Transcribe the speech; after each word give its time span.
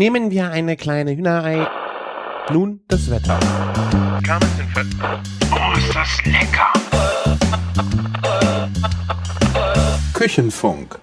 Nehmen 0.00 0.30
wir 0.30 0.50
eine 0.50 0.78
kleine 0.78 1.14
Hühnerei. 1.14 1.68
Nun 2.50 2.80
das 2.88 3.10
Wetter. 3.10 3.38
Oh, 5.52 5.76
ist 5.76 5.94
das 5.94 6.24
lecker! 6.24 6.72
Küchenfunk. 10.14 10.98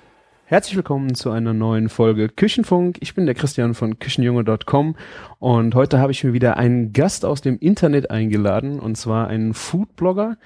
Herzlich 0.45 0.75
willkommen 0.75 1.13
zu 1.13 1.29
einer 1.29 1.53
neuen 1.53 1.89
Folge 1.89 2.27
Küchenfunk. 2.27 2.97
Ich 2.99 3.13
bin 3.13 3.27
der 3.27 3.35
Christian 3.35 3.75
von 3.75 3.99
Küchenjunge.com 3.99 4.95
und 5.37 5.75
heute 5.75 5.99
habe 5.99 6.11
ich 6.11 6.23
mir 6.23 6.33
wieder 6.33 6.57
einen 6.57 6.91
Gast 6.91 7.23
aus 7.23 7.41
dem 7.41 7.59
Internet 7.59 8.09
eingeladen 8.09 8.79
und 8.79 8.95
zwar 8.95 9.27
einen 9.27 9.53
Foodblogger, 9.53 10.37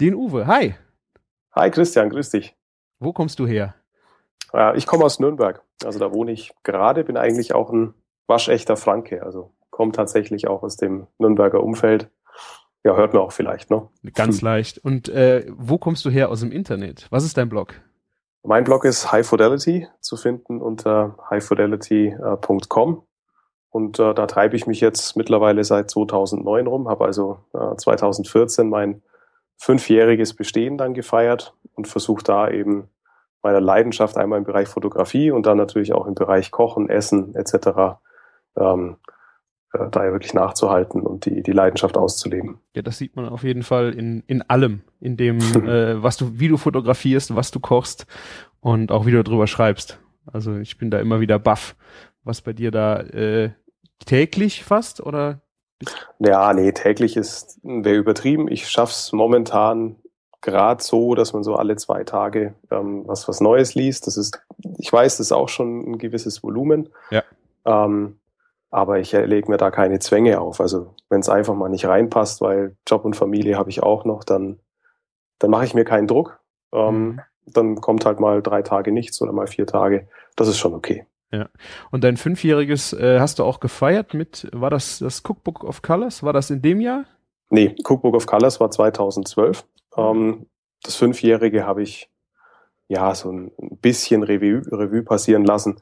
den 0.00 0.14
Uwe. 0.14 0.46
Hi. 0.46 0.76
Hi 1.56 1.72
Christian, 1.72 2.10
grüß 2.10 2.30
dich. 2.30 2.54
Wo 3.00 3.12
kommst 3.12 3.40
du 3.40 3.48
her? 3.48 3.74
Ja, 4.56 4.74
ich 4.74 4.86
komme 4.86 5.04
aus 5.04 5.20
Nürnberg. 5.20 5.62
Also 5.84 5.98
da 5.98 6.12
wohne 6.12 6.32
ich 6.32 6.54
gerade, 6.62 7.04
bin 7.04 7.18
eigentlich 7.18 7.54
auch 7.54 7.70
ein 7.70 7.92
waschechter 8.26 8.78
Franke. 8.78 9.22
Also 9.22 9.52
komme 9.70 9.92
tatsächlich 9.92 10.48
auch 10.48 10.62
aus 10.62 10.76
dem 10.76 11.06
Nürnberger 11.18 11.62
Umfeld. 11.62 12.08
Ja, 12.82 12.96
hört 12.96 13.12
man 13.12 13.22
auch 13.22 13.32
vielleicht, 13.32 13.70
ne? 13.70 13.86
Ganz 14.14 14.40
leicht. 14.40 14.78
Und 14.78 15.10
äh, 15.10 15.44
wo 15.50 15.76
kommst 15.76 16.06
du 16.06 16.10
her 16.10 16.30
aus 16.30 16.40
dem 16.40 16.52
Internet? 16.52 17.06
Was 17.10 17.24
ist 17.24 17.36
dein 17.36 17.50
Blog? 17.50 17.74
Mein 18.44 18.64
Blog 18.64 18.86
ist 18.86 19.12
High 19.12 19.28
Fidelity 19.28 19.88
zu 20.00 20.16
finden 20.16 20.62
unter 20.62 21.18
highfidelity.com. 21.28 23.02
Und 23.68 23.98
äh, 23.98 24.14
da 24.14 24.26
treibe 24.26 24.56
ich 24.56 24.66
mich 24.66 24.80
jetzt 24.80 25.16
mittlerweile 25.16 25.64
seit 25.64 25.90
2009 25.90 26.66
rum, 26.66 26.88
habe 26.88 27.04
also 27.04 27.40
äh, 27.52 27.76
2014 27.76 28.70
mein 28.70 29.02
fünfjähriges 29.58 30.34
Bestehen 30.34 30.78
dann 30.78 30.94
gefeiert 30.94 31.54
und 31.74 31.88
versuche 31.88 32.24
da 32.24 32.48
eben 32.48 32.88
meiner 33.46 33.60
Leidenschaft 33.60 34.16
einmal 34.16 34.38
im 34.38 34.44
Bereich 34.44 34.66
Fotografie 34.66 35.30
und 35.30 35.46
dann 35.46 35.56
natürlich 35.56 35.92
auch 35.92 36.06
im 36.06 36.14
Bereich 36.14 36.50
Kochen, 36.50 36.88
Essen 36.88 37.34
etc. 37.36 37.98
Ähm, 38.56 38.96
äh, 39.72 39.88
da 39.90 40.04
ja 40.04 40.12
wirklich 40.12 40.34
nachzuhalten 40.34 41.02
und 41.02 41.26
die, 41.26 41.44
die 41.44 41.52
Leidenschaft 41.52 41.96
auszuleben. 41.96 42.58
Ja, 42.74 42.82
das 42.82 42.98
sieht 42.98 43.14
man 43.14 43.28
auf 43.28 43.44
jeden 43.44 43.62
Fall 43.62 43.92
in, 43.92 44.24
in 44.26 44.42
allem, 44.42 44.82
in 45.00 45.16
dem, 45.16 45.38
äh, 45.66 46.02
was 46.02 46.16
du, 46.16 46.40
wie 46.40 46.48
du 46.48 46.56
fotografierst, 46.56 47.36
was 47.36 47.52
du 47.52 47.60
kochst 47.60 48.06
und 48.60 48.90
auch 48.90 49.06
wie 49.06 49.12
du 49.12 49.22
darüber 49.22 49.46
schreibst. 49.46 50.00
Also 50.26 50.56
ich 50.56 50.76
bin 50.76 50.90
da 50.90 50.98
immer 50.98 51.20
wieder 51.20 51.38
baff, 51.38 51.76
was 52.24 52.40
bei 52.40 52.52
dir 52.52 52.72
da 52.72 52.98
äh, 52.98 53.50
täglich 54.04 54.64
fast 54.64 55.00
oder? 55.00 55.40
Ja, 56.18 56.52
nee, 56.52 56.72
täglich 56.72 57.16
ist 57.16 57.60
wäre 57.62 57.96
übertrieben. 57.96 58.50
Ich 58.50 58.68
schaff's 58.68 59.12
momentan 59.12 59.96
gerade 60.46 60.82
so, 60.82 61.14
dass 61.14 61.32
man 61.32 61.42
so 61.42 61.56
alle 61.56 61.76
zwei 61.76 62.04
Tage 62.04 62.54
ähm, 62.70 63.02
was 63.06 63.28
was 63.28 63.40
Neues 63.40 63.74
liest. 63.74 64.06
Das 64.06 64.16
ist, 64.16 64.40
ich 64.78 64.92
weiß, 64.92 65.18
das 65.18 65.26
ist 65.26 65.32
auch 65.32 65.48
schon 65.48 65.90
ein 65.90 65.98
gewisses 65.98 66.42
Volumen. 66.42 66.88
Ja. 67.10 67.24
Ähm, 67.64 68.18
aber 68.70 68.98
ich 69.00 69.12
lege 69.12 69.50
mir 69.50 69.56
da 69.56 69.70
keine 69.70 69.98
Zwänge 69.98 70.40
auf. 70.40 70.60
Also 70.60 70.94
wenn 71.08 71.20
es 71.20 71.28
einfach 71.28 71.54
mal 71.54 71.68
nicht 71.68 71.86
reinpasst, 71.86 72.40
weil 72.40 72.76
Job 72.86 73.04
und 73.04 73.16
Familie 73.16 73.58
habe 73.58 73.70
ich 73.70 73.82
auch 73.82 74.04
noch, 74.04 74.22
dann, 74.22 74.58
dann 75.38 75.50
mache 75.50 75.64
ich 75.64 75.74
mir 75.74 75.84
keinen 75.84 76.06
Druck. 76.06 76.40
Ähm, 76.72 76.94
mhm. 76.94 77.20
Dann 77.46 77.80
kommt 77.80 78.04
halt 78.04 78.20
mal 78.20 78.42
drei 78.42 78.62
Tage 78.62 78.92
nichts 78.92 79.20
oder 79.20 79.32
mal 79.32 79.46
vier 79.46 79.66
Tage. 79.66 80.08
Das 80.36 80.48
ist 80.48 80.58
schon 80.58 80.74
okay. 80.74 81.06
Ja. 81.32 81.48
Und 81.90 82.04
dein 82.04 82.16
Fünfjähriges 82.16 82.92
äh, 82.92 83.18
hast 83.18 83.38
du 83.40 83.44
auch 83.44 83.58
gefeiert 83.60 84.14
mit, 84.14 84.48
war 84.52 84.70
das 84.70 85.00
das 85.00 85.22
Cookbook 85.24 85.64
of 85.64 85.82
Colors? 85.82 86.22
War 86.22 86.32
das 86.32 86.50
in 86.50 86.62
dem 86.62 86.80
Jahr? 86.80 87.04
Nee, 87.50 87.74
Cookbook 87.84 88.14
of 88.14 88.26
Colors 88.26 88.60
war 88.60 88.70
2012. 88.70 89.64
Ähm, 89.96 90.46
das 90.82 90.96
Fünfjährige 90.96 91.66
habe 91.66 91.82
ich 91.82 92.10
ja 92.88 93.14
so 93.14 93.30
ein 93.30 93.52
bisschen 93.80 94.22
Revue, 94.22 94.62
Revue 94.70 95.02
passieren 95.02 95.44
lassen. 95.44 95.80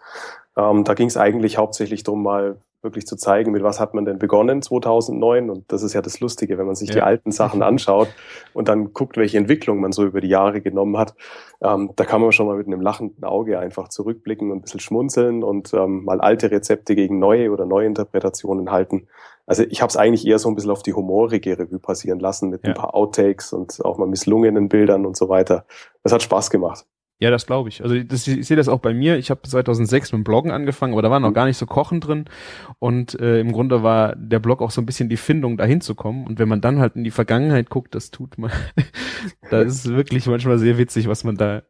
Ähm, 0.57 0.84
da 0.84 0.95
ging 0.95 1.09
es 1.09 1.17
eigentlich 1.17 1.59
hauptsächlich 1.59 2.03
darum, 2.03 2.23
mal 2.23 2.61
wirklich 2.85 3.07
zu 3.07 3.17
zeigen, 3.17 3.53
mit 3.53 3.63
was 3.63 3.81
hat 3.81 3.95
man 3.95 4.05
denn 4.05 4.19
begonnen 4.19 4.63
2009. 4.63 5.51
Und 5.51 5.73
das 5.73 5.83
ist 5.83 5.95
ja 5.95 6.03
das 6.03 6.21
Lustige, 6.21 6.59
wenn 6.59 6.67
man 6.67 6.75
sich 6.75 6.91
ja. 6.91 6.95
die 6.95 7.03
alten 7.03 7.33
Sachen 7.33 7.63
anschaut 7.65 8.09
und 8.53 8.69
dann 8.69 8.93
guckt, 8.93 9.17
welche 9.17 9.39
Entwicklung 9.39 9.81
man 9.81 9.92
so 9.92 10.05
über 10.05 10.20
die 10.20 10.29
Jahre 10.29 10.61
genommen 10.61 10.97
hat. 10.97 11.14
Ähm, 11.63 11.91
da 11.97 12.05
kann 12.05 12.20
man 12.20 12.33
schon 12.33 12.47
mal 12.47 12.57
mit 12.57 12.67
einem 12.67 12.81
lachenden 12.81 13.25
Auge 13.25 13.58
einfach 13.58 13.89
zurückblicken 13.89 14.51
und 14.51 14.58
ein 14.58 14.63
bisschen 14.63 14.81
schmunzeln 14.81 15.42
und 15.42 15.75
ähm, 15.75 16.05
mal 16.05 16.20
alte 16.20 16.51
Rezepte 16.51 16.95
gegen 16.95 17.19
neue 17.19 17.51
oder 17.51 17.67
neue 17.67 17.86
Interpretationen 17.86 18.70
halten. 18.70 19.08
Also 19.47 19.63
ich 19.64 19.83
habe 19.83 19.91
es 19.91 19.97
eigentlich 19.97 20.27
eher 20.27 20.39
so 20.39 20.48
ein 20.48 20.55
bisschen 20.55 20.70
auf 20.70 20.83
die 20.83 20.95
humorige 20.95 21.58
Revue 21.58 21.79
passieren 21.79 22.19
lassen 22.19 22.51
mit 22.51 22.64
ja. 22.64 22.70
ein 22.70 22.75
paar 22.75 22.95
Outtakes 22.95 23.53
und 23.53 23.85
auch 23.85 23.98
mal 23.98 24.07
misslungenen 24.07 24.69
Bildern 24.69 25.05
und 25.05 25.17
so 25.17 25.29
weiter. 25.29 25.67
Das 26.03 26.13
hat 26.13 26.23
Spaß 26.23 26.51
gemacht. 26.51 26.87
Ja, 27.24 27.30
das 27.30 27.46
glaube 27.46 27.70
ich. 27.70 27.83
Also 27.83 27.98
das, 28.02 28.29
ich 28.29 28.46
sehe 28.46 28.57
das 28.58 28.68
auch 28.68 28.80
bei 28.80 28.92
mir. 28.92 29.17
Ich 29.17 29.30
habe 29.30 29.40
2006 29.40 30.12
mit 30.12 30.18
dem 30.18 30.24
Bloggen 30.24 30.51
angefangen, 30.51 30.92
aber 30.92 31.01
da 31.01 31.11
war 31.11 31.20
noch 31.20 31.30
mhm. 31.30 31.35
gar 31.35 31.46
nicht 31.46 31.57
so 31.57 31.64
Kochen 31.64 32.02
drin. 32.02 32.27
Und 32.80 33.18
äh, 33.18 33.40
im 33.40 33.51
Grunde 33.51 33.83
war 33.83 34.14
der 34.14 34.40
Blog 34.40 34.61
auch 34.61 34.70
so 34.70 34.83
ein 34.83 34.85
bisschen 34.85 35.08
die 35.08 35.17
Findung, 35.17 35.57
dahin 35.57 35.80
zu 35.80 35.95
kommen. 35.95 36.27
Und 36.27 36.39
wenn 36.39 36.51
man 36.51 36.61
dann 36.61 36.80
halt 36.80 36.96
in 36.96 37.02
die 37.02 37.11
Vergangenheit 37.11 37.70
guckt, 37.70 37.95
das 37.95 38.11
tut 38.11 38.36
man. 38.36 38.51
da 39.51 39.63
ist 39.63 39.86
es 39.86 39.90
wirklich 39.90 40.27
manchmal 40.27 40.58
sehr 40.58 40.77
witzig, 40.77 41.08
was 41.08 41.24
man 41.24 41.36
da 41.36 41.63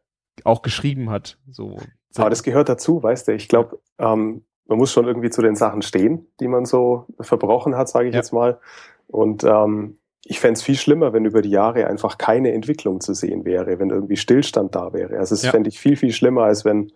auch 0.43 0.61
geschrieben 0.61 1.09
hat. 1.09 1.37
So. 1.49 1.77
Aber 2.17 2.29
das 2.29 2.43
gehört 2.43 2.67
dazu, 2.67 3.01
weißt 3.01 3.29
du. 3.29 3.33
Ich 3.33 3.47
glaube, 3.47 3.79
ähm, 3.97 4.43
man 4.67 4.77
muss 4.77 4.91
schon 4.91 5.07
irgendwie 5.07 5.29
zu 5.29 5.41
den 5.41 5.55
Sachen 5.55 5.83
stehen, 5.83 6.27
die 6.41 6.49
man 6.49 6.65
so 6.65 7.07
verbrochen 7.21 7.77
hat, 7.77 7.87
sage 7.87 8.09
ich 8.09 8.13
ja. 8.13 8.19
jetzt 8.19 8.33
mal. 8.33 8.59
Und 9.07 9.45
ähm, 9.45 9.99
ich 10.27 10.39
fände 10.39 10.53
es 10.53 10.63
viel 10.63 10.75
schlimmer, 10.75 11.13
wenn 11.13 11.23
über 11.23 11.43
die 11.43 11.51
Jahre 11.51 11.85
einfach 11.85 12.17
keine 12.17 12.51
Entwicklung 12.51 12.99
zu 12.99 13.13
sehen 13.13 13.45
wäre, 13.45 13.77
wenn 13.79 13.91
irgendwie 13.91 14.17
Stillstand 14.17 14.73
da 14.73 14.91
wäre. 14.91 15.19
Also 15.19 15.35
das 15.35 15.43
ja. 15.43 15.51
fände 15.51 15.69
ich 15.69 15.79
viel, 15.79 15.95
viel 15.95 16.11
schlimmer, 16.11 16.43
als 16.43 16.65
wenn 16.65 16.91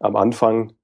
am 0.00 0.16
Anfang 0.16 0.74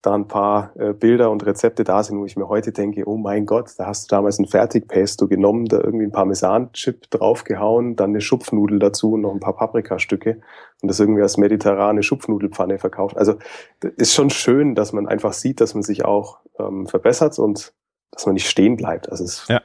da 0.00 0.14
ein 0.14 0.28
paar 0.28 0.70
äh, 0.76 0.92
Bilder 0.92 1.32
und 1.32 1.44
Rezepte 1.44 1.82
da 1.82 2.04
sind, 2.04 2.20
wo 2.20 2.24
ich 2.24 2.36
mir 2.36 2.48
heute 2.48 2.70
denke, 2.70 3.02
oh 3.08 3.16
mein 3.16 3.44
Gott, 3.44 3.70
da 3.76 3.86
hast 3.86 4.04
du 4.04 4.14
damals 4.14 4.38
ein 4.38 4.46
Fertigpesto 4.46 5.26
genommen, 5.26 5.64
da 5.64 5.78
irgendwie 5.78 6.04
ein 6.04 6.12
Parmesan-Chip 6.12 7.10
draufgehauen, 7.10 7.96
dann 7.96 8.10
eine 8.10 8.20
Schupfnudel 8.20 8.78
dazu 8.78 9.14
und 9.14 9.22
noch 9.22 9.32
ein 9.32 9.40
paar 9.40 9.56
Paprikastücke 9.56 10.40
und 10.80 10.88
das 10.88 11.00
irgendwie 11.00 11.22
als 11.22 11.38
mediterrane 11.38 12.04
Schupfnudelpfanne 12.04 12.78
verkauft. 12.78 13.16
Also 13.16 13.34
ist 13.96 14.14
schon 14.14 14.30
schön, 14.30 14.76
dass 14.76 14.92
man 14.92 15.08
einfach 15.08 15.32
sieht, 15.32 15.60
dass 15.60 15.74
man 15.74 15.82
sich 15.82 16.04
auch 16.04 16.38
ähm, 16.60 16.86
verbessert 16.86 17.36
und 17.40 17.72
dass 18.12 18.26
man 18.26 18.34
nicht 18.34 18.48
stehen 18.48 18.76
bleibt. 18.76 19.10
Also 19.10 19.24
es 19.24 19.40
ist 19.40 19.48
ja. 19.48 19.60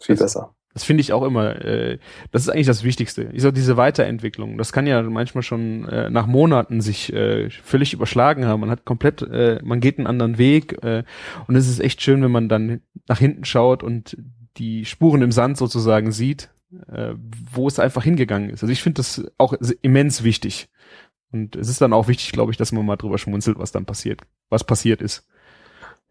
viel 0.00 0.16
das, 0.16 0.34
besser. 0.34 0.54
Das 0.74 0.82
finde 0.82 1.02
ich 1.02 1.12
auch 1.12 1.22
immer, 1.22 1.64
äh, 1.64 1.98
das 2.32 2.42
ist 2.42 2.48
eigentlich 2.48 2.66
das 2.66 2.82
Wichtigste. 2.82 3.30
Ich 3.32 3.42
sag, 3.42 3.54
diese 3.54 3.76
Weiterentwicklung, 3.76 4.58
das 4.58 4.72
kann 4.72 4.88
ja 4.88 5.00
manchmal 5.02 5.42
schon 5.42 5.88
äh, 5.88 6.10
nach 6.10 6.26
Monaten 6.26 6.80
sich 6.80 7.12
äh, 7.12 7.48
völlig 7.48 7.92
überschlagen 7.92 8.44
haben. 8.44 8.60
Man 8.60 8.70
hat 8.70 8.84
komplett, 8.84 9.22
äh, 9.22 9.60
man 9.62 9.78
geht 9.78 9.98
einen 9.98 10.08
anderen 10.08 10.36
Weg 10.36 10.82
äh, 10.82 11.04
und 11.46 11.54
es 11.54 11.68
ist 11.68 11.78
echt 11.78 12.02
schön, 12.02 12.22
wenn 12.22 12.32
man 12.32 12.48
dann 12.48 12.80
nach 13.06 13.20
hinten 13.20 13.44
schaut 13.44 13.84
und 13.84 14.16
die 14.56 14.84
Spuren 14.84 15.22
im 15.22 15.32
Sand 15.32 15.58
sozusagen 15.58 16.10
sieht, 16.10 16.50
äh, 16.88 17.14
wo 17.52 17.68
es 17.68 17.78
einfach 17.78 18.02
hingegangen 18.02 18.50
ist. 18.50 18.62
Also 18.62 18.72
ich 18.72 18.82
finde 18.82 18.98
das 18.98 19.24
auch 19.38 19.52
immens 19.82 20.24
wichtig. 20.24 20.68
Und 21.30 21.56
es 21.56 21.68
ist 21.68 21.80
dann 21.80 21.92
auch 21.92 22.06
wichtig, 22.08 22.32
glaube 22.32 22.52
ich, 22.52 22.56
dass 22.58 22.72
man 22.72 22.86
mal 22.86 22.96
drüber 22.96 23.18
schmunzelt, 23.18 23.58
was 23.58 23.72
dann 23.72 23.86
passiert, 23.86 24.22
was 24.50 24.64
passiert 24.64 25.02
ist. 25.02 25.26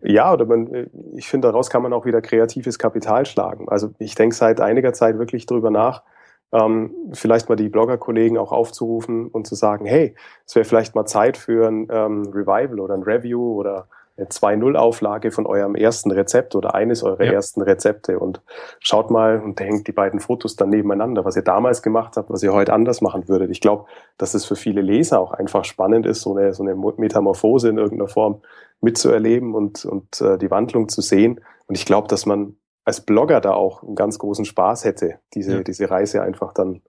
Ja, 0.04 0.34
oder 0.34 0.46
man, 0.46 0.90
ich 1.16 1.28
finde, 1.28 1.48
daraus 1.48 1.70
kann 1.70 1.82
man 1.82 1.94
auch 1.94 2.06
wieder 2.06 2.22
kreatives 2.22 2.78
Kapital 2.78 3.26
schlagen. 3.26 3.70
Also 3.70 3.92
ich 4.00 4.16
denke 4.16 4.36
seit 4.36 4.60
einiger 4.60 4.94
Zeit 4.94 5.18
wirklich 5.18 5.46
drüber 5.46 5.72
nach, 5.72 6.04
ähm, 6.52 6.92
vielleicht 7.14 7.50
mal 7.50 7.56
die 7.56 7.70
Blogger-Kollegen 7.70 8.38
auch 8.38 8.52
aufzurufen 8.52 9.28
und 9.28 9.48
zu 9.48 9.56
sagen, 9.56 9.86
hey, 9.86 10.16
es 10.46 10.56
wäre 10.56 10.66
vielleicht 10.66 10.94
mal 10.94 11.06
Zeit 11.06 11.38
für 11.38 11.68
ein 11.68 11.88
ähm, 11.90 12.24
Revival 12.34 12.80
oder 12.80 12.94
ein 12.94 13.04
Review 13.04 13.60
oder 13.60 13.88
eine 14.16 14.28
2.0-Auflage 14.28 15.32
von 15.32 15.48
eurem 15.48 15.74
ersten 15.74 16.12
Rezept 16.12 16.56
oder 16.56 16.76
eines 16.76 17.02
eurer 17.02 17.24
ja. 17.24 17.32
ersten 17.32 17.64
Rezepte 17.64 18.20
und 18.20 18.42
schaut 18.80 19.10
mal 19.10 19.42
und 19.42 19.60
hängt 19.60 19.88
die 19.88 19.92
beiden 19.92 20.20
Fotos 20.20 20.56
dann 20.56 20.70
nebeneinander, 20.70 21.26
was 21.26 21.36
ihr 21.36 21.42
damals 21.42 21.82
gemacht 21.82 22.16
habt, 22.16 22.30
was 22.30 22.44
ihr 22.44 22.54
heute 22.54 22.74
anders 22.74 23.02
machen 23.02 23.28
würdet. 23.28 23.50
Ich 23.50 23.60
glaube, 23.60 23.86
dass 24.20 24.36
es 24.36 24.46
für 24.46 24.56
viele 24.56 24.82
Leser 24.82 25.20
auch 25.20 25.32
einfach 25.32 25.66
spannend 25.66 26.06
ist, 26.06 26.22
so 26.22 26.38
eine, 26.38 26.54
so 26.54 26.62
eine 26.62 26.76
Metamorphose 26.76 27.70
in 27.70 27.78
irgendeiner 27.78 28.08
Form 28.08 28.42
mitzuerleben 28.84 29.56
und, 29.56 29.86
und 29.86 30.22
äh, 30.22 30.38
die 30.38 30.52
Wandlung 30.52 30.90
zu 30.90 31.02
sehen. 31.02 31.42
Und 31.68 31.76
ich 31.76 31.86
glaube, 31.86 32.08
dass 32.08 32.26
man 32.26 32.56
als 32.86 33.02
Blogger 33.02 33.40
da 33.40 33.54
auch 33.54 33.84
einen 33.84 33.96
ganz 33.96 34.20
großen 34.20 34.46
Spaß 34.46 34.84
hätte, 34.86 35.20
diese, 35.34 35.58
ja. 35.58 35.64
diese 35.64 35.90
Reise 35.90 36.22
einfach 36.22 36.54
dann 36.54 36.82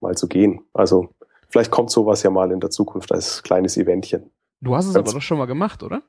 mal 0.00 0.14
zu 0.14 0.28
gehen. 0.28 0.60
Also 0.74 1.08
vielleicht 1.48 1.70
kommt 1.70 1.90
sowas 1.90 2.22
ja 2.22 2.30
mal 2.30 2.52
in 2.52 2.60
der 2.60 2.70
Zukunft 2.70 3.12
als 3.12 3.42
kleines 3.42 3.76
Eventchen. 3.76 4.30
Du 4.60 4.76
hast 4.76 4.86
es 4.86 4.94
ganz 4.94 5.08
aber 5.08 5.18
doch 5.18 5.22
schon 5.22 5.38
mal 5.38 5.46
gemacht, 5.46 5.82
oder? 5.82 6.02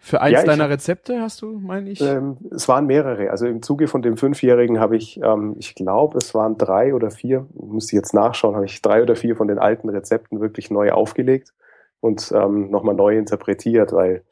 Für 0.00 0.20
eins 0.20 0.34
ja, 0.34 0.44
deiner 0.44 0.68
Rezepte 0.68 1.20
hast 1.20 1.40
du, 1.40 1.58
meine 1.58 1.90
ich? 1.90 2.00
Ähm, 2.00 2.36
es 2.54 2.68
waren 2.68 2.86
mehrere. 2.86 3.30
Also 3.30 3.46
im 3.46 3.62
Zuge 3.62 3.88
von 3.88 4.02
dem 4.02 4.18
Fünfjährigen 4.18 4.78
habe 4.78 4.96
ich, 4.96 5.18
ähm, 5.22 5.56
ich 5.58 5.74
glaube, 5.74 6.18
es 6.18 6.34
waren 6.34 6.58
drei 6.58 6.94
oder 6.94 7.10
vier, 7.10 7.46
muss 7.54 7.86
ich 7.86 7.92
jetzt 7.92 8.12
nachschauen, 8.12 8.54
habe 8.54 8.66
ich 8.66 8.82
drei 8.82 9.02
oder 9.02 9.16
vier 9.16 9.34
von 9.34 9.48
den 9.48 9.58
alten 9.58 9.88
Rezepten 9.88 10.40
wirklich 10.40 10.70
neu 10.70 10.92
aufgelegt 10.92 11.54
und 12.00 12.32
ähm, 12.36 12.70
nochmal 12.70 12.94
neu 12.94 13.16
interpretiert, 13.16 13.92
weil 13.92 14.24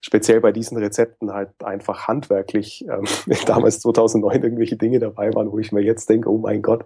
speziell 0.00 0.40
bei 0.40 0.52
diesen 0.52 0.76
Rezepten 0.78 1.32
halt 1.32 1.50
einfach 1.64 2.06
handwerklich 2.06 2.84
ähm, 2.88 3.04
damals 3.46 3.80
2009 3.80 4.42
irgendwelche 4.42 4.76
Dinge 4.76 4.98
dabei 4.98 5.34
waren, 5.34 5.50
wo 5.50 5.58
ich 5.58 5.72
mir 5.72 5.82
jetzt 5.82 6.08
denke, 6.08 6.30
oh 6.30 6.38
mein 6.38 6.62
Gott, 6.62 6.84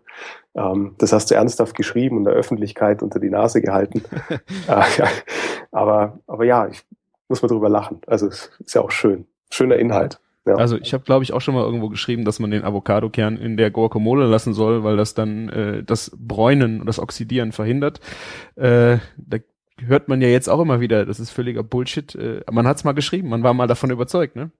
ähm, 0.54 0.94
das 0.98 1.12
hast 1.12 1.30
du 1.30 1.34
ernsthaft 1.34 1.76
geschrieben 1.76 2.16
und 2.16 2.24
der 2.24 2.34
Öffentlichkeit 2.34 3.02
unter 3.02 3.20
die 3.20 3.30
Nase 3.30 3.60
gehalten. 3.60 4.02
äh, 4.68 5.06
aber, 5.70 6.18
aber 6.26 6.44
ja, 6.44 6.68
ich 6.68 6.82
muss 7.28 7.42
mal 7.42 7.48
drüber 7.48 7.68
lachen. 7.68 8.00
Also 8.06 8.26
es 8.26 8.50
ist 8.64 8.74
ja 8.74 8.80
auch 8.80 8.90
schön. 8.90 9.26
schöner 9.50 9.76
Inhalt. 9.76 10.20
Ja. 10.46 10.54
Also 10.54 10.78
ich 10.78 10.94
habe, 10.94 11.04
glaube 11.04 11.22
ich, 11.22 11.32
auch 11.32 11.40
schon 11.40 11.54
mal 11.54 11.64
irgendwo 11.64 11.90
geschrieben, 11.90 12.24
dass 12.24 12.38
man 12.38 12.50
den 12.50 12.64
Avocadokern 12.64 13.36
in 13.36 13.56
der 13.56 13.70
Guacamole 13.70 14.26
lassen 14.26 14.54
soll, 14.54 14.82
weil 14.82 14.96
das 14.96 15.14
dann 15.14 15.48
äh, 15.50 15.84
das 15.84 16.16
Bräunen 16.16 16.80
und 16.80 16.86
das 16.86 16.98
Oxidieren 16.98 17.52
verhindert. 17.52 18.00
Äh, 18.56 18.98
da 19.16 19.38
hört 19.86 20.08
man 20.08 20.20
ja 20.20 20.28
jetzt 20.28 20.48
auch 20.48 20.60
immer 20.60 20.80
wieder, 20.80 21.06
das 21.06 21.20
ist 21.20 21.30
völliger 21.30 21.62
Bullshit. 21.62 22.14
Äh, 22.14 22.42
man 22.50 22.66
hat's 22.66 22.84
mal 22.84 22.92
geschrieben, 22.92 23.28
man 23.28 23.42
war 23.42 23.54
mal 23.54 23.66
davon 23.66 23.90
überzeugt, 23.90 24.36
ne? 24.36 24.50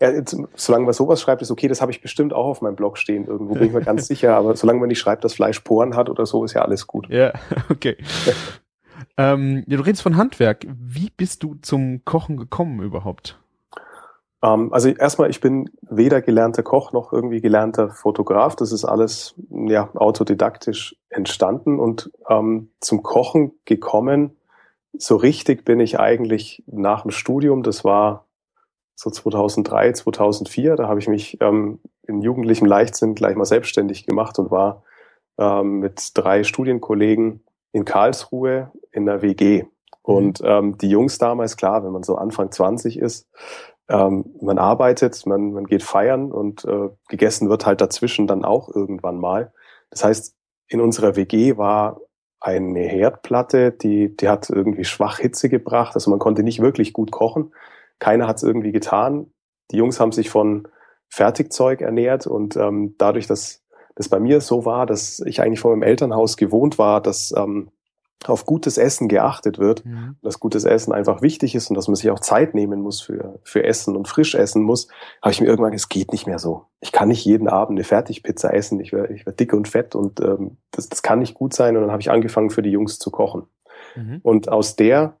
Ja, 0.00 0.10
jetzt, 0.10 0.36
solange 0.54 0.84
man 0.84 0.94
sowas 0.94 1.20
schreibt, 1.20 1.42
ist 1.42 1.50
okay, 1.50 1.68
das 1.68 1.80
habe 1.80 1.92
ich 1.92 2.00
bestimmt 2.00 2.32
auch 2.32 2.46
auf 2.46 2.60
meinem 2.60 2.76
Blog 2.76 2.98
stehen. 2.98 3.26
Irgendwo 3.26 3.54
bin 3.54 3.64
ich 3.64 3.72
mir 3.72 3.82
ganz 3.82 4.06
sicher, 4.08 4.36
aber 4.36 4.56
solange 4.56 4.80
man 4.80 4.88
nicht 4.88 4.98
schreibt, 4.98 5.24
dass 5.24 5.34
Fleisch 5.34 5.60
Poren 5.60 5.96
hat 5.96 6.08
oder 6.10 6.26
so, 6.26 6.44
ist 6.44 6.54
ja 6.54 6.62
alles 6.62 6.86
gut. 6.86 7.08
Ja, 7.08 7.32
okay. 7.70 7.96
ähm, 9.16 9.64
du 9.66 9.76
redest 9.76 10.02
von 10.02 10.16
Handwerk. 10.16 10.66
Wie 10.68 11.10
bist 11.16 11.42
du 11.42 11.56
zum 11.62 12.04
Kochen 12.04 12.36
gekommen 12.36 12.82
überhaupt? 12.82 13.38
Ähm, 14.42 14.72
also 14.72 14.88
erstmal, 14.88 15.30
ich 15.30 15.40
bin 15.40 15.70
weder 15.82 16.20
gelernter 16.20 16.62
Koch 16.62 16.92
noch 16.92 17.12
irgendwie 17.12 17.40
gelernter 17.40 17.90
Fotograf. 17.90 18.56
Das 18.56 18.72
ist 18.72 18.84
alles 18.84 19.34
ja 19.50 19.88
autodidaktisch 19.94 20.96
entstanden 21.08 21.78
und 21.78 22.10
ähm, 22.28 22.70
zum 22.80 23.02
Kochen 23.02 23.52
gekommen. 23.64 24.36
So 24.98 25.16
richtig 25.16 25.64
bin 25.64 25.80
ich 25.80 25.98
eigentlich 25.98 26.62
nach 26.66 27.02
dem 27.02 27.10
Studium. 27.10 27.62
Das 27.62 27.84
war 27.84 28.26
so 28.94 29.10
2003, 29.10 29.92
2004. 29.92 30.76
Da 30.76 30.88
habe 30.88 31.00
ich 31.00 31.08
mich 31.08 31.40
ähm, 31.40 31.80
in 32.02 32.22
jugendlichem 32.22 32.66
Leichtsinn 32.66 33.14
gleich 33.14 33.36
mal 33.36 33.44
selbstständig 33.44 34.06
gemacht 34.06 34.38
und 34.38 34.50
war 34.50 34.82
ähm, 35.38 35.80
mit 35.80 36.12
drei 36.14 36.44
Studienkollegen 36.44 37.44
in 37.72 37.84
Karlsruhe 37.84 38.72
in 38.92 39.06
der 39.06 39.22
WG. 39.22 39.62
Mhm. 39.62 39.68
Und 40.02 40.42
ähm, 40.44 40.78
die 40.78 40.88
Jungs 40.88 41.18
damals, 41.18 41.56
klar, 41.56 41.84
wenn 41.84 41.92
man 41.92 42.02
so 42.02 42.16
Anfang 42.16 42.50
20 42.50 42.98
ist, 42.98 43.28
ähm, 43.88 44.34
man 44.40 44.58
arbeitet, 44.58 45.26
man, 45.26 45.52
man 45.52 45.66
geht 45.66 45.82
feiern 45.82 46.32
und 46.32 46.64
äh, 46.64 46.88
gegessen 47.08 47.48
wird 47.48 47.66
halt 47.66 47.80
dazwischen 47.80 48.26
dann 48.26 48.44
auch 48.44 48.74
irgendwann 48.74 49.18
mal. 49.18 49.52
Das 49.90 50.04
heißt, 50.04 50.34
in 50.68 50.80
unserer 50.80 51.14
WG 51.14 51.56
war 51.56 52.00
eine 52.40 52.80
Herdplatte, 52.80 53.72
die, 53.72 54.16
die 54.16 54.28
hat 54.28 54.50
irgendwie 54.50 54.84
schwach 54.84 55.18
Hitze 55.18 55.48
gebracht. 55.48 55.94
Also 55.94 56.10
man 56.10 56.18
konnte 56.18 56.42
nicht 56.42 56.60
wirklich 56.60 56.92
gut 56.92 57.10
kochen. 57.10 57.52
Keiner 57.98 58.26
hat 58.26 58.36
es 58.36 58.42
irgendwie 58.42 58.72
getan. 58.72 59.32
Die 59.70 59.76
Jungs 59.76 59.98
haben 60.00 60.12
sich 60.12 60.30
von 60.30 60.68
Fertigzeug 61.08 61.80
ernährt 61.80 62.26
und 62.26 62.56
ähm, 62.56 62.94
dadurch, 62.98 63.26
dass 63.26 63.64
das 63.94 64.08
bei 64.08 64.20
mir 64.20 64.40
so 64.40 64.64
war, 64.64 64.86
dass 64.86 65.20
ich 65.20 65.40
eigentlich 65.40 65.60
von 65.60 65.70
meinem 65.72 65.82
Elternhaus 65.88 66.36
gewohnt 66.36 66.78
war, 66.78 67.00
dass 67.00 67.32
ähm, 67.36 67.70
auf 68.24 68.46
gutes 68.46 68.78
Essen 68.78 69.08
geachtet 69.08 69.58
wird, 69.58 69.84
mhm. 69.84 70.16
dass 70.22 70.40
gutes 70.40 70.64
Essen 70.64 70.92
einfach 70.92 71.22
wichtig 71.22 71.54
ist 71.54 71.70
und 71.70 71.76
dass 71.76 71.86
man 71.86 71.94
sich 71.94 72.10
auch 72.10 72.18
Zeit 72.18 72.54
nehmen 72.54 72.80
muss 72.80 73.00
für, 73.00 73.38
für 73.44 73.62
Essen 73.62 73.96
und 73.96 74.08
frisch 74.08 74.34
essen 74.34 74.62
muss, 74.62 74.88
habe 75.22 75.32
ich 75.32 75.40
mir 75.40 75.46
irgendwann 75.46 75.72
gesagt, 75.72 75.92
es 75.92 75.98
geht 76.00 76.12
nicht 76.12 76.26
mehr 76.26 76.38
so. 76.38 76.64
Ich 76.80 76.92
kann 76.92 77.08
nicht 77.08 77.24
jeden 77.24 77.48
Abend 77.48 77.78
eine 77.78 77.84
Fertigpizza 77.84 78.50
essen, 78.50 78.80
ich 78.80 78.92
werde 78.92 79.12
ich 79.14 79.26
werd 79.26 79.38
dick 79.38 79.52
und 79.52 79.68
fett 79.68 79.94
und 79.94 80.20
ähm, 80.20 80.56
das, 80.70 80.88
das 80.88 81.02
kann 81.02 81.18
nicht 81.18 81.34
gut 81.34 81.54
sein 81.54 81.76
und 81.76 81.82
dann 81.82 81.92
habe 81.92 82.00
ich 82.00 82.10
angefangen 82.10 82.50
für 82.50 82.62
die 82.62 82.70
Jungs 82.70 82.98
zu 82.98 83.10
kochen. 83.10 83.44
Mhm. 83.94 84.20
Und 84.22 84.48
aus 84.48 84.76
der 84.76 85.16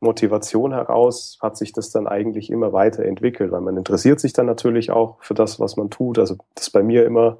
Motivation 0.00 0.72
heraus 0.72 1.38
hat 1.40 1.56
sich 1.56 1.72
das 1.72 1.90
dann 1.90 2.06
eigentlich 2.06 2.50
immer 2.50 2.72
weiterentwickelt, 2.72 3.50
weil 3.50 3.62
man 3.62 3.76
interessiert 3.76 4.20
sich 4.20 4.32
dann 4.32 4.46
natürlich 4.46 4.90
auch 4.90 5.16
für 5.20 5.34
das, 5.34 5.58
was 5.58 5.76
man 5.76 5.90
tut. 5.90 6.18
Also 6.18 6.36
das 6.54 6.68
ist 6.68 6.72
bei 6.72 6.82
mir 6.82 7.04
immer 7.06 7.38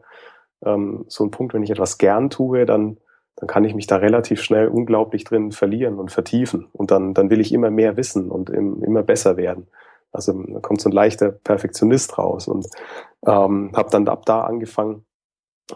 ähm, 0.65 1.05
so 1.09 1.25
ein 1.25 1.31
Punkt, 1.31 1.55
wenn 1.55 1.63
ich 1.63 1.71
etwas 1.71 1.99
gern 1.99 2.31
tue, 2.31 2.65
dann 2.65 2.97
dann 3.37 3.49
kann 3.49 3.65
ich 3.65 3.75
mich 3.75 3.87
da 3.87 3.97
relativ 3.97 4.43
schnell 4.43 4.69
unglaublich 4.69 5.25
drin 5.25 5.53
verlieren 5.53 5.99
und 5.99 6.13
vertiefen. 6.13 6.69
Und 6.73 6.91
dann, 6.91 7.15
dann 7.15 7.31
will 7.31 7.41
ich 7.41 7.53
immer 7.53 7.71
mehr 7.71 7.97
wissen 7.97 8.31
und 8.31 8.51
im, 8.51 8.83
immer 8.83 9.03
besser 9.03 9.37
werden. 9.37 9.67
Also 10.13 10.33
da 10.33 10.61
kommt 10.61 10.81
so 10.81 10.89
ein 10.89 10.93
leichter 10.93 11.31
Perfektionist 11.31 12.17
raus 12.19 12.47
und 12.47 12.67
ähm, 13.27 13.73
habe 13.75 13.91
dann 13.91 14.07
ab 14.07 14.25
da 14.25 14.43
angefangen, 14.43 15.05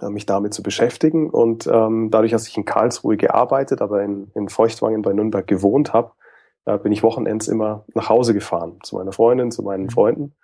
äh, 0.00 0.08
mich 0.08 0.26
damit 0.26 0.54
zu 0.54 0.62
beschäftigen. 0.62 1.30
Und 1.30 1.66
ähm, 1.66 2.10
dadurch, 2.10 2.30
dass 2.30 2.46
ich 2.46 2.56
in 2.56 2.64
Karlsruhe 2.64 3.16
gearbeitet, 3.16 3.82
aber 3.82 4.02
in, 4.02 4.30
in 4.34 4.48
Feuchtwangen 4.48 5.02
bei 5.02 5.12
Nürnberg 5.12 5.46
gewohnt 5.46 5.92
habe, 5.92 6.12
äh, 6.66 6.78
bin 6.78 6.92
ich 6.92 7.02
Wochenends 7.02 7.48
immer 7.48 7.84
nach 7.94 8.08
Hause 8.08 8.34
gefahren, 8.34 8.78
zu 8.84 8.96
meiner 8.96 9.12
Freundin, 9.12 9.50
zu 9.50 9.62
meinen 9.62 9.84
mhm. 9.84 9.90
Freunden. 9.90 10.36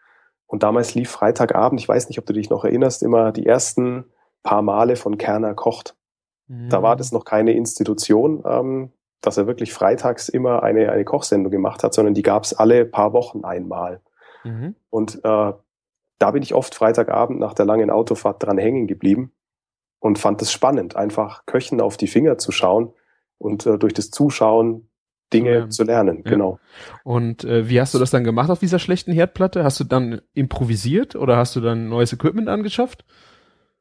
Und 0.46 0.62
damals 0.62 0.94
lief 0.94 1.10
Freitagabend, 1.10 1.80
ich 1.80 1.88
weiß 1.88 2.08
nicht, 2.08 2.18
ob 2.18 2.26
du 2.26 2.32
dich 2.32 2.50
noch 2.50 2.64
erinnerst, 2.64 3.02
immer 3.02 3.32
die 3.32 3.46
ersten 3.46 4.04
paar 4.42 4.62
Male 4.62 4.96
von 4.96 5.18
Kerner 5.18 5.54
kocht. 5.54 5.96
Da 6.48 6.82
war 6.82 6.96
das 6.96 7.12
noch 7.12 7.24
keine 7.24 7.52
Institution, 7.52 8.42
ähm, 8.46 8.92
dass 9.20 9.38
er 9.38 9.46
wirklich 9.46 9.72
freitags 9.72 10.28
immer 10.28 10.62
eine, 10.62 10.92
eine 10.92 11.04
Kochsendung 11.04 11.50
gemacht 11.50 11.82
hat, 11.82 11.94
sondern 11.94 12.14
die 12.14 12.22
gab 12.22 12.44
es 12.44 12.52
alle 12.52 12.84
paar 12.84 13.12
Wochen 13.12 13.44
einmal. 13.44 14.00
Mhm. 14.44 14.74
Und 14.90 15.16
äh, 15.24 15.52
da 16.18 16.30
bin 16.30 16.42
ich 16.42 16.54
oft 16.54 16.74
Freitagabend 16.74 17.40
nach 17.40 17.54
der 17.54 17.64
langen 17.64 17.90
Autofahrt 17.90 18.42
dran 18.42 18.58
hängen 18.58 18.86
geblieben 18.86 19.32
und 19.98 20.18
fand 20.18 20.42
es 20.42 20.52
spannend, 20.52 20.96
einfach 20.96 21.46
Köchen 21.46 21.80
auf 21.80 21.96
die 21.96 22.06
Finger 22.06 22.36
zu 22.36 22.52
schauen 22.52 22.92
und 23.38 23.66
äh, 23.66 23.78
durch 23.78 23.94
das 23.94 24.10
Zuschauen 24.10 24.88
Dinge 25.32 25.54
ja. 25.54 25.68
zu 25.68 25.84
lernen. 25.84 26.22
Ja. 26.24 26.30
Genau. 26.30 26.58
Und 27.02 27.44
äh, 27.44 27.68
wie 27.68 27.80
hast 27.80 27.94
du 27.94 27.98
das 27.98 28.10
dann 28.10 28.24
gemacht 28.24 28.50
auf 28.50 28.60
dieser 28.60 28.78
schlechten 28.78 29.12
Herdplatte? 29.12 29.64
Hast 29.64 29.80
du 29.80 29.84
dann 29.84 30.20
improvisiert 30.34 31.16
oder 31.16 31.36
hast 31.36 31.56
du 31.56 31.60
dann 31.60 31.88
neues 31.88 32.12
Equipment 32.12 32.48
angeschafft? 32.48 33.04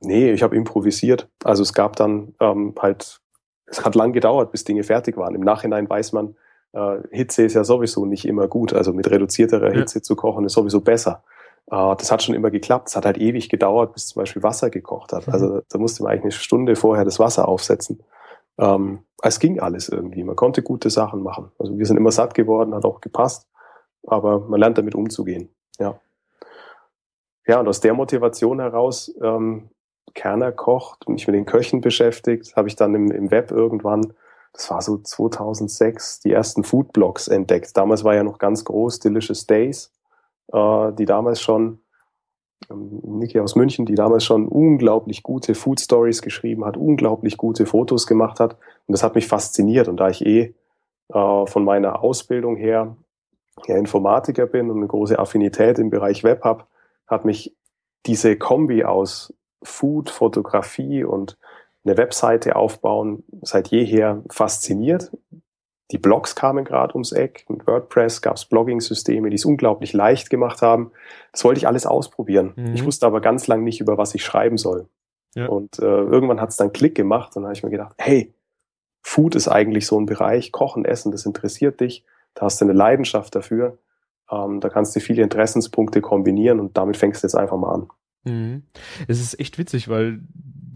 Nee, 0.04 0.32
ich 0.32 0.44
habe 0.44 0.56
improvisiert. 0.56 1.30
Also 1.44 1.64
es 1.64 1.74
gab 1.74 1.96
dann 1.96 2.36
ähm, 2.40 2.76
halt, 2.80 3.22
es 3.66 3.84
hat 3.84 3.96
lang 3.96 4.14
gedauert, 4.14 4.52
bis 4.52 4.64
Dinge 4.64 4.84
fertig 4.84 5.18
waren. 5.18 5.36
Im 5.36 5.42
Nachhinein 5.42 5.90
weiß 5.90 6.12
man, 6.14 6.36
äh, 6.74 6.98
Hitze 7.12 7.44
ist 7.44 7.54
ja 7.54 7.64
sowieso 7.64 8.06
nicht 8.06 8.26
immer 8.26 8.48
gut. 8.48 8.74
Also 8.74 8.94
mit 8.94 9.10
reduzierterer 9.10 9.72
ja. 9.74 9.80
Hitze 9.80 10.02
zu 10.02 10.16
kochen 10.16 10.46
ist 10.46 10.54
sowieso 10.54 10.82
besser. 10.82 11.24
Äh, 11.72 11.96
das 11.96 12.12
hat 12.12 12.22
schon 12.22 12.36
immer 12.36 12.52
geklappt. 12.52 12.90
Es 12.90 12.96
hat 12.96 13.06
halt 13.06 13.18
ewig 13.18 13.50
gedauert, 13.50 13.94
bis 13.94 14.08
zum 14.08 14.22
Beispiel 14.22 14.44
Wasser 14.44 14.70
gekocht 14.70 15.14
hat. 15.14 15.28
Mhm. 15.28 15.34
Also 15.34 15.62
da 15.70 15.78
musste 15.78 16.04
man 16.04 16.12
eigentlich 16.12 16.24
eine 16.24 16.32
Stunde 16.32 16.76
vorher 16.76 17.06
das 17.06 17.20
Wasser 17.20 17.48
aufsetzen. 17.48 18.04
Ähm, 18.58 19.00
es 19.22 19.40
ging 19.40 19.60
alles 19.60 19.90
irgendwie. 19.90 20.24
Man 20.24 20.36
konnte 20.36 20.64
gute 20.64 20.90
Sachen 20.90 21.24
machen. 21.24 21.52
Also 21.58 21.78
wir 21.78 21.86
sind 21.86 21.98
immer 21.98 22.12
satt 22.12 22.34
geworden, 22.34 22.76
hat 22.76 22.86
auch 22.86 23.02
gepasst. 23.02 23.48
Aber 24.06 24.40
man 24.40 24.60
lernt 24.60 24.78
damit 24.78 24.96
umzugehen. 24.96 25.50
Ja. 25.80 26.00
Ja, 27.48 27.60
und 27.60 27.68
aus 27.68 27.82
der 27.82 27.94
Motivation 27.94 28.60
heraus 28.60 29.14
ähm, 29.22 29.70
Kerner 30.14 30.52
kocht 30.52 31.10
mich 31.10 31.28
mit 31.28 31.36
den 31.36 31.46
Köchen 31.46 31.82
beschäftigt, 31.82 32.56
habe 32.56 32.68
ich 32.68 32.76
dann 32.76 32.94
im, 32.96 33.12
im 33.12 33.32
Web 33.32 33.52
irgendwann, 33.52 34.14
das 34.54 34.70
war 34.70 34.82
so 34.82 34.98
2006, 34.98 36.20
die 36.20 36.32
ersten 36.32 36.64
Foodblogs 36.64 37.28
entdeckt. 37.28 37.76
Damals 37.76 38.04
war 38.04 38.14
ja 38.14 38.24
noch 38.24 38.38
ganz 38.38 38.64
groß 38.64 39.00
Delicious 39.00 39.48
Days, 39.48 39.92
äh, 40.52 40.92
die 40.94 41.06
damals 41.06 41.42
schon, 41.42 41.80
ähm, 42.70 43.00
Niki 43.04 43.40
aus 43.40 43.56
München, 43.56 43.86
die 43.86 43.96
damals 43.96 44.24
schon 44.24 44.48
unglaublich 44.48 45.24
gute 45.24 45.56
Food 45.56 45.80
Stories 45.80 46.22
geschrieben 46.22 46.66
hat, 46.66 46.78
unglaublich 46.78 47.38
gute 47.38 47.66
Fotos 47.66 48.06
gemacht 48.06 48.40
hat. 48.40 48.54
Und 48.88 48.94
das 48.94 49.04
hat 49.04 49.16
mich 49.16 49.28
fasziniert. 49.28 49.88
Und 49.88 49.98
da 49.98 50.10
ich 50.10 50.24
eh 50.26 50.54
äh, 51.14 51.46
von 51.48 51.64
meiner 51.64 52.04
Ausbildung 52.04 52.56
her 52.56 52.96
ja, 53.66 53.76
Informatiker 53.76 54.46
bin 54.46 54.70
und 54.70 54.78
eine 54.78 54.88
große 54.88 55.18
Affinität 55.18 55.80
im 55.80 55.90
Bereich 55.90 56.24
Web 56.24 56.44
habe, 56.44 56.66
hat 57.08 57.26
mich 57.26 57.56
diese 58.06 58.38
Kombi 58.38 58.84
aus 58.84 59.34
Food, 59.64 60.10
Fotografie 60.10 61.04
und 61.04 61.38
eine 61.86 61.98
Webseite 61.98 62.56
aufbauen 62.56 63.24
seit 63.42 63.70
jeher 63.70 64.24
fasziniert. 64.30 65.12
Die 65.92 65.98
Blogs 65.98 66.36
kamen 66.36 66.66
gerade 66.66 66.96
ums 66.96 67.12
Eck. 67.12 67.46
Mit 67.50 67.68
WordPress 67.68 68.22
gab 68.22 68.38
es 68.38 68.46
Blogging-Systeme, 68.46 69.30
die 69.30 69.36
es 69.36 69.46
unglaublich 69.46 69.94
leicht 69.94 70.30
gemacht 70.30 70.62
haben. 70.62 70.92
Das 71.32 71.44
wollte 71.44 71.60
ich 71.60 71.68
alles 71.68 71.86
ausprobieren. 71.86 72.54
Mhm. 72.56 72.74
Ich 72.74 72.86
wusste 72.86 73.06
aber 73.06 73.22
ganz 73.22 73.48
lang 73.48 73.64
nicht, 73.64 73.82
über 73.82 73.98
was 73.98 74.16
ich 74.16 74.24
schreiben 74.24 74.58
soll. 74.58 74.88
Ja. 75.36 75.48
Und 75.48 75.80
äh, 75.80 75.84
irgendwann 75.84 76.40
hat 76.40 76.50
es 76.50 76.58
dann 76.58 76.74
Klick 76.74 76.96
gemacht 76.96 77.36
und 77.36 77.44
dann 77.44 77.50
habe 77.50 77.58
ich 77.58 77.64
mir 77.64 77.70
gedacht, 77.70 77.94
hey, 77.98 78.34
Food 79.02 79.36
ist 79.36 79.50
eigentlich 79.50 79.86
so 79.86 80.00
ein 80.00 80.06
Bereich, 80.06 80.52
Kochen, 80.52 80.86
Essen, 80.86 81.12
das 81.12 81.26
interessiert 81.26 81.82
dich. 81.82 82.06
Da 82.34 82.46
hast 82.46 82.62
du 82.62 82.66
eine 82.66 82.74
Leidenschaft 82.74 83.36
dafür. 83.36 83.78
Ähm, 84.32 84.62
da 84.62 84.70
kannst 84.70 84.96
du 84.96 85.00
viele 85.00 85.22
Interessenspunkte 85.22 86.02
kombinieren 86.02 86.60
und 86.60 86.78
damit 86.78 86.98
fängst 86.98 87.22
du 87.22 87.28
jetzt 87.28 87.36
einfach 87.36 87.58
mal 87.58 87.74
an. 87.74 87.88
Mhm. 88.26 88.64
Es 89.08 89.20
ist 89.20 89.40
echt 89.40 89.58
witzig, 89.58 89.88
weil 89.88 90.22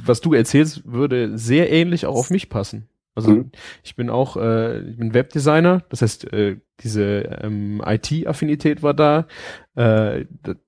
was 0.04 0.22
du 0.22 0.34
erzählst, 0.34 0.82
würde 0.86 1.38
sehr 1.38 1.72
ähnlich 1.72 2.06
auch 2.06 2.16
auf 2.16 2.30
mich 2.30 2.50
passen. 2.50 2.88
Also 3.16 3.32
mhm. 3.32 3.52
ich 3.84 3.96
bin 3.96 4.12
auch, 4.12 4.38
äh, 4.38 4.80
ich 4.90 4.98
bin 4.98 5.14
Webdesigner, 5.14 5.84
das 5.90 6.04
heißt, 6.04 6.32
äh, 6.34 6.58
diese 6.82 7.40
ähm, 7.42 7.82
IT-Affinität 7.84 8.84
war 8.84 8.94
da. 8.94 9.28
Äh, 9.74 10.26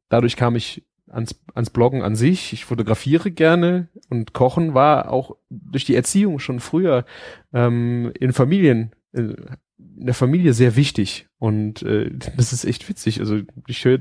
dadurch 0.09 0.35
kam 0.35 0.55
ich 0.55 0.83
ans, 1.07 1.39
ans 1.53 1.69
Bloggen 1.69 2.01
an 2.01 2.15
sich. 2.15 2.53
Ich 2.53 2.65
fotografiere 2.65 3.29
gerne 3.29 3.89
und 4.09 4.33
Kochen 4.33 4.73
war 4.73 5.11
auch 5.11 5.35
durch 5.49 5.85
die 5.85 5.95
Erziehung 5.95 6.39
schon 6.39 6.59
früher 6.59 7.05
ähm, 7.53 8.11
in 8.19 8.33
Familien, 8.33 8.95
äh, 9.11 9.35
in 9.77 10.05
der 10.05 10.15
Familie 10.15 10.53
sehr 10.53 10.75
wichtig. 10.75 11.27
Und 11.37 11.83
äh, 11.83 12.09
das 12.37 12.51
ist 12.51 12.65
echt 12.65 12.89
witzig. 12.89 13.19
Also 13.19 13.41
ich 13.67 13.85
höre 13.85 13.99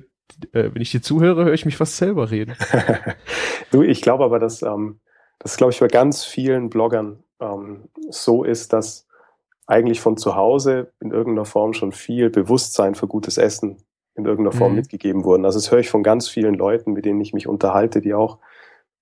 äh, 0.52 0.70
wenn 0.72 0.82
ich 0.82 0.90
dir 0.90 1.02
zuhöre, 1.02 1.44
höre 1.44 1.54
ich 1.54 1.64
mich 1.64 1.76
fast 1.76 1.96
selber 1.96 2.30
reden. 2.30 2.54
du, 3.70 3.82
ich 3.82 4.02
glaube 4.02 4.24
aber, 4.24 4.38
dass 4.38 4.62
ähm, 4.62 5.00
das, 5.38 5.56
glaube 5.56 5.72
ich, 5.72 5.80
bei 5.80 5.88
ganz 5.88 6.24
vielen 6.24 6.70
Bloggern 6.70 7.22
ähm, 7.40 7.88
so 8.10 8.44
ist, 8.44 8.72
dass 8.72 9.06
eigentlich 9.66 10.00
von 10.00 10.16
zu 10.16 10.34
Hause 10.34 10.92
in 11.00 11.10
irgendeiner 11.10 11.44
Form 11.44 11.72
schon 11.74 11.92
viel 11.92 12.30
Bewusstsein 12.30 12.94
für 12.94 13.06
gutes 13.06 13.36
Essen 13.38 13.76
in 14.14 14.24
irgendeiner 14.24 14.52
Form 14.56 14.72
Mhm. 14.72 14.76
mitgegeben 14.76 15.24
wurden. 15.24 15.44
Also 15.44 15.58
das 15.58 15.70
höre 15.70 15.78
ich 15.78 15.90
von 15.90 16.02
ganz 16.02 16.28
vielen 16.28 16.54
Leuten, 16.54 16.92
mit 16.92 17.04
denen 17.04 17.20
ich 17.20 17.32
mich 17.34 17.46
unterhalte, 17.46 18.00
die 18.00 18.14
auch 18.14 18.38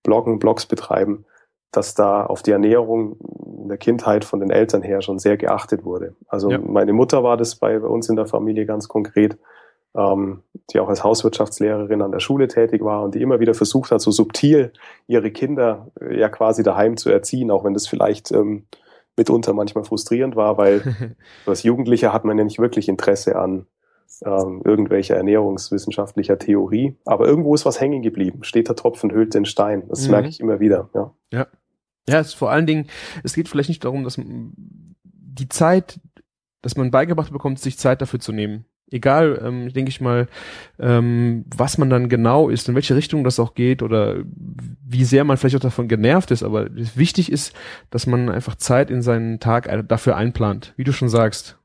Bloggen, 0.02 0.38
Blogs 0.38 0.66
betreiben, 0.66 1.25
dass 1.73 1.95
da 1.95 2.26
auf 2.26 2.42
die 2.42 2.50
Ernährung 2.50 3.16
in 3.62 3.68
der 3.68 3.78
Kindheit 3.78 4.25
von 4.25 4.40
den 4.40 4.50
Eltern 4.50 4.83
her 4.83 5.00
schon 5.02 5.18
sehr 5.18 5.37
geachtet 5.37 5.85
wurde. 5.85 6.14
Also 6.28 6.50
Ja. 6.50 6.59
meine 6.59 6.92
Mutter 6.92 7.23
war 7.23 7.37
das 7.37 7.56
bei, 7.56 7.78
bei 7.78 7.87
uns 7.88 8.09
in 8.09 8.16
der 8.16 8.26
Familie 8.26 8.66
ganz 8.66 8.88
konkret, 8.88 9.38
ähm, 9.95 10.43
die 10.71 10.81
auch 10.81 10.88
als 10.88 11.05
Hauswirtschaftslehrerin 11.05 12.02
an 12.02 12.12
der 12.12 12.21
Schule 12.21 12.49
tätig 12.49 12.83
war 12.83 13.02
und 13.02 13.14
die 13.14 13.23
immer 13.23 13.40
wieder 13.40 13.55
versucht 13.55 13.90
hat, 13.90 14.00
so 14.00 14.11
subtil 14.11 14.73
ihre 15.07 15.31
Kinder 15.31 15.90
äh, 16.00 16.19
ja 16.19 16.28
quasi 16.28 16.62
daheim 16.62 16.97
zu 16.97 17.11
erziehen, 17.11 17.50
auch 17.50 17.64
wenn 17.64 17.75
das 17.75 17.87
vielleicht 17.87 18.33
ähm, 18.33 18.66
mitunter 19.16 19.52
manchmal 19.55 19.85
frustrierend 19.85 20.37
war, 20.37 20.59
weil 20.59 21.16
als 21.47 21.62
Jugendlicher 21.62 22.12
hat 22.12 22.25
man 22.25 22.37
ja 22.38 22.45
nicht 22.45 22.59
wirklich 22.59 22.88
Interesse 22.88 23.37
an 23.37 23.66
ähm, 24.25 24.62
irgendwelcher 24.64 25.16
ernährungswissenschaftlicher 25.16 26.38
Theorie. 26.38 26.97
Aber 27.05 27.26
irgendwo 27.26 27.55
ist 27.55 27.66
was 27.66 27.81
hängen 27.81 28.02
geblieben. 28.02 28.45
Steht 28.45 28.69
der 28.69 28.76
Tropfen, 28.76 29.11
hüllt 29.11 29.35
den 29.35 29.45
Stein. 29.45 29.85
Das 29.88 30.05
Mhm. 30.07 30.11
merke 30.12 30.28
ich 30.28 30.40
immer 30.40 30.61
wieder. 30.61 30.90
Ja. 30.95 31.12
Ja, 32.09 32.21
es 32.21 32.28
ist 32.28 32.35
vor 32.35 32.50
allen 32.50 32.66
Dingen, 32.66 32.87
es 33.25 33.35
geht 33.35 33.49
vielleicht 33.49 33.69
nicht 33.69 33.85
darum, 33.85 34.05
dass 34.05 34.16
man 34.16 34.52
die 35.02 35.49
Zeit, 35.49 35.99
dass 36.62 36.76
man 36.76 36.93
beigebracht 36.93 37.33
bekommt, 37.33 37.59
sich 37.59 37.78
Zeit 37.78 38.00
dafür 38.00 38.21
zu 38.21 38.31
nehmen. 38.33 38.64
Egal, 38.90 39.40
ähm, 39.45 39.73
denke 39.73 39.88
ich 39.88 40.00
mal, 40.00 40.28
ähm, 40.78 41.45
was 41.57 41.76
man 41.76 41.90
dann 41.90 42.09
genau 42.09 42.49
ist, 42.49 42.69
in 42.69 42.76
welche 42.76 42.95
Richtung 42.95 43.25
das 43.25 43.40
auch 43.40 43.55
geht 43.55 43.83
oder 43.83 44.19
wie 44.88 45.05
sehr 45.05 45.25
man 45.25 45.37
vielleicht 45.37 45.57
auch 45.57 45.61
davon 45.61 45.88
genervt 45.88 46.31
ist, 46.31 46.45
aber 46.45 46.69
wichtig 46.71 47.33
ist, 47.33 47.52
dass 47.90 48.07
man 48.07 48.28
einfach 48.28 48.55
Zeit 48.55 48.90
in 48.90 49.02
seinen 49.02 49.40
Tag 49.40 49.69
dafür 49.88 50.16
einplant, 50.16 50.73
wie 50.76 50.85
du 50.85 50.93
schon 50.93 51.09
sagst. 51.09 51.59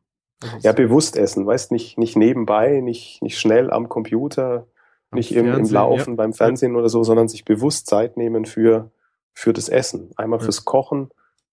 Ja, 0.62 0.72
bewusst 0.72 1.16
essen. 1.16 1.46
Weißt 1.46 1.72
nicht, 1.72 2.00
nicht 2.00 2.16
nebenbei, 2.16 2.82
nicht, 2.82 3.22
nicht 3.22 3.40
schnell 3.40 3.70
am 3.70 3.90
Computer, 3.90 4.66
Am 5.12 5.18
nicht 5.18 5.32
im, 5.32 5.46
im 5.46 5.70
Laufen, 5.70 6.16
beim 6.16 6.34
Fernsehen 6.34 6.76
oder 6.76 6.90
so, 6.90 7.04
sondern 7.04 7.28
sich 7.28 7.46
bewusst 7.46 7.88
Zeit 7.88 8.18
nehmen 8.18 8.46
für, 8.46 8.90
für 9.34 9.54
das 9.54 9.70
Essen. 9.70 10.10
Einmal 10.16 10.40
Ja. 10.40 10.46
fürs 10.46 10.66
Kochen, 10.66 11.12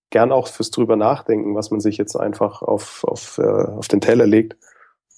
gern 0.09 0.33
auch 0.33 0.49
fürs 0.49 0.71
drüber 0.71 0.97
nachdenken, 0.97 1.55
was 1.55 1.71
man 1.71 1.81
sich 1.81 1.99
jetzt 1.99 2.17
einfach 2.17 2.63
auf, 2.63 3.05
auf, 3.05 3.37
äh, 3.37 3.43
auf 3.43 3.89
den 3.89 4.01
Teller 4.01 4.27
legt. 4.27 4.57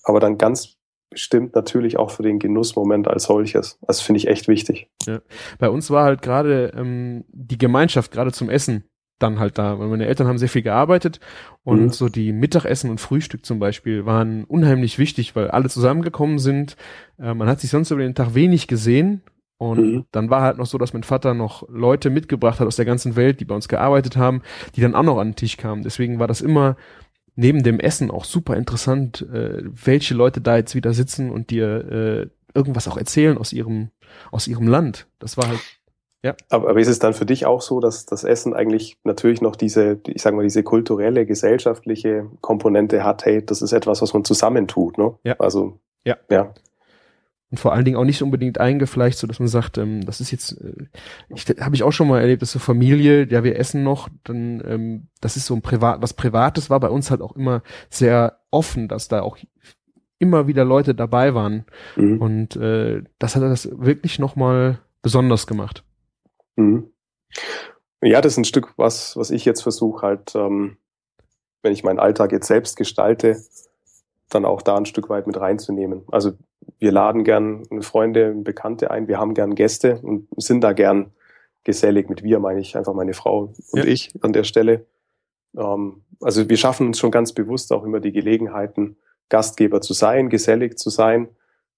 Aber 0.04 0.20
dann 0.20 0.38
ganz 0.38 0.76
bestimmt 1.10 1.54
natürlich 1.56 1.98
auch 1.98 2.10
für 2.10 2.22
den 2.22 2.38
Genussmoment 2.38 3.08
als 3.08 3.24
solches. 3.24 3.78
Das 3.86 4.00
finde 4.00 4.18
ich 4.18 4.28
echt 4.28 4.46
wichtig. 4.48 4.88
Bei 5.58 5.68
uns 5.68 5.90
war 5.90 6.04
halt 6.04 6.22
gerade 6.22 6.72
ähm, 6.76 7.24
die 7.28 7.58
Gemeinschaft, 7.58 8.12
gerade 8.12 8.30
zum 8.32 8.48
Essen, 8.48 8.84
dann 9.18 9.40
halt 9.40 9.58
da. 9.58 9.78
Weil 9.80 9.88
meine 9.88 10.06
Eltern 10.06 10.28
haben 10.28 10.38
sehr 10.38 10.48
viel 10.48 10.62
gearbeitet 10.62 11.18
und 11.64 11.80
Mhm. 11.82 11.90
so 11.90 12.08
die 12.08 12.32
Mittagessen 12.32 12.90
und 12.90 13.00
Frühstück 13.00 13.44
zum 13.44 13.58
Beispiel 13.58 14.06
waren 14.06 14.44
unheimlich 14.44 14.98
wichtig, 15.00 15.34
weil 15.34 15.50
alle 15.50 15.68
zusammengekommen 15.68 16.38
sind. 16.38 16.76
Äh, 17.18 17.34
man 17.34 17.48
hat 17.48 17.60
sich 17.60 17.70
sonst 17.70 17.90
über 17.90 18.02
den 18.02 18.14
Tag 18.14 18.34
wenig 18.34 18.68
gesehen. 18.68 19.22
Und 19.58 19.78
Mhm. 19.80 20.04
dann 20.12 20.30
war 20.30 20.40
halt 20.40 20.56
noch 20.56 20.64
so, 20.66 20.78
dass 20.78 20.94
mein 20.94 21.02
Vater 21.02 21.34
noch 21.34 21.68
Leute 21.68 22.08
mitgebracht 22.08 22.60
hat 22.60 22.66
aus 22.66 22.76
der 22.76 22.86
ganzen 22.86 23.14
Welt, 23.16 23.40
die 23.40 23.44
bei 23.44 23.54
uns 23.54 23.68
gearbeitet 23.68 24.16
haben, 24.16 24.40
die 24.76 24.80
dann 24.80 24.94
auch 24.94 25.02
noch 25.02 25.18
an 25.18 25.30
den 25.32 25.36
Tisch 25.36 25.58
kamen. 25.58 25.82
Deswegen 25.82 26.18
war 26.18 26.28
das 26.28 26.40
immer 26.40 26.76
neben 27.36 27.62
dem 27.62 27.80
Essen 27.80 28.10
auch 28.10 28.24
super 28.24 28.56
interessant, 28.56 29.22
äh, 29.32 29.62
welche 29.64 30.14
Leute 30.14 30.40
da 30.40 30.56
jetzt 30.56 30.74
wieder 30.74 30.92
sitzen 30.92 31.30
und 31.30 31.50
dir 31.50 31.66
äh, 31.90 32.26
irgendwas 32.54 32.88
auch 32.88 32.96
erzählen 32.96 33.38
aus 33.38 33.52
ihrem 33.52 33.90
aus 34.32 34.48
ihrem 34.48 34.66
Land. 34.66 35.06
Das 35.20 35.36
war 35.36 35.48
halt 35.48 35.60
Aber, 36.50 36.68
aber 36.70 36.80
ist 36.80 36.88
es 36.88 36.98
dann 36.98 37.14
für 37.14 37.24
dich 37.24 37.46
auch 37.46 37.62
so, 37.62 37.80
dass 37.80 38.04
das 38.04 38.24
Essen 38.24 38.52
eigentlich 38.52 38.98
natürlich 39.04 39.40
noch 39.40 39.56
diese, 39.56 40.00
ich 40.06 40.20
sag 40.20 40.34
mal, 40.34 40.42
diese 40.42 40.62
kulturelle, 40.62 41.24
gesellschaftliche 41.24 42.28
Komponente 42.42 43.04
hat, 43.04 43.24
hey, 43.24 43.44
das 43.44 43.62
ist 43.62 43.72
etwas, 43.72 44.02
was 44.02 44.12
man 44.12 44.24
zusammentut, 44.24 44.98
ne? 44.98 45.14
Ja. 45.24 45.36
Also, 45.38 45.78
Ja. 46.04 46.16
Ja. 46.30 46.52
Und 47.50 47.58
vor 47.58 47.72
allen 47.72 47.84
Dingen 47.84 47.96
auch 47.96 48.04
nicht 48.04 48.22
unbedingt 48.22 48.58
eingefleischt, 48.58 49.18
so 49.18 49.26
dass 49.26 49.40
man 49.40 49.48
sagt, 49.48 49.78
ähm, 49.78 50.04
das 50.04 50.20
ist 50.20 50.30
jetzt, 50.30 50.52
äh, 50.60 50.86
ich 51.34 51.46
habe 51.60 51.74
ich 51.74 51.82
auch 51.82 51.92
schon 51.92 52.08
mal 52.08 52.20
erlebt, 52.20 52.42
dass 52.42 52.52
so 52.52 52.58
Familie, 52.58 53.26
ja 53.28 53.42
wir 53.44 53.58
essen 53.58 53.82
noch, 53.82 54.08
dann 54.24 54.62
ähm, 54.66 55.08
das 55.20 55.36
ist 55.36 55.46
so 55.46 55.54
ein 55.54 55.62
Privat, 55.62 56.00
was 56.02 56.14
Privates 56.14 56.70
war 56.70 56.80
bei 56.80 56.88
uns 56.88 57.10
halt 57.10 57.22
auch 57.22 57.34
immer 57.36 57.62
sehr 57.88 58.38
offen, 58.50 58.88
dass 58.88 59.08
da 59.08 59.22
auch 59.22 59.36
immer 60.18 60.46
wieder 60.46 60.64
Leute 60.64 60.94
dabei 60.94 61.34
waren 61.34 61.64
Mhm. 61.96 62.22
und 62.22 62.56
äh, 62.56 63.02
das 63.18 63.34
hat 63.36 63.42
das 63.42 63.68
wirklich 63.72 64.18
noch 64.18 64.36
mal 64.36 64.78
besonders 65.02 65.46
gemacht. 65.46 65.82
Mhm. 66.56 66.92
Ja, 68.02 68.20
das 68.20 68.32
ist 68.34 68.38
ein 68.38 68.44
Stück, 68.44 68.74
was, 68.76 69.16
was 69.16 69.30
ich 69.30 69.44
jetzt 69.44 69.62
versuche, 69.62 70.06
halt, 70.06 70.34
ähm, 70.34 70.76
wenn 71.62 71.72
ich 71.72 71.84
meinen 71.84 71.98
Alltag 71.98 72.32
jetzt 72.32 72.46
selbst 72.46 72.76
gestalte, 72.76 73.36
dann 74.30 74.44
auch 74.44 74.62
da 74.62 74.76
ein 74.76 74.86
Stück 74.86 75.08
weit 75.10 75.26
mit 75.26 75.38
reinzunehmen. 75.38 76.02
Also 76.10 76.32
wir 76.78 76.92
laden 76.92 77.24
gern 77.24 77.64
Freunde, 77.82 78.32
Bekannte 78.34 78.90
ein, 78.90 79.08
wir 79.08 79.18
haben 79.18 79.34
gern 79.34 79.54
Gäste 79.54 79.98
und 80.02 80.28
sind 80.36 80.62
da 80.62 80.72
gern 80.72 81.12
gesellig. 81.64 82.08
Mit 82.08 82.22
wir 82.22 82.38
meine 82.40 82.60
ich 82.60 82.76
einfach 82.76 82.94
meine 82.94 83.12
Frau 83.14 83.52
und 83.72 83.78
Ja. 83.78 83.84
ich 83.84 84.10
an 84.22 84.32
der 84.32 84.44
Stelle. 84.44 84.86
Ähm, 85.56 86.02
also 86.20 86.48
wir 86.48 86.56
schaffen 86.56 86.86
uns 86.88 86.98
schon 86.98 87.10
ganz 87.10 87.32
bewusst 87.32 87.72
auch 87.72 87.84
immer 87.84 88.00
die 88.00 88.12
Gelegenheiten, 88.12 88.96
Gastgeber 89.28 89.80
zu 89.80 89.92
sein, 89.94 90.28
gesellig 90.30 90.78
zu 90.78 90.90
sein. 90.90 91.28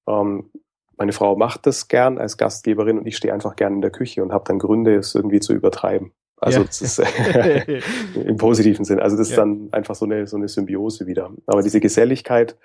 Ähm, 0.09 0.51
meine 0.97 1.13
Frau 1.13 1.37
macht 1.37 1.67
das 1.67 1.89
gern 1.89 2.19
als 2.19 2.37
Gastgeberin 2.37 2.99
und 2.99 3.07
ich 3.07 3.17
stehe 3.17 3.33
einfach 3.35 3.57
gern 3.57 3.75
in 3.75 3.81
der 3.81 3.91
Küche 3.91 4.23
und 4.23 4.33
habe 4.33 4.45
dann 4.47 4.59
Gründe, 4.59 4.95
es 4.97 5.15
irgendwie 5.15 5.41
zu 5.41 5.53
übertreiben. 5.53 6.13
Also 6.37 6.61
Ja. 6.61 6.65
ist 6.67 6.99
im 8.15 8.37
positiven 8.37 8.85
Sinn. 8.85 9.01
Also 9.01 9.17
das 9.17 9.29
ist 9.31 9.37
Ja. 9.37 9.43
dann 9.45 9.69
einfach 9.73 9.95
so 9.95 10.05
eine, 10.05 10.27
so 10.27 10.37
eine 10.37 10.49
Symbiose 10.49 11.07
wieder. 11.07 11.31
Aber 11.47 11.63
diese 11.63 11.81
Geselligkeit 11.81 12.57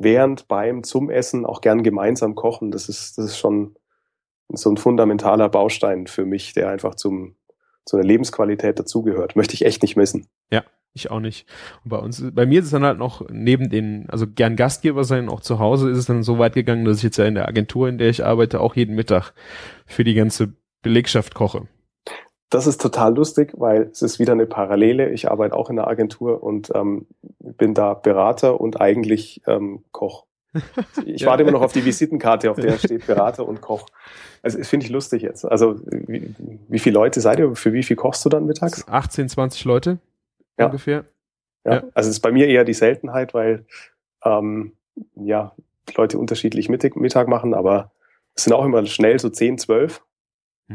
während, 0.00 0.48
beim, 0.48 0.82
zum 0.82 1.10
Essen, 1.10 1.46
auch 1.46 1.60
gern 1.60 1.82
gemeinsam 1.82 2.34
kochen, 2.34 2.70
das 2.70 2.88
ist, 2.88 3.18
das 3.18 3.26
ist 3.26 3.38
schon 3.38 3.76
so 4.48 4.70
ein 4.70 4.76
fundamentaler 4.76 5.48
Baustein 5.48 6.06
für 6.08 6.24
mich, 6.24 6.54
der 6.54 6.68
einfach 6.70 6.96
zum, 6.96 7.36
zu 7.84 7.96
einer 7.96 8.06
Lebensqualität 8.06 8.78
dazugehört. 8.78 9.36
Möchte 9.36 9.54
ich 9.54 9.64
echt 9.64 9.82
nicht 9.82 9.96
missen. 9.96 10.26
Ich 10.92 11.10
auch 11.10 11.20
nicht. 11.20 11.46
Und 11.84 11.90
bei 11.90 11.98
uns, 11.98 12.24
bei 12.32 12.46
mir 12.46 12.58
ist 12.58 12.66
es 12.66 12.72
dann 12.72 12.82
halt 12.82 12.98
noch 12.98 13.28
neben 13.30 13.70
den, 13.70 14.10
also 14.10 14.26
gern 14.26 14.56
Gastgeber 14.56 15.04
sein, 15.04 15.28
auch 15.28 15.40
zu 15.40 15.60
Hause 15.60 15.88
ist 15.88 15.98
es 15.98 16.06
dann 16.06 16.24
so 16.24 16.38
weit 16.38 16.54
gegangen, 16.54 16.84
dass 16.84 16.96
ich 16.96 17.04
jetzt 17.04 17.16
ja 17.16 17.26
in 17.26 17.36
der 17.36 17.46
Agentur, 17.46 17.88
in 17.88 17.98
der 17.98 18.08
ich 18.08 18.24
arbeite, 18.24 18.60
auch 18.60 18.74
jeden 18.74 18.96
Mittag 18.96 19.32
für 19.86 20.02
die 20.02 20.14
ganze 20.14 20.52
Belegschaft 20.82 21.34
koche. 21.34 21.68
Das 22.50 22.66
ist 22.66 22.80
total 22.80 23.14
lustig, 23.14 23.52
weil 23.56 23.82
es 23.92 24.02
ist 24.02 24.18
wieder 24.18 24.32
eine 24.32 24.46
Parallele. 24.46 25.10
Ich 25.10 25.30
arbeite 25.30 25.54
auch 25.54 25.70
in 25.70 25.76
der 25.76 25.86
Agentur 25.86 26.42
und 26.42 26.70
ähm, 26.74 27.06
bin 27.38 27.74
da 27.74 27.94
Berater 27.94 28.60
und 28.60 28.80
eigentlich 28.80 29.40
ähm, 29.46 29.84
Koch. 29.92 30.24
Ich 31.06 31.22
Ja. 31.22 31.28
warte 31.28 31.42
immer 31.44 31.52
noch 31.52 31.62
auf 31.62 31.72
die 31.72 31.84
Visitenkarte, 31.84 32.50
auf 32.50 32.56
der 32.58 32.76
steht 32.78 33.06
Berater 33.06 33.46
und 33.46 33.60
Koch. 33.60 33.86
Also 34.42 34.58
das 34.58 34.68
finde 34.68 34.84
ich 34.86 34.90
lustig 34.92 35.22
jetzt. 35.22 35.44
Also 35.44 35.76
wie, 35.86 36.34
wie 36.68 36.78
viele 36.80 36.94
Leute 36.94 37.20
seid 37.20 37.38
ihr? 37.38 37.54
Für 37.54 37.72
wie 37.72 37.84
viel 37.84 37.94
kochst 37.96 38.24
du 38.24 38.28
dann 38.28 38.46
mittags? 38.46 38.86
18, 38.88 39.28
20 39.28 39.64
Leute 39.64 39.98
Ja. 40.58 40.66
ungefähr. 40.66 41.04
Ja. 41.64 41.74
Ja. 41.74 41.82
Also 41.94 42.08
es 42.10 42.16
ist 42.16 42.20
bei 42.20 42.32
mir 42.32 42.48
eher 42.48 42.64
die 42.64 42.74
Seltenheit, 42.74 43.32
weil 43.32 43.64
ähm, 44.24 44.72
ja 45.14 45.54
Leute 45.96 46.18
unterschiedlich 46.18 46.68
Mittag, 46.68 46.96
Mittag 46.96 47.28
machen, 47.28 47.54
aber 47.54 47.92
es 48.34 48.44
sind 48.44 48.52
auch 48.54 48.64
immer 48.64 48.84
schnell 48.86 49.20
so 49.20 49.28
10, 49.30 49.58
12 49.58 50.00
Mhm. 50.00 50.04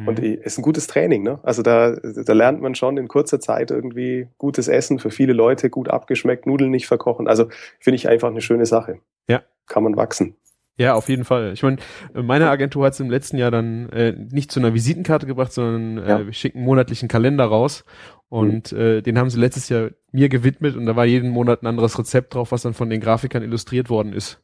Und 0.05 0.19
es 0.19 0.45
ist 0.45 0.57
ein 0.59 0.61
gutes 0.61 0.87
Training, 0.87 1.23
ne? 1.23 1.39
Also 1.43 1.61
da, 1.61 1.95
da 1.95 2.33
lernt 2.33 2.61
man 2.61 2.75
schon 2.75 2.97
in 2.97 3.07
kurzer 3.07 3.39
Zeit 3.39 3.71
irgendwie 3.71 4.27
gutes 4.37 4.67
Essen 4.67 4.99
für 4.99 5.09
viele 5.09 5.31
Leute, 5.33 5.69
gut 5.69 5.89
abgeschmeckt, 5.89 6.45
Nudeln 6.45 6.71
nicht 6.71 6.87
verkochen. 6.87 7.27
Also 7.27 7.47
finde 7.79 7.95
ich 7.95 8.09
einfach 8.09 8.29
eine 8.29 8.41
schöne 8.41 8.65
Sache. 8.65 8.99
Ja. 9.29 9.41
Kann 9.67 9.83
man 9.83 9.95
wachsen. 9.95 10.35
Ja, 10.77 10.95
auf 10.95 11.07
jeden 11.07 11.23
Fall. 11.23 11.53
Ich 11.53 11.63
meine, 11.63 11.77
meine 12.13 12.49
Agentur 12.49 12.85
hat 12.85 12.93
es 12.93 12.99
im 12.99 13.09
letzten 13.09 13.37
Jahr 13.37 13.51
dann 13.51 13.87
äh, 13.91 14.11
nicht 14.11 14.51
zu 14.51 14.59
einer 14.59 14.73
Visitenkarte 14.73 15.25
gebracht, 15.25 15.53
sondern 15.53 16.05
Ja. 16.05 16.19
äh, 16.19 16.25
wir 16.25 16.33
schicken 16.33 16.57
einen 16.57 16.65
monatlichen 16.65 17.07
Kalender 17.07 17.45
raus 17.45 17.85
und 18.27 18.73
äh, 18.73 19.01
den 19.01 19.17
haben 19.17 19.29
sie 19.29 19.39
letztes 19.39 19.69
Jahr 19.69 19.91
mir 20.11 20.27
gewidmet 20.27 20.75
und 20.75 20.85
da 20.85 20.97
war 20.97 21.05
jeden 21.05 21.29
Monat 21.29 21.63
ein 21.63 21.67
anderes 21.67 21.97
Rezept 21.97 22.33
drauf, 22.33 22.51
was 22.51 22.63
dann 22.63 22.73
von 22.73 22.89
den 22.89 22.99
Grafikern 22.99 23.43
illustriert 23.43 23.89
worden 23.89 24.11
ist. 24.11 24.41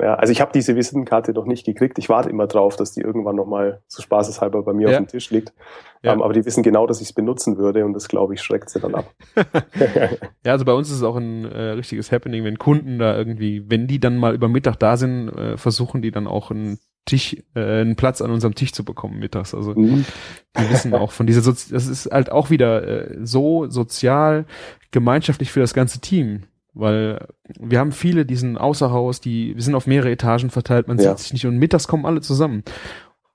Ja, 0.00 0.14
also 0.14 0.32
ich 0.32 0.40
habe 0.40 0.50
diese 0.54 0.76
Visitenkarte 0.76 1.32
noch 1.32 1.44
nicht 1.44 1.66
gekriegt. 1.66 1.98
Ich 1.98 2.08
warte 2.08 2.30
immer 2.30 2.46
drauf, 2.46 2.76
dass 2.76 2.92
die 2.92 3.00
irgendwann 3.02 3.36
nochmal 3.36 3.82
so 3.86 4.00
spaßeshalber 4.02 4.62
bei 4.62 4.72
mir 4.72 4.88
Ja. 4.88 4.98
auf 4.98 5.04
dem 5.04 5.08
Tisch 5.08 5.30
liegt. 5.30 5.52
Ja. 6.02 6.12
Ähm, 6.14 6.22
aber 6.22 6.32
die 6.32 6.44
wissen 6.46 6.62
genau, 6.62 6.86
dass 6.86 7.00
ich 7.00 7.08
es 7.08 7.12
benutzen 7.12 7.58
würde 7.58 7.84
und 7.84 7.92
das, 7.92 8.08
glaube 8.08 8.34
ich, 8.34 8.40
schreckt 8.42 8.70
sie 8.70 8.80
dann 8.80 8.94
ab. 8.94 9.12
Ja, 10.44 10.52
also 10.52 10.64
bei 10.64 10.72
uns 10.72 10.88
ist 10.90 10.96
es 10.96 11.02
auch 11.02 11.16
ein 11.16 11.44
äh, 11.44 11.70
richtiges 11.72 12.10
Happening, 12.12 12.44
wenn 12.44 12.58
Kunden 12.58 12.98
da 12.98 13.16
irgendwie, 13.16 13.64
wenn 13.70 13.86
die 13.86 14.00
dann 14.00 14.16
mal 14.16 14.34
über 14.34 14.48
Mittag 14.48 14.76
da 14.78 14.96
sind, 14.96 15.28
äh, 15.28 15.56
versuchen 15.58 16.00
die 16.02 16.10
dann 16.10 16.26
auch 16.26 16.50
einen 16.50 16.78
Tisch, 17.06 17.36
äh, 17.54 17.60
einen 17.80 17.96
Platz 17.96 18.22
an 18.22 18.30
unserem 18.30 18.54
Tisch 18.54 18.72
zu 18.72 18.84
bekommen 18.84 19.18
mittags. 19.18 19.54
Also 19.54 19.72
Mhm. 19.74 20.04
die 20.58 20.70
wissen 20.70 20.94
auch 20.94 21.12
von 21.12 21.26
dieser, 21.26 21.40
Sozi 21.42 21.72
das 21.72 21.86
ist 21.86 22.10
halt 22.10 22.32
auch 22.32 22.50
wieder 22.50 22.86
äh, 23.10 23.18
so 23.22 23.68
sozial, 23.68 24.46
gemeinschaftlich 24.92 25.50
für 25.50 25.60
das 25.60 25.74
ganze 25.74 26.00
Team. 26.00 26.44
Weil 26.72 27.26
wir 27.58 27.78
haben 27.80 27.92
viele, 27.92 28.24
die 28.24 28.36
sind 28.36 28.56
außer 28.56 28.90
Haus, 28.92 29.20
die, 29.20 29.54
wir 29.56 29.62
sind 29.62 29.74
auf 29.74 29.86
mehrere 29.86 30.10
Etagen 30.10 30.50
verteilt, 30.50 30.88
man 30.88 30.98
Ja. 30.98 31.10
sieht 31.10 31.18
sich 31.18 31.32
nicht 31.32 31.46
und 31.46 31.58
mittags 31.58 31.88
kommen 31.88 32.06
alle 32.06 32.20
zusammen. 32.20 32.62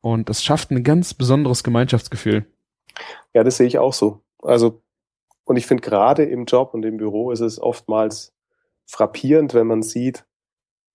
Und 0.02 0.30
das 0.30 0.44
schafft 0.44 0.72
ein 0.72 0.84
ganz 0.84 1.14
besonderes 1.14 1.64
Gemeinschaftsgefühl. 1.64 2.46
Ja, 3.34 3.44
das 3.44 3.58
sehe 3.58 3.68
ich 3.68 3.78
auch 3.80 3.94
so. 3.94 4.22
Also, 4.42 4.82
und 5.44 5.58
ich 5.58 5.66
finde 5.68 5.82
gerade 5.82 6.24
im 6.24 6.46
Job 6.46 6.74
und 6.74 6.86
im 6.86 6.98
Büro 6.98 7.32
ist 7.32 7.40
es 7.42 7.60
oftmals 7.62 8.34
frappierend, 8.86 9.54
wenn 9.54 9.68
man 9.68 9.82
sieht, 9.82 10.26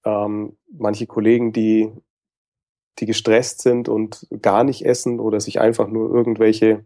ähm, 0.04 0.56
manche 0.72 1.06
Kollegen, 1.06 1.52
die, 1.52 1.90
die 2.98 3.06
gestresst 3.06 3.62
sind 3.62 3.88
und 3.88 4.26
gar 4.40 4.64
nicht 4.64 4.86
essen 4.86 5.20
oder 5.20 5.40
sich 5.40 5.60
einfach 5.60 5.88
nur 5.88 6.14
irgendwelche, 6.14 6.84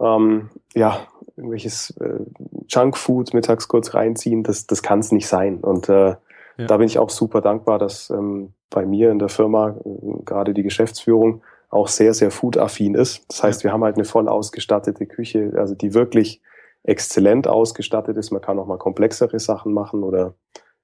ähm, 0.00 0.50
ja, 0.74 1.06
irgendwelches 1.36 1.90
äh, 2.00 2.20
Junkfood 2.68 3.34
mittags 3.34 3.68
kurz 3.68 3.94
reinziehen, 3.94 4.42
das, 4.42 4.66
das 4.66 4.82
kann 4.82 5.00
es 5.00 5.12
nicht 5.12 5.28
sein. 5.28 5.58
Und 5.58 5.88
äh, 5.88 6.10
ja. 6.10 6.18
da 6.66 6.76
bin 6.76 6.86
ich 6.86 6.98
auch 6.98 7.10
super 7.10 7.40
dankbar, 7.40 7.78
dass 7.78 8.10
ähm, 8.10 8.52
bei 8.70 8.86
mir 8.86 9.10
in 9.10 9.18
der 9.18 9.28
Firma 9.28 9.76
äh, 9.84 10.22
gerade 10.24 10.54
die 10.54 10.62
Geschäftsführung 10.62 11.42
auch 11.68 11.88
sehr, 11.88 12.14
sehr 12.14 12.30
foodaffin 12.30 12.94
ist. 12.94 13.24
Das 13.28 13.42
heißt, 13.42 13.64
wir 13.64 13.72
haben 13.72 13.84
halt 13.84 13.96
eine 13.96 14.04
voll 14.04 14.28
ausgestattete 14.28 15.06
Küche, 15.06 15.52
also 15.56 15.74
die 15.74 15.94
wirklich 15.94 16.40
exzellent 16.84 17.48
ausgestattet 17.48 18.16
ist. 18.16 18.30
Man 18.30 18.40
kann 18.40 18.58
auch 18.58 18.66
mal 18.66 18.78
komplexere 18.78 19.38
Sachen 19.40 19.72
machen 19.72 20.02
oder 20.04 20.34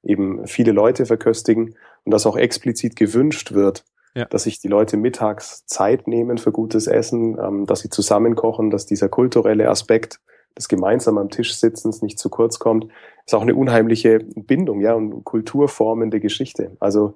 eben 0.03 0.47
viele 0.47 0.73
Leute 0.73 1.07
verköstigen 1.07 1.77
und 2.05 2.13
das 2.13 2.27
auch 2.27 2.37
explizit 2.37 2.97
gewünscht 2.97 3.53
wird, 3.53 3.85
ja. 4.15 4.25
dass 4.25 4.45
sich 4.45 4.59
die 4.59 4.69
Leute 4.69 4.97
mittags 4.97 5.65
Zeit 5.67 6.09
nehmen 6.09 6.39
für 6.39 6.51
gutes 6.51 6.89
Essen, 6.89 7.39
ähm, 7.39 7.67
dass 7.67 7.81
sie 7.81 7.89
zusammenkochen, 7.89 8.71
dass 8.71 8.85
dieser 8.85 9.09
kulturelle 9.09 9.71
Aspekt 9.71 10.21
des 10.57 10.69
gemeinsam 10.69 11.19
am 11.19 11.31
Tisch 11.31 11.55
sitzens 11.55 12.03
nicht 12.03 12.19
zu 12.19 12.29
kurz 12.31 12.59
kommt, 12.59 12.89
ist 13.27 13.35
auch 13.35 13.43
eine 13.43 13.55
unheimliche 13.55 14.19
Bindung, 14.21 14.81
ja, 14.81 14.95
und 14.95 15.25
kulturformende 15.25 16.21
Geschichte. 16.21 16.77
Also 16.81 17.15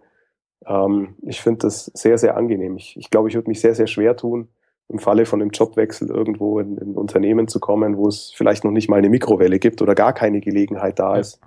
ähm, 0.66 1.16
ich 1.23 1.40
finde 1.40 1.61
das 1.61 1.87
sehr, 1.95 2.19
sehr 2.19 2.37
angenehm. 2.37 2.76
Ich, 2.76 2.97
ich 2.97 3.11
glaube, 3.11 3.28
ich 3.28 3.35
würde 3.35 3.49
mich 3.49 3.61
sehr, 3.61 3.75
sehr 3.75 3.87
schwer 3.87 4.16
tun, 4.16 4.49
im 4.88 4.99
Falle 4.99 5.26
von 5.26 5.40
einem 5.40 5.50
Jobwechsel 5.50 6.09
irgendwo 6.09 6.61
in, 6.61 6.78
in 6.78 6.93
ein 6.93 6.95
Unternehmen 6.95 7.49
zu 7.49 7.61
kommen, 7.61 7.97
wo 7.97 8.09
es 8.09 8.33
vielleicht 8.35 8.64
noch 8.64 8.71
nicht 8.71 8.88
mal 8.88 8.97
eine 8.97 9.11
Mikrowelle 9.11 9.59
gibt 9.59 9.83
oder 9.83 9.95
gar 9.95 10.12
keine 10.12 10.40
Gelegenheit 10.40 10.99
da 10.99 11.16
ist, 11.16 11.40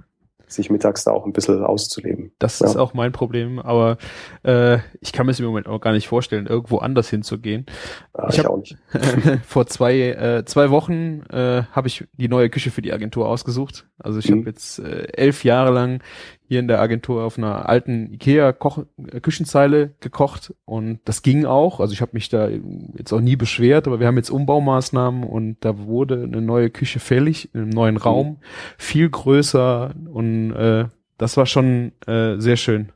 sich 0.51 0.69
mittags 0.69 1.03
da 1.03 1.11
auch 1.11 1.25
ein 1.25 1.33
bisschen 1.33 1.63
auszuleben. 1.63 2.31
Das 2.39 2.59
ja. 2.59 2.67
ist 2.67 2.75
auch 2.75 2.93
mein 2.93 3.11
Problem, 3.11 3.59
aber 3.59 3.97
äh, 4.43 4.79
ich 5.01 5.11
kann 5.11 5.25
mir 5.25 5.31
es 5.31 5.39
im 5.39 5.45
Moment 5.45 5.67
auch 5.67 5.79
gar 5.79 5.93
nicht 5.93 6.07
vorstellen, 6.07 6.47
irgendwo 6.47 6.77
anders 6.77 7.09
hinzugehen. 7.09 7.65
Ah, 8.13 8.27
ich, 8.29 8.39
ich 8.39 8.47
auch 8.47 8.57
nicht. 8.57 8.77
vor 9.45 9.67
zwei, 9.67 9.99
äh, 9.99 10.45
zwei 10.45 10.69
Wochen 10.69 11.21
äh, 11.29 11.63
habe 11.71 11.87
ich 11.87 12.07
die 12.13 12.27
neue 12.27 12.49
Küche 12.49 12.71
für 12.71 12.81
die 12.81 12.93
Agentur 12.93 13.27
ausgesucht. 13.27 13.87
Also 13.97 14.19
ich 14.19 14.29
mhm. 14.29 14.39
habe 14.39 14.49
jetzt 14.49 14.79
äh, 14.79 15.07
elf 15.13 15.43
Jahre 15.43 15.71
lang 15.71 16.01
hier 16.49 16.59
in 16.59 16.67
der 16.67 16.81
Agentur 16.81 17.23
auf 17.23 17.37
einer 17.37 17.69
alten 17.69 18.11
Ikea 18.11 18.53
Koch 18.53 18.79
äh, 18.97 19.19
Küchenzeile 19.19 19.91
gekocht 19.99 20.51
und 20.65 20.99
das 21.05 21.21
ging 21.21 21.45
auch. 21.45 21.79
Also 21.79 21.93
ich 21.93 22.01
habe 22.01 22.11
mich 22.13 22.27
da 22.29 22.49
jetzt 22.97 23.13
auch 23.13 23.21
nie 23.21 23.35
beschwert, 23.35 23.85
aber 23.85 23.99
wir 23.99 24.07
haben 24.07 24.17
jetzt 24.17 24.31
Umbaumaßnahmen 24.31 25.23
und 25.23 25.57
da 25.61 25.77
wurde 25.77 26.23
eine 26.23 26.41
neue 26.41 26.71
Küche 26.71 26.99
fällig, 26.99 27.53
in 27.53 27.61
einem 27.61 27.69
neuen 27.69 27.95
mhm. 27.95 28.01
Raum, 28.01 28.37
viel 28.79 29.07
größer 29.11 29.93
und 30.11 30.51
äh, 30.53 30.85
das 31.19 31.37
war 31.37 31.45
schon 31.45 31.91
äh, 32.07 32.39
sehr 32.39 32.57
schön. 32.57 32.91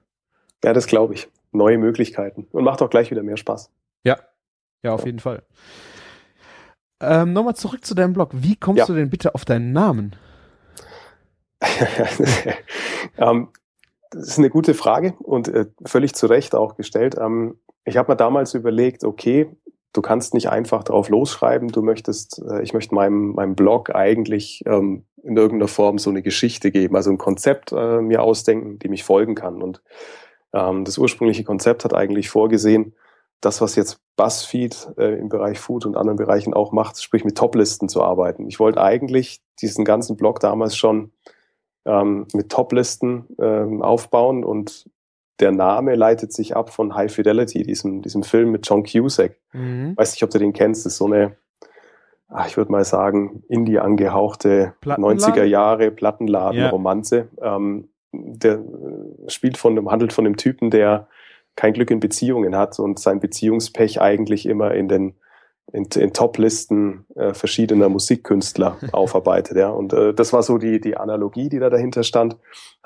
Ja, 0.64 0.74
das 0.74 0.88
glaube 0.88 1.14
ich. 1.14 1.30
Neue 1.52 1.78
Möglichkeiten 1.78 2.48
und 2.52 2.64
macht 2.64 2.82
auch 2.82 2.90
gleich 2.90 3.12
wieder 3.12 3.22
mehr 3.22 3.38
Spaß. 3.38 3.70
Ja, 4.04 4.18
ja, 4.82 4.94
auf 4.94 5.02
ja. 5.02 5.06
jeden 5.06 5.20
Fall. 5.20 5.44
Ähm, 7.00 7.34
Nochmal 7.34 7.56
zurück 7.56 7.86
zu 7.86 7.94
deinem 7.94 8.14
Blog. 8.14 8.32
Wie 8.34 8.56
kommst 8.56 8.80
ja. 8.80 8.86
du 8.88 8.96
denn 8.96 9.12
bitte 9.12 9.36
auf 9.36 9.46
deinen 9.46 9.74
Namen? 9.74 10.16
ähm, 13.18 13.50
das 14.12 14.28
ist 14.28 14.38
eine 14.38 14.50
gute 14.50 14.74
Frage 14.74 15.16
und 15.20 15.48
äh, 15.48 15.66
völlig 15.86 16.14
zu 16.14 16.28
Recht 16.28 16.56
auch 16.56 16.76
gestellt. 16.76 17.16
Ähm, 17.20 17.60
ich 17.86 17.98
habe 17.98 18.12
mir 18.12 18.16
damals 18.16 18.54
überlegt, 18.54 19.04
okay, 19.04 19.50
du 19.94 20.02
kannst 20.02 20.34
nicht 20.34 20.50
einfach 20.50 20.84
drauf 20.84 21.10
losschreiben, 21.10 21.70
du 21.70 21.82
möchtest, 21.82 22.42
äh, 22.48 22.62
ich 22.62 22.74
möchte 22.74 22.96
meinem, 22.96 23.34
meinem 23.34 23.56
Blog 23.56 23.94
eigentlich 23.96 24.64
ähm, 24.66 25.06
in 25.24 25.38
irgendeiner 25.38 25.70
Form 25.70 25.98
so 25.98 26.10
eine 26.10 26.22
Geschichte 26.22 26.72
geben, 26.72 26.96
also 26.96 27.10
ein 27.10 27.18
Konzept 27.18 27.72
äh, 27.72 28.02
mir 28.02 28.22
ausdenken, 28.22 28.80
dem 28.80 28.94
ich 28.94 29.04
folgen 29.04 29.36
kann. 29.36 29.62
Und 29.62 29.82
ähm, 30.54 30.84
das 30.86 30.98
ursprüngliche 30.98 31.44
Konzept 31.44 31.86
hat 31.86 31.94
eigentlich 31.94 32.30
vorgesehen, 32.30 32.94
das, 33.40 33.62
was 33.62 33.76
jetzt 33.76 34.00
BuzzFeed 34.16 34.94
äh, 34.98 35.20
im 35.20 35.30
Bereich 35.30 35.60
Food 35.60 35.86
und 35.86 35.98
anderen 35.98 36.18
Bereichen 36.18 36.54
auch 36.54 36.72
macht, 36.72 37.02
sprich 37.02 37.26
mit 37.26 37.38
Toplisten 37.38 37.90
zu 37.90 38.02
arbeiten. 38.02 38.48
Ich 38.48 38.60
wollte 38.60 38.82
eigentlich 38.82 39.42
diesen 39.62 39.86
ganzen 39.86 40.16
Blog 40.16 40.40
damals 40.40 40.78
schon 40.78 41.12
ähm, 41.86 42.28
mit 42.34 42.50
Toplisten 42.50 43.26
ähm, 43.40 43.82
aufbauen 43.82 44.44
und 44.44 44.90
der 45.40 45.52
Name 45.52 45.96
leitet 45.96 46.32
sich 46.32 46.56
ab 46.56 46.70
von 46.70 46.96
High 46.96 47.12
Fidelity, 47.12 47.64
diesem, 47.64 48.02
diesem 48.02 48.24
Film 48.24 48.52
mit 48.52 48.68
John 48.68 48.84
Cusack. 48.84 49.40
Mhm. 49.52 49.98
Weiß 49.98 50.14
nicht, 50.14 50.24
ob 50.24 50.30
du 50.30 50.40
den 50.40 50.54
kennst, 50.54 50.86
das 50.86 50.94
ist 50.94 50.98
so 51.00 51.08
eine, 51.08 51.36
ach, 52.30 52.48
ich 52.48 52.56
würde 52.56 52.72
mal 52.72 52.86
sagen, 52.86 53.44
Indie 53.50 53.80
angehauchte 53.80 54.76
90er 54.84 55.44
Jahre 55.44 55.92
Plattenladen-Romanze. 55.92 57.30
Ja. 57.42 57.56
Ähm, 57.56 57.90
der 58.14 58.54
äh, 58.54 59.30
spielt 59.30 59.58
von 59.58 59.76
dem, 59.76 59.90
handelt 59.90 60.14
von 60.14 60.24
dem 60.24 60.38
Typen, 60.38 60.70
der 60.70 61.08
kein 61.56 61.74
Glück 61.74 61.92
in 61.92 62.00
Beziehungen 62.00 62.56
hat 62.56 62.80
und 62.80 63.00
sein 63.00 63.20
Beziehungspech 63.20 64.02
eigentlich 64.02 64.46
immer 64.46 64.74
in 64.74 64.88
den 64.88 65.16
in, 65.72 65.86
in 65.96 66.14
Top-Listen 66.14 67.06
äh, 67.16 67.34
verschiedener 67.34 67.90
Musikkünstler 67.90 68.78
aufarbeitet. 68.92 69.58
Ja. 69.58 69.70
Und 69.70 69.94
äh, 69.94 70.14
das 70.14 70.34
war 70.34 70.44
so 70.44 70.58
die, 70.58 70.82
die 70.82 70.98
Analogie, 70.98 71.50
die 71.50 71.60
da 71.60 71.70
dahinter 71.70 72.04
stand. 72.04 72.38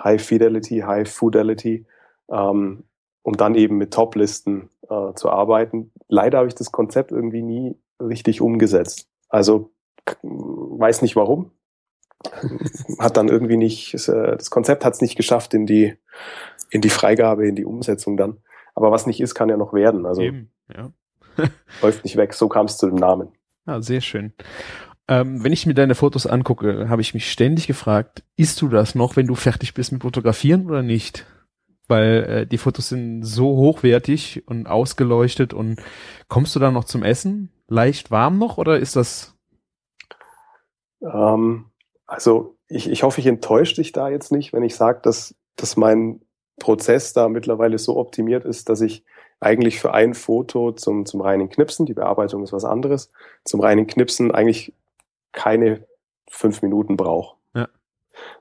High 0.01 0.21
Fidelity, 0.21 0.79
High 0.79 1.09
Fidelity, 1.09 1.85
ähm, 2.29 2.83
um 3.23 3.37
dann 3.37 3.55
eben 3.55 3.77
mit 3.77 3.93
Top-Listen 3.93 4.69
äh, 4.89 5.13
zu 5.15 5.29
arbeiten. 5.29 5.91
Leider 6.07 6.39
habe 6.39 6.47
ich 6.47 6.55
das 6.55 6.71
Konzept 6.71 7.11
irgendwie 7.11 7.41
nie 7.41 7.75
richtig 7.99 8.41
umgesetzt. 8.41 9.07
Also 9.29 9.71
weiß 10.23 11.01
nicht 11.01 11.15
warum. 11.15 11.51
hat 12.99 13.17
dann 13.17 13.27
irgendwie 13.27 13.57
nicht, 13.57 13.93
äh, 14.07 14.37
das 14.37 14.49
Konzept 14.49 14.85
hat 14.85 14.93
es 14.93 15.01
nicht 15.01 15.15
geschafft 15.15 15.53
in 15.53 15.65
die, 15.65 15.95
in 16.69 16.81
die 16.81 16.89
Freigabe, 16.89 17.47
in 17.47 17.55
die 17.55 17.65
Umsetzung 17.65 18.17
dann. 18.17 18.37
Aber 18.75 18.91
was 18.91 19.07
nicht 19.07 19.19
ist, 19.19 19.35
kann 19.35 19.49
ja 19.49 19.57
noch 19.57 19.73
werden. 19.73 20.05
Also 20.05 20.21
Eben, 20.21 20.51
ja. 20.73 20.91
läuft 21.81 22.03
nicht 22.03 22.17
weg. 22.17 22.33
So 22.33 22.47
kam 22.47 22.65
es 22.65 22.77
zu 22.77 22.87
dem 22.87 22.95
Namen. 22.95 23.29
Ah, 23.65 23.81
sehr 23.81 24.01
schön. 24.01 24.33
Ähm, 25.07 25.43
wenn 25.43 25.53
ich 25.53 25.65
mir 25.65 25.73
deine 25.73 25.95
Fotos 25.95 26.27
angucke, 26.27 26.89
habe 26.89 27.01
ich 27.01 27.13
mich 27.13 27.31
ständig 27.31 27.67
gefragt, 27.67 28.23
isst 28.35 28.61
du 28.61 28.67
das 28.67 28.93
noch, 28.95 29.15
wenn 29.15 29.27
du 29.27 29.35
fertig 29.35 29.73
bist 29.73 29.91
mit 29.91 30.01
Fotografieren 30.01 30.67
oder 30.67 30.83
nicht? 30.83 31.25
Weil 31.87 32.23
äh, 32.23 32.47
die 32.47 32.57
Fotos 32.57 32.89
sind 32.89 33.23
so 33.23 33.55
hochwertig 33.55 34.43
und 34.47 34.67
ausgeleuchtet 34.67 35.53
und 35.53 35.81
kommst 36.27 36.55
du 36.55 36.59
dann 36.59 36.73
noch 36.73 36.83
zum 36.83 37.03
Essen? 37.03 37.49
Leicht 37.67 38.11
warm 38.11 38.37
noch 38.37 38.57
oder 38.57 38.79
ist 38.79 38.97
das? 38.97 39.35
Ähm, 41.01 41.71
also 42.05 42.57
ich, 42.67 42.89
ich 42.89 43.03
hoffe, 43.03 43.21
ich 43.21 43.27
enttäusche 43.27 43.75
dich 43.75 43.93
da 43.93 44.09
jetzt 44.09 44.31
nicht, 44.31 44.51
wenn 44.51 44.63
ich 44.63 44.75
sage, 44.75 44.99
dass, 45.03 45.35
dass 45.55 45.77
mein 45.77 46.21
Prozess 46.59 47.13
da 47.13 47.29
mittlerweile 47.29 47.77
so 47.77 47.97
optimiert 47.97 48.43
ist, 48.43 48.67
dass 48.67 48.81
ich 48.81 49.05
eigentlich 49.39 49.79
für 49.79 49.93
ein 49.93 50.13
Foto 50.13 50.71
zum, 50.71 51.05
zum 51.05 51.21
reinen 51.21 51.49
Knipsen, 51.49 51.85
die 51.85 51.93
Bearbeitung 51.93 52.43
ist 52.43 52.53
was 52.53 52.65
anderes, 52.65 53.11
zum 53.43 53.59
reinen 53.59 53.87
Knipsen 53.87 54.31
eigentlich 54.31 54.73
keine 55.31 55.85
fünf 56.29 56.61
Minuten 56.61 56.97
brauche. 56.97 57.37
Ja. 57.53 57.67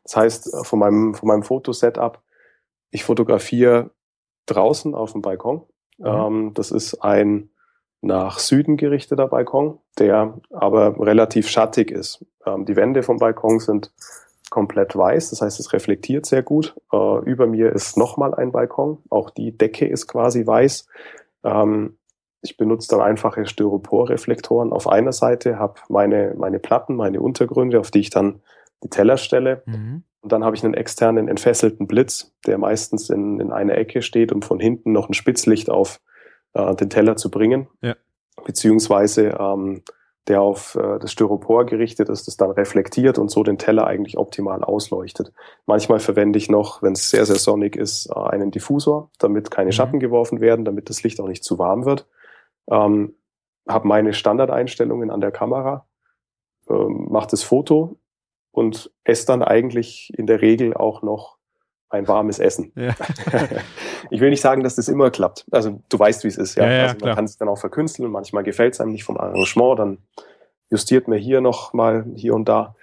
Das 0.04 0.16
heißt, 0.16 0.54
äh, 0.54 0.64
von 0.64 0.78
meinem, 0.78 1.14
von 1.14 1.28
meinem 1.28 1.42
Fotosetup, 1.42 2.22
ich 2.90 3.04
fotografiere 3.04 3.90
draußen 4.46 4.94
auf 4.94 5.12
dem 5.12 5.22
Balkon. 5.22 5.62
Mhm. 5.98 6.06
Ähm, 6.06 6.50
das 6.54 6.70
ist 6.70 7.02
ein 7.02 7.50
nach 8.00 8.38
Süden 8.38 8.76
gerichteter 8.76 9.26
Balkon, 9.26 9.78
der 9.98 10.38
aber 10.50 10.98
relativ 11.00 11.48
schattig 11.48 11.90
ist. 11.90 12.24
Ähm, 12.44 12.64
die 12.64 12.76
Wände 12.76 13.02
vom 13.02 13.18
Balkon 13.18 13.58
sind 13.58 13.92
komplett 14.50 14.96
weiß, 14.96 15.30
das 15.30 15.42
heißt, 15.42 15.58
es 15.60 15.72
reflektiert 15.72 16.26
sehr 16.26 16.42
gut. 16.42 16.76
Äh, 16.92 17.18
über 17.24 17.46
mir 17.46 17.72
ist 17.72 17.96
nochmal 17.96 18.34
ein 18.34 18.52
Balkon, 18.52 18.98
auch 19.10 19.30
die 19.30 19.56
Decke 19.56 19.86
ist 19.86 20.06
quasi 20.06 20.46
weiß. 20.46 20.86
Ähm, 21.44 21.96
ich 22.42 22.56
benutze 22.56 22.88
dann 22.88 23.00
einfache 23.00 23.46
Styroporreflektoren 23.46 24.72
auf 24.72 24.88
einer 24.88 25.12
Seite, 25.12 25.58
habe 25.58 25.80
meine, 25.88 26.34
meine 26.36 26.58
Platten, 26.58 26.94
meine 26.94 27.20
Untergründe, 27.20 27.80
auf 27.80 27.90
die 27.90 28.00
ich 28.00 28.10
dann 28.10 28.40
die 28.82 28.88
Teller 28.88 29.16
stelle. 29.16 29.62
Mhm. 29.66 30.04
Und 30.20 30.32
dann 30.32 30.44
habe 30.44 30.56
ich 30.56 30.64
einen 30.64 30.74
externen 30.74 31.28
entfesselten 31.28 31.86
Blitz, 31.86 32.32
der 32.46 32.58
meistens 32.58 33.10
in, 33.10 33.40
in 33.40 33.52
einer 33.52 33.76
Ecke 33.76 34.02
steht, 34.02 34.32
um 34.32 34.42
von 34.42 34.60
hinten 34.60 34.92
noch 34.92 35.08
ein 35.08 35.14
Spitzlicht 35.14 35.70
auf 35.70 36.00
äh, 36.54 36.74
den 36.74 36.90
Teller 36.90 37.16
zu 37.16 37.30
bringen. 37.30 37.68
Ja. 37.80 37.94
Beziehungsweise 38.44 39.36
ähm, 39.38 39.82
der 40.28 40.42
auf 40.42 40.74
äh, 40.74 40.98
das 40.98 41.12
Styropor 41.12 41.66
gerichtet 41.66 42.08
ist, 42.08 42.26
das 42.26 42.36
dann 42.36 42.50
reflektiert 42.50 43.18
und 43.18 43.30
so 43.30 43.42
den 43.42 43.58
Teller 43.58 43.86
eigentlich 43.86 44.18
optimal 44.18 44.64
ausleuchtet. 44.64 45.32
Manchmal 45.66 46.00
verwende 46.00 46.38
ich 46.38 46.50
noch, 46.50 46.82
wenn 46.82 46.94
es 46.94 47.10
sehr, 47.10 47.26
sehr 47.26 47.36
sonnig 47.36 47.76
ist, 47.76 48.10
äh, 48.10 48.18
einen 48.18 48.50
Diffusor, 48.50 49.10
damit 49.18 49.50
keine 49.50 49.68
mhm. 49.68 49.72
Schatten 49.72 50.00
geworfen 50.00 50.40
werden, 50.40 50.64
damit 50.64 50.90
das 50.90 51.02
Licht 51.02 51.20
auch 51.20 51.28
nicht 51.28 51.44
zu 51.44 51.58
warm 51.58 51.84
wird. 51.84 52.06
Ähm, 52.68 53.14
habe 53.68 53.86
meine 53.86 54.12
Standardeinstellungen 54.12 55.10
an 55.10 55.20
der 55.20 55.32
Kamera, 55.32 55.86
ähm, 56.68 57.06
mache 57.10 57.28
das 57.30 57.42
Foto 57.42 57.96
und 58.50 58.90
esse 59.04 59.26
dann 59.26 59.42
eigentlich 59.42 60.12
in 60.16 60.26
der 60.26 60.40
Regel 60.40 60.74
auch 60.74 61.02
noch 61.02 61.35
ein 61.96 62.08
warmes 62.08 62.38
Essen. 62.38 62.72
Ja. 62.74 62.94
ich 64.10 64.20
will 64.20 64.30
nicht 64.30 64.40
sagen, 64.40 64.62
dass 64.62 64.76
das 64.76 64.88
immer 64.88 65.10
klappt. 65.10 65.46
Also 65.50 65.80
du 65.88 65.98
weißt, 65.98 66.24
wie 66.24 66.28
es 66.28 66.38
ist. 66.38 66.56
Ja, 66.56 66.66
ja, 66.66 66.72
ja 66.72 66.82
also 66.82 66.92
man 66.94 66.98
klar. 66.98 67.14
kann 67.16 67.24
es 67.24 67.36
dann 67.36 67.48
auch 67.48 67.58
verkünsteln. 67.58 68.10
Manchmal 68.10 68.42
gefällt 68.44 68.74
es 68.74 68.80
einem 68.80 68.92
nicht 68.92 69.04
vom 69.04 69.16
Arrangement. 69.16 69.78
Dann 69.78 69.98
justiert 70.70 71.08
man 71.08 71.18
hier 71.18 71.40
noch 71.40 71.72
mal 71.72 72.06
hier 72.14 72.34
und 72.34 72.48
da. 72.48 72.74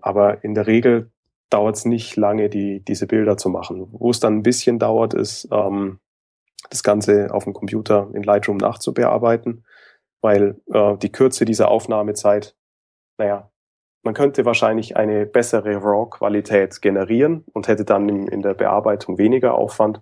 Aber 0.00 0.44
in 0.44 0.54
der 0.54 0.66
Regel 0.66 1.10
dauert 1.50 1.76
es 1.76 1.84
nicht 1.84 2.16
lange, 2.16 2.48
die, 2.48 2.80
diese 2.80 3.06
Bilder 3.06 3.36
zu 3.36 3.48
machen. 3.48 3.88
Wo 3.92 4.10
es 4.10 4.20
dann 4.20 4.38
ein 4.38 4.42
bisschen 4.42 4.78
dauert, 4.78 5.14
ist, 5.14 5.48
ähm, 5.50 5.98
das 6.70 6.82
Ganze 6.82 7.32
auf 7.32 7.44
dem 7.44 7.54
Computer 7.54 8.08
in 8.12 8.22
Lightroom 8.22 8.58
nachzubearbeiten, 8.58 9.64
weil 10.20 10.60
äh, 10.72 10.96
die 10.98 11.10
Kürze 11.10 11.44
dieser 11.44 11.68
Aufnahmezeit, 11.68 12.54
naja, 13.16 13.50
man 14.02 14.14
könnte 14.14 14.44
wahrscheinlich 14.44 14.96
eine 14.96 15.26
bessere 15.26 15.76
RAW-Qualität 15.82 16.80
generieren 16.80 17.44
und 17.52 17.68
hätte 17.68 17.84
dann 17.84 18.08
in, 18.08 18.28
in, 18.28 18.42
der 18.42 18.54
Bearbeitung 18.54 19.18
weniger 19.18 19.54
Aufwand. 19.54 20.00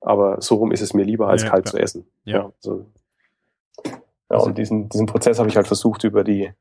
Aber 0.00 0.40
so 0.40 0.56
rum 0.56 0.72
ist 0.72 0.80
es 0.80 0.94
mir 0.94 1.04
lieber, 1.04 1.28
als 1.28 1.42
ja, 1.42 1.50
kalt 1.50 1.64
klar. 1.64 1.72
zu 1.72 1.78
essen. 1.78 2.06
Ja. 2.24 2.38
ja, 2.38 2.52
also, 2.56 2.86
ja 4.30 4.36
und 4.38 4.58
diesen, 4.58 4.88
diesen 4.88 5.06
Prozess 5.06 5.38
habe 5.38 5.48
ich 5.48 5.56
halt 5.56 5.66
versucht, 5.66 6.04
über 6.04 6.24
die, 6.24 6.52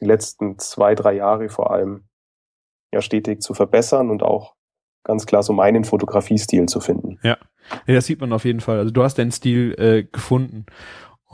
die 0.00 0.04
letzten 0.04 0.58
zwei, 0.58 0.94
drei 0.94 1.14
Jahre 1.14 1.48
vor 1.48 1.70
allem 1.70 2.04
ja 2.92 3.00
stetig 3.00 3.40
zu 3.40 3.54
verbessern 3.54 4.10
und 4.10 4.22
auch 4.22 4.54
ganz 5.04 5.26
klar 5.26 5.42
so 5.42 5.52
meinen 5.52 5.84
Fotografiestil 5.84 6.66
zu 6.66 6.80
finden. 6.80 7.18
Ja. 7.22 7.38
ja, 7.86 7.94
das 7.94 8.06
sieht 8.06 8.20
man 8.20 8.32
auf 8.32 8.44
jeden 8.44 8.60
Fall. 8.60 8.78
Also 8.78 8.90
du 8.90 9.02
hast 9.02 9.18
deinen 9.18 9.32
Stil 9.32 9.74
äh, 9.78 10.04
gefunden. 10.04 10.66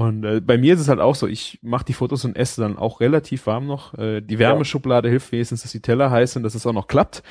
Und 0.03 0.25
äh, 0.25 0.41
bei 0.41 0.59
mir 0.59 0.75
ist 0.75 0.81
es 0.81 0.89
halt 0.89 1.01
auch 1.01 1.15
so, 1.15 1.27
ich 1.27 1.59
mache 1.63 1.85
die 1.85 1.93
Fotos 1.93 2.25
und 2.25 2.37
esse 2.37 2.61
dann 2.61 2.77
auch 2.77 3.01
relativ 3.01 3.47
warm 3.47 3.67
noch. 3.67 3.95
Äh, 3.95 4.21
die 4.21 4.39
Wärmeschublade 4.39 5.09
ja. 5.09 5.11
hilft 5.11 5.33
wenigstens, 5.33 5.63
dass 5.63 5.73
die 5.73 5.81
Teller 5.81 6.11
heiß 6.11 6.33
sind, 6.33 6.43
dass 6.43 6.55
es 6.55 6.67
auch 6.67 6.73
noch 6.73 6.89
klappt. 6.89 7.23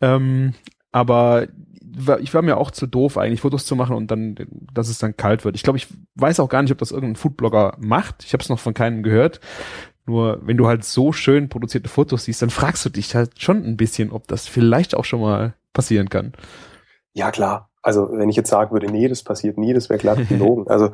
Ähm, 0.00 0.54
aber 0.92 1.48
ich 2.20 2.32
war 2.34 2.42
mir 2.42 2.56
auch 2.56 2.70
zu 2.70 2.86
doof 2.86 3.18
eigentlich 3.18 3.40
Fotos 3.40 3.66
zu 3.66 3.74
machen 3.74 3.96
und 3.96 4.10
dann, 4.10 4.36
dass 4.72 4.88
es 4.88 4.98
dann 4.98 5.16
kalt 5.16 5.44
wird. 5.44 5.56
Ich 5.56 5.64
glaube, 5.64 5.76
ich 5.76 5.88
weiß 6.14 6.38
auch 6.38 6.48
gar 6.48 6.62
nicht, 6.62 6.70
ob 6.70 6.78
das 6.78 6.92
irgendein 6.92 7.16
Foodblogger 7.16 7.76
macht. 7.80 8.24
Ich 8.24 8.32
habe 8.32 8.42
es 8.42 8.48
noch 8.48 8.60
von 8.60 8.74
keinem 8.74 9.02
gehört. 9.02 9.40
Nur 10.06 10.40
wenn 10.42 10.56
du 10.56 10.66
halt 10.66 10.84
so 10.84 11.12
schön 11.12 11.48
produzierte 11.48 11.88
Fotos 11.88 12.24
siehst, 12.24 12.42
dann 12.42 12.50
fragst 12.50 12.84
du 12.84 12.90
dich 12.90 13.14
halt 13.14 13.40
schon 13.40 13.64
ein 13.64 13.76
bisschen, 13.76 14.12
ob 14.12 14.28
das 14.28 14.46
vielleicht 14.46 14.94
auch 14.94 15.04
schon 15.04 15.20
mal 15.20 15.54
passieren 15.72 16.08
kann. 16.08 16.32
Ja, 17.12 17.30
klar. 17.30 17.70
Also 17.82 18.08
wenn 18.12 18.28
ich 18.28 18.36
jetzt 18.36 18.50
sagen 18.50 18.72
würde, 18.72 18.86
nee, 18.86 19.08
das 19.08 19.22
passiert 19.22 19.58
nie, 19.58 19.72
das 19.72 19.88
wäre 19.88 19.98
glatt 19.98 20.28
gelogen. 20.28 20.68
also 20.68 20.90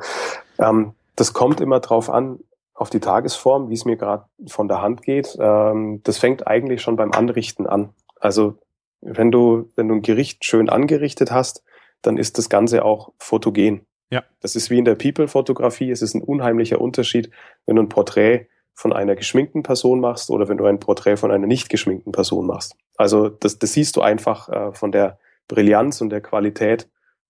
ähm, 0.57 0.93
das 1.17 1.33
kommt 1.33 1.59
immer 1.59 1.81
drauf 1.81 2.09
an, 2.09 2.39
auf 2.73 2.89
die 2.89 2.99
Tagesform, 2.99 3.69
wie 3.69 3.73
es 3.73 3.85
mir 3.85 3.97
gerade 3.97 4.25
von 4.47 4.67
der 4.67 4.81
Hand 4.81 5.01
geht. 5.01 5.35
Ähm, 5.39 6.01
das 6.03 6.19
fängt 6.19 6.47
eigentlich 6.47 6.81
schon 6.81 6.95
beim 6.95 7.11
Anrichten 7.11 7.65
an. 7.67 7.89
Also 8.19 8.59
wenn 9.01 9.31
du, 9.31 9.71
wenn 9.75 9.87
du 9.87 9.95
ein 9.95 10.01
Gericht 10.01 10.45
schön 10.45 10.69
angerichtet 10.69 11.31
hast, 11.31 11.63
dann 12.03 12.17
ist 12.17 12.37
das 12.37 12.49
Ganze 12.49 12.85
auch 12.85 13.11
fotogen. 13.17 13.85
Ja. 14.11 14.23
Das 14.41 14.55
ist 14.55 14.69
wie 14.69 14.77
in 14.77 14.85
der 14.85 14.95
People-Fotografie. 14.95 15.89
Es 15.89 16.03
ist 16.03 16.13
ein 16.13 16.21
unheimlicher 16.21 16.79
Unterschied, 16.79 17.31
wenn 17.65 17.75
du 17.75 17.81
ein 17.81 17.89
Porträt 17.89 18.47
von 18.75 18.93
einer 18.93 19.15
geschminkten 19.15 19.63
Person 19.63 19.99
machst 19.99 20.29
oder 20.29 20.47
wenn 20.47 20.57
du 20.57 20.65
ein 20.65 20.79
Porträt 20.79 21.17
von 21.17 21.31
einer 21.31 21.47
nicht 21.47 21.69
geschminkten 21.69 22.11
Person 22.11 22.45
machst. 22.45 22.75
Also 22.95 23.27
das, 23.29 23.57
das 23.57 23.73
siehst 23.73 23.95
du 23.95 24.01
einfach 24.01 24.49
äh, 24.49 24.71
von 24.71 24.91
der 24.91 25.17
Brillanz 25.47 25.99
und 25.99 26.11
der 26.11 26.21
Qualität 26.21 26.87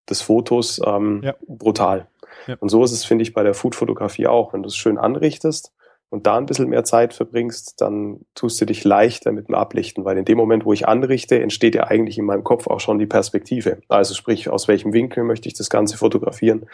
des 0.09 0.21
Fotos 0.21 0.81
ähm, 0.85 1.21
ja. 1.23 1.35
brutal. 1.47 2.07
Ja. 2.45 2.55
Und 2.59 2.69
so 2.69 2.83
ist 2.83 2.91
es, 2.91 3.05
finde 3.05 3.23
ich, 3.23 3.33
bei 3.33 3.43
der 3.43 3.53
Food-Fotografie 3.53 4.27
auch. 4.27 4.53
Wenn 4.53 4.63
du 4.63 4.67
es 4.67 4.75
schön 4.75 4.97
anrichtest 4.97 5.73
und 6.09 6.27
da 6.27 6.37
ein 6.37 6.45
bisschen 6.45 6.69
mehr 6.69 6.83
Zeit 6.83 7.13
verbringst, 7.13 7.81
dann 7.81 8.21
tust 8.35 8.61
du 8.61 8.65
dich 8.65 8.83
leichter 8.83 9.31
mit 9.31 9.47
dem 9.47 9.55
Ablichten, 9.55 10.05
weil 10.05 10.17
in 10.17 10.25
dem 10.25 10.37
Moment, 10.37 10.65
wo 10.65 10.73
ich 10.73 10.87
anrichte, 10.87 11.39
entsteht 11.39 11.75
ja 11.75 11.85
eigentlich 11.85 12.17
in 12.17 12.25
meinem 12.25 12.43
Kopf 12.43 12.67
auch 12.67 12.79
schon 12.79 12.99
die 12.99 13.05
Perspektive. 13.05 13.79
Also 13.89 14.13
sprich, 14.13 14.49
aus 14.49 14.67
welchem 14.67 14.93
Winkel 14.93 15.23
möchte 15.23 15.47
ich 15.47 15.55
das 15.55 15.69
Ganze 15.69 15.97
fotografieren, 15.97 16.67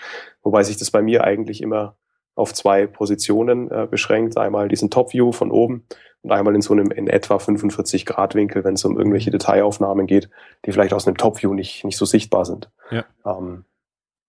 wobei 0.43 0.63
sich 0.63 0.77
das 0.77 0.91
bei 0.91 1.01
mir 1.01 1.23
eigentlich 1.23 1.61
immer 1.61 1.95
auf 2.35 2.53
zwei 2.53 2.87
Positionen 2.87 3.69
äh, 3.69 3.87
beschränkt. 3.89 4.37
Einmal 4.37 4.67
diesen 4.67 4.89
Top-View 4.89 5.31
von 5.31 5.51
oben 5.51 5.85
und 6.23 6.31
einmal 6.31 6.55
in 6.55 6.61
so 6.61 6.73
einem 6.73 6.89
in 6.91 7.07
etwa 7.07 7.37
45 7.37 8.05
Grad 8.05 8.33
Winkel, 8.33 8.63
wenn 8.63 8.73
es 8.73 8.85
um 8.85 8.97
irgendwelche 8.97 9.29
Detailaufnahmen 9.29 10.07
geht, 10.07 10.29
die 10.65 10.71
vielleicht 10.71 10.93
aus 10.93 11.05
einem 11.05 11.17
Top-View 11.17 11.53
nicht, 11.53 11.83
nicht 11.83 11.97
so 11.97 12.05
sichtbar 12.05 12.45
sind. 12.45 12.69
Ja. 12.89 13.05
Ähm, 13.25 13.65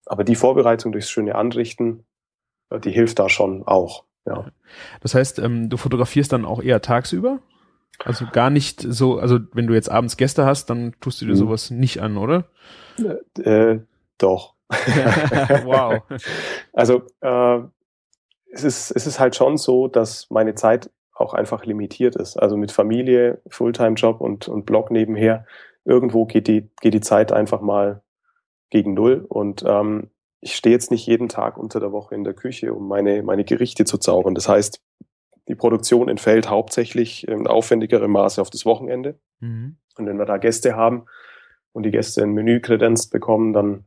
aber 0.05 0.23
die 0.23 0.35
Vorbereitung 0.35 0.91
durchs 0.91 1.09
schöne 1.09 1.35
Anrichten, 1.35 2.05
äh, 2.69 2.79
die 2.79 2.91
hilft 2.91 3.19
da 3.19 3.29
schon 3.29 3.63
auch. 3.65 4.03
Ja. 4.25 4.45
Das 5.01 5.13
heißt, 5.13 5.39
ähm, 5.39 5.69
du 5.69 5.77
fotografierst 5.77 6.33
dann 6.33 6.45
auch 6.45 6.61
eher 6.61 6.81
tagsüber? 6.81 7.39
Also 8.03 8.25
gar 8.31 8.49
nicht 8.49 8.81
so, 8.81 9.19
also 9.19 9.39
wenn 9.53 9.67
du 9.67 9.73
jetzt 9.73 9.89
abends 9.89 10.17
Gäste 10.17 10.45
hast, 10.45 10.69
dann 10.69 10.93
tust 10.99 11.21
du 11.21 11.25
dir 11.25 11.33
mhm. 11.33 11.37
sowas 11.37 11.71
nicht 11.71 12.01
an, 12.01 12.17
oder? 12.17 12.45
Äh, 12.97 13.73
äh 13.73 13.81
doch. 14.17 14.55
wow. 14.69 16.01
Also 16.73 17.03
äh, 17.21 17.59
es 18.51 18.63
ist, 18.63 18.91
es 18.91 19.07
ist 19.07 19.19
halt 19.19 19.35
schon 19.35 19.57
so, 19.57 19.87
dass 19.87 20.29
meine 20.29 20.55
Zeit 20.55 20.89
auch 21.13 21.33
einfach 21.33 21.65
limitiert 21.65 22.15
ist. 22.15 22.37
Also 22.37 22.57
mit 22.57 22.71
Familie, 22.71 23.41
Fulltime-Job 23.47 24.21
und, 24.21 24.47
und 24.47 24.65
Blog 24.65 24.91
nebenher, 24.91 25.45
irgendwo 25.85 26.25
geht 26.25 26.47
die, 26.47 26.69
geht 26.81 26.93
die 26.93 27.01
Zeit 27.01 27.31
einfach 27.31 27.61
mal 27.61 28.01
gegen 28.69 28.93
Null. 28.93 29.25
Und 29.27 29.63
ähm, 29.65 30.11
ich 30.41 30.55
stehe 30.55 30.73
jetzt 30.73 30.91
nicht 30.91 31.07
jeden 31.07 31.29
Tag 31.29 31.57
unter 31.57 31.79
der 31.79 31.91
Woche 31.91 32.15
in 32.15 32.23
der 32.23 32.33
Küche, 32.33 32.73
um 32.73 32.87
meine, 32.87 33.23
meine 33.23 33.43
Gerichte 33.43 33.85
zu 33.85 33.97
zaubern. 33.97 34.35
Das 34.35 34.47
heißt, 34.47 34.81
die 35.47 35.55
Produktion 35.55 36.09
entfällt 36.09 36.49
hauptsächlich 36.49 37.27
in 37.27 37.47
aufwendigerem 37.47 38.11
Maße 38.11 38.41
auf 38.41 38.49
das 38.49 38.65
Wochenende. 38.65 39.19
Mhm. 39.39 39.77
Und 39.97 40.05
wenn 40.05 40.17
wir 40.17 40.25
da 40.25 40.37
Gäste 40.37 40.75
haben 40.75 41.05
und 41.71 41.83
die 41.83 41.91
Gäste 41.91 42.23
ein 42.23 42.31
Menü 42.31 42.59
kredenzt 42.59 43.11
bekommen, 43.11 43.53
dann 43.53 43.85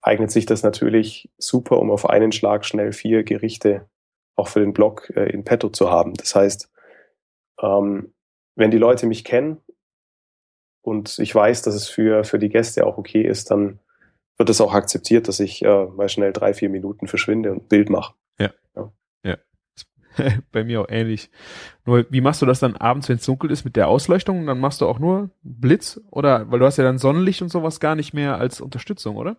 eignet 0.00 0.30
sich 0.30 0.46
das 0.46 0.62
natürlich 0.62 1.30
super, 1.38 1.78
um 1.78 1.90
auf 1.90 2.08
einen 2.08 2.32
Schlag 2.32 2.64
schnell 2.64 2.92
vier 2.92 3.22
Gerichte 3.22 3.88
auch 4.34 4.48
für 4.48 4.60
den 4.60 4.72
Blog 4.72 5.10
äh, 5.14 5.30
in 5.30 5.44
petto 5.44 5.68
zu 5.68 5.90
haben. 5.90 6.14
Das 6.14 6.34
heißt, 6.34 6.70
ähm, 7.60 8.12
wenn 8.54 8.70
die 8.70 8.78
Leute 8.78 9.06
mich 9.06 9.24
kennen 9.24 9.58
und 10.80 11.18
ich 11.18 11.34
weiß, 11.34 11.62
dass 11.62 11.74
es 11.74 11.88
für, 11.88 12.24
für 12.24 12.38
die 12.38 12.48
Gäste 12.48 12.86
auch 12.86 12.98
okay 12.98 13.22
ist, 13.22 13.50
dann 13.50 13.78
wird 14.38 14.50
es 14.50 14.60
auch 14.60 14.74
akzeptiert, 14.74 15.28
dass 15.28 15.40
ich 15.40 15.64
äh, 15.64 15.86
mal 15.86 16.08
schnell 16.08 16.32
drei, 16.32 16.54
vier 16.54 16.68
Minuten 16.68 17.06
verschwinde 17.06 17.52
und 17.52 17.68
Bild 17.68 17.90
mache. 17.90 18.14
Ja. 18.38 18.50
Ja. 18.74 18.92
ja. 19.24 19.36
Bei 20.52 20.64
mir 20.64 20.80
auch 20.80 20.88
ähnlich. 20.88 21.30
Nur, 21.84 22.06
wie 22.10 22.20
machst 22.20 22.42
du 22.42 22.46
das 22.46 22.60
dann 22.60 22.76
abends, 22.76 23.08
wenn 23.08 23.16
es 23.16 23.26
dunkel 23.26 23.50
ist, 23.50 23.64
mit 23.64 23.76
der 23.76 23.88
Ausleuchtung? 23.88 24.46
Dann 24.46 24.60
machst 24.60 24.80
du 24.80 24.86
auch 24.86 24.98
nur 24.98 25.30
Blitz? 25.42 26.00
Oder, 26.10 26.50
weil 26.50 26.58
du 26.58 26.66
hast 26.66 26.76
ja 26.76 26.84
dann 26.84 26.98
Sonnenlicht 26.98 27.42
und 27.42 27.48
sowas 27.48 27.80
gar 27.80 27.94
nicht 27.94 28.14
mehr 28.14 28.38
als 28.38 28.60
Unterstützung, 28.60 29.16
oder? 29.16 29.36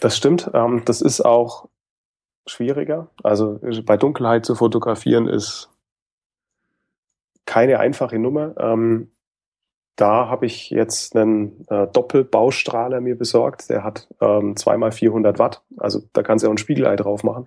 Das 0.00 0.16
stimmt. 0.16 0.50
Ähm, 0.54 0.82
das 0.84 1.00
ist 1.00 1.20
auch 1.20 1.68
schwieriger. 2.46 3.08
Also 3.22 3.60
bei 3.86 3.96
Dunkelheit 3.96 4.44
zu 4.44 4.54
fotografieren 4.54 5.28
ist 5.28 5.70
keine 7.46 7.80
einfache 7.80 8.18
Nummer. 8.18 8.54
Ähm, 8.58 9.10
da 9.96 10.28
habe 10.28 10.46
ich 10.46 10.70
jetzt 10.70 11.16
einen 11.16 11.66
äh, 11.68 11.86
Doppelbaustrahler 11.86 13.00
mir 13.00 13.16
besorgt. 13.16 13.70
Der 13.70 13.84
hat 13.84 14.08
ähm, 14.20 14.56
zweimal 14.56 14.92
400 14.92 15.38
Watt. 15.38 15.62
Also 15.76 16.02
da 16.12 16.22
kannst 16.22 16.44
du 16.44 16.48
auch 16.48 16.52
ein 16.52 16.58
Spiegelei 16.58 16.96
drauf 16.96 17.22
machen. 17.22 17.46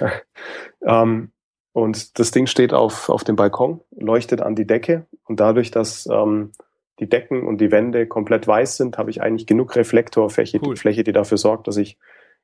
ähm, 0.86 1.32
und 1.72 2.18
das 2.18 2.30
Ding 2.30 2.46
steht 2.46 2.74
auf, 2.74 3.08
auf 3.08 3.24
dem 3.24 3.36
Balkon, 3.36 3.80
leuchtet 3.96 4.42
an 4.42 4.54
die 4.54 4.66
Decke. 4.66 5.06
Und 5.24 5.40
dadurch, 5.40 5.70
dass 5.70 6.06
ähm, 6.12 6.52
die 6.98 7.08
Decken 7.08 7.46
und 7.46 7.60
die 7.60 7.72
Wände 7.72 8.06
komplett 8.06 8.46
weiß 8.46 8.76
sind, 8.76 8.98
habe 8.98 9.10
ich 9.10 9.22
eigentlich 9.22 9.46
genug 9.46 9.76
Reflektorfläche, 9.76 10.60
cool. 10.62 10.74
die 10.74 10.80
Fläche, 10.80 11.04
die 11.04 11.12
dafür 11.12 11.38
sorgt, 11.38 11.68
dass 11.68 11.78
ich 11.78 11.96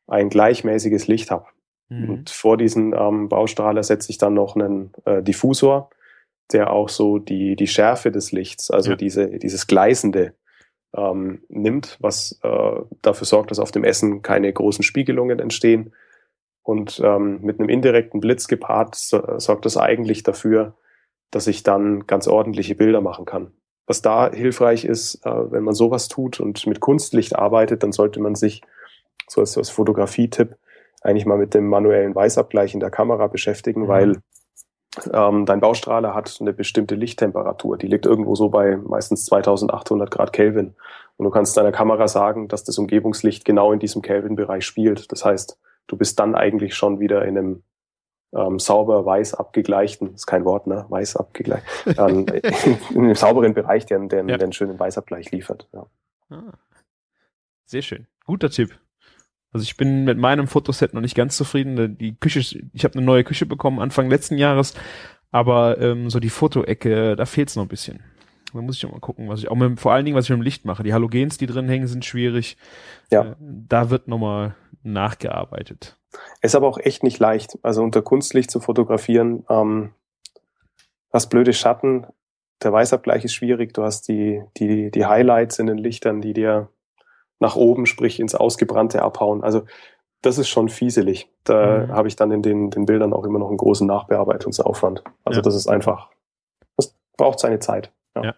ein 0.06 0.30
gleichmäßiges 0.30 1.06
Licht 1.06 1.30
habe. 1.30 1.46
Mhm. 1.88 2.10
Und 2.10 2.30
vor 2.30 2.56
diesen 2.56 2.94
ähm, 2.94 3.28
Baustrahler 3.28 3.82
setze 3.82 4.10
ich 4.10 4.18
dann 4.18 4.34
noch 4.34 4.56
einen 4.56 4.92
äh, 5.04 5.22
Diffusor, 5.22 5.90
der 6.52 6.70
auch 6.72 6.88
so 6.88 7.18
die, 7.18 7.56
die 7.56 7.66
Schärfe 7.66 8.10
des 8.10 8.32
Lichts, 8.32 8.70
also 8.70 8.90
ja. 8.90 8.96
diese, 8.96 9.38
dieses 9.38 9.66
Gleißende 9.66 10.34
ähm, 10.94 11.42
nimmt, 11.48 11.98
was 12.00 12.38
äh, 12.42 12.80
dafür 13.02 13.26
sorgt, 13.26 13.50
dass 13.50 13.58
auf 13.58 13.72
dem 13.72 13.84
Essen 13.84 14.22
keine 14.22 14.52
großen 14.52 14.84
Spiegelungen 14.84 15.38
entstehen. 15.38 15.92
Und 16.62 17.00
ähm, 17.04 17.40
mit 17.42 17.60
einem 17.60 17.68
indirekten 17.68 18.20
Blitz 18.20 18.48
gepaart 18.48 18.96
so, 18.96 19.38
sorgt 19.38 19.66
das 19.66 19.76
eigentlich 19.76 20.24
dafür, 20.24 20.74
dass 21.30 21.46
ich 21.46 21.62
dann 21.62 22.06
ganz 22.06 22.26
ordentliche 22.26 22.74
Bilder 22.74 23.00
machen 23.00 23.24
kann. 23.24 23.52
Was 23.86 24.02
da 24.02 24.32
hilfreich 24.32 24.84
ist, 24.84 25.24
äh, 25.24 25.52
wenn 25.52 25.62
man 25.62 25.74
sowas 25.74 26.08
tut 26.08 26.40
und 26.40 26.66
mit 26.66 26.80
Kunstlicht 26.80 27.36
arbeitet, 27.36 27.82
dann 27.82 27.92
sollte 27.92 28.20
man 28.20 28.34
sich 28.34 28.62
so 29.28 29.40
als, 29.40 29.56
als 29.56 29.70
Fotografie-Tipp 29.70 30.56
eigentlich 31.02 31.26
mal 31.26 31.38
mit 31.38 31.54
dem 31.54 31.68
manuellen 31.68 32.14
Weißabgleich 32.14 32.74
in 32.74 32.80
der 32.80 32.90
Kamera 32.90 33.28
beschäftigen, 33.28 33.82
mhm. 33.82 33.88
weil 33.88 34.16
dein 35.04 35.60
Baustrahler 35.60 36.14
hat 36.14 36.38
eine 36.40 36.52
bestimmte 36.52 36.94
Lichttemperatur. 36.94 37.76
Die 37.76 37.86
liegt 37.86 38.06
irgendwo 38.06 38.34
so 38.34 38.48
bei 38.48 38.76
meistens 38.76 39.26
2800 39.26 40.10
Grad 40.10 40.32
Kelvin. 40.32 40.74
Und 41.16 41.24
du 41.24 41.30
kannst 41.30 41.56
deiner 41.56 41.72
Kamera 41.72 42.08
sagen, 42.08 42.48
dass 42.48 42.64
das 42.64 42.78
Umgebungslicht 42.78 43.44
genau 43.44 43.72
in 43.72 43.78
diesem 43.78 44.02
Kelvin-Bereich 44.02 44.64
spielt. 44.64 45.12
Das 45.12 45.24
heißt, 45.24 45.58
du 45.86 45.96
bist 45.96 46.18
dann 46.18 46.34
eigentlich 46.34 46.74
schon 46.74 47.00
wieder 47.00 47.24
in 47.24 47.38
einem 47.38 47.62
ähm, 48.34 48.58
sauber 48.58 49.06
weiß 49.06 49.34
abgegleichten, 49.34 50.14
ist 50.14 50.26
kein 50.26 50.44
Wort, 50.44 50.66
ne? 50.66 50.84
Weiß 50.88 51.16
abgegleicht, 51.16 51.64
ähm, 51.86 52.26
in 52.90 53.04
einem 53.04 53.14
sauberen 53.14 53.54
Bereich, 53.54 53.86
der, 53.86 53.98
der, 54.00 54.20
ja. 54.20 54.36
der 54.36 54.42
einen 54.42 54.52
schönen 54.52 54.78
Weißabgleich 54.78 55.30
liefert. 55.30 55.68
Ja. 55.72 55.86
Ah. 56.30 56.52
Sehr 57.64 57.82
schön. 57.82 58.06
Guter 58.26 58.50
Tipp. 58.50 58.78
Also 59.56 59.64
ich 59.64 59.78
bin 59.78 60.04
mit 60.04 60.18
meinem 60.18 60.48
Fotoset 60.48 60.92
noch 60.92 61.00
nicht 61.00 61.14
ganz 61.14 61.34
zufrieden. 61.34 61.96
Die 61.96 62.14
Küche, 62.14 62.40
ich 62.74 62.84
habe 62.84 62.94
eine 62.94 63.06
neue 63.06 63.24
Küche 63.24 63.46
bekommen 63.46 63.80
Anfang 63.80 64.10
letzten 64.10 64.36
Jahres, 64.36 64.74
aber 65.30 65.80
ähm, 65.80 66.10
so 66.10 66.20
die 66.20 66.28
Fotoecke, 66.28 67.16
da 67.16 67.24
fehlt's 67.24 67.56
noch 67.56 67.62
ein 67.62 67.68
bisschen. 67.68 68.00
Da 68.52 68.60
muss 68.60 68.76
ich 68.76 68.84
auch 68.84 68.92
mal 68.92 69.00
gucken, 69.00 69.30
was 69.30 69.40
ich 69.40 69.48
auch 69.48 69.54
mit, 69.54 69.80
vor 69.80 69.94
allen 69.94 70.04
Dingen, 70.04 70.14
was 70.14 70.26
ich 70.26 70.30
mit 70.30 70.40
dem 70.40 70.42
Licht 70.42 70.66
mache. 70.66 70.82
Die 70.82 70.92
Halogens, 70.92 71.38
die 71.38 71.46
drin 71.46 71.70
hängen, 71.70 71.86
sind 71.86 72.04
schwierig. 72.04 72.58
Ja. 73.10 73.30
Äh, 73.30 73.34
da 73.40 73.88
wird 73.88 74.08
nochmal 74.08 74.54
nachgearbeitet. 74.82 75.96
Ist 76.42 76.54
aber 76.54 76.68
auch 76.68 76.78
echt 76.78 77.02
nicht 77.02 77.18
leicht. 77.18 77.58
Also 77.62 77.82
unter 77.82 78.02
Kunstlicht 78.02 78.50
zu 78.50 78.60
fotografieren, 78.60 79.46
ähm, 79.48 79.94
hast 81.14 81.30
blöde 81.30 81.54
Schatten, 81.54 82.06
der 82.62 82.74
Weißabgleich 82.74 83.24
ist 83.24 83.32
schwierig, 83.32 83.72
du 83.72 83.84
hast 83.84 84.08
die, 84.08 84.42
die, 84.58 84.90
die 84.90 85.06
Highlights 85.06 85.58
in 85.58 85.66
den 85.66 85.78
Lichtern, 85.78 86.20
die 86.20 86.34
dir 86.34 86.68
nach 87.40 87.56
oben, 87.56 87.86
sprich 87.86 88.18
ins 88.20 88.34
Ausgebrannte 88.34 89.02
abhauen. 89.02 89.42
Also 89.44 89.62
das 90.22 90.38
ist 90.38 90.48
schon 90.48 90.68
fieselig. 90.68 91.28
Da 91.44 91.86
Mhm. 91.86 91.92
habe 91.92 92.08
ich 92.08 92.16
dann 92.16 92.30
in 92.32 92.42
den, 92.42 92.70
den 92.70 92.86
Bildern 92.86 93.12
auch 93.12 93.24
immer 93.24 93.38
noch 93.38 93.48
einen 93.48 93.58
großen 93.58 93.86
Nachbearbeitungsaufwand. 93.86 95.02
Also 95.24 95.38
Ja. 95.38 95.42
das 95.42 95.54
ist 95.54 95.68
einfach, 95.68 96.08
das 96.76 96.94
braucht 97.16 97.38
seine 97.38 97.58
Zeit. 97.60 97.92
Ja. 98.16 98.24
Ja. 98.24 98.34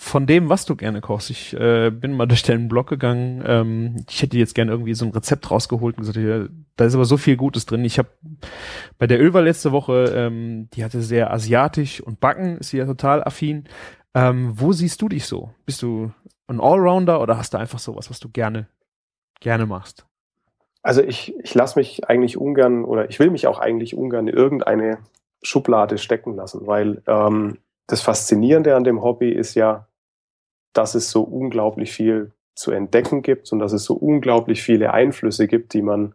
Von 0.00 0.26
dem, 0.26 0.48
was 0.48 0.64
du 0.64 0.76
gerne 0.76 1.00
kochst, 1.00 1.28
ich 1.28 1.54
äh, 1.54 1.90
bin 1.90 2.12
mal 2.16 2.26
durch 2.26 2.42
deinen 2.44 2.68
Blog 2.68 2.86
gegangen. 2.86 3.42
Ähm, 3.44 4.04
ich 4.08 4.22
hätte 4.22 4.38
jetzt 4.38 4.54
gerne 4.54 4.70
irgendwie 4.70 4.94
so 4.94 5.04
ein 5.04 5.10
Rezept 5.10 5.50
rausgeholt 5.50 5.96
und 5.98 6.06
gesagt, 6.06 6.16
ja, 6.24 6.46
da 6.76 6.84
ist 6.84 6.94
aber 6.94 7.04
so 7.04 7.16
viel 7.16 7.36
Gutes 7.36 7.66
drin. 7.66 7.84
Ich 7.84 7.98
habe 7.98 8.08
bei 8.98 9.06
der 9.08 9.20
Ölwahl 9.20 9.44
letzte 9.44 9.72
Woche, 9.72 10.04
ähm, 10.14 10.68
die 10.72 10.84
hatte 10.84 11.02
sehr 11.02 11.32
asiatisch 11.32 12.00
und 12.00 12.20
Backen, 12.20 12.58
ist 12.58 12.70
sie 12.70 12.78
ja 12.78 12.86
total 12.86 13.24
affin. 13.24 13.64
Ähm, 14.14 14.52
wo 14.54 14.72
siehst 14.72 15.02
du 15.02 15.08
dich 15.08 15.26
so? 15.26 15.50
Bist 15.66 15.82
du 15.82 16.12
ein 16.48 16.60
Allrounder 16.60 17.20
oder 17.20 17.38
hast 17.38 17.54
du 17.54 17.58
einfach 17.58 17.78
sowas, 17.78 18.10
was 18.10 18.20
du 18.20 18.28
gerne 18.28 18.66
gerne 19.40 19.66
machst? 19.66 20.04
Also 20.82 21.02
ich, 21.02 21.36
ich 21.42 21.54
lasse 21.54 21.78
mich 21.78 22.08
eigentlich 22.08 22.36
ungern 22.36 22.84
oder 22.84 23.08
ich 23.08 23.18
will 23.18 23.30
mich 23.30 23.46
auch 23.46 23.58
eigentlich 23.58 23.96
ungern 23.96 24.28
in 24.28 24.34
irgendeine 24.34 24.98
Schublade 25.42 25.98
stecken 25.98 26.34
lassen, 26.34 26.66
weil 26.66 27.02
ähm, 27.06 27.58
das 27.86 28.00
Faszinierende 28.00 28.74
an 28.74 28.84
dem 28.84 29.02
Hobby 29.02 29.30
ist 29.30 29.54
ja, 29.54 29.86
dass 30.72 30.94
es 30.94 31.10
so 31.10 31.22
unglaublich 31.22 31.92
viel 31.92 32.32
zu 32.54 32.70
entdecken 32.70 33.22
gibt 33.22 33.52
und 33.52 33.58
dass 33.60 33.72
es 33.72 33.84
so 33.84 33.94
unglaublich 33.94 34.62
viele 34.62 34.92
Einflüsse 34.92 35.46
gibt, 35.46 35.74
die 35.74 35.82
man 35.82 36.14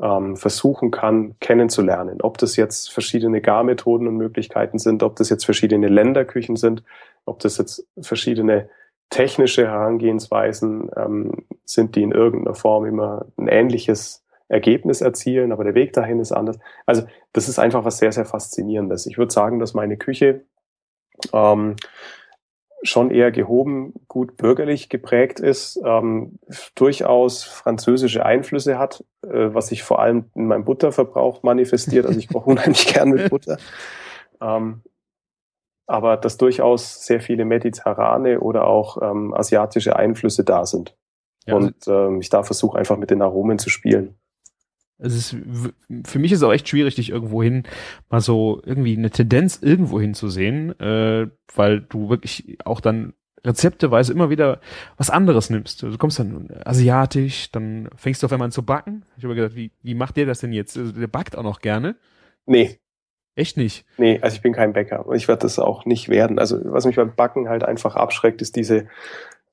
ähm, 0.00 0.36
versuchen 0.36 0.90
kann 0.90 1.36
kennenzulernen. 1.40 2.20
Ob 2.22 2.38
das 2.38 2.56
jetzt 2.56 2.92
verschiedene 2.92 3.40
Garmethoden 3.40 4.08
und 4.08 4.16
Möglichkeiten 4.16 4.78
sind, 4.78 5.02
ob 5.02 5.16
das 5.16 5.30
jetzt 5.30 5.44
verschiedene 5.44 5.88
Länderküchen 5.88 6.56
sind, 6.56 6.82
ob 7.24 7.40
das 7.40 7.58
jetzt 7.58 7.86
verschiedene 8.00 8.68
technische 9.10 9.66
Herangehensweisen 9.66 10.90
ähm, 10.96 11.46
sind, 11.64 11.96
die 11.96 12.02
in 12.02 12.12
irgendeiner 12.12 12.54
Form 12.54 12.84
immer 12.86 13.26
ein 13.36 13.48
ähnliches 13.48 14.24
Ergebnis 14.48 15.00
erzielen, 15.00 15.52
aber 15.52 15.64
der 15.64 15.74
Weg 15.74 15.92
dahin 15.92 16.20
ist 16.20 16.32
anders. 16.32 16.58
Also 16.86 17.04
das 17.32 17.48
ist 17.48 17.58
einfach 17.58 17.84
was 17.84 17.98
sehr, 17.98 18.12
sehr 18.12 18.24
Faszinierendes. 18.24 19.06
Ich 19.06 19.18
würde 19.18 19.32
sagen, 19.32 19.58
dass 19.58 19.74
meine 19.74 19.96
Küche 19.96 20.44
ähm, 21.32 21.76
schon 22.82 23.10
eher 23.10 23.32
gehoben, 23.32 23.94
gut 24.08 24.36
bürgerlich 24.36 24.90
geprägt 24.90 25.40
ist, 25.40 25.80
ähm, 25.84 26.38
durchaus 26.74 27.42
französische 27.42 28.26
Einflüsse 28.26 28.78
hat, 28.78 29.02
äh, 29.22 29.54
was 29.54 29.68
sich 29.68 29.82
vor 29.82 30.00
allem 30.00 30.26
in 30.34 30.46
meinem 30.46 30.64
Butterverbrauch 30.64 31.42
manifestiert. 31.42 32.04
Also 32.04 32.18
ich 32.18 32.28
koche 32.28 32.50
unheimlich 32.50 32.92
gern 32.92 33.10
mit 33.10 33.30
Butter. 33.30 33.56
Ähm, 34.40 34.82
aber 35.86 36.16
dass 36.16 36.36
durchaus 36.36 37.04
sehr 37.06 37.20
viele 37.20 37.44
mediterrane 37.44 38.40
oder 38.40 38.66
auch 38.66 39.00
ähm, 39.02 39.34
asiatische 39.34 39.96
Einflüsse 39.96 40.44
da 40.44 40.64
sind. 40.66 40.96
Ja, 41.46 41.56
also 41.56 41.66
Und 41.66 41.88
ähm, 41.88 42.20
ich 42.20 42.30
da 42.30 42.42
versuche 42.42 42.78
einfach 42.78 42.96
mit 42.96 43.10
den 43.10 43.22
Aromen 43.22 43.58
zu 43.58 43.70
spielen. 43.70 44.16
Es 44.98 45.14
ist, 45.14 45.36
für 46.04 46.18
mich 46.18 46.32
ist 46.32 46.38
es 46.38 46.44
auch 46.44 46.52
echt 46.52 46.68
schwierig, 46.68 46.94
dich 46.94 47.10
irgendwo 47.10 47.42
hin 47.42 47.64
mal 48.08 48.20
so 48.20 48.62
irgendwie 48.64 48.96
eine 48.96 49.10
Tendenz 49.10 49.58
irgendwo 49.60 50.00
hin 50.00 50.14
zu 50.14 50.28
sehen, 50.28 50.78
äh, 50.78 51.26
weil 51.54 51.80
du 51.80 52.08
wirklich 52.08 52.58
auch 52.64 52.80
dann 52.80 53.12
rezepteweise 53.44 54.12
immer 54.12 54.30
wieder 54.30 54.60
was 54.96 55.10
anderes 55.10 55.50
nimmst. 55.50 55.82
Du 55.82 55.98
kommst 55.98 56.18
dann 56.18 56.48
asiatisch, 56.64 57.50
dann 57.50 57.90
fängst 57.96 58.22
du 58.22 58.26
auf 58.26 58.32
einmal 58.32 58.46
an 58.46 58.52
zu 58.52 58.64
backen. 58.64 59.04
Ich 59.18 59.24
habe 59.24 59.34
gedacht, 59.34 59.56
wie, 59.56 59.72
wie 59.82 59.94
macht 59.94 60.16
der 60.16 60.26
das 60.26 60.40
denn 60.40 60.52
jetzt? 60.52 60.78
Also, 60.78 60.92
der 60.92 61.08
backt 61.08 61.36
auch 61.36 61.42
noch 61.42 61.60
gerne. 61.60 61.96
Nee, 62.46 62.78
Echt 63.36 63.56
nicht. 63.56 63.84
Nee, 63.98 64.18
also 64.22 64.36
ich 64.36 64.42
bin 64.42 64.52
kein 64.52 64.72
Bäcker 64.72 65.06
und 65.06 65.16
ich 65.16 65.26
werde 65.28 65.42
das 65.42 65.58
auch 65.58 65.84
nicht 65.86 66.08
werden. 66.08 66.38
Also 66.38 66.58
was 66.64 66.86
mich 66.86 66.96
beim 66.96 67.14
Backen 67.14 67.48
halt 67.48 67.64
einfach 67.64 67.96
abschreckt, 67.96 68.40
ist 68.42 68.54
diese 68.56 68.86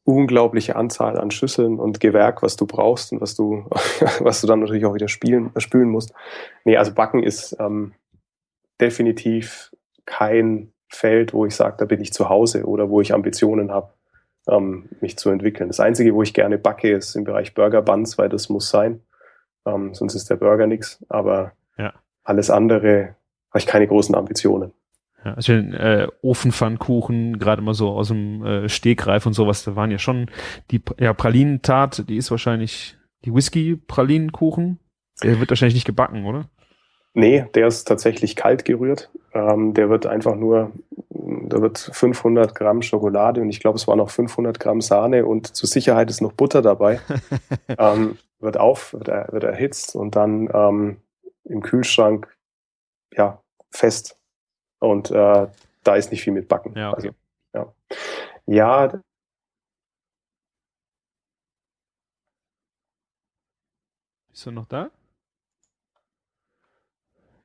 unglaubliche 0.03 0.75
Anzahl 0.75 1.17
an 1.19 1.31
Schüsseln 1.31 1.79
und 1.79 1.99
Gewerk, 1.99 2.41
was 2.43 2.55
du 2.55 2.65
brauchst 2.67 3.11
und 3.11 3.21
was 3.21 3.35
du, 3.35 3.65
was 4.19 4.41
du 4.41 4.47
dann 4.47 4.59
natürlich 4.59 4.85
auch 4.85 4.93
wieder 4.93 5.07
spielen, 5.07 5.51
spülen 5.57 5.89
musst. 5.89 6.13
Nee, 6.63 6.77
also 6.77 6.93
Backen 6.93 7.23
ist 7.23 7.55
ähm, 7.59 7.93
definitiv 8.79 9.71
kein 10.05 10.71
Feld, 10.87 11.33
wo 11.33 11.45
ich 11.45 11.55
sage, 11.55 11.77
da 11.79 11.85
bin 11.85 12.01
ich 12.01 12.13
zu 12.13 12.29
Hause 12.29 12.65
oder 12.65 12.89
wo 12.89 12.99
ich 13.01 13.13
Ambitionen 13.13 13.71
habe, 13.71 13.93
ähm, 14.47 14.89
mich 14.99 15.17
zu 15.17 15.29
entwickeln. 15.29 15.69
Das 15.69 15.79
Einzige, 15.79 16.13
wo 16.13 16.21
ich 16.23 16.33
gerne 16.33 16.57
backe, 16.57 16.91
ist 16.91 17.15
im 17.15 17.23
Bereich 17.23 17.53
Burger 17.53 17.81
Buns, 17.81 18.17
weil 18.17 18.29
das 18.29 18.49
muss 18.49 18.69
sein. 18.69 19.01
Ähm, 19.65 19.93
sonst 19.93 20.15
ist 20.15 20.29
der 20.29 20.35
Burger 20.35 20.67
nix. 20.67 21.03
Aber 21.09 21.53
Ja. 21.77 21.93
alles 22.23 22.49
andere 22.49 23.15
habe 23.51 23.59
ich 23.59 23.67
keine 23.67 23.87
großen 23.87 24.15
Ambitionen. 24.15 24.73
Ja, 25.23 25.35
also 25.35 25.53
äh, 25.53 26.07
Ofenpfannkuchen, 26.21 27.37
gerade 27.37 27.61
mal 27.61 27.75
so 27.75 27.89
aus 27.89 28.07
dem 28.07 28.43
äh, 28.43 28.69
Stegreif 28.69 29.25
und 29.25 29.33
sowas, 29.33 29.63
da 29.63 29.75
waren 29.75 29.91
ja 29.91 29.99
schon 29.99 30.31
die 30.71 30.81
ja, 30.99 31.13
Pralinentat, 31.13 32.09
die 32.09 32.17
ist 32.17 32.31
wahrscheinlich 32.31 32.97
die 33.23 33.33
Whisky-Pralinenkuchen. 33.33 34.79
Der 35.21 35.39
wird 35.39 35.51
wahrscheinlich 35.51 35.75
nicht 35.75 35.85
gebacken, 35.85 36.25
oder? 36.25 36.49
Nee, 37.13 37.45
der 37.53 37.67
ist 37.67 37.83
tatsächlich 37.83 38.35
kalt 38.35 38.65
gerührt. 38.65 39.11
Ähm, 39.33 39.73
der 39.73 39.89
wird 39.89 40.07
einfach 40.07 40.35
nur, 40.35 40.71
da 41.09 41.61
wird 41.61 41.77
500 41.77 42.55
Gramm 42.55 42.81
Schokolade 42.81 43.41
und 43.41 43.49
ich 43.49 43.59
glaube, 43.59 43.77
es 43.77 43.87
waren 43.87 43.97
noch 43.97 44.09
500 44.09 44.59
Gramm 44.59 44.81
Sahne 44.81 45.25
und 45.25 45.55
zur 45.55 45.69
Sicherheit 45.69 46.09
ist 46.09 46.21
noch 46.21 46.31
Butter 46.31 46.61
dabei. 46.61 46.99
ähm, 47.77 48.17
wird 48.39 48.57
auf, 48.57 48.93
wird, 48.93 49.09
er, 49.09 49.31
wird 49.31 49.43
erhitzt 49.43 49.95
und 49.95 50.15
dann 50.15 50.49
ähm, 50.53 50.97
im 51.43 51.61
Kühlschrank 51.61 52.27
ja 53.13 53.41
fest. 53.69 54.17
Und 54.79 55.11
äh, 55.11 55.47
da 55.83 55.95
ist 55.95 56.11
nicht 56.11 56.23
viel 56.23 56.33
mit 56.33 56.47
Backen. 56.47 56.75
Ja, 56.75 56.91
okay. 56.91 56.95
Also, 56.95 57.15
ja. 57.53 57.73
ja, 58.47 59.01
Bist 64.29 64.45
du 64.45 64.51
noch 64.51 64.65
da? 64.65 64.89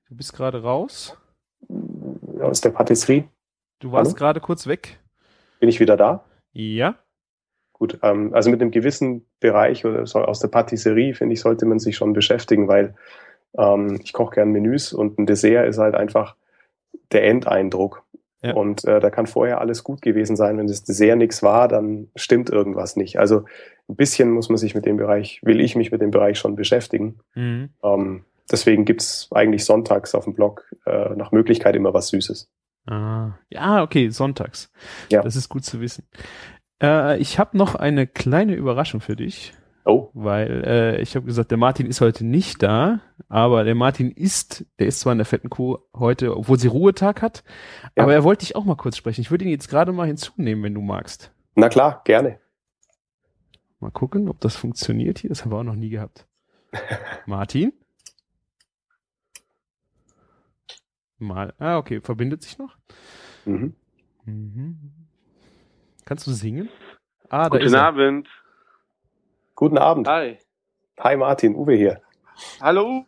Du 0.08 0.14
bist 0.16 0.32
gerade 0.32 0.62
raus. 0.62 1.16
aus 2.40 2.60
der 2.60 2.70
Patisserie 2.70 3.28
Du 3.80 3.92
warst 3.92 4.16
gerade 4.16 4.40
kurz 4.40 4.66
weg. 4.66 4.98
bin 5.60 5.68
ich 5.68 5.80
wieder 5.80 5.96
da. 5.96 6.24
Ja. 6.52 6.98
Gut, 7.72 7.98
ähm, 8.02 8.32
also 8.32 8.50
mit 8.50 8.62
einem 8.62 8.70
gewissen 8.70 9.26
Bereich 9.40 9.84
oder 9.84 10.06
so 10.06 10.20
aus 10.20 10.40
der 10.40 10.48
Patisserie, 10.48 11.12
finde 11.12 11.34
ich, 11.34 11.40
sollte 11.40 11.66
man 11.66 11.78
sich 11.78 11.96
schon 11.96 12.14
beschäftigen, 12.14 12.68
weil 12.68 12.94
ähm, 13.58 14.00
ich 14.02 14.12
koche 14.12 14.36
gern 14.36 14.50
Menüs 14.50 14.92
und 14.92 15.18
ein 15.18 15.26
Dessert 15.26 15.68
ist 15.68 15.78
halt 15.78 15.94
einfach 15.94 16.36
der 17.12 17.24
Endeindruck. 17.24 18.04
Ja. 18.42 18.54
Und 18.54 18.84
äh, 18.84 19.00
da 19.00 19.10
kann 19.10 19.26
vorher 19.26 19.60
alles 19.60 19.82
gut 19.82 20.02
gewesen 20.02 20.36
sein. 20.36 20.58
Wenn 20.58 20.66
das 20.66 20.84
Dessert 20.84 21.18
nichts 21.18 21.42
war, 21.42 21.68
dann 21.68 22.08
stimmt 22.16 22.50
irgendwas 22.50 22.96
nicht. 22.96 23.18
Also 23.18 23.44
ein 23.88 23.96
bisschen 23.96 24.30
muss 24.30 24.48
man 24.48 24.58
sich 24.58 24.74
mit 24.74 24.84
dem 24.86 24.96
Bereich, 24.96 25.40
will 25.42 25.60
ich 25.60 25.74
mich 25.76 25.90
mit 25.90 26.02
dem 26.02 26.10
Bereich 26.10 26.38
schon 26.38 26.54
beschäftigen. 26.54 27.18
Mhm. 27.34 27.70
Ähm, 27.82 28.24
deswegen 28.50 28.84
gibt's 28.84 29.28
eigentlich 29.32 29.64
sonntags 29.64 30.14
auf 30.14 30.24
dem 30.24 30.34
Blog 30.34 30.70
äh, 30.84 31.14
nach 31.16 31.32
Möglichkeit 31.32 31.76
immer 31.76 31.94
was 31.94 32.08
Süßes. 32.08 32.48
Ah. 32.86 33.32
Ja, 33.50 33.82
okay, 33.82 34.10
sonntags. 34.10 34.70
Ja. 35.10 35.22
Das 35.22 35.34
ist 35.34 35.48
gut 35.48 35.64
zu 35.64 35.80
wissen. 35.80 36.04
Äh, 36.82 37.18
ich 37.18 37.38
habe 37.38 37.56
noch 37.56 37.74
eine 37.74 38.06
kleine 38.06 38.54
Überraschung 38.54 39.00
für 39.00 39.16
dich, 39.16 39.54
Oh, 39.88 40.10
weil 40.14 40.64
äh, 40.66 41.00
ich 41.00 41.14
habe 41.14 41.26
gesagt, 41.26 41.52
der 41.52 41.58
Martin 41.58 41.86
ist 41.86 42.00
heute 42.00 42.26
nicht 42.26 42.60
da, 42.60 43.00
aber 43.28 43.62
der 43.62 43.76
Martin 43.76 44.10
ist, 44.10 44.66
der 44.80 44.88
ist 44.88 44.98
zwar 44.98 45.12
in 45.12 45.18
der 45.18 45.24
fetten 45.26 45.48
Kuh 45.48 45.78
heute, 45.94 46.36
obwohl 46.36 46.58
sie 46.58 46.66
Ruhetag 46.66 47.22
hat, 47.22 47.44
Ja. 47.96 48.02
aber 48.02 48.12
er 48.12 48.24
wollte 48.24 48.44
dich 48.44 48.56
auch 48.56 48.64
mal 48.64 48.74
kurz 48.74 48.96
sprechen. 48.96 49.20
Ich 49.20 49.30
würde 49.30 49.44
ihn 49.44 49.50
jetzt 49.50 49.68
gerade 49.68 49.92
mal 49.92 50.06
hinzunehmen, 50.08 50.64
wenn 50.64 50.74
du 50.74 50.80
magst. 50.80 51.30
na 51.54 51.68
klar, 51.68 52.02
gerne. 52.04 52.40
Mal 53.78 53.92
gucken, 53.92 54.28
ob 54.28 54.40
das 54.40 54.56
funktioniert 54.56 55.18
hier. 55.20 55.28
Das 55.30 55.44
haben 55.44 55.52
wir 55.52 55.58
auch 55.58 55.62
noch 55.62 55.76
nie 55.76 55.90
gehabt. 55.90 56.26
Martin? 57.26 57.72
Mal. 61.18 61.54
Ah, 61.58 61.78
okay, 61.78 62.00
verbindet 62.00 62.42
sich 62.42 62.58
noch. 62.58 62.76
Mhm. 63.44 63.74
Mhm. 64.24 64.76
Kannst 66.04 66.26
du 66.26 66.32
singen? 66.32 66.68
Ah, 67.28 67.48
da 67.48 67.56
ist 67.58 67.64
Guten 67.64 67.74
er. 67.74 67.80
Guten 69.56 69.78
Abend. 69.78 70.06
Hi. 70.06 70.38
Hi 71.00 71.16
Martin, 71.16 71.54
Uwe 71.56 71.74
hier. 71.74 72.00
Hallo. 72.60 73.06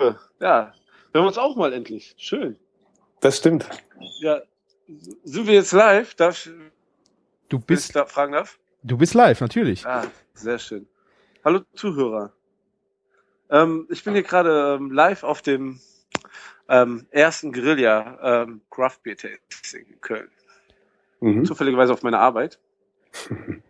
Uwe. 0.00 0.18
Ja, 0.40 0.72
hören 1.12 1.24
wir 1.24 1.26
uns 1.28 1.38
auch 1.38 1.54
mal 1.56 1.72
endlich. 1.72 2.14
Schön. 2.18 2.58
Das 3.20 3.36
stimmt. 3.38 3.68
Ja, 4.20 4.42
sind 5.22 5.46
wir 5.46 5.54
jetzt 5.54 5.70
live? 5.72 6.14
Darf 6.16 6.44
ich, 6.46 6.52
Du 7.48 7.60
bist, 7.60 7.94
da 7.94 8.04
fragen 8.06 8.32
darf? 8.32 8.58
du 8.82 8.96
bist 8.98 9.14
live, 9.14 9.40
natürlich. 9.40 9.86
Ah, 9.86 10.06
sehr 10.34 10.58
schön. 10.58 10.88
Hallo 11.44 11.60
Zuhörer. 11.74 12.32
Ähm, 13.50 13.86
ich 13.90 14.02
bin 14.02 14.14
hier 14.14 14.22
gerade 14.24 14.76
ähm, 14.76 14.90
live 14.90 15.22
auf 15.22 15.40
dem 15.42 15.80
ähm, 16.68 17.06
ersten 17.10 17.52
Guerilla 17.52 18.42
ähm, 18.42 18.60
Craft 18.70 18.98
Beer 19.04 19.16
Tasting 19.16 19.86
in 19.86 20.00
Köln. 20.00 20.30
mhm. 21.20 21.44
zufälligerweise 21.44 21.92
auf 21.92 22.02
meiner 22.02 22.18
Arbeit. 22.20 22.58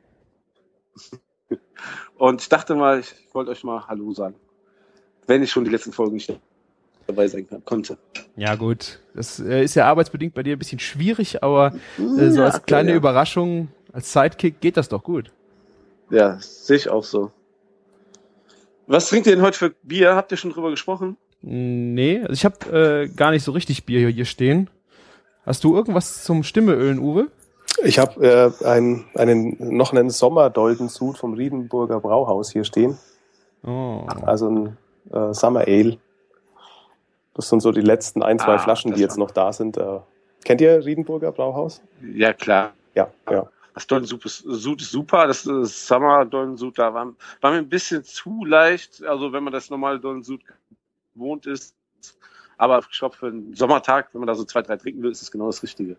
Und 2.19 2.43
ich 2.43 2.49
dachte 2.49 2.75
mal, 2.75 3.01
ich 3.01 3.15
wollte 3.33 3.51
euch 3.51 3.65
mal 3.65 3.87
Hallo 3.87 4.13
sagen. 4.13 4.35
Wenn 5.27 5.43
ich 5.43 5.51
schon 5.51 5.65
die 5.65 5.71
letzten 5.71 5.93
Folgen 5.93 6.15
nicht 6.15 6.33
dabei 7.07 7.29
sein 7.29 7.47
konnte. 7.65 7.99
Ja, 8.37 8.55
gut. 8.55 9.01
Das 9.15 9.41
äh, 9.41 9.65
ist 9.65 9.75
ja 9.75 9.87
arbeitsbedingt 9.87 10.35
bei 10.35 10.43
dir 10.43 10.57
ein 10.57 10.59
bisschen 10.59 10.79
schwierig, 10.79 11.43
aber 11.43 11.75
äh, 11.99 12.31
so 12.31 12.43
als 12.43 12.63
kleine 12.63 12.91
ja. 12.91 12.97
Überraschung, 12.97 13.69
als 13.93 14.13
Sidekick 14.13 14.61
geht 14.61 14.77
das 14.77 14.89
doch 14.89 15.03
gut. 15.03 15.33
Ja, 16.11 16.39
sehe 16.41 16.77
ich 16.77 16.89
auch 16.89 17.05
so. 17.05 17.31
Was 18.87 19.09
trinkt 19.09 19.27
ihr 19.27 19.35
denn 19.35 19.45
heute 19.45 19.59
für 19.59 19.71
Bier? 19.83 20.17
Habt 20.17 20.33
ihr 20.33 20.37
schon 20.37 20.51
drüber 20.51 20.71
gesprochen? 20.71 21.17
Nee, 21.43 22.21
also 22.21 22.33
ich 22.33 22.45
habe 22.45 23.07
äh, 23.07 23.09
gar 23.09 23.31
nicht 23.31 23.45
so 23.45 23.53
richtig 23.53 23.87
Bier 23.87 24.09
hier 24.09 24.25
stehen. 24.25 24.69
Hast 25.47 25.65
du 25.65 25.75
irgendwas 25.75 26.25
zum 26.25 26.43
Stimmeölen, 26.43 26.99
Uwe? 26.99 27.29
Ich 27.83 27.99
habe 27.99 28.55
äh, 28.63 28.65
einen, 28.67 29.07
einen, 29.15 29.77
noch 29.77 29.93
einen 29.93 30.11
Sommerdolden-Sud 30.11 31.19
vom 31.19 31.35
Riedenburger 31.35 32.01
Brauhaus 32.01 32.51
hier 32.51 32.65
stehen. 32.65 32.99
Oh. 33.65 34.07
Also 34.23 34.49
ein 34.51 34.77
äh, 35.13 35.33
Summer 35.33 35.61
Ale. 35.61 35.99
Das 37.35 37.49
sind 37.49 37.61
so 37.61 37.73
die 37.73 37.81
letzten 37.81 38.23
ein, 38.23 38.39
zwei 38.39 38.55
ah, 38.55 38.59
Flaschen, 38.59 38.93
die 38.93 39.01
jetzt 39.01 39.17
noch 39.17 39.31
da 39.31 39.53
sind. 39.53 39.77
Äh, 39.77 40.01
kennt 40.45 40.61
ihr 40.61 40.85
Riedenburger 40.85 41.33
Brauhaus? 41.33 41.81
Ja, 42.03 42.33
klar. 42.33 42.73
Ja, 42.95 43.09
ja. 43.31 43.49
Das 43.75 43.87
Dolden 43.87 44.07
Sud 44.07 44.25
ist, 44.25 44.45
ist 44.45 44.91
super. 44.91 45.27
Das, 45.27 45.45
das 45.45 45.87
Summer 45.87 46.25
Dolden 46.25 46.57
Sud, 46.57 46.79
da 46.79 46.93
war, 46.93 47.13
war 47.41 47.51
mir 47.51 47.59
ein 47.59 47.69
bisschen 47.69 48.05
zu 48.05 48.45
leicht. 48.45 49.03
Also 49.05 49.33
wenn 49.33 49.45
man 49.45 49.53
das 49.53 49.71
normale 49.71 50.01
Dolden 50.01 50.23
Sud 50.23 50.43
gewohnt 51.15 51.47
ist. 51.47 51.75
Aber 52.59 52.81
ich 52.81 52.99
glaube, 52.99 53.17
für 53.17 53.29
einen 53.29 53.55
Sommertag, 53.55 54.09
wenn 54.13 54.21
man 54.21 54.27
da 54.27 54.35
so 54.35 54.45
zwei, 54.45 54.61
drei 54.61 54.77
trinken 54.77 55.03
will, 55.03 55.11
ist 55.11 55.23
es 55.23 55.31
genau 55.31 55.47
das 55.47 55.63
Richtige. 55.63 55.97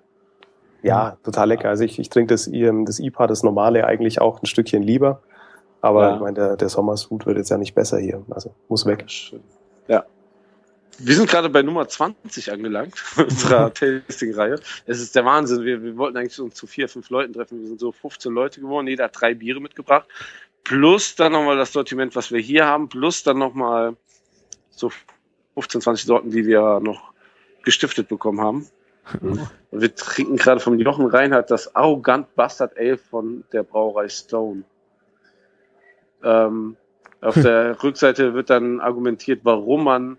Ja, 0.84 1.17
total 1.24 1.50
lecker. 1.50 1.70
Also 1.70 1.84
ich, 1.84 2.00
ich 2.00 2.10
trinke 2.10 2.34
das, 2.34 2.50
das 2.52 3.00
IPA, 3.00 3.28
das 3.28 3.44
normale, 3.44 3.86
eigentlich 3.86 4.20
auch 4.20 4.41
ein 4.41 4.46
Stückchen 4.46 4.82
lieber. 4.82 5.22
Aber 5.82 6.08
ja. 6.08 6.15
ich 6.15 6.22
meine, 6.22 6.34
der, 6.34 6.58
der 6.58 6.70
Sommersud 6.70 7.26
wird 7.26 7.38
jetzt 7.38 7.50
ja 7.50 7.58
nicht 7.58 7.74
besser 7.74 7.98
hier. 8.00 8.24
Also 8.30 8.54
muss 8.67 8.86
weg. 8.86 9.06
Ja. 9.88 10.06
Wir 11.00 11.15
sind 11.15 11.30
gerade 11.30 11.50
bei 11.50 11.63
Nummer 11.63 11.88
20 11.88 12.52
angelangt, 12.52 12.94
unserer 13.17 13.74
Tasting-Reihe. 13.74 14.60
Es 14.86 15.02
ist 15.02 15.15
der 15.15 15.26
Wahnsinn. 15.26 15.63
Wir, 15.63 15.82
wir 15.82 15.98
wollten 15.98 16.17
eigentlich 16.17 16.39
uns 16.39 16.56
zu 16.56 16.67
vier, 16.67 16.88
fünf 16.88 17.10
Leuten 17.10 17.34
treffen. 17.34 17.60
Wir 17.60 17.67
sind 17.67 17.80
so 17.80 17.91
15 17.91 18.32
Leute 18.32 18.62
geworden. 18.62 18.88
Jeder 18.88 19.06
hat 19.06 19.20
drei 19.20 19.34
Biere 19.34 19.60
mitgebracht. 19.60 20.08
Plus 20.63 21.15
dann 21.15 21.32
nochmal 21.32 21.58
das 21.58 21.74
Sortiment, 21.74 22.15
was 22.15 22.32
wir 22.32 22.39
hier 22.39 22.67
haben. 22.67 22.88
Plus 22.88 23.24
dann 23.24 23.39
nochmal 23.39 23.96
so 24.70 24.91
15, 25.56 25.82
20 25.82 26.06
Sorten, 26.06 26.30
die 26.30 26.46
wir 26.46 26.80
noch 26.80 27.12
gestiftet 27.63 28.08
bekommen 28.08 28.41
haben. 28.41 28.67
Mhm. 29.19 29.47
Wir 29.71 29.95
trinken 29.95 30.37
gerade 30.37 30.59
vom 30.59 30.77
Jochen 30.79 31.05
Reinhardt 31.05 31.51
das 31.51 31.75
Arrogant 31.75 32.35
Bastard 32.35 32.77
Ale 32.77 32.97
von 32.97 33.43
der 33.51 33.63
Brauerei 33.63 34.09
Stone. 34.09 34.63
Ähm, 36.23 36.77
auf 37.21 37.35
der 37.35 37.81
Rückseite 37.83 38.33
wird 38.33 38.49
dann 38.49 38.79
argumentiert, 38.79 39.41
warum 39.43 39.83
man 39.83 40.17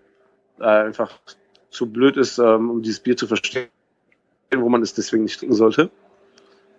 äh, 0.59 0.65
einfach 0.65 1.19
zu 1.69 1.91
blöd 1.91 2.17
ist, 2.17 2.37
ähm, 2.37 2.69
um 2.69 2.81
dieses 2.81 2.99
Bier 2.99 3.17
zu 3.17 3.27
verstehen, 3.27 3.69
wo 4.55 4.69
man 4.69 4.81
es 4.81 4.93
deswegen 4.93 5.23
nicht 5.23 5.39
trinken 5.39 5.55
sollte. 5.55 5.91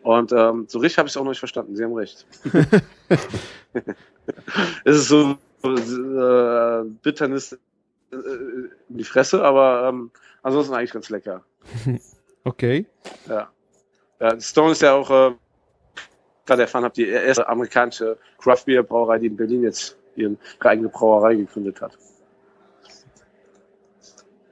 Und 0.02 0.32
ähm, 0.32 0.66
so 0.68 0.78
richtig 0.78 0.98
habe 0.98 1.08
ich 1.08 1.12
es 1.12 1.16
auch 1.16 1.24
noch 1.24 1.30
nicht 1.30 1.38
verstanden. 1.38 1.76
Sie 1.76 1.84
haben 1.84 1.94
recht. 1.94 2.26
es 4.84 4.96
ist 4.96 5.08
so 5.08 5.38
äh, 5.64 6.84
Bitternis 7.02 7.52
äh, 8.12 8.16
in 8.16 8.70
die 8.98 9.04
Fresse, 9.04 9.42
aber 9.42 9.88
ähm, 9.88 10.10
ansonsten 10.42 10.74
eigentlich 10.74 10.92
ganz 10.92 11.08
lecker. 11.08 11.42
Okay. 12.46 12.86
Ja. 13.26 13.50
ja 14.20 14.38
Stone 14.38 14.72
ist 14.72 14.82
ja 14.82 14.92
auch 14.92 15.10
äh, 15.10 15.34
gerade 16.44 16.62
erfahren 16.62 16.84
habe, 16.84 16.94
die 16.94 17.08
erste 17.08 17.48
amerikanische 17.48 18.18
Craft 18.38 18.64
Beer 18.66 18.82
Brauerei, 18.82 19.18
die 19.18 19.26
in 19.28 19.36
Berlin 19.36 19.62
jetzt 19.62 19.96
ihre 20.14 20.36
eigene 20.60 20.88
Brauerei 20.88 21.34
gegründet 21.36 21.80
hat. 21.80 21.96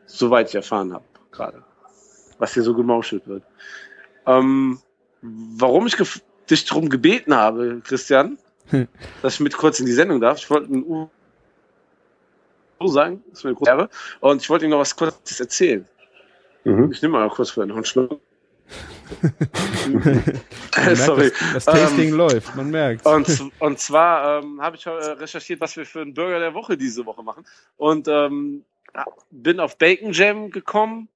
Soweit 0.06 0.48
ich 0.48 0.54
erfahren 0.54 0.92
habe, 0.92 1.04
gerade. 1.30 1.62
Was 2.38 2.54
hier 2.54 2.62
so 2.62 2.74
gemauschelt 2.74 3.26
wird. 3.26 3.44
Ähm, 4.26 4.80
warum 5.20 5.86
ich 5.86 5.96
dich 6.50 6.64
darum 6.64 6.88
gebeten 6.88 7.34
habe, 7.34 7.80
Christian, 7.84 8.38
dass 9.22 9.34
ich 9.34 9.40
mit 9.40 9.56
kurz 9.56 9.80
in 9.80 9.86
die 9.86 9.92
Sendung 9.92 10.20
darf. 10.20 10.38
Ich 10.38 10.50
wollte 10.50 10.72
ein 10.72 10.84
U 10.84 11.10
sagen, 12.88 13.22
das 13.28 13.38
ist 13.38 13.44
mir 13.44 13.50
eine 13.50 13.56
große 13.56 13.70
Ehre. 13.70 13.88
Und 14.20 14.42
ich 14.42 14.50
wollte 14.50 14.64
Ihnen 14.64 14.72
noch 14.72 14.80
was 14.80 14.96
Kurzes 14.96 15.38
erzählen. 15.38 15.86
Mhm. 16.64 16.92
Ich 16.92 17.02
nehme 17.02 17.18
mal 17.18 17.28
kurz 17.28 17.50
für 17.50 17.62
einen 17.62 17.84
Schluck. 17.84 18.20
Sorry. 20.94 21.30
Das, 21.30 21.54
das 21.54 21.64
Tasting 21.66 22.08
ähm, 22.10 22.14
läuft, 22.14 22.56
man 22.56 22.70
merkt. 22.70 23.04
Und, 23.04 23.50
und 23.58 23.78
zwar 23.78 24.42
ähm, 24.42 24.60
habe 24.60 24.76
ich 24.76 24.86
äh, 24.86 24.90
recherchiert, 24.90 25.60
was 25.60 25.76
wir 25.76 25.84
für 25.84 26.00
einen 26.00 26.14
Burger 26.14 26.38
der 26.38 26.54
Woche 26.54 26.76
diese 26.76 27.04
Woche 27.04 27.22
machen. 27.22 27.44
Und 27.76 28.08
ähm, 28.08 28.64
bin 29.30 29.60
auf 29.60 29.78
Bacon 29.78 30.12
Jam 30.12 30.50
gekommen. 30.50 31.08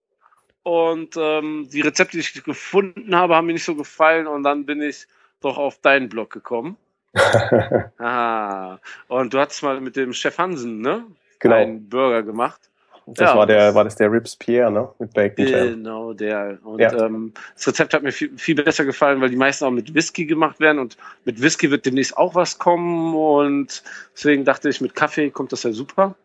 Und 0.63 1.17
ähm, 1.17 1.69
die 1.73 1.81
Rezepte, 1.81 2.17
die 2.17 2.21
ich 2.21 2.45
gefunden 2.45 3.15
habe, 3.15 3.37
haben 3.37 3.47
mir 3.47 3.53
nicht 3.53 3.65
so 3.65 3.77
gefallen. 3.77 4.27
Und 4.27 4.43
dann 4.43 4.67
bin 4.67 4.83
ich 4.83 5.07
doch 5.41 5.59
auf 5.59 5.81
deinen 5.81 6.09
Blog 6.09 6.31
gekommen. 6.31 6.77
ah, 7.99 8.79
und 9.09 9.33
du 9.33 9.39
hattest 9.39 9.63
mal 9.63 9.81
mit 9.81 9.97
dem 9.97 10.13
Chef 10.13 10.37
Hansen, 10.39 10.81
ne? 10.81 11.05
Genau. 11.39 11.55
Einen 11.55 11.89
Burger 11.89 12.23
gemacht. 12.23 12.61
Das 13.09 13.31
ja, 13.31 13.37
war 13.37 13.47
der, 13.47 13.73
war 13.73 13.85
das 13.85 13.95
der 13.95 14.11
Rips 14.11 14.35
Pierre, 14.35 14.69
ne? 14.71 14.89
Mit 14.99 15.15
Bacon 15.15 15.47
Jam. 15.47 15.69
Genau, 15.69 16.13
der. 16.13 16.59
Und 16.65 16.81
ja. 16.81 16.93
ähm, 16.93 17.33
das 17.55 17.69
Rezept 17.69 17.95
hat 17.95 18.03
mir 18.03 18.11
viel, 18.11 18.37
viel 18.37 18.57
besser 18.57 18.85
gefallen, 18.85 19.21
weil 19.21 19.31
die 19.31 19.37
meisten 19.37 19.65
auch 19.65 19.71
mit 19.71 19.95
Whisky 19.95 20.27
gemacht 20.27 20.59
werden 20.59 20.81
und 20.81 20.97
mit 21.25 21.41
Whisky 21.41 21.71
wird 21.71 21.87
demnächst 21.87 22.17
auch 22.17 22.35
was 22.35 22.59
kommen 22.59 23.15
und 23.15 23.85
deswegen 24.13 24.45
dachte 24.45 24.69
ich, 24.69 24.81
mit 24.81 24.97
Kaffee 24.97 25.31
kommt 25.31 25.53
das 25.53 25.63
ja 25.63 25.71
super. 25.71 26.17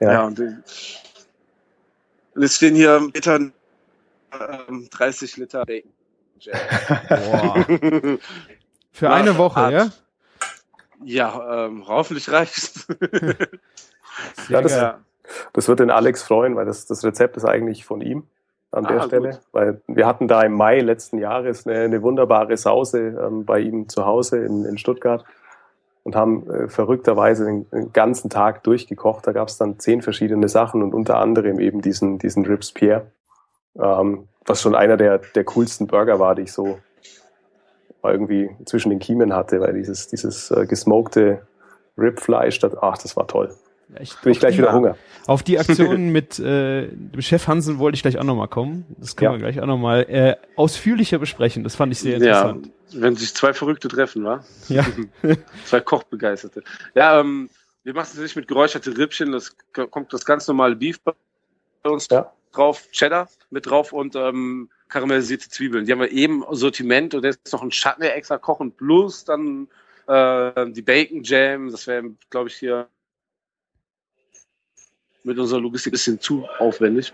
Ja, 0.00 0.12
ja 0.12 0.24
und, 0.24 0.40
jetzt 2.36 2.56
stehen 2.56 2.74
hier 2.74 3.06
Liter, 3.12 3.36
ähm, 3.36 4.88
30 4.90 5.36
Liter 5.36 5.66
Bacon 5.66 5.92
Jam. 6.40 6.58
Boah. 7.08 7.66
Für 8.92 9.10
eine 9.10 9.36
Woche, 9.36 9.60
hart. 9.60 9.72
ja? 9.72 9.90
Ja, 11.04 11.66
ähm, 11.66 11.86
hoffentlich 11.86 12.30
reicht's. 12.30 12.86
ja, 14.48 14.62
das, 14.62 14.72
ja. 14.72 15.00
Das 15.52 15.68
wird 15.68 15.80
den 15.80 15.90
Alex 15.90 16.22
freuen, 16.22 16.56
weil 16.56 16.66
das, 16.66 16.86
das 16.86 17.04
Rezept 17.04 17.36
ist 17.36 17.44
eigentlich 17.44 17.84
von 17.84 18.00
ihm 18.00 18.24
an 18.70 18.84
der 18.84 19.00
ah, 19.00 19.04
Stelle. 19.04 19.30
Gut. 19.30 19.40
Weil 19.52 19.80
wir 19.86 20.06
hatten 20.06 20.28
da 20.28 20.42
im 20.42 20.52
Mai 20.52 20.80
letzten 20.80 21.18
Jahres 21.18 21.66
eine, 21.66 21.80
eine 21.80 22.02
wunderbare 22.02 22.56
Sause 22.56 23.18
ähm, 23.20 23.44
bei 23.44 23.60
ihm 23.60 23.88
zu 23.88 24.04
Hause 24.04 24.44
in, 24.44 24.64
in 24.64 24.78
Stuttgart 24.78 25.24
und 26.02 26.16
haben 26.16 26.48
äh, 26.50 26.68
verrückterweise 26.68 27.46
den, 27.46 27.70
den, 27.70 27.92
ganzen 27.92 28.30
Tag 28.30 28.62
durchgekocht. 28.64 29.26
Da 29.26 29.32
gab 29.32 29.48
es 29.48 29.56
dann 29.56 29.78
zehn 29.78 30.02
verschiedene 30.02 30.48
Sachen 30.48 30.82
und 30.82 30.94
unter 30.94 31.18
anderem 31.18 31.58
eben 31.60 31.80
diesen, 31.80 32.18
diesen 32.18 32.44
Rips 32.44 32.72
Pierre, 32.72 33.06
ähm, 33.80 34.28
was 34.44 34.60
schon 34.60 34.74
einer 34.74 34.96
der, 34.96 35.18
der 35.18 35.44
coolsten 35.44 35.86
Burger 35.86 36.18
war, 36.18 36.34
die 36.34 36.42
ich 36.42 36.52
so 36.52 36.78
irgendwie 38.02 38.50
zwischen 38.66 38.90
den 38.90 38.98
Kiemen 38.98 39.34
hatte, 39.34 39.60
weil 39.60 39.72
dieses, 39.72 40.08
dieses 40.08 40.50
äh, 40.50 40.66
gesmokte 40.66 41.46
Ribfleisch, 41.96 42.58
das, 42.58 42.76
ach, 42.76 42.98
das 42.98 43.16
war 43.16 43.26
toll. 43.26 43.54
Ich 44.00 44.16
kriege 44.16 44.38
gleich 44.38 44.58
wieder 44.58 44.72
Hunger. 44.72 44.96
Auf 45.26 45.42
die 45.42 45.58
Aktion 45.60 46.10
mit 46.10 46.38
äh, 46.38 46.88
dem 46.88 47.22
Chef 47.22 47.46
Hansen 47.46 47.78
wollte 47.78 47.96
ich 47.96 48.02
gleich 48.02 48.18
auch 48.18 48.24
nochmal 48.24 48.48
kommen. 48.48 48.84
Das 48.98 49.16
können 49.16 49.32
ja. 49.32 49.38
wir 49.38 49.38
gleich 49.38 49.60
auch 49.60 49.66
nochmal 49.66 50.02
äh, 50.08 50.36
ausführlicher 50.56 51.18
besprechen. 51.18 51.64
Das 51.64 51.76
fand 51.76 51.92
ich 51.92 52.00
sehr 52.00 52.16
interessant. 52.16 52.66
Ja, 52.90 53.00
wenn 53.02 53.16
sich 53.16 53.34
zwei 53.34 53.52
Verrückte 53.52 53.88
treffen, 53.88 54.24
wa? 54.24 54.44
Ja. 54.68 54.84
zwei 55.64 55.80
Kochbegeisterte. 55.80 56.62
Ja, 56.94 57.20
ähm, 57.20 57.48
wir 57.84 57.94
machen 57.94 58.10
es 58.12 58.18
nicht 58.18 58.36
mit 58.36 58.48
geräucherte 58.48 58.96
Rippchen. 58.96 59.32
Das 59.32 59.56
kommt 59.90 60.12
das 60.12 60.24
ganz 60.24 60.48
normale 60.48 60.76
Beef 60.76 61.00
bei 61.00 61.12
uns 61.84 62.08
ja. 62.10 62.32
drauf, 62.52 62.88
Cheddar 62.92 63.28
mit 63.50 63.66
drauf 63.66 63.92
und 63.92 64.16
ähm, 64.16 64.70
karamellisierte 64.88 65.48
Zwiebeln. 65.48 65.84
Die 65.84 65.92
haben 65.92 66.00
wir 66.00 66.10
eben 66.10 66.44
Sortiment 66.50 67.14
und 67.14 67.24
jetzt 67.24 67.52
noch 67.52 67.62
ein 67.62 67.70
Schatten 67.70 68.02
extra 68.02 68.38
kochen 68.38 68.72
plus 68.72 69.24
dann 69.24 69.68
äh, 70.06 70.70
die 70.70 70.82
Bacon 70.82 71.22
Jam. 71.22 71.70
Das 71.70 71.86
wäre, 71.86 72.04
glaube 72.30 72.48
ich, 72.48 72.56
hier 72.56 72.88
mit 75.24 75.38
unserer 75.38 75.60
Logistik 75.60 75.92
ein 75.92 75.94
bisschen 75.94 76.20
zu 76.20 76.46
aufwendig. 76.58 77.12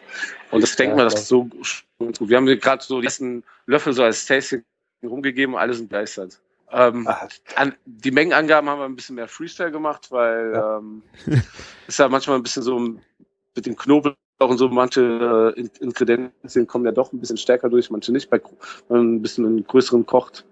Und 0.50 0.62
das 0.62 0.76
denkt 0.76 0.90
ja, 0.90 0.96
man, 0.96 1.04
das 1.06 1.20
ist 1.20 1.28
so 1.28 1.44
gut. 1.44 1.84
Wir 1.98 2.36
haben 2.36 2.46
gerade 2.46 2.82
so 2.82 3.00
die 3.00 3.06
ersten 3.06 3.44
Löffel 3.66 3.92
so 3.92 4.02
als 4.02 4.26
Tasting 4.26 4.62
rumgegeben, 5.02 5.56
alle 5.56 5.72
sind 5.72 5.88
begeistert. 5.88 6.40
Ähm, 6.72 7.08
an, 7.56 7.74
die 7.84 8.10
Mengenangaben 8.10 8.68
haben 8.68 8.78
wir 8.78 8.84
ein 8.84 8.94
bisschen 8.94 9.16
mehr 9.16 9.26
Freestyle 9.28 9.72
gemacht, 9.72 10.10
weil 10.10 10.52
ja. 10.54 10.78
ähm, 10.78 11.02
ist 11.88 11.98
ja 11.98 12.08
manchmal 12.08 12.36
ein 12.36 12.42
bisschen 12.42 12.62
so 12.62 12.78
mit 12.78 13.66
dem 13.66 13.76
Knoblauch 13.76 14.14
und 14.38 14.58
so, 14.58 14.68
manche 14.68 15.54
äh, 15.56 15.68
Ingredienzien 15.80 16.66
kommen 16.66 16.84
ja 16.84 16.92
doch 16.92 17.12
ein 17.12 17.20
bisschen 17.20 17.36
stärker 17.36 17.68
durch, 17.68 17.90
manche 17.90 18.12
nicht, 18.12 18.30
bei, 18.30 18.40
wenn 18.88 18.96
man 18.96 19.14
ein 19.16 19.22
bisschen 19.22 19.46
einen 19.46 19.66
größeren 19.66 20.06
kocht. 20.06 20.44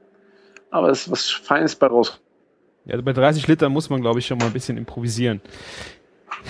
Aber 0.71 0.91
es 0.91 1.03
ist 1.03 1.11
was 1.11 1.31
Feines 1.31 1.77
bei 1.77 1.87
raus. 1.87 2.21
Ja, 2.85 2.95
also 2.95 3.05
bei 3.05 3.13
30 3.13 3.47
Liter 3.47 3.69
muss 3.69 3.89
man, 3.89 4.01
glaube 4.01 4.19
ich, 4.19 4.27
schon 4.27 4.39
mal 4.39 4.47
ein 4.47 4.53
bisschen 4.53 4.77
improvisieren. 4.77 5.41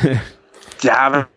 Ja, 0.83 1.29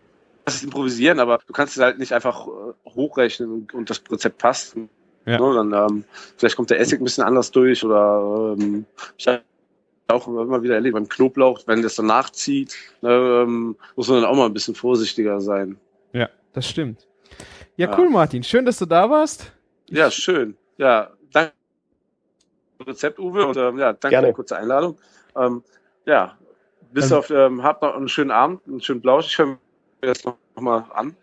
das 0.44 0.56
ist 0.56 0.64
improvisieren, 0.64 1.20
aber 1.20 1.38
du 1.46 1.52
kannst 1.52 1.76
es 1.76 1.82
halt 1.82 1.98
nicht 1.98 2.12
einfach 2.12 2.46
äh, 2.46 2.90
hochrechnen 2.90 3.50
und, 3.52 3.74
und 3.74 3.90
das 3.90 4.02
Rezept 4.10 4.38
passt. 4.38 4.76
Ja. 5.24 5.38
Ne, 5.38 5.54
dann, 5.54 5.72
ähm, 5.72 6.04
vielleicht 6.36 6.56
kommt 6.56 6.70
der 6.70 6.80
Essig 6.80 7.00
ein 7.00 7.04
bisschen 7.04 7.22
anders 7.24 7.50
durch 7.52 7.84
oder 7.84 8.56
ähm, 8.58 8.84
ich 9.16 9.28
habe 9.28 9.42
auch 10.08 10.26
immer 10.26 10.62
wieder 10.62 10.74
erlebt 10.74 10.94
beim 10.94 11.08
Knoblauch, 11.08 11.60
wenn 11.66 11.80
das 11.80 11.94
dann 11.94 12.06
nachzieht, 12.06 12.74
ne, 13.02 13.10
ähm, 13.10 13.76
muss 13.94 14.08
man 14.08 14.20
dann 14.20 14.30
auch 14.30 14.34
mal 14.36 14.46
ein 14.46 14.52
bisschen 14.52 14.74
vorsichtiger 14.74 15.40
sein. 15.40 15.78
Ja, 16.12 16.28
das 16.52 16.68
stimmt. 16.68 17.06
Ja, 17.76 17.88
Ja. 17.88 17.98
cool, 17.98 18.10
Martin. 18.10 18.42
Schön, 18.42 18.66
dass 18.66 18.78
du 18.78 18.86
da 18.86 19.08
warst. 19.08 19.52
Ja, 19.88 20.10
schön. 20.10 20.56
Ja, 20.76 21.10
danke 21.32 21.52
für 22.78 22.84
das 22.84 22.88
Rezept, 22.88 23.18
Uwe, 23.20 23.46
und 23.46 23.56
ähm, 23.56 23.78
ja, 23.78 23.92
danke 23.92 24.08
Gerne. 24.08 24.26
für 24.26 24.32
die 24.32 24.36
kurze 24.36 24.56
Einladung. 24.56 24.98
Ähm, 25.36 25.62
ja, 26.04 26.36
bis 26.92 27.08
Dann- 27.08 27.18
auf, 27.18 27.30
ähm, 27.30 27.62
habt 27.62 27.82
noch 27.82 27.94
einen 27.94 28.08
schönen 28.08 28.30
Abend, 28.30 28.60
einen 28.66 28.80
schönen 28.80 29.00
Blausch. 29.00 29.26
Ich 29.26 29.38
höre 29.38 29.46
mir 29.46 29.58
das 30.00 30.24
noch, 30.24 30.36
noch 30.56 30.62
mal 30.62 30.84
an. 30.94 31.16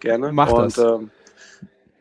Gerne. 0.00 0.32
Mach 0.32 0.50
und, 0.50 0.64
das. 0.64 0.78
Ähm, 0.78 1.10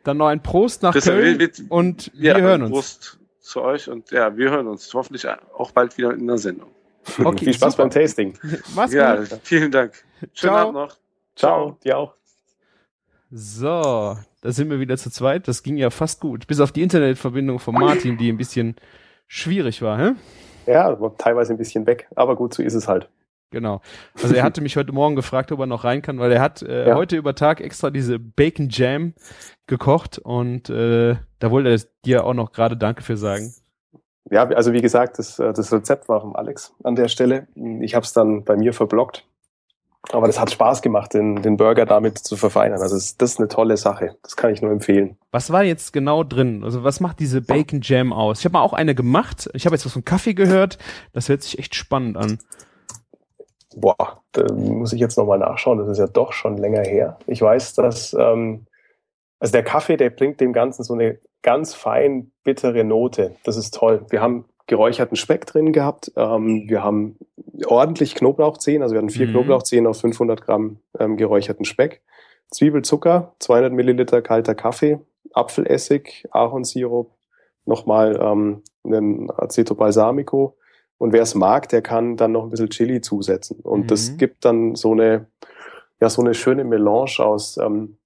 Dann 0.03 0.17
noch 0.17 0.27
ein 0.27 0.41
Prost 0.41 0.81
nach 0.83 0.93
bis 0.93 1.05
Köln 1.05 1.39
wir, 1.39 1.49
wir, 1.57 1.71
und 1.71 2.11
wir 2.15 2.31
ja, 2.33 2.39
hören 2.39 2.63
uns. 2.63 2.71
Prost 2.71 3.19
zu 3.39 3.61
euch 3.61 3.89
und 3.89 4.09
ja, 4.11 4.35
wir 4.35 4.49
hören 4.49 4.67
uns 4.67 4.93
hoffentlich 4.93 5.27
auch 5.27 5.71
bald 5.71 5.97
wieder 5.97 6.13
in 6.13 6.27
der 6.27 6.37
Sendung. 6.37 6.69
Okay, 7.23 7.45
Viel 7.45 7.53
Spaß 7.53 7.73
super. 7.73 7.83
beim 7.83 7.91
Tasting. 7.91 8.37
Mach's 8.75 8.93
ja, 8.93 9.15
gut. 9.15 9.39
vielen 9.43 9.71
Dank. 9.71 9.93
Schönen 10.33 10.53
Ciao. 10.53 10.57
Abend 10.57 10.73
noch. 10.73 10.97
Ciao, 11.35 11.77
dir 11.83 11.97
auch. 11.97 12.15
So, 13.31 14.17
da 14.41 14.51
sind 14.51 14.69
wir 14.69 14.79
wieder 14.79 14.97
zu 14.97 15.09
zweit. 15.09 15.47
Das 15.47 15.63
ging 15.63 15.77
ja 15.77 15.89
fast 15.89 16.19
gut. 16.19 16.47
Bis 16.47 16.59
auf 16.59 16.71
die 16.71 16.81
Internetverbindung 16.83 17.59
von 17.59 17.73
Martin, 17.73 18.17
die 18.17 18.29
ein 18.31 18.37
bisschen 18.37 18.75
schwierig 19.27 19.81
war, 19.81 19.97
hä? 19.97 20.11
Ja, 20.71 20.95
teilweise 21.17 21.53
ein 21.53 21.57
bisschen 21.57 21.85
weg, 21.85 22.07
aber 22.15 22.35
gut, 22.35 22.53
so 22.53 22.63
ist 22.63 22.73
es 22.73 22.87
halt. 22.87 23.09
Genau. 23.51 23.81
Also 24.21 24.33
er 24.33 24.43
hatte 24.43 24.61
mich 24.61 24.77
heute 24.77 24.93
Morgen 24.93 25.17
gefragt, 25.17 25.51
ob 25.51 25.59
er 25.59 25.65
noch 25.65 25.83
rein 25.83 26.01
kann, 26.01 26.19
weil 26.19 26.31
er 26.31 26.41
hat 26.41 26.61
äh, 26.61 26.87
Ja. 26.89 26.95
heute 26.95 27.17
über 27.17 27.35
Tag 27.35 27.59
extra 27.59 27.89
diese 27.89 28.17
Bacon 28.17 28.69
Jam 28.69 29.13
gekocht 29.67 30.19
und 30.19 30.69
äh, 30.69 31.17
da 31.39 31.51
wollte 31.51 31.69
er 31.69 31.79
dir 32.05 32.25
auch 32.25 32.33
noch 32.33 32.53
gerade 32.53 32.77
Danke 32.77 33.03
für 33.03 33.17
sagen. 33.17 33.53
Ja, 34.29 34.47
also 34.47 34.71
wie 34.71 34.81
gesagt, 34.81 35.19
das, 35.19 35.37
äh, 35.39 35.51
das 35.51 35.73
Rezept 35.73 36.07
war 36.07 36.21
vom 36.21 36.35
Alex 36.35 36.73
an 36.83 36.95
der 36.95 37.09
Stelle. 37.09 37.47
Ich 37.81 37.93
habe 37.93 38.05
es 38.05 38.13
dann 38.13 38.45
bei 38.45 38.55
mir 38.55 38.73
verblockt. 38.73 39.25
Aber 40.09 40.27
das 40.27 40.39
hat 40.39 40.51
Spaß 40.51 40.81
gemacht, 40.81 41.13
den, 41.13 41.41
den 41.41 41.57
Burger 41.57 41.85
damit 41.85 42.17
zu 42.17 42.35
verfeinern. 42.35 42.81
Also 42.81 42.95
das, 42.95 43.17
das 43.17 43.33
ist 43.33 43.39
eine 43.39 43.47
tolle 43.47 43.77
Sache. 43.77 44.15
Das 44.23 44.35
kann 44.35 44.51
ich 44.51 44.61
nur 44.61 44.71
empfehlen. 44.71 45.17
Was 45.31 45.51
war 45.51 45.63
jetzt 45.63 45.93
genau 45.93 46.23
drin? 46.23 46.63
Also 46.63 46.83
was 46.83 46.99
macht 46.99 47.19
diese 47.19 47.41
Bacon 47.41 47.81
Jam 47.83 48.11
aus? 48.11 48.39
Ich 48.39 48.45
habe 48.45 48.53
mal 48.53 48.63
auch 48.63 48.73
eine 48.73 48.95
gemacht. 48.95 49.49
Ich 49.53 49.65
habe 49.65 49.75
jetzt 49.75 49.85
was 49.85 49.93
von 49.93 50.03
Kaffee 50.03 50.33
gehört. 50.33 50.79
Das 51.13 51.29
hört 51.29 51.43
sich 51.43 51.59
echt 51.59 51.75
spannend 51.75 52.17
an. 52.17 52.39
Boah, 53.75 54.21
da 54.31 54.51
muss 54.53 54.91
ich 54.91 54.99
jetzt 54.99 55.17
nochmal 55.17 55.39
nachschauen. 55.39 55.77
Das 55.77 55.87
ist 55.87 55.99
ja 55.99 56.07
doch 56.07 56.33
schon 56.33 56.57
länger 56.57 56.81
her. 56.81 57.17
Ich 57.27 57.41
weiß, 57.41 57.75
dass 57.75 58.13
ähm, 58.13 58.65
also 59.39 59.53
der 59.53 59.63
Kaffee, 59.63 59.97
der 59.97 60.09
bringt 60.09 60.39
dem 60.41 60.51
Ganzen 60.51 60.83
so 60.83 60.93
eine 60.93 61.19
ganz 61.41 61.73
fein 61.73 62.31
bittere 62.43 62.83
Note. 62.83 63.35
Das 63.43 63.55
ist 63.55 63.73
toll. 63.73 64.05
Wir 64.09 64.21
haben 64.21 64.45
geräucherten 64.71 65.17
Speck 65.17 65.45
drin 65.47 65.73
gehabt. 65.73 66.13
Ähm, 66.15 66.63
wir 66.69 66.81
haben 66.81 67.17
ordentlich 67.65 68.15
Knoblauchzehen. 68.15 68.81
Also 68.81 68.93
wir 68.95 68.99
hatten 68.99 69.09
vier 69.09 69.27
Mhm. 69.27 69.31
Knoblauchzehen 69.31 69.85
auf 69.85 69.99
500 69.99 70.41
Gramm 70.45 70.77
ähm, 70.97 71.17
geräucherten 71.17 71.65
Speck. 71.65 72.01
Zwiebelzucker, 72.51 73.33
200 73.39 73.73
Milliliter 73.73 74.21
kalter 74.21 74.55
Kaffee, 74.55 74.99
Apfelessig, 75.33 76.25
Ahornsirup, 76.31 77.11
nochmal 77.65 78.17
ähm, 78.21 78.63
einen 78.85 79.29
Acetobalsamico. 79.29 80.55
Und 80.97 81.11
wer 81.11 81.23
es 81.23 81.35
mag, 81.35 81.67
der 81.67 81.81
kann 81.81 82.15
dann 82.15 82.31
noch 82.31 82.43
ein 82.43 82.49
bisschen 82.49 82.69
Chili 82.69 83.01
zusetzen. 83.01 83.59
Und 83.63 83.81
Mhm. 83.81 83.87
das 83.87 84.15
gibt 84.15 84.45
dann 84.45 84.75
so 84.75 84.93
eine, 84.93 85.25
ja, 85.99 86.09
so 86.09 86.21
eine 86.21 86.33
schöne 86.33 86.63
Melange 86.63 87.19
aus 87.19 87.57
ähm, 87.57 87.97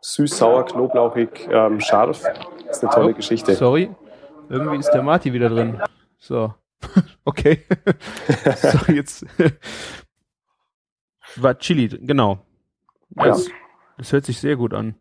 süß, 0.00 0.38
sauer, 0.38 0.64
knoblauchig, 0.64 1.48
ähm, 1.50 1.80
scharf. 1.80 2.22
Das 2.68 2.76
ist 2.76 2.84
eine 2.84 2.92
tolle 2.92 3.14
Geschichte. 3.14 3.54
Sorry. 3.54 3.90
Irgendwie 4.48 4.76
ist 4.78 4.90
der 4.92 5.02
Marty 5.02 5.32
wieder 5.32 5.48
drin. 5.48 5.80
So. 6.24 6.54
okay. 7.26 7.60
so, 8.56 8.92
jetzt. 8.92 9.26
War 11.36 11.58
Chili, 11.58 11.88
genau. 11.88 12.38
Ja. 13.16 13.26
Das, 13.26 13.50
das 13.98 14.12
hört 14.12 14.24
sich 14.24 14.40
sehr 14.40 14.56
gut 14.56 14.72
an. 14.72 14.94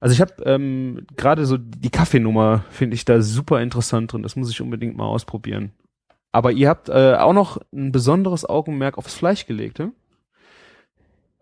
Also 0.00 0.12
ich 0.12 0.20
habe 0.20 0.42
ähm, 0.44 1.06
gerade 1.16 1.46
so 1.46 1.56
die 1.56 1.90
Kaffeenummer 1.90 2.64
finde 2.70 2.94
ich 2.94 3.06
da 3.06 3.22
super 3.22 3.62
interessant 3.62 4.12
drin. 4.12 4.22
Das 4.22 4.36
muss 4.36 4.50
ich 4.50 4.60
unbedingt 4.60 4.96
mal 4.96 5.06
ausprobieren. 5.06 5.72
Aber 6.30 6.52
ihr 6.52 6.68
habt 6.68 6.90
äh, 6.90 7.14
auch 7.14 7.32
noch 7.32 7.58
ein 7.72 7.90
besonderes 7.90 8.44
Augenmerk 8.46 8.98
aufs 8.98 9.14
Fleisch 9.14 9.46
gelegt, 9.46 9.78
ne? 9.78 9.92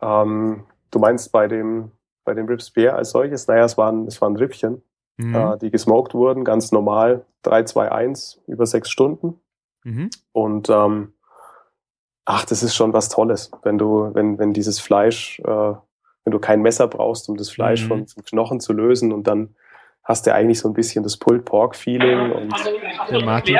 Ähm, 0.01 0.65
du 0.93 0.99
meinst 1.01 1.33
bei 1.33 1.49
dem, 1.49 1.91
bei 2.25 2.35
dem 2.35 2.47
Ribs 2.47 2.71
Beer 2.71 2.95
als 2.95 3.11
solches? 3.11 3.49
Naja, 3.49 3.65
es 3.65 3.77
waren, 3.77 4.07
es 4.07 4.21
waren 4.21 4.37
Rippchen, 4.37 4.81
Mhm. 5.19 5.35
äh, 5.35 5.59
die 5.59 5.71
gesmoked 5.71 6.15
wurden, 6.15 6.45
ganz 6.45 6.73
normal, 6.73 7.25
3, 7.43 7.65
2, 7.65 7.91
1, 7.93 8.43
über 8.47 8.67
sechs 8.67 8.91
Stunden. 8.91 9.41
Mhm. 9.85 10.11
Und 10.33 10.69
ähm, 10.69 11.13
ach, 12.25 12.45
das 12.45 12.63
ist 12.63 12.75
schon 12.75 12.93
was 12.93 13.09
Tolles, 13.09 13.51
wenn 13.63 13.79
du, 13.79 14.11
wenn, 14.15 14.39
wenn 14.39 14.53
dieses 14.53 14.79
Fleisch, 14.81 15.41
äh, 15.41 15.45
wenn 16.25 16.33
du 16.33 16.39
kein 16.39 16.61
Messer 16.61 16.89
brauchst, 16.89 17.29
um 17.29 17.37
das 17.37 17.49
Fleisch 17.51 17.85
Mhm. 17.85 17.89
vom, 17.89 18.07
vom 18.09 18.25
Knochen 18.25 18.61
zu 18.61 18.73
lösen 18.73 19.13
und 19.13 19.27
dann 19.27 19.55
hast 20.03 20.27
du 20.27 20.35
eigentlich 20.35 20.59
so 20.61 20.69
ein 20.69 20.75
bisschen 20.75 21.03
das 21.03 21.17
Pulled 21.17 21.45
Pork 21.45 21.77
Feeling 21.77 22.33
und 22.33 22.53
Der 23.11 23.25
Marty, 23.25 23.57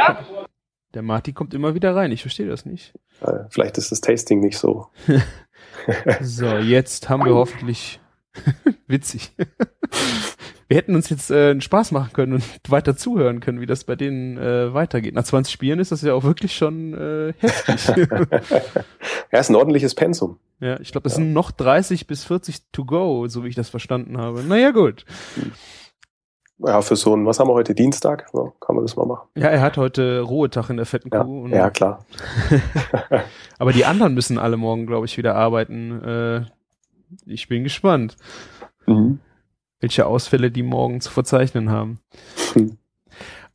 der 0.95 1.03
Marty 1.03 1.33
kommt 1.33 1.55
immer 1.55 1.75
wieder 1.75 1.95
rein. 1.97 2.13
Ich 2.13 2.23
verstehe 2.23 2.49
das 2.49 2.65
nicht. 2.67 2.93
äh, 3.21 3.45
vielleicht 3.51 3.79
ist 3.79 3.91
das 3.93 4.01
Tasting 4.01 4.41
nicht 4.41 4.59
so. 4.59 4.89
So, 6.21 6.47
jetzt 6.47 7.09
haben 7.09 7.25
wir 7.25 7.35
hoffentlich 7.37 8.01
witzig. 8.87 9.33
Wir 10.69 10.77
hätten 10.77 10.95
uns 10.97 11.09
jetzt 11.11 11.31
äh, 11.31 11.51
einen 11.51 11.61
Spaß 11.61 11.93
machen 11.93 12.13
können 12.13 12.33
und 12.35 12.45
weiter 12.69 12.97
zuhören 12.97 13.41
können, 13.41 13.61
wie 13.61 13.67
das 13.67 13.85
bei 13.85 13.95
denen 13.97 14.37
äh, 14.39 14.73
weitergeht. 14.75 15.15
Nach 15.15 15.25
20 15.25 15.53
Spielen 15.53 15.79
ist 15.79 15.93
das 15.93 16.03
ja 16.03 16.13
auch 16.15 16.25
wirklich 16.25 16.55
schon 16.57 16.95
äh, 16.95 17.33
heftig. 17.39 17.87
ja, 19.33 19.39
ist 19.39 19.49
ein 19.51 19.57
ordentliches 19.57 19.95
Pensum. 19.95 20.39
ja, 20.61 20.79
ich 20.81 20.91
glaube, 20.93 21.05
das 21.05 21.15
sind 21.15 21.33
noch 21.33 21.51
30 21.51 22.07
bis 22.07 22.25
40 22.25 22.71
to 22.73 22.85
go, 22.85 23.27
so 23.29 23.45
wie 23.45 23.49
ich 23.49 23.55
das 23.55 23.69
verstanden 23.69 24.19
habe. 24.19 24.43
Naja, 24.43 24.71
gut. 24.73 25.05
Ja, 26.59 26.81
für 26.81 26.97
so 26.97 27.15
ein, 27.15 27.27
was 27.27 27.39
haben 27.39 27.49
wir 27.49 27.53
heute, 27.55 27.75
Dienstag? 27.75 28.27
Ja, 28.33 28.51
kann 28.61 28.77
man 28.77 28.85
das 28.85 28.97
mal 28.97 29.05
machen. 29.05 29.29
Ja, 29.37 29.49
er 29.49 29.61
hat 29.61 29.77
heute 29.77 30.21
Ruhetag 30.23 30.71
in 30.71 30.79
der 30.79 30.87
fetten 30.87 31.11
Ja, 31.13 31.23
Kuh. 31.23 31.43
und- 31.45 31.51
ja 31.53 31.69
klar. 31.69 32.05
Aber 33.59 33.73
die 33.73 33.85
anderen 33.85 34.15
müssen 34.15 34.39
alle 34.39 34.57
morgen, 34.57 34.87
glaube 34.87 35.05
ich, 35.05 35.19
wieder 35.19 35.35
arbeiten. 35.35 36.03
Äh, 36.03 36.41
ich 37.27 37.49
bin 37.49 37.63
gespannt, 37.63 38.17
Mhm. 38.87 39.19
Welche 39.81 40.07
Ausfälle 40.07 40.51
die 40.51 40.63
morgen 40.63 41.01
zu 41.01 41.11
verzeichnen 41.11 41.71
haben. 41.71 42.01
Hm. 42.55 42.79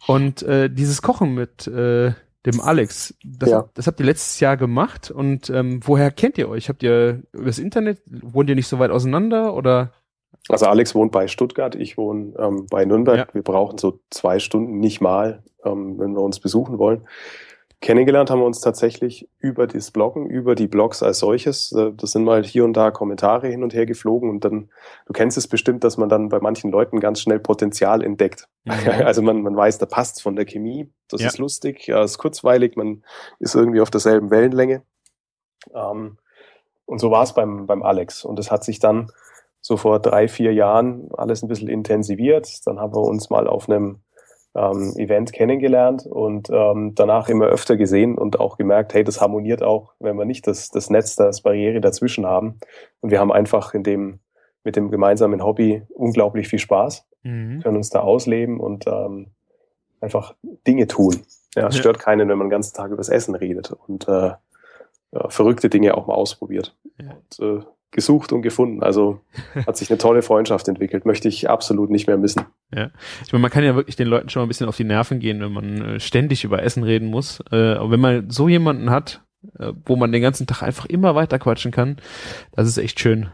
Und 0.07 0.43
äh, 0.43 0.69
dieses 0.69 1.01
Kochen 1.01 1.33
mit 1.33 1.67
äh, 1.67 2.13
dem 2.45 2.59
Alex, 2.59 3.13
das, 3.23 3.49
Ja. 3.49 3.69
das 3.75 3.87
habt 3.87 3.99
ihr 3.99 4.05
letztes 4.05 4.39
Jahr 4.39 4.57
gemacht. 4.57 5.11
Und 5.11 5.49
ähm, 5.49 5.79
woher 5.83 6.11
kennt 6.11 6.37
ihr 6.37 6.49
euch? 6.49 6.69
Habt 6.69 6.83
ihr 6.83 7.21
übers 7.33 7.59
Internet, 7.59 8.01
wohnt 8.07 8.49
ihr 8.49 8.55
nicht 8.55 8.67
so 8.67 8.79
weit 8.79 8.91
auseinander 8.91 9.53
oder? 9.53 9.91
Also 10.49 10.65
Alex 10.65 10.95
wohnt 10.95 11.11
bei 11.11 11.27
Stuttgart, 11.27 11.75
ich 11.75 11.97
wohne 11.97 12.33
ähm, 12.39 12.65
bei 12.69 12.83
Nürnberg. 12.83 13.17
Ja. 13.17 13.33
Wir 13.33 13.43
brauchen 13.43 13.77
so 13.77 13.99
zwei 14.09 14.39
Stunden 14.39 14.79
nicht 14.79 15.01
mal, 15.01 15.43
ähm, 15.63 15.99
wenn 15.99 16.13
wir 16.13 16.21
uns 16.21 16.39
besuchen 16.39 16.79
wollen. 16.79 17.07
Kennengelernt 17.81 18.29
haben 18.29 18.39
wir 18.39 18.45
uns 18.45 18.61
tatsächlich 18.61 19.27
über 19.39 19.65
das 19.65 19.89
Bloggen, 19.89 20.27
über 20.29 20.53
die 20.53 20.67
Blogs 20.67 21.01
als 21.01 21.17
solches. 21.17 21.71
Äh, 21.71 21.91
Das 21.93 22.11
sind 22.11 22.23
mal 22.23 22.43
hier 22.43 22.63
und 22.63 22.73
da 22.73 22.91
Kommentare 22.91 23.47
hin 23.47 23.63
und 23.63 23.73
her 23.73 23.87
geflogen 23.87 24.29
und 24.29 24.45
dann, 24.45 24.69
du 25.07 25.13
kennst 25.13 25.35
es 25.37 25.47
bestimmt, 25.47 25.83
dass 25.83 25.97
man 25.97 26.07
dann 26.07 26.29
bei 26.29 26.39
manchen 26.39 26.71
Leuten 26.71 26.99
ganz 26.99 27.21
schnell 27.21 27.39
Potenzial 27.39 28.03
entdeckt. 28.03 28.47
Also 29.05 29.23
man, 29.23 29.41
man 29.41 29.55
weiß, 29.55 29.79
da 29.79 29.87
passt 29.87 30.21
von 30.21 30.35
der 30.35 30.45
Chemie, 30.45 30.91
das 31.09 31.21
Ja. 31.21 31.27
ist 31.27 31.39
lustig, 31.39 31.87
ja, 31.87 32.03
ist 32.03 32.19
kurzweilig, 32.19 32.75
man 32.77 33.03
ist 33.39 33.55
irgendwie 33.55 33.81
auf 33.81 33.89
derselben 33.89 34.29
Wellenlänge. 34.29 34.83
Ähm, 35.73 36.17
und 36.85 36.99
so 36.99 37.09
war 37.09 37.23
es 37.23 37.33
beim, 37.33 37.65
beim 37.65 37.81
Alex. 37.83 38.23
Und 38.25 38.37
es 38.37 38.51
hat 38.51 38.63
sich 38.63 38.77
dann 38.79 39.11
so 39.61 39.77
vor 39.77 39.99
drei, 39.99 40.27
vier 40.27 40.53
Jahren 40.53 41.09
alles 41.17 41.41
ein 41.41 41.47
bisschen 41.47 41.67
intensiviert. 41.69 42.47
Dann 42.65 42.79
haben 42.79 42.93
wir 42.93 43.01
uns 43.01 43.29
mal 43.29 43.47
auf 43.47 43.67
einem 43.69 44.01
ähm, 44.55 44.93
Event 44.97 45.33
kennengelernt 45.33 46.05
und 46.05 46.49
ähm, 46.51 46.93
danach 46.95 47.29
immer 47.29 47.45
öfter 47.45 47.77
gesehen 47.77 48.17
und 48.17 48.39
auch 48.39 48.57
gemerkt, 48.57 48.93
hey, 48.93 49.03
das 49.03 49.21
harmoniert 49.21 49.63
auch, 49.63 49.93
wenn 49.99 50.17
wir 50.17 50.25
nicht 50.25 50.47
das, 50.47 50.69
das 50.69 50.89
Netz, 50.89 51.15
das 51.15 51.41
Barriere 51.41 51.81
dazwischen 51.81 52.25
haben. 52.25 52.59
Und 52.99 53.11
wir 53.11 53.19
haben 53.19 53.31
einfach 53.31 53.73
in 53.73 53.83
dem, 53.83 54.19
mit 54.63 54.75
dem 54.75 54.91
gemeinsamen 54.91 55.43
Hobby 55.43 55.83
unglaublich 55.89 56.47
viel 56.47 56.59
Spaß, 56.59 57.05
Mhm. 57.23 57.61
können 57.61 57.77
uns 57.77 57.91
da 57.91 57.99
ausleben 57.99 58.59
und 58.59 58.87
ähm, 58.87 59.27
einfach 59.99 60.33
Dinge 60.65 60.87
tun. 60.87 61.21
Ja, 61.55 61.67
es 61.67 61.77
stört 61.77 61.99
keinen, 61.99 62.29
wenn 62.29 62.37
man 62.37 62.47
den 62.47 62.51
ganzen 62.51 62.75
Tag 62.75 62.87
über 62.87 62.97
das 62.97 63.09
Essen 63.09 63.35
redet 63.35 63.71
und 63.87 64.07
äh, 64.07 64.31
ja, 65.11 65.29
verrückte 65.29 65.69
Dinge 65.69 65.95
auch 65.95 66.07
mal 66.07 66.15
ausprobiert. 66.15 66.75
Und, 67.39 67.39
äh, 67.39 67.63
gesucht 67.91 68.31
und 68.33 68.41
gefunden. 68.41 68.81
Also 68.81 69.19
hat 69.67 69.77
sich 69.77 69.89
eine 69.89 69.97
tolle 69.97 70.21
Freundschaft 70.21 70.67
entwickelt. 70.67 71.05
Möchte 71.05 71.27
ich 71.27 71.49
absolut 71.49 71.89
nicht 71.89 72.07
mehr 72.07 72.17
missen. 72.17 72.45
Ich 73.25 73.33
meine, 73.33 73.41
man 73.41 73.51
kann 73.51 73.63
ja 73.63 73.75
wirklich 73.75 73.97
den 73.97 74.07
Leuten 74.07 74.29
schon 74.29 74.41
mal 74.41 74.45
ein 74.45 74.47
bisschen 74.47 74.67
auf 74.67 74.77
die 74.77 74.85
Nerven 74.85 75.19
gehen, 75.19 75.41
wenn 75.41 75.51
man 75.51 75.81
äh, 75.81 75.99
ständig 75.99 76.43
über 76.43 76.63
Essen 76.63 76.83
reden 76.83 77.07
muss. 77.09 77.43
Äh, 77.51 77.73
aber 77.73 77.91
wenn 77.91 77.99
man 77.99 78.29
so 78.29 78.47
jemanden 78.47 78.89
hat, 78.89 79.21
äh, 79.57 79.73
wo 79.85 79.95
man 79.95 80.11
den 80.11 80.21
ganzen 80.21 80.45
Tag 80.45 80.61
einfach 80.61 80.85
immer 80.85 81.15
weiter 81.15 81.39
quatschen 81.39 81.71
kann. 81.71 81.97
Das 82.51 82.67
ist 82.67 82.77
echt 82.77 82.99
schön. 82.99 83.29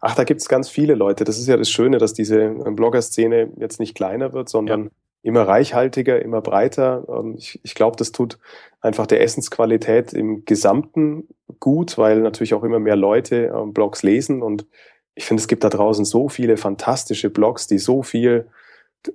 Ach, 0.00 0.14
da 0.14 0.22
gibt's 0.24 0.48
ganz 0.48 0.68
viele 0.68 0.94
Leute. 0.94 1.24
Das 1.24 1.38
ist 1.38 1.48
ja 1.48 1.56
das 1.56 1.70
Schöne, 1.70 1.98
dass 1.98 2.12
diese 2.14 2.50
Blogger-Szene 2.50 3.52
jetzt 3.58 3.80
nicht 3.80 3.96
kleiner 3.96 4.32
wird, 4.32 4.48
sondern 4.48 4.84
ja. 4.84 4.90
Immer 5.22 5.42
reichhaltiger, 5.42 6.22
immer 6.22 6.40
breiter. 6.40 7.04
Ähm, 7.08 7.34
ich, 7.36 7.60
ich 7.62 7.74
glaube, 7.74 7.96
das 7.96 8.12
tut 8.12 8.38
einfach 8.80 9.06
der 9.06 9.20
Essensqualität 9.22 10.12
im 10.12 10.44
Gesamten 10.44 11.28
gut, 11.58 11.98
weil 11.98 12.20
natürlich 12.20 12.54
auch 12.54 12.64
immer 12.64 12.78
mehr 12.78 12.96
Leute 12.96 13.52
ähm, 13.54 13.72
Blogs 13.72 14.02
lesen 14.02 14.42
und 14.42 14.66
ich 15.14 15.26
finde, 15.26 15.40
es 15.40 15.48
gibt 15.48 15.64
da 15.64 15.68
draußen 15.68 16.04
so 16.04 16.28
viele 16.28 16.56
fantastische 16.56 17.30
Blogs, 17.30 17.66
die 17.66 17.78
so 17.78 18.02
viel 18.02 18.48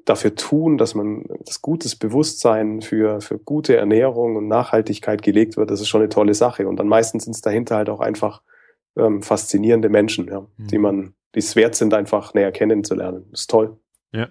dafür 0.05 0.35
tun, 0.35 0.77
dass 0.77 0.95
man 0.95 1.25
das 1.45 1.61
gutes 1.61 1.95
Bewusstsein 1.95 2.81
für, 2.81 3.21
für 3.21 3.37
gute 3.37 3.75
Ernährung 3.75 4.35
und 4.35 4.47
Nachhaltigkeit 4.47 5.21
gelegt 5.21 5.57
wird, 5.57 5.69
das 5.69 5.81
ist 5.81 5.87
schon 5.87 6.01
eine 6.01 6.09
tolle 6.09 6.33
Sache. 6.33 6.67
Und 6.67 6.77
dann 6.77 6.87
meistens 6.87 7.25
sind 7.25 7.35
es 7.35 7.41
dahinter 7.41 7.77
halt 7.77 7.89
auch 7.89 7.99
einfach 7.99 8.41
ähm, 8.97 9.21
faszinierende 9.21 9.89
Menschen, 9.89 10.27
ja, 10.27 10.41
mhm. 10.41 10.67
die 10.67 10.77
man, 10.77 11.13
die 11.35 11.39
es 11.39 11.55
wert 11.55 11.75
sind, 11.75 11.93
einfach 11.93 12.33
näher 12.33 12.51
kennenzulernen. 12.51 13.25
Das 13.31 13.41
ist 13.41 13.49
toll. 13.49 13.77
Ja. 14.11 14.29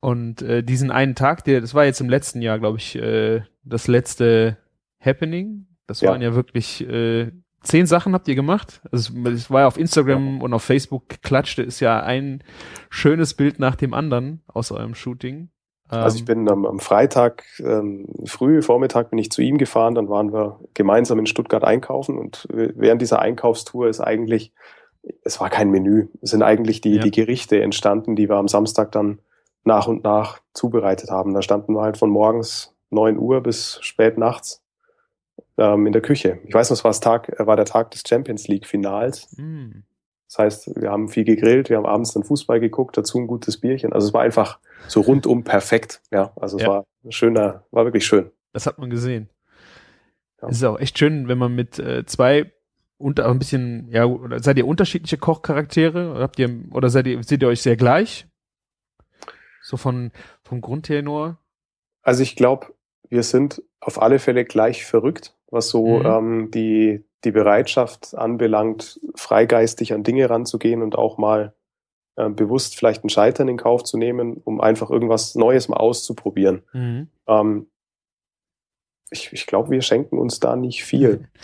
Und 0.00 0.42
äh, 0.42 0.62
diesen 0.62 0.90
einen 0.90 1.14
Tag, 1.14 1.44
der, 1.44 1.60
das 1.60 1.74
war 1.74 1.84
jetzt 1.84 2.00
im 2.00 2.08
letzten 2.08 2.40
Jahr, 2.40 2.58
glaube 2.58 2.78
ich, 2.78 2.96
äh, 2.96 3.42
das 3.64 3.88
letzte 3.88 4.56
Happening. 5.00 5.66
Das 5.86 6.00
ja. 6.00 6.10
waren 6.10 6.22
ja 6.22 6.34
wirklich 6.34 6.86
äh, 6.88 7.32
zehn 7.62 7.86
Sachen 7.86 8.14
habt 8.14 8.28
ihr 8.28 8.34
gemacht. 8.34 8.80
Also 8.92 9.12
es 9.26 9.50
war 9.50 9.62
ja 9.62 9.66
auf 9.66 9.78
Instagram 9.78 10.36
ja. 10.36 10.42
und 10.42 10.52
auf 10.52 10.62
Facebook 10.62 11.08
klatschte 11.22 11.62
ist 11.62 11.80
ja 11.80 12.00
ein 12.00 12.42
schönes 12.90 13.34
Bild 13.34 13.58
nach 13.58 13.76
dem 13.76 13.94
anderen 13.94 14.42
aus 14.46 14.70
eurem 14.72 14.94
Shooting. 14.94 15.50
Also 15.88 16.16
ich 16.16 16.22
ähm, 16.22 16.26
bin 16.26 16.48
am, 16.50 16.66
am 16.66 16.80
Freitag 16.80 17.44
ähm, 17.60 18.06
früh, 18.26 18.60
Vormittag 18.60 19.10
bin 19.10 19.18
ich 19.18 19.30
zu 19.30 19.40
ihm 19.40 19.56
gefahren, 19.56 19.94
dann 19.94 20.08
waren 20.10 20.32
wir 20.32 20.60
gemeinsam 20.74 21.18
in 21.18 21.26
Stuttgart 21.26 21.64
einkaufen 21.64 22.18
und 22.18 22.46
während 22.50 23.00
dieser 23.00 23.20
Einkaufstour 23.20 23.88
ist 23.88 24.00
eigentlich, 24.00 24.52
es 25.24 25.40
war 25.40 25.48
kein 25.48 25.70
Menü, 25.70 26.08
es 26.20 26.30
sind 26.30 26.42
eigentlich 26.42 26.82
die, 26.82 26.96
ja. 26.96 27.02
die 27.02 27.10
Gerichte 27.10 27.62
entstanden, 27.62 28.16
die 28.16 28.28
wir 28.28 28.36
am 28.36 28.48
Samstag 28.48 28.92
dann 28.92 29.20
nach 29.68 29.86
und 29.86 30.02
nach 30.02 30.40
zubereitet 30.52 31.10
haben. 31.10 31.34
Da 31.34 31.42
standen 31.42 31.74
wir 31.74 31.82
halt 31.82 31.96
von 31.96 32.10
morgens 32.10 32.74
neun 32.90 33.18
Uhr 33.18 33.40
bis 33.42 33.78
spät 33.82 34.18
nachts 34.18 34.64
ähm, 35.56 35.86
in 35.86 35.92
der 35.92 36.02
Küche. 36.02 36.40
Ich 36.44 36.54
weiß 36.54 36.70
noch, 36.70 36.76
es 36.76 36.84
war, 36.84 36.92
Tag, 36.92 37.32
war 37.38 37.54
der 37.54 37.66
Tag 37.66 37.92
des 37.92 38.02
Champions 38.06 38.48
League 38.48 38.66
Finals. 38.66 39.28
Mm. 39.36 39.84
Das 40.26 40.38
heißt, 40.38 40.80
wir 40.80 40.90
haben 40.90 41.08
viel 41.08 41.24
gegrillt, 41.24 41.70
wir 41.70 41.78
haben 41.78 41.86
abends 41.86 42.12
dann 42.12 42.24
Fußball 42.24 42.60
geguckt, 42.60 42.96
dazu 42.96 43.18
ein 43.18 43.26
gutes 43.26 43.58
Bierchen. 43.58 43.92
Also 43.92 44.08
es 44.08 44.12
war 44.12 44.22
einfach 44.22 44.58
so 44.86 45.00
rundum 45.00 45.44
perfekt. 45.44 46.02
Ja, 46.10 46.32
also 46.36 46.58
es 46.58 46.64
ja. 46.64 46.68
war 46.68 46.84
schöner, 47.08 47.64
war 47.70 47.84
wirklich 47.84 48.06
schön. 48.06 48.30
Das 48.52 48.66
hat 48.66 48.78
man 48.78 48.90
gesehen. 48.90 49.30
Ja. 50.42 50.48
Es 50.48 50.56
ist 50.56 50.64
auch 50.64 50.78
echt 50.78 50.98
schön, 50.98 51.28
wenn 51.28 51.38
man 51.38 51.54
mit 51.54 51.78
äh, 51.78 52.04
zwei 52.04 52.52
und 52.98 53.20
ein 53.20 53.38
bisschen, 53.38 53.88
ja, 53.90 54.06
seid 54.38 54.58
ihr 54.58 54.66
unterschiedliche 54.66 55.16
Kochcharaktere? 55.16 56.10
Oder 56.10 56.20
habt 56.20 56.38
ihr, 56.38 56.50
oder 56.72 56.90
seid 56.90 57.06
ihr, 57.06 57.22
seht 57.22 57.42
ihr 57.42 57.48
euch 57.48 57.62
sehr 57.62 57.76
gleich? 57.76 58.27
So 59.68 59.76
von, 59.76 60.12
vom 60.42 60.60
Grundtenor? 60.60 61.38
Also 62.02 62.22
ich 62.22 62.36
glaube, 62.36 62.74
wir 63.08 63.22
sind 63.22 63.62
auf 63.80 64.00
alle 64.00 64.18
Fälle 64.18 64.44
gleich 64.44 64.84
verrückt 64.84 65.34
was 65.50 65.68
so 65.68 65.98
mhm. 65.98 66.06
ähm, 66.06 66.50
die, 66.50 67.04
die 67.24 67.30
Bereitschaft 67.30 68.14
anbelangt, 68.14 69.00
freigeistig 69.14 69.92
an 69.92 70.04
Dinge 70.04 70.28
ranzugehen 70.28 70.82
und 70.82 70.96
auch 70.96 71.18
mal 71.18 71.54
äh, 72.16 72.28
bewusst 72.28 72.76
vielleicht 72.76 73.04
ein 73.04 73.08
Scheitern 73.08 73.48
in 73.48 73.56
Kauf 73.56 73.84
zu 73.84 73.96
nehmen, 73.96 74.40
um 74.44 74.60
einfach 74.60 74.90
irgendwas 74.90 75.34
Neues 75.34 75.68
mal 75.68 75.78
auszuprobieren. 75.78 76.62
Mhm. 76.72 77.08
Ähm, 77.26 77.66
ich 79.10 79.32
ich 79.32 79.46
glaube, 79.46 79.70
wir 79.70 79.80
schenken 79.82 80.18
uns 80.18 80.38
da 80.40 80.54
nicht 80.56 80.84
viel. 80.84 81.28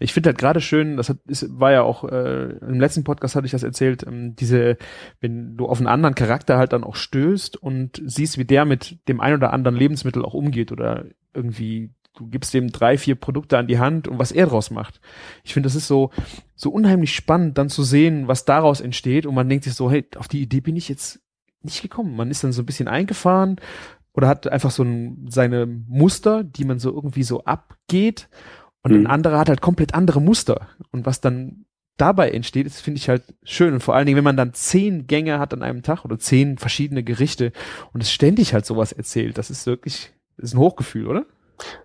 Ich 0.00 0.14
finde 0.14 0.30
halt 0.30 0.38
gerade 0.38 0.60
schön, 0.60 0.96
das 0.96 1.10
hat, 1.10 1.18
ist, 1.26 1.46
war 1.60 1.72
ja 1.72 1.82
auch, 1.82 2.04
äh, 2.04 2.56
im 2.60 2.80
letzten 2.80 3.04
Podcast 3.04 3.36
hatte 3.36 3.44
ich 3.46 3.52
das 3.52 3.62
erzählt, 3.62 4.04
ähm, 4.06 4.34
diese, 4.34 4.78
wenn 5.20 5.56
du 5.56 5.66
auf 5.66 5.78
einen 5.78 5.86
anderen 5.86 6.14
Charakter 6.14 6.56
halt 6.56 6.72
dann 6.72 6.84
auch 6.84 6.96
stößt 6.96 7.56
und 7.56 8.02
siehst, 8.04 8.38
wie 8.38 8.46
der 8.46 8.64
mit 8.64 8.98
dem 9.08 9.20
ein 9.20 9.34
oder 9.34 9.52
anderen 9.52 9.76
Lebensmittel 9.76 10.24
auch 10.24 10.34
umgeht 10.34 10.72
oder 10.72 11.04
irgendwie 11.34 11.90
du 12.16 12.26
gibst 12.26 12.52
dem 12.54 12.72
drei, 12.72 12.98
vier 12.98 13.14
Produkte 13.14 13.56
an 13.58 13.66
die 13.66 13.78
Hand 13.78 14.08
und 14.08 14.18
was 14.18 14.32
er 14.32 14.46
draus 14.46 14.70
macht. 14.70 15.00
Ich 15.44 15.54
finde, 15.54 15.68
das 15.68 15.76
ist 15.76 15.86
so, 15.86 16.10
so 16.56 16.70
unheimlich 16.70 17.14
spannend, 17.14 17.56
dann 17.56 17.68
zu 17.68 17.82
sehen, 17.82 18.26
was 18.26 18.44
daraus 18.44 18.80
entsteht 18.80 19.26
und 19.26 19.34
man 19.34 19.48
denkt 19.48 19.64
sich 19.64 19.74
so, 19.74 19.90
hey, 19.90 20.06
auf 20.16 20.28
die 20.28 20.42
Idee 20.42 20.60
bin 20.60 20.76
ich 20.76 20.88
jetzt 20.88 21.20
nicht 21.62 21.82
gekommen. 21.82 22.16
Man 22.16 22.30
ist 22.30 22.42
dann 22.42 22.52
so 22.52 22.62
ein 22.62 22.66
bisschen 22.66 22.88
eingefahren 22.88 23.56
oder 24.12 24.28
hat 24.28 24.48
einfach 24.48 24.70
so 24.70 24.82
ein, 24.82 25.26
seine 25.28 25.66
Muster, 25.66 26.42
die 26.42 26.64
man 26.64 26.78
so 26.78 26.90
irgendwie 26.92 27.22
so 27.22 27.44
abgeht 27.44 28.28
und 28.82 28.92
mhm. 28.92 29.00
ein 29.00 29.06
anderer 29.06 29.38
hat 29.38 29.48
halt 29.48 29.60
komplett 29.60 29.94
andere 29.94 30.20
Muster 30.20 30.68
und 30.90 31.06
was 31.06 31.20
dann 31.20 31.64
dabei 32.00 32.30
entsteht, 32.30 32.66
das 32.66 32.80
finde 32.80 32.98
ich 32.98 33.08
halt 33.08 33.22
schön. 33.42 33.74
Und 33.74 33.80
vor 33.80 33.94
allen 33.94 34.06
Dingen, 34.06 34.16
wenn 34.16 34.24
man 34.24 34.36
dann 34.36 34.54
zehn 34.54 35.06
Gänge 35.06 35.38
hat 35.38 35.52
an 35.52 35.62
einem 35.62 35.82
Tag 35.82 36.04
oder 36.04 36.18
zehn 36.18 36.56
verschiedene 36.56 37.02
Gerichte 37.02 37.52
und 37.92 38.02
es 38.02 38.10
ständig 38.10 38.54
halt 38.54 38.64
sowas 38.64 38.92
erzählt, 38.92 39.36
das 39.36 39.50
ist 39.50 39.66
wirklich, 39.66 40.12
das 40.36 40.50
ist 40.50 40.54
ein 40.54 40.60
Hochgefühl, 40.60 41.06
oder? 41.06 41.26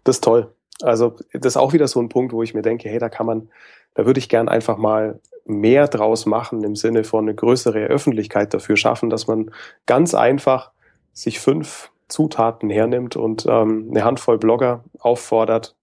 Das 0.03 0.17
ist 0.17 0.23
toll. 0.23 0.53
Also 0.81 1.15
das 1.33 1.53
ist 1.53 1.57
auch 1.57 1.73
wieder 1.73 1.87
so 1.87 2.01
ein 2.01 2.09
Punkt, 2.09 2.33
wo 2.33 2.43
ich 2.43 2.53
mir 2.53 2.61
denke, 2.61 2.89
hey, 2.89 2.99
da 2.99 3.09
kann 3.09 3.25
man, 3.25 3.49
da 3.93 4.05
würde 4.05 4.19
ich 4.19 4.29
gern 4.29 4.49
einfach 4.49 4.77
mal 4.77 5.19
mehr 5.45 5.87
draus 5.87 6.25
machen 6.25 6.63
im 6.63 6.75
Sinne 6.75 7.03
von 7.03 7.25
eine 7.25 7.35
größere 7.35 7.85
Öffentlichkeit 7.85 8.53
dafür 8.53 8.77
schaffen, 8.77 9.09
dass 9.09 9.27
man 9.27 9.51
ganz 9.85 10.13
einfach 10.13 10.71
sich 11.13 11.39
fünf 11.39 11.91
Zutaten 12.07 12.69
hernimmt 12.69 13.15
und 13.15 13.45
ähm, 13.47 13.87
eine 13.89 14.03
Handvoll 14.03 14.37
Blogger 14.37 14.83
auffordert, 14.99 15.75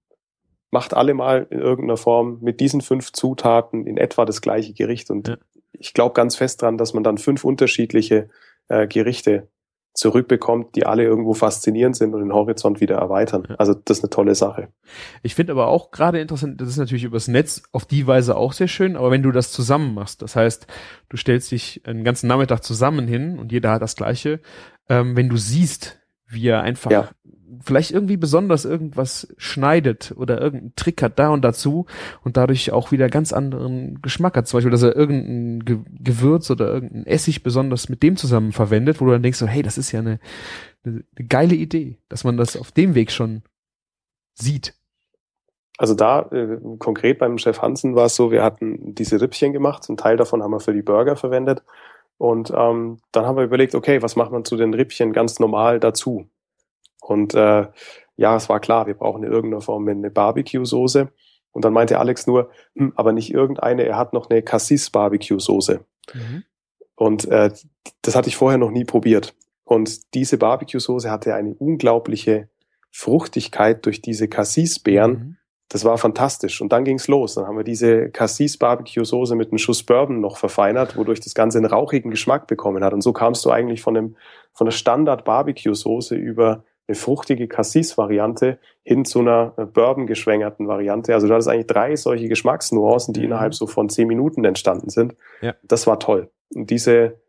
macht 0.73 0.95
alle 0.95 1.15
mal 1.15 1.47
in 1.51 1.61
irgendeiner 1.61 1.99
Form 1.99 2.39
mit 2.41 2.59
diesen 2.59 2.81
fünf 2.81 3.13
Zutaten 3.13 3.87
in 3.87 3.99
etwa 3.99 4.25
das 4.25 4.41
gleiche 4.41 4.73
Gericht. 4.73 5.11
Und 5.11 5.29
ja. 5.29 5.37
ich 5.73 5.95
glaube 5.95 6.15
ganz 6.15 6.35
fest 6.35 6.63
dran, 6.63 6.79
dass 6.79 6.95
man 6.95 7.05
dann 7.05 7.19
fünf 7.19 7.45
unterschiedliche 7.45 8.31
äh, 8.69 8.89
Gerichte 8.89 9.49
zurückbekommt, 9.93 10.75
die 10.75 10.87
alle 10.87 11.05
irgendwo 11.05 11.35
faszinierend 11.35 11.95
sind 11.95 12.15
und 12.15 12.23
den 12.23 12.33
Horizont 12.33 12.81
wieder 12.81 12.97
erweitern. 12.97 13.47
Also 13.59 13.75
das 13.75 13.99
ist 13.99 14.05
eine 14.05 14.09
tolle 14.09 14.35
Sache. 14.35 14.69
Ich 15.23 15.35
finde 15.35 15.53
aber 15.53 15.69
auch 15.69 15.91
gerade 15.91 16.19
interessant, 16.19 16.59
das 16.63 16.71
ist 16.71 16.79
natürlich 16.79 17.05
übers 17.05 17.29
Netz 17.29 17.63
auf 17.73 17.85
die 17.85 18.07
Weise 18.07 18.35
auch 18.39 18.55
sehr 18.55 18.69
schön, 18.69 18.97
aber 18.97 19.11
wenn 19.11 19.23
du 19.23 19.31
das 19.31 19.53
zusammen 19.53 19.93
machst, 19.93 20.23
das 20.23 20.35
heißt, 20.35 20.67
du 21.11 21.19
stellst 21.19 21.51
dich 21.51 21.83
einen 21.85 22.05
ganzen 22.05 22.27
Nachmittag 22.29 22.65
zusammen 22.65 23.07
hin 23.07 23.39
und 23.39 23.53
jeder 23.53 23.73
hat 23.73 23.83
das 23.83 23.95
Gleiche, 23.95 24.41
ähm, 24.89 25.15
wenn 25.15 25.29
du 25.29 25.37
siehst, 25.37 26.01
wie 26.27 26.49
er 26.49 26.63
einfach 26.63 26.91
ja 26.91 27.11
vielleicht 27.63 27.91
irgendwie 27.91 28.17
besonders 28.17 28.65
irgendwas 28.65 29.33
schneidet 29.37 30.15
oder 30.17 30.41
irgendeinen 30.41 30.77
Trick 30.77 31.03
hat 31.03 31.19
da 31.19 31.31
und 31.31 31.43
dazu 31.43 31.87
und 32.25 32.37
dadurch 32.37 32.73
auch 32.73 32.93
wieder 32.93 33.09
ganz 33.09 33.33
anderen 33.33 34.01
Geschmack 34.01 34.37
hat. 34.37 34.47
Zum 34.47 34.59
Beispiel, 34.59 34.71
dass 34.71 34.83
er 34.83 34.97
irgendein 34.97 35.65
Ge 35.65 35.79
Gewürz 36.01 36.51
oder 36.51 36.69
irgendein 36.69 37.07
Essig 37.07 37.43
besonders 37.43 37.89
mit 37.89 38.03
dem 38.03 38.17
zusammen 38.17 38.53
verwendet, 38.53 39.01
wo 39.01 39.07
du 39.07 39.13
dann 39.13 39.23
denkst 39.23 39.39
so, 39.39 39.47
hey, 39.47 39.63
das 39.63 39.79
ist 39.79 39.93
ja 39.93 40.01
eine, 40.01 40.19
eine, 40.85 41.05
geile 41.29 41.55
Idee, 41.55 41.99
dass 42.09 42.25
man 42.25 42.37
das 42.37 42.57
auf 42.57 42.73
dem 42.73 42.95
Weg 42.95 43.11
schon 43.11 43.43
sieht. 44.35 44.75
Also 45.79 45.95
da 45.95 46.23
äh, 46.31 46.59
konkret 46.79 47.19
beim 47.19 47.39
Chef 47.39 47.61
Hansen 47.61 47.95
war 47.95 48.07
es 48.07 48.17
so, 48.17 48.31
wir 48.31 48.43
hatten 48.43 48.95
diese 48.95 49.21
Rippchen 49.21 49.53
gemacht, 49.53 49.89
ein 49.89 49.97
Teil 49.97 50.17
davon 50.17 50.43
haben 50.43 50.53
wir 50.53 50.61
für 50.61 50.75
die 50.75 50.83
Burger 50.83 51.17
verwendet 51.17 51.63
und 52.19 52.53
ähm, 52.55 52.99
dann 53.11 53.27
haben 53.27 53.37
wir 53.37 53.45
überlegt, 53.45 53.75
okay, 53.75 54.01
was 54.01 54.15
macht 54.15 54.31
man 54.31 54.45
zu 54.45 54.57
den 54.57 54.75
Rippchen 54.75 55.13
ganz 55.13 55.41
normal 55.41 55.81
dazu? 55.81 56.29
Und 57.03 57.35
äh, 57.35 57.67
ja, 58.17 58.37
es 58.37 58.49
war 58.49 58.61
klar, 58.61 58.87
wir 58.87 58.95
brauchen 58.95 59.25
in 59.25 59.33
irgendeiner 59.33 59.61
Form 59.61 59.89
eine 59.89 60.11
Barbecue-Soße. 60.11 61.09
Und 61.51 61.65
dann 61.65 61.73
meinte 61.73 61.99
Alex 61.99 62.27
nur, 62.27 62.51
hm, 62.77 62.93
aber 62.97 63.13
nicht 63.13 63.33
irgendeine, 63.33 63.85
er 63.85 63.99
hat 63.99 64.13
noch 64.13 64.31
eine 64.31 64.43
Cassis-Barbecue-Soße. 64.43 65.85
Mhm. 66.15 66.45
Und 66.95 67.27
äh, 67.27 67.51
das 68.03 68.17
hatte 68.17 68.29
ich 68.29 68.37
vorher 68.37 68.59
noch 68.59 68.71
nie 68.71 68.85
probiert. 68.85 69.35
Und 69.65 70.15
diese 70.15 70.39
Barbecue-Soße 70.39 71.11
hatte 71.11 71.35
eine 71.35 71.55
unglaubliche 71.55 72.49
Fruchtigkeit 72.91 73.85
durch 73.85 74.01
diese 74.01 74.29
Cassis-Beeren. 74.29 75.13
Mhm. 75.13 75.37
Das 75.69 75.85
war 75.85 75.97
fantastisch. 75.99 76.61
Und 76.61 76.71
dann 76.73 76.85
ging's 76.85 77.09
los. 77.09 77.35
Dann 77.35 77.47
haben 77.47 77.57
wir 77.57 77.65
diese 77.65 78.11
Cassis 78.11 78.59
Barbecue 78.59 79.05
Soße 79.05 79.35
mit 79.35 79.51
einem 79.51 79.59
Schuss 79.59 79.83
Bourbon 79.83 80.21
noch 80.21 80.37
verfeinert, 80.37 80.97
wodurch 80.97 81.21
das 81.21 81.35
Ganze 81.35 81.59
einen 81.59 81.67
rauchigen 81.67 82.11
Geschmack 82.11 82.47
bekommen 82.47 82.85
hat. 82.85 82.93
Und 82.93 83.01
so 83.01 83.15
kamst 83.15 83.45
du 83.45 83.51
eigentlich 83.51 83.81
von 83.81 83.97
einem, 83.97 84.17
von 84.53 84.67
der 84.67 84.73
Standard 84.73 85.25
Barbecue 85.25 85.75
Soße 85.75 86.15
über 86.15 86.65
eine 86.89 86.97
fruchtige 86.97 87.49
Cassis-Variante 87.49 88.59
hin 88.83 89.05
zu 89.05 89.21
einer 89.21 89.55
äh, 89.57 89.65
Bourbon-geschwängerten 89.65 90.67
Variante. 90.67 91.15
Also 91.15 91.29
du 91.29 91.35
hattest 91.35 91.49
eigentlich 91.49 91.67
drei 91.69 91.97
solche 91.97 92.29
Geschmacksnuancen, 92.29 93.15
die 93.15 93.21
mhm. 93.21 93.27
innerhalb 93.27 93.55
so 93.55 93.67
von 93.67 93.89
zehn 93.89 94.09
Minuten 94.09 94.45
entstanden 94.45 94.91
sind. 94.91 95.15
Ja. 95.41 95.55
Das 95.63 95.87
war 95.87 96.01
toll. 96.01 96.31
Und 96.55 96.71
diese, 96.71 97.21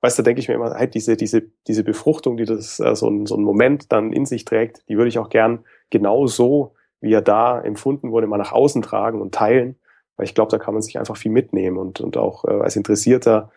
weißt 0.00 0.18
du, 0.18 0.22
denke 0.22 0.40
ich 0.40 0.48
mir 0.48 0.54
immer, 0.54 0.70
halt 0.70 0.94
diese, 0.94 1.16
diese, 1.16 1.42
diese 1.66 1.84
Befruchtung, 1.84 2.36
die 2.36 2.44
das 2.44 2.80
äh, 2.80 2.96
so, 2.96 3.08
ein, 3.08 3.26
so 3.26 3.36
ein 3.36 3.44
Moment 3.44 3.92
dann 3.92 4.12
in 4.12 4.24
sich 4.24 4.44
trägt, 4.44 4.88
die 4.88 4.96
würde 4.96 5.08
ich 5.08 5.18
auch 5.18 5.28
gern 5.28 5.64
genau 5.90 6.26
so, 6.26 6.74
wie 7.00 7.12
er 7.12 7.22
da 7.22 7.60
empfunden 7.60 8.10
wurde, 8.10 8.26
mal 8.26 8.38
nach 8.38 8.52
außen 8.52 8.80
tragen 8.80 9.20
und 9.20 9.34
teilen. 9.34 9.76
Weil 10.16 10.24
ich 10.24 10.34
glaube, 10.34 10.50
da 10.50 10.58
kann 10.58 10.74
man 10.74 10.82
sich 10.82 10.98
einfach 10.98 11.16
viel 11.16 11.32
mitnehmen 11.32 11.76
und, 11.76 12.00
und 12.00 12.16
auch 12.16 12.44
äh, 12.44 12.52
als 12.52 12.76
interessierter 12.76 13.50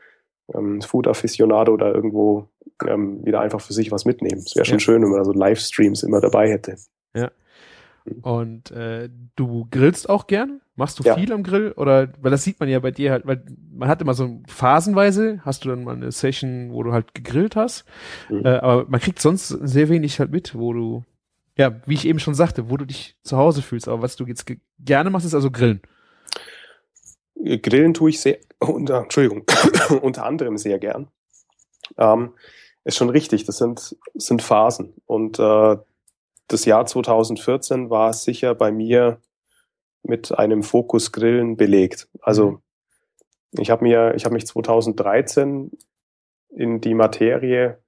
ähm, 0.54 0.82
Food-Aficionado 0.82 1.74
oder 1.74 1.93
irgendwo 1.93 2.48
ähm, 2.88 3.26
wieder 3.26 3.39
einfach 3.41 3.62
für 3.62 3.74
sich 3.74 3.91
was 3.91 4.06
mitnehmen. 4.06 4.43
Es 4.46 4.56
wäre 4.56 4.66
schon 4.66 4.76
ja. 4.76 4.80
schön, 4.80 5.02
wenn 5.02 5.10
man 5.10 5.24
so 5.26 5.32
Livestreams 5.34 6.04
immer 6.04 6.22
dabei 6.22 6.50
hätte. 6.50 6.76
Ja. 7.16 7.32
Und 8.22 8.70
äh, 8.72 9.10
du 9.36 9.68
grillst 9.72 10.10
auch 10.10 10.28
gern? 10.28 10.62
Machst 10.76 11.00
du 11.00 11.04
Ja. 11.04 11.16
viel 11.16 11.32
am 11.34 11.41
Grill? 11.41 11.72
Oder 11.72 12.10
weil 12.22 12.30
das 12.32 12.43
sieht 12.43 12.60
man 12.60 12.70
ja 12.70 12.80
bei 12.80 12.91
dir 12.91 13.12
halt, 13.12 13.26
weil 13.26 13.43
man 13.74 13.89
hat 13.89 14.02
immer 14.02 14.14
so 14.14 14.41
phasenweise, 14.48 15.39
hast 15.43 15.66
du 15.66 15.70
dann 15.70 15.84
mal 15.86 15.96
eine 15.96 16.12
Session, 16.12 16.72
wo 16.72 16.84
du 16.84 16.91
halt 16.91 17.16
gegrillt 17.16 17.56
hast. 17.56 17.86
Mhm. 18.30 18.46
Äh, 18.46 18.50
aber 18.58 18.86
man 18.89 19.00
kriegt 19.00 19.20
sonst 19.22 19.48
sehr 19.48 19.89
wenig 19.89 20.20
halt 20.20 20.32
mit, 20.32 20.54
wo 20.54 20.74
du, 20.74 21.04
ja, 21.58 21.80
wie 21.88 21.93
ich 21.96 22.06
eben 22.06 22.20
schon 22.20 22.36
sagte, 22.36 22.70
wo 22.70 22.78
du 22.78 22.86
dich 22.86 23.16
zu 23.24 23.38
Hause 23.38 23.62
fühlst. 23.64 23.88
Aber 23.88 24.02
was 24.04 24.18
du 24.18 24.26
jetzt 24.26 24.46
ge- 24.46 24.60
gerne 24.80 25.10
machst, 25.10 25.26
ist 25.26 25.34
also 25.34 25.50
Grillen. 25.50 25.82
Grillen 27.64 27.93
tue 27.93 28.10
ich 28.12 28.20
sehr, 28.22 28.38
unter, 28.68 29.03
Entschuldigung, 29.03 29.43
unter 30.01 30.26
anderem 30.26 30.57
sehr 30.57 30.80
gern. 30.80 31.07
Ähm, 31.97 32.34
ist 32.84 32.97
schon 32.97 33.09
richtig, 33.09 33.45
das 33.45 33.57
sind, 33.57 33.97
sind 34.13 34.41
Phasen. 34.41 34.93
Und 35.05 35.39
äh, 35.39 35.78
das 36.47 36.66
Jahr 36.66 36.86
2014 36.86 37.89
war 37.89 38.13
sicher 38.13 38.53
bei 38.53 38.72
mir 38.72 39.20
mit 40.03 40.38
einem 40.38 40.61
Fokus 40.61 41.11
Grillen 41.11 41.57
belegt. 41.57 42.07
Also 42.22 42.61
ich 43.51 43.72
habe 43.72 43.84
mir, 43.84 44.13
ich 44.16 44.26
habe 44.26 44.34
mich 44.34 44.45
2013 44.45 45.72
in 46.49 46.82
die 46.82 46.93
Materie 46.93 47.80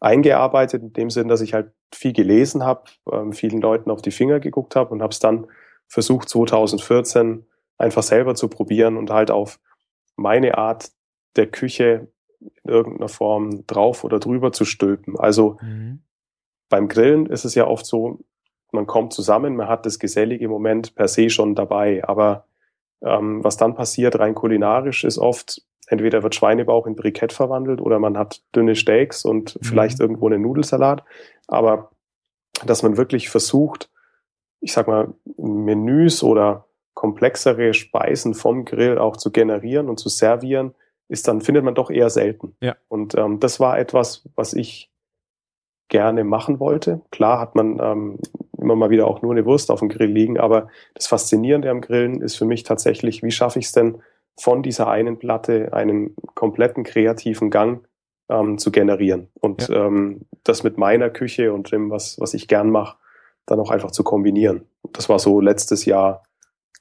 eingearbeitet, 0.00 0.82
in 0.82 0.92
dem 0.92 1.10
Sinn, 1.10 1.28
dass 1.28 1.40
ich 1.40 1.54
halt 1.54 1.72
viel 1.94 2.12
gelesen 2.12 2.64
habe, 2.64 2.84
ähm, 3.10 3.32
vielen 3.32 3.60
Leuten 3.60 3.90
auf 3.90 4.02
die 4.02 4.10
Finger 4.10 4.40
geguckt 4.40 4.76
habe 4.76 4.90
und 4.90 5.02
habe 5.02 5.12
es 5.12 5.18
dann 5.18 5.46
versucht 5.86 6.28
2014 6.28 7.46
einfach 7.78 8.02
selber 8.02 8.34
zu 8.34 8.48
probieren 8.48 8.96
und 8.96 9.10
halt 9.10 9.30
auf 9.30 9.58
meine 10.16 10.58
Art 10.58 10.90
der 11.36 11.46
Küche 11.46 12.08
in 12.40 12.70
irgendeiner 12.70 13.08
Form 13.08 13.66
drauf 13.66 14.04
oder 14.04 14.18
drüber 14.18 14.52
zu 14.52 14.64
stülpen. 14.64 15.18
Also 15.18 15.58
beim 16.68 16.88
Grillen 16.88 17.26
ist 17.26 17.44
es 17.44 17.54
ja 17.54 17.66
oft 17.66 17.86
so, 17.86 18.20
man 18.72 18.86
kommt 18.86 19.12
zusammen, 19.12 19.56
man 19.56 19.68
hat 19.68 19.84
das 19.86 19.98
gesellige 19.98 20.48
Moment 20.48 20.94
per 20.94 21.08
se 21.08 21.28
schon 21.30 21.54
dabei, 21.54 22.02
aber 22.04 22.46
ähm, 23.02 23.44
was 23.44 23.56
dann 23.56 23.74
passiert 23.74 24.18
rein 24.18 24.34
kulinarisch 24.34 25.04
ist 25.04 25.18
oft, 25.18 25.62
entweder 25.88 26.22
wird 26.22 26.34
Schweinebauch 26.34 26.86
in 26.86 26.96
Brikett 26.96 27.32
verwandelt 27.32 27.80
oder 27.80 27.98
man 27.98 28.16
hat 28.16 28.42
dünne 28.54 28.74
Steaks 28.74 29.24
und 29.24 29.56
Mhm. 29.56 29.66
vielleicht 29.66 30.00
irgendwo 30.00 30.26
einen 30.26 30.42
Nudelsalat, 30.42 31.04
aber 31.48 31.90
dass 32.64 32.82
man 32.82 32.96
wirklich 32.96 33.28
versucht, 33.28 33.90
ich 34.60 34.72
sag 34.72 34.86
mal, 34.86 35.12
Menüs 35.36 36.22
oder 36.22 36.66
komplexere 36.94 37.74
Speisen 37.74 38.34
vom 38.34 38.64
Grill 38.64 38.98
auch 38.98 39.16
zu 39.16 39.30
generieren 39.30 39.88
und 39.88 39.98
zu 39.98 40.08
servieren, 40.08 40.74
ist 41.08 41.28
dann, 41.28 41.40
findet 41.40 41.64
man 41.64 41.74
doch 41.74 41.90
eher 41.90 42.10
selten. 42.10 42.56
Ja. 42.60 42.76
Und 42.88 43.14
ähm, 43.16 43.40
das 43.40 43.60
war 43.60 43.78
etwas, 43.78 44.28
was 44.34 44.54
ich 44.54 44.90
gerne 45.88 46.24
machen 46.24 46.58
wollte. 46.58 47.02
Klar 47.10 47.38
hat 47.38 47.54
man 47.54 47.78
ähm, 47.80 48.18
immer 48.58 48.76
mal 48.76 48.90
wieder 48.90 49.06
auch 49.06 49.20
nur 49.20 49.32
eine 49.32 49.44
Wurst 49.44 49.70
auf 49.70 49.80
dem 49.80 49.90
Grill 49.90 50.10
liegen, 50.10 50.38
aber 50.38 50.68
das 50.94 51.06
Faszinierende 51.06 51.68
am 51.68 51.82
Grillen 51.82 52.22
ist 52.22 52.36
für 52.36 52.46
mich 52.46 52.62
tatsächlich, 52.62 53.22
wie 53.22 53.30
schaffe 53.30 53.58
ich 53.58 53.66
es 53.66 53.72
denn, 53.72 54.00
von 54.40 54.62
dieser 54.62 54.88
einen 54.88 55.18
Platte 55.18 55.74
einen 55.74 56.16
kompletten 56.34 56.84
kreativen 56.84 57.50
Gang 57.50 57.86
ähm, 58.30 58.56
zu 58.56 58.70
generieren 58.72 59.28
und 59.34 59.68
ähm, 59.68 60.22
das 60.44 60.62
mit 60.62 60.78
meiner 60.78 61.10
Küche 61.10 61.52
und 61.52 61.70
dem, 61.72 61.90
was, 61.90 62.18
was 62.18 62.32
ich 62.32 62.48
gern 62.48 62.70
mache, 62.70 62.96
dann 63.44 63.60
auch 63.60 63.70
einfach 63.70 63.90
zu 63.90 64.02
kombinieren. 64.02 64.62
Das 64.92 65.08
war 65.08 65.18
so 65.18 65.40
letztes 65.40 65.84
Jahr 65.84 66.22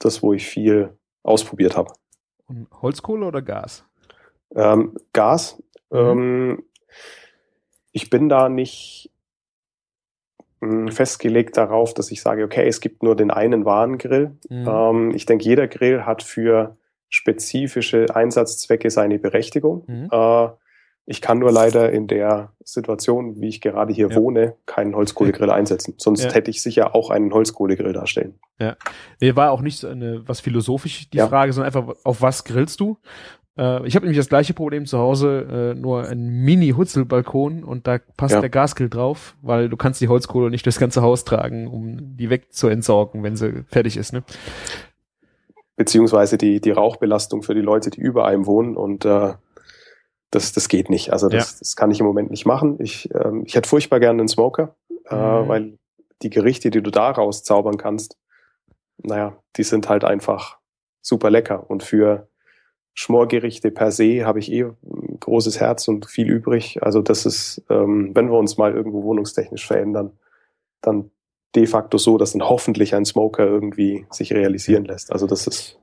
das, 0.06 0.22
wo 0.22 0.34
ich 0.34 0.47
viel 0.47 0.97
ausprobiert 1.24 1.78
habe. 1.78 1.93
Und 2.47 2.68
Holzkohle 2.82 3.26
oder 3.26 3.41
Gas? 3.41 3.86
Ähm, 4.56 4.97
Gas. 5.14 5.62
Mhm. 5.89 5.97
Ähm, 5.97 6.64
ich 7.91 8.10
bin 8.10 8.30
da 8.30 8.49
nicht 8.49 9.12
mh, 10.62 10.91
festgelegt 10.91 11.58
darauf, 11.58 11.93
dass 11.93 12.12
ich 12.12 12.22
sage, 12.22 12.43
okay, 12.43 12.68
es 12.68 12.82
gibt 12.82 13.04
nur 13.04 13.16
den 13.16 13.32
einen 13.32 13.66
wahren 13.66 13.97
Grill. 13.97 14.38
Mhm. 14.49 14.68
Ähm, 14.68 15.12
ich 15.16 15.26
denke, 15.26 15.45
jeder 15.45 15.68
Grill 15.68 16.06
hat 16.06 16.24
für 16.24 16.78
spezifische 17.10 18.08
Einsatzzwecke 18.16 18.89
seine 18.89 19.20
Berechtigung. 19.20 19.84
Mhm. 19.88 20.10
Äh, 20.12 20.49
ich 21.06 21.22
kann 21.22 21.39
nur 21.39 21.52
leider 21.52 21.91
in 21.91 22.08
der 22.08 22.52
Situation, 22.64 23.41
wie 23.41 23.47
ich 23.49 23.60
gerade 23.62 23.91
hier 23.93 24.10
Ja. 24.10 24.16
wohne, 24.16 24.56
keinen 24.66 24.95
Holzkohlegrill 24.95 25.49
einsetzen. 25.49 25.95
Sonst 25.97 26.24
Ja. 26.24 26.32
hätte 26.34 26.52
ich 26.52 26.62
sicher 26.62 26.95
auch 26.95 27.10
einen 27.10 27.34
Holzkohlegrill 27.34 27.93
darstellen. 27.93 28.39
Nee, 29.20 29.36
war 29.36 29.52
auch 29.52 29.62
nicht 29.62 29.80
so 29.80 29.88
eine, 29.88 30.28
was 30.28 30.39
philosophisch 30.39 31.10
die 31.10 31.18
Ja. 31.18 31.28
Frage, 31.28 31.52
sondern 31.54 31.74
einfach, 31.76 31.95
auf 32.04 32.22
was 32.22 32.43
grillst 32.43 32.80
du? 32.80 32.97
Äh, 33.58 33.86
ich 33.88 33.95
habe 33.95 34.06
nämlich 34.06 34.18
das 34.18 34.30
gleiche 34.30 34.54
Problem 34.54 34.86
zu 34.86 34.99
Hause, 34.99 35.74
äh, 35.76 35.80
nur 35.80 36.08
ein 36.08 36.28
Mini-Hutzelbalkon 36.30 37.64
und 37.64 37.88
da 37.88 37.97
passt 38.16 38.36
Ja. 38.36 38.39
der 38.39 38.49
Gasgrill 38.49 38.89
drauf, 38.89 39.36
weil 39.41 39.68
du 39.68 39.76
kannst 39.78 39.99
die 39.99 40.08
Holzkohle 40.08 40.49
nicht 40.52 40.66
durchs 40.66 40.80
ganze 40.80 41.02
Haus 41.02 41.26
tragen, 41.26 41.68
um 41.68 42.16
die 42.16 42.30
wegzuentsorgen, 42.30 43.24
wenn 43.24 43.36
sie 43.36 43.64
fertig 43.68 43.97
ist. 43.97 44.14
Ne? 44.14 44.24
beziehungsweise 45.76 46.38
die, 46.38 46.62
die 46.62 46.72
Rauchbelastung 46.72 47.41
für 47.41 47.56
die 47.56 47.62
Leute, 47.62 47.89
die 47.89 48.02
über 48.02 48.26
einem 48.28 48.45
wohnen 48.45 48.76
und 48.78 49.04
äh, 49.06 49.34
das, 50.32 50.52
das 50.54 50.68
geht 50.70 50.90
nicht. 50.90 51.12
Also 51.14 51.28
das, 51.30 51.60
das 51.60 51.76
kann 51.76 51.92
ich 51.92 52.00
im 52.00 52.06
Moment 52.06 52.32
nicht 52.32 52.46
machen. 52.46 52.78
Ich, 52.80 53.10
ähm, 53.14 53.44
ich 53.46 53.56
hätte 53.56 53.70
furchtbar 53.70 54.00
gerne 54.00 54.22
einen 54.22 54.28
Smoker, 54.30 54.76
äh, 55.10 55.16
Mhm. 55.16 55.48
weil 55.48 55.78
die 56.22 56.30
Gerichte, 56.30 56.70
die 56.72 56.82
du 56.82 56.92
da 56.92 57.12
rauszaubern 57.12 57.78
kannst, 57.78 58.18
naja, 58.98 59.36
die 59.58 59.64
sind 59.64 59.90
halt 59.90 60.04
einfach 60.04 60.58
super 61.02 61.30
lecker. 61.30 61.70
Und 61.70 61.84
für 61.84 62.28
Schmorgerichte 62.94 63.72
per 63.72 63.92
se 63.92 64.26
habe 64.26 64.40
ich 64.40 64.52
eh 64.52 64.64
ein 64.64 65.20
großes 65.20 65.60
Herz 65.60 65.88
und 65.88 66.06
viel 66.06 66.30
übrig. 66.30 66.84
Also 66.84 67.02
das 67.02 67.26
ist, 67.26 67.64
ähm, 67.70 68.12
wenn 68.14 68.30
wir 68.30 68.38
uns 68.38 68.58
mal 68.58 68.74
irgendwo 68.74 69.04
wohnungstechnisch 69.04 69.66
verändern, 69.66 70.12
dann 70.82 71.12
de 71.56 71.66
facto 71.68 71.98
so, 71.98 72.18
dass 72.18 72.34
dann 72.34 72.48
hoffentlich 72.48 72.96
ein 72.96 73.06
Smoker 73.06 73.46
irgendwie 73.46 74.06
sich 74.12 74.32
realisieren 74.34 74.86
lässt. 74.86 75.12
Also 75.12 75.28
das 75.28 75.48
ist 75.48 75.80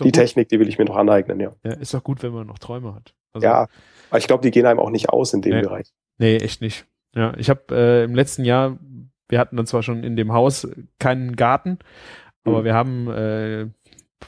die 0.00 0.04
gut. 0.04 0.12
Technik, 0.14 0.48
die 0.48 0.58
will 0.60 0.68
ich 0.68 0.78
mir 0.78 0.84
noch 0.84 0.96
aneignen, 0.96 1.40
ja. 1.40 1.52
Ja, 1.64 1.72
ist 1.72 1.94
doch 1.94 2.02
gut, 2.04 2.22
wenn 2.22 2.32
man 2.32 2.46
noch 2.46 2.58
Träume 2.58 2.94
hat. 2.94 3.14
Also, 3.32 3.46
Ja, 3.46 3.68
aber 4.10 4.18
ich 4.18 4.26
glaube, 4.26 4.42
die 4.42 4.50
gehen 4.50 4.66
einem 4.66 4.78
auch 4.80 4.90
nicht 4.90 5.08
aus 5.10 5.32
in 5.34 5.42
dem 5.42 5.54
Nee. 5.56 5.62
Bereich. 5.62 5.92
Nee, 6.18 6.36
echt 6.36 6.60
nicht. 6.60 6.86
Ja, 7.14 7.34
ich 7.36 7.50
habe 7.50 7.62
äh, 7.70 8.04
im 8.04 8.14
letzten 8.14 8.44
Jahr, 8.44 8.78
wir 9.28 9.38
hatten 9.38 9.56
dann 9.56 9.66
zwar 9.66 9.82
schon 9.82 10.02
in 10.04 10.16
dem 10.16 10.32
Haus 10.32 10.66
keinen 10.98 11.36
Garten, 11.36 11.78
aber 12.44 12.60
Mhm. 12.60 12.64
wir 12.64 12.74
haben 12.74 13.08
äh, 13.10 13.66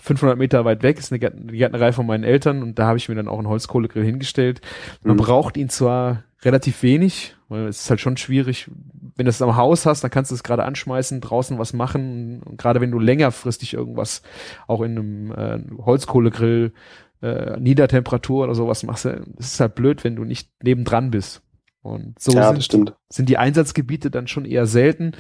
500 0.00 0.38
Meter 0.38 0.64
weit 0.64 0.82
weg, 0.82 0.98
ist 0.98 1.12
eine 1.12 1.18
Gärtnerei 1.18 1.92
von 1.92 2.06
meinen 2.06 2.24
Eltern 2.24 2.62
und 2.62 2.78
da 2.78 2.86
habe 2.86 2.98
ich 2.98 3.08
mir 3.08 3.14
dann 3.14 3.28
auch 3.28 3.38
einen 3.38 3.48
Holzkohlegrill 3.48 4.04
hingestellt. 4.04 4.60
Man 5.02 5.16
Mhm. 5.16 5.20
braucht 5.20 5.56
ihn 5.56 5.68
zwar 5.68 6.24
relativ 6.42 6.82
wenig, 6.82 7.34
weil 7.48 7.66
es 7.66 7.82
ist 7.82 7.90
halt 7.90 8.00
schon 8.00 8.16
schwierig, 8.16 8.70
wenn 9.16 9.24
du 9.24 9.30
es 9.30 9.40
am 9.42 9.56
Haus 9.56 9.86
hast, 9.86 10.04
dann 10.04 10.10
kannst 10.10 10.30
du 10.30 10.34
es 10.34 10.42
gerade 10.42 10.64
anschmeißen, 10.64 11.20
draußen 11.20 11.58
was 11.58 11.72
machen 11.72 12.42
und 12.44 12.58
gerade 12.58 12.80
wenn 12.80 12.90
du 12.90 12.98
längerfristig 12.98 13.74
irgendwas 13.74 14.22
auch 14.66 14.82
in 14.82 14.90
einem 14.98 15.32
äh, 15.32 15.82
Holzkohlegrill 15.82 16.72
äh, 17.22 17.58
Niedertemperatur 17.58 18.44
oder 18.44 18.54
sowas 18.54 18.82
machst, 18.82 19.06
äh, 19.06 19.20
es 19.38 19.54
ist 19.54 19.60
halt 19.60 19.74
blöd, 19.74 20.04
wenn 20.04 20.16
du 20.16 20.24
nicht 20.24 20.50
nebendran 20.62 21.10
bist. 21.10 21.42
Und 21.86 22.18
so 22.18 22.32
ja, 22.32 22.52
sind, 22.60 22.94
sind 23.08 23.28
die 23.28 23.38
Einsatzgebiete 23.38 24.10
dann 24.10 24.26
schon 24.26 24.44
eher 24.44 24.66
selten. 24.66 25.12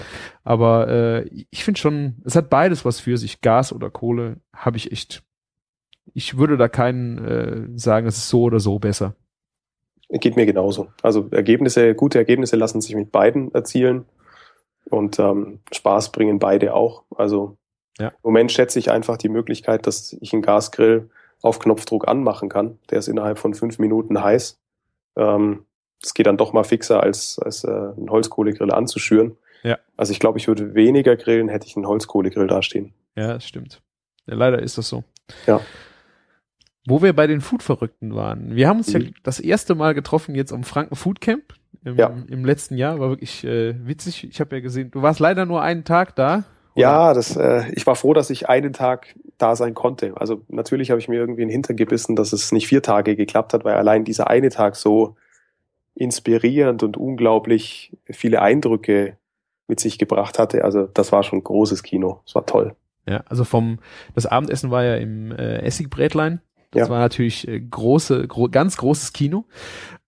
Aber 0.42 0.88
äh, 0.88 1.44
ich 1.50 1.62
finde 1.64 1.78
schon, 1.78 2.16
es 2.24 2.34
hat 2.34 2.50
beides 2.50 2.84
was 2.84 2.98
für 2.98 3.16
sich. 3.16 3.40
Gas 3.40 3.72
oder 3.72 3.90
Kohle 3.90 4.40
habe 4.52 4.76
ich 4.76 4.90
echt. 4.90 5.22
Ich 6.12 6.38
würde 6.38 6.56
da 6.56 6.68
keinen 6.68 7.18
äh, 7.24 7.78
sagen, 7.78 8.06
es 8.06 8.16
ist 8.16 8.28
so 8.28 8.42
oder 8.42 8.58
so 8.58 8.78
besser. 8.78 9.14
Geht 10.08 10.36
mir 10.36 10.46
genauso. 10.46 10.88
Also 11.02 11.28
Ergebnisse, 11.30 11.94
gute 11.94 12.18
Ergebnisse 12.18 12.56
lassen 12.56 12.80
sich 12.80 12.94
mit 12.94 13.10
beiden 13.12 13.52
erzielen 13.54 14.04
und 14.88 15.18
ähm, 15.18 15.60
Spaß 15.72 16.12
bringen 16.12 16.38
beide 16.38 16.74
auch. 16.74 17.04
Also 17.16 17.56
Ja. 17.98 18.08
im 18.08 18.14
Moment 18.22 18.52
schätze 18.52 18.78
ich 18.78 18.90
einfach 18.90 19.16
die 19.16 19.28
Möglichkeit, 19.28 19.86
dass 19.86 20.16
ich 20.20 20.32
einen 20.32 20.42
Gasgrill 20.42 21.10
auf 21.42 21.58
Knopfdruck 21.58 22.08
anmachen 22.08 22.48
kann. 22.48 22.78
Der 22.90 22.98
ist 23.00 23.08
innerhalb 23.08 23.38
von 23.38 23.54
fünf 23.54 23.78
Minuten 23.78 24.22
heiß. 24.22 24.58
Ähm, 25.16 25.65
das 26.02 26.14
geht 26.14 26.26
dann 26.26 26.36
doch 26.36 26.52
mal 26.52 26.64
fixer, 26.64 27.02
als, 27.02 27.38
als 27.38 27.64
äh, 27.64 27.68
einen 27.70 28.10
Holzkohlegrill 28.10 28.70
anzuschüren. 28.72 29.36
Ja. 29.62 29.78
Also 29.96 30.12
ich 30.12 30.20
glaube, 30.20 30.38
ich 30.38 30.46
würde 30.48 30.74
weniger 30.74 31.16
grillen, 31.16 31.48
hätte 31.48 31.66
ich 31.66 31.76
einen 31.76 31.86
Holzkohlegrill 31.86 32.46
dastehen. 32.46 32.92
Ja, 33.16 33.34
das 33.34 33.46
stimmt. 33.46 33.80
Ja, 34.26 34.34
leider 34.34 34.60
ist 34.62 34.78
das 34.78 34.88
so. 34.88 35.04
Ja. 35.46 35.60
Wo 36.88 37.02
wir 37.02 37.12
bei 37.14 37.26
den 37.26 37.40
Food-Verrückten 37.40 38.14
waren. 38.14 38.54
Wir 38.54 38.68
haben 38.68 38.78
uns 38.78 38.92
ja 38.92 39.00
Mhm. 39.00 39.14
das 39.24 39.40
erste 39.40 39.74
Mal 39.74 39.94
getroffen 39.94 40.34
jetzt 40.36 40.52
am 40.52 40.62
Franken 40.62 40.94
Food 40.94 41.20
Camp 41.20 41.54
im, 41.84 41.96
Ja. 41.96 42.12
im 42.28 42.44
letzten 42.44 42.76
Jahr. 42.76 43.00
War 43.00 43.08
wirklich 43.08 43.42
äh, 43.44 43.74
witzig. 43.86 44.28
Ich 44.28 44.38
habe 44.40 44.56
ja 44.56 44.60
gesehen, 44.62 44.90
du 44.92 45.02
warst 45.02 45.18
leider 45.18 45.46
nur 45.46 45.62
einen 45.62 45.82
Tag 45.84 46.14
da. 46.14 46.44
oder? 46.74 46.82
Ja, 46.82 47.14
das, 47.14 47.34
äh, 47.36 47.64
ich 47.72 47.86
war 47.86 47.96
froh, 47.96 48.12
dass 48.14 48.30
ich 48.30 48.48
einen 48.48 48.72
Tag 48.72 49.16
da 49.38 49.56
sein 49.56 49.74
konnte. 49.74 50.12
Also 50.16 50.42
natürlich 50.48 50.90
habe 50.90 51.00
ich 51.00 51.08
mir 51.08 51.16
irgendwie 51.16 51.42
in 51.42 51.48
den 51.48 51.52
Hintern 51.52 51.76
gebissen, 51.76 52.14
dass 52.14 52.32
es 52.32 52.52
nicht 52.52 52.68
vier 52.68 52.82
Tage 52.82 53.16
geklappt 53.16 53.52
hat, 53.52 53.64
weil 53.64 53.74
allein 53.74 54.04
dieser 54.04 54.28
eine 54.28 54.50
Tag 54.50 54.76
so 54.76 55.16
inspirierend 55.96 56.82
und 56.82 56.96
unglaublich 56.96 57.96
viele 58.04 58.42
Eindrücke 58.42 59.16
mit 59.66 59.80
sich 59.80 59.98
gebracht 59.98 60.38
hatte. 60.38 60.62
Also 60.64 60.86
das 60.86 61.10
war 61.10 61.22
schon 61.24 61.42
großes 61.42 61.82
Kino. 61.82 62.20
Das 62.24 62.34
war 62.36 62.46
toll. 62.46 62.76
Ja, 63.08 63.22
also 63.26 63.44
vom, 63.44 63.78
das 64.14 64.26
Abendessen 64.26 64.70
war 64.70 64.84
ja 64.84 64.96
im 64.96 65.32
äh, 65.32 65.58
Essigbrätlein. 65.58 66.40
Das 66.70 66.88
Ja. 66.88 66.90
war 66.90 66.98
natürlich 67.00 67.48
äh, 67.48 67.60
große, 67.60 68.28
gro 68.28 68.48
ganz 68.48 68.76
großes 68.76 69.12
Kino. 69.12 69.44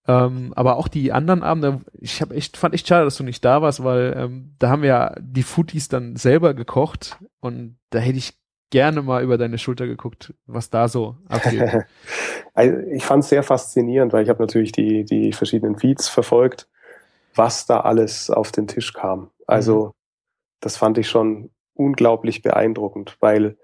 Ähm, 0.07 0.53
aber 0.57 0.77
auch 0.77 0.89
die 0.89 1.13
anderen 1.13 1.43
Abende, 1.43 1.81
ich 1.99 2.21
habe 2.23 2.35
echt, 2.35 2.57
fand 2.57 2.75
echt 2.75 2.89
schade, 2.89 3.05
dass 3.05 3.17
du 3.17 3.25
nicht 3.25 3.45
da 3.45 3.61
warst, 3.63 3.85
weil 3.85 4.15
ähm, 4.17 4.55
da 4.59 4.71
haben 4.71 4.83
wir 4.83 4.89
ja 4.89 5.15
die 5.21 5.43
Footies 5.43 5.89
dann 5.89 6.17
selber 6.17 6.55
gekocht 6.55 7.19
und 7.41 7.77
da 7.91 7.99
hätte 7.99 8.19
ich 8.19 8.33
gerne 8.71 9.03
mal 9.03 9.23
über 9.23 9.39
deine 9.39 9.59
Schulter 9.59 9.87
geguckt, 9.87 10.35
was 10.47 10.71
da 10.71 10.89
so 10.89 11.17
abgeht. 11.29 11.63
Also, 12.55 12.77
ich 12.91 13.05
fand 13.05 13.23
es 13.23 13.29
sehr 13.29 13.45
faszinierend, 13.45 14.13
weil 14.13 14.25
ich 14.25 14.29
habe 14.29 14.43
natürlich 14.43 14.73
die, 14.73 15.05
die 15.05 15.33
verschiedenen 15.33 15.79
Feeds 15.79 16.09
verfolgt, 16.09 16.67
was 17.37 17.67
da 17.67 17.81
alles 17.81 18.31
auf 18.31 18.51
den 18.51 18.67
Tisch 18.67 18.93
kam. 18.93 19.31
Also 19.47 19.87
mhm. 19.87 19.93
das 20.61 20.77
fand 20.77 20.99
ich 20.99 21.09
schon 21.09 21.51
unglaublich 21.75 22.43
beeindruckend, 22.43 23.17
weil 23.21 23.57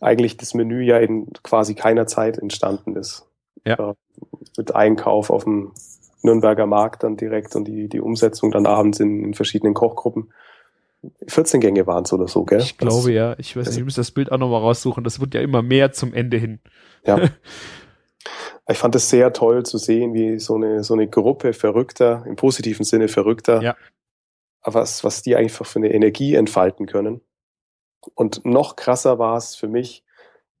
eigentlich 0.00 0.36
das 0.36 0.54
Menü 0.54 0.82
ja 0.82 0.98
in 0.98 1.32
quasi 1.42 1.74
keiner 1.74 2.06
Zeit 2.06 2.38
entstanden 2.38 2.94
ist. 2.94 3.26
Ja. 3.64 3.90
Äh, 3.90 3.94
mit 4.58 4.74
Einkauf 4.74 5.30
auf 5.30 5.44
dem 5.44 5.72
Nürnberger 6.22 6.66
Markt 6.66 7.02
dann 7.02 7.16
direkt 7.16 7.56
und 7.56 7.64
die, 7.64 7.88
die 7.88 8.00
Umsetzung 8.00 8.50
dann 8.50 8.66
abends 8.66 9.00
in, 9.00 9.24
in 9.24 9.34
verschiedenen 9.34 9.74
Kochgruppen. 9.74 10.32
14 11.26 11.60
Gänge 11.60 11.86
waren 11.86 12.04
es 12.04 12.12
oder 12.12 12.28
so, 12.28 12.44
gell? 12.44 12.60
Ich 12.60 12.78
glaube 12.78 12.94
das, 12.94 13.08
ja. 13.08 13.34
Ich 13.38 13.56
weiß 13.56 13.68
nicht, 13.68 13.78
ich 13.78 13.84
muss 13.84 13.96
das 13.96 14.10
Bild 14.10 14.30
auch 14.30 14.38
nochmal 14.38 14.60
raussuchen. 14.60 15.02
Das 15.02 15.20
wird 15.20 15.34
ja 15.34 15.40
immer 15.40 15.62
mehr 15.62 15.92
zum 15.92 16.14
Ende 16.14 16.36
hin. 16.36 16.60
Ja. 17.04 17.20
ich 18.68 18.78
fand 18.78 18.94
es 18.94 19.10
sehr 19.10 19.32
toll 19.32 19.64
zu 19.64 19.78
sehen, 19.78 20.14
wie 20.14 20.38
so 20.38 20.54
eine, 20.54 20.84
so 20.84 20.94
eine 20.94 21.08
Gruppe 21.08 21.52
Verrückter, 21.52 22.24
im 22.26 22.36
positiven 22.36 22.84
Sinne 22.84 23.08
Verrückter, 23.08 23.60
ja. 23.62 23.76
was, 24.62 25.02
was 25.02 25.22
die 25.22 25.34
einfach 25.34 25.66
für 25.66 25.80
eine 25.80 25.92
Energie 25.92 26.34
entfalten 26.34 26.86
können. 26.86 27.20
Und 28.14 28.44
noch 28.44 28.76
krasser 28.76 29.18
war 29.18 29.36
es 29.36 29.56
für 29.56 29.68
mich, 29.68 30.04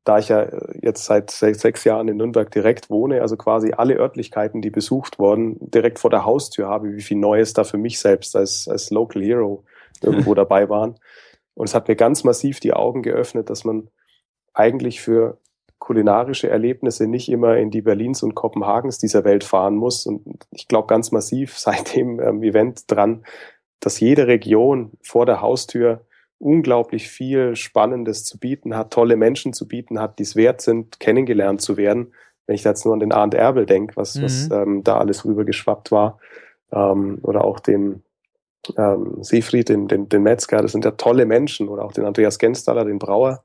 da 0.04 0.18
ich 0.18 0.28
ja 0.28 0.48
jetzt 0.80 1.04
seit 1.04 1.30
sechs 1.30 1.84
Jahren 1.84 2.08
in 2.08 2.16
Nürnberg 2.16 2.50
direkt 2.50 2.90
wohne, 2.90 3.22
also 3.22 3.36
quasi 3.36 3.72
alle 3.72 3.94
Örtlichkeiten, 3.94 4.60
die 4.60 4.70
besucht 4.70 5.20
wurden, 5.20 5.58
direkt 5.60 6.00
vor 6.00 6.10
der 6.10 6.24
Haustür 6.24 6.66
habe, 6.66 6.96
wie 6.96 7.02
viel 7.02 7.18
Neues 7.18 7.52
da 7.52 7.62
für 7.62 7.78
mich 7.78 8.00
selbst 8.00 8.34
als, 8.34 8.66
als 8.66 8.90
Local 8.90 9.22
Hero 9.22 9.64
irgendwo 10.02 10.34
dabei 10.34 10.68
waren. 10.68 10.96
Und 11.54 11.68
es 11.68 11.74
hat 11.74 11.88
mir 11.88 11.96
ganz 11.96 12.24
massiv 12.24 12.60
die 12.60 12.72
Augen 12.72 13.02
geöffnet, 13.02 13.50
dass 13.50 13.64
man 13.64 13.88
eigentlich 14.54 15.00
für 15.00 15.38
kulinarische 15.78 16.48
Erlebnisse 16.48 17.08
nicht 17.08 17.28
immer 17.28 17.56
in 17.56 17.70
die 17.70 17.82
Berlins 17.82 18.22
und 18.22 18.36
Kopenhagens 18.36 18.98
dieser 18.98 19.24
Welt 19.24 19.42
fahren 19.42 19.74
muss. 19.74 20.06
Und 20.06 20.22
ich 20.50 20.68
glaube 20.68 20.86
ganz 20.86 21.10
massiv 21.10 21.58
seit 21.58 21.96
dem 21.96 22.20
ähm, 22.20 22.42
Event 22.42 22.90
dran, 22.90 23.24
dass 23.80 23.98
jede 23.98 24.28
Region 24.28 24.92
vor 25.02 25.26
der 25.26 25.40
Haustür 25.40 26.06
unglaublich 26.38 27.08
viel 27.08 27.56
Spannendes 27.56 28.24
zu 28.24 28.38
bieten 28.38 28.76
hat, 28.76 28.92
tolle 28.92 29.16
Menschen 29.16 29.52
zu 29.52 29.66
bieten 29.66 30.00
hat, 30.00 30.18
die 30.18 30.24
es 30.24 30.36
wert 30.36 30.60
sind, 30.60 31.00
kennengelernt 31.00 31.60
zu 31.60 31.76
werden. 31.76 32.12
Wenn 32.46 32.54
ich 32.54 32.64
jetzt 32.64 32.84
nur 32.84 32.94
an 32.94 33.00
den 33.00 33.12
Arndt 33.12 33.34
Erbel 33.34 33.66
denke, 33.66 33.96
was, 33.96 34.16
mhm. 34.16 34.22
was 34.22 34.50
ähm, 34.50 34.84
da 34.84 34.98
alles 34.98 35.24
rübergeschwappt 35.24 35.92
war, 35.92 36.18
ähm, 36.72 37.18
oder 37.22 37.44
auch 37.44 37.60
den 37.60 38.02
ähm, 38.76 39.22
Siegfried, 39.22 39.68
den, 39.68 39.88
den, 39.88 40.08
den 40.08 40.22
Metzger, 40.22 40.62
das 40.62 40.72
sind 40.72 40.84
ja 40.84 40.92
tolle 40.92 41.26
Menschen, 41.26 41.68
oder 41.68 41.84
auch 41.84 41.92
den 41.92 42.04
Andreas 42.04 42.38
Genstaller, 42.38 42.84
den 42.84 42.98
Brauer. 42.98 43.44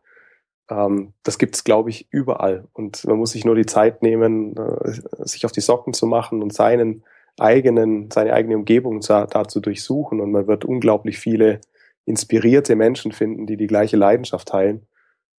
Ähm, 0.69 1.13
das 1.23 1.37
gibt's, 1.37 1.63
glaube 1.63 1.89
ich, 1.89 2.07
überall. 2.11 2.67
Und 2.73 3.05
man 3.05 3.17
muss 3.17 3.31
sich 3.31 3.45
nur 3.45 3.55
die 3.55 3.65
Zeit 3.65 4.03
nehmen, 4.03 4.55
äh, 4.55 5.25
sich 5.25 5.45
auf 5.45 5.51
die 5.51 5.61
Socken 5.61 5.93
zu 5.93 6.05
machen 6.05 6.41
und 6.41 6.53
seinen 6.53 7.03
eigenen, 7.39 8.09
seine 8.11 8.33
eigene 8.33 8.55
Umgebung 8.55 9.01
da, 9.01 9.25
da 9.25 9.47
zu 9.47 9.59
durchsuchen. 9.59 10.19
Und 10.19 10.31
man 10.31 10.47
wird 10.47 10.65
unglaublich 10.65 11.19
viele 11.19 11.61
inspirierte 12.05 12.75
Menschen 12.75 13.11
finden, 13.11 13.45
die 13.45 13.57
die 13.57 13.67
gleiche 13.67 13.97
Leidenschaft 13.97 14.47
teilen, 14.47 14.87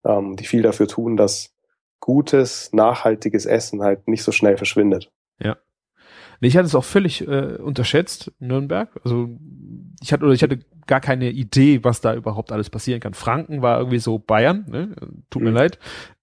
ähm, 0.04 0.36
die 0.36 0.46
viel 0.46 0.62
dafür 0.62 0.86
tun, 0.86 1.16
dass 1.16 1.54
gutes, 2.00 2.72
nachhaltiges 2.72 3.46
Essen 3.46 3.82
halt 3.82 4.06
nicht 4.06 4.22
so 4.22 4.32
schnell 4.32 4.56
verschwindet. 4.56 5.10
Ja. 5.40 5.56
Ich 6.40 6.56
hatte 6.56 6.66
es 6.66 6.74
auch 6.74 6.84
völlig 6.84 7.26
äh, 7.26 7.56
unterschätzt, 7.56 8.32
Nürnberg. 8.38 8.88
Also 9.04 9.28
ich 10.00 10.12
hatte 10.12 10.24
oder 10.24 10.34
ich 10.34 10.42
hatte 10.42 10.60
gar 10.86 11.00
keine 11.00 11.30
Idee, 11.30 11.82
was 11.82 12.00
da 12.00 12.14
überhaupt 12.14 12.52
alles 12.52 12.70
passieren 12.70 13.00
kann. 13.00 13.14
Franken 13.14 13.60
war 13.60 13.78
irgendwie 13.78 13.98
so 13.98 14.18
Bayern, 14.18 14.64
ne? 14.68 14.94
Tut 15.30 15.42
mir 15.42 15.50
mhm. 15.50 15.56
leid. 15.56 15.78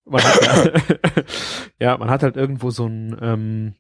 Man 0.06 0.24
hat, 0.24 0.72
ja, 1.80 1.98
man 1.98 2.10
hat 2.10 2.24
halt 2.24 2.38
irgendwo 2.38 2.70
so 2.70 2.86
ein 2.86 3.18
ähm, 3.22 3.74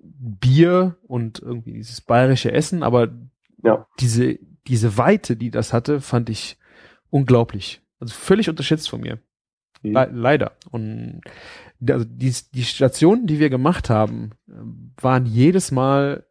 Bier 0.00 0.96
und 1.06 1.40
irgendwie 1.40 1.74
dieses 1.74 2.00
bayerische 2.00 2.52
Essen, 2.52 2.82
aber 2.82 3.08
ja. 3.62 3.86
diese 4.00 4.38
diese 4.66 4.96
Weite, 4.96 5.36
die 5.36 5.50
das 5.50 5.72
hatte, 5.72 6.00
fand 6.00 6.30
ich 6.30 6.58
unglaublich. 7.10 7.82
Also 7.98 8.14
völlig 8.14 8.48
unterschätzt 8.48 8.88
von 8.88 9.00
mir. 9.00 9.18
Mhm. 9.82 9.92
Le 9.92 10.10
leider. 10.12 10.52
Und 10.70 11.20
also 11.88 12.04
die, 12.04 12.34
die 12.54 12.64
Stationen, 12.64 13.26
die 13.26 13.38
wir 13.38 13.50
gemacht 13.50 13.90
haben, 13.90 14.30
waren 15.00 15.26
jedes 15.26 15.72
Mal 15.72 16.24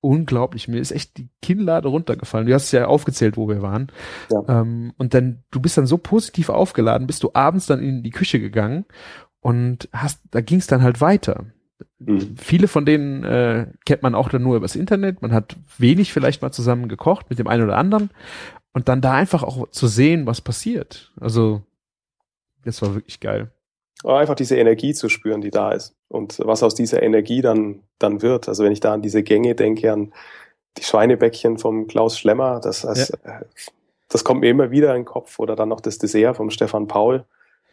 unglaublich. 0.00 0.68
Mir 0.68 0.80
ist 0.80 0.92
echt 0.92 1.16
die 1.16 1.28
Kinnlade 1.42 1.88
runtergefallen. 1.88 2.46
Du 2.46 2.54
hast 2.54 2.64
es 2.64 2.72
ja 2.72 2.86
aufgezählt, 2.86 3.36
wo 3.36 3.48
wir 3.48 3.62
waren. 3.62 3.88
Ja. 4.30 4.60
Ähm, 4.60 4.92
und 4.98 5.14
dann, 5.14 5.44
du 5.50 5.60
bist 5.60 5.78
dann 5.78 5.86
so 5.86 5.98
positiv 5.98 6.48
aufgeladen, 6.48 7.06
bist 7.06 7.22
du 7.22 7.30
abends 7.34 7.66
dann 7.66 7.80
in 7.80 8.02
die 8.02 8.10
Küche 8.10 8.40
gegangen 8.40 8.84
und 9.40 9.88
hast, 9.92 10.20
da 10.30 10.40
ging 10.40 10.58
es 10.58 10.66
dann 10.66 10.82
halt 10.82 11.00
weiter. 11.00 11.46
Mhm. 11.98 12.36
Viele 12.36 12.68
von 12.68 12.84
denen 12.84 13.24
äh, 13.24 13.66
kennt 13.84 14.02
man 14.02 14.14
auch 14.14 14.28
dann 14.28 14.42
nur 14.42 14.56
übers 14.56 14.76
Internet. 14.76 15.22
Man 15.22 15.32
hat 15.32 15.56
wenig 15.78 16.12
vielleicht 16.12 16.42
mal 16.42 16.52
zusammen 16.52 16.88
gekocht 16.88 17.30
mit 17.30 17.38
dem 17.38 17.48
einen 17.48 17.64
oder 17.64 17.78
anderen. 17.78 18.10
Und 18.72 18.88
dann 18.88 19.00
da 19.00 19.14
einfach 19.14 19.42
auch 19.42 19.70
zu 19.70 19.86
sehen, 19.86 20.26
was 20.26 20.40
passiert. 20.40 21.12
Also, 21.18 21.62
das 22.66 22.82
war 22.82 22.94
wirklich 22.94 23.20
geil. 23.20 23.50
Einfach 24.04 24.34
diese 24.34 24.56
Energie 24.56 24.92
zu 24.92 25.08
spüren, 25.08 25.40
die 25.40 25.50
da 25.50 25.72
ist. 25.72 25.94
Und 26.08 26.38
was 26.44 26.62
aus 26.62 26.74
dieser 26.74 27.02
Energie 27.02 27.40
dann, 27.40 27.80
dann 27.98 28.20
wird. 28.20 28.48
Also 28.48 28.62
wenn 28.62 28.72
ich 28.72 28.80
da 28.80 28.92
an 28.92 29.02
diese 29.02 29.22
Gänge 29.22 29.54
denke, 29.54 29.92
an 29.92 30.12
die 30.76 30.84
Schweinebäckchen 30.84 31.58
vom 31.58 31.86
Klaus 31.86 32.18
Schlemmer, 32.18 32.60
das, 32.60 32.82
das, 32.82 33.08
ja. 33.24 33.40
das 34.08 34.22
kommt 34.22 34.42
mir 34.42 34.50
immer 34.50 34.70
wieder 34.70 34.90
in 34.90 35.00
den 35.00 35.04
Kopf. 35.06 35.38
Oder 35.38 35.56
dann 35.56 35.70
noch 35.70 35.80
das 35.80 35.98
Dessert 35.98 36.36
vom 36.36 36.50
Stefan 36.50 36.86
Paul 36.86 37.24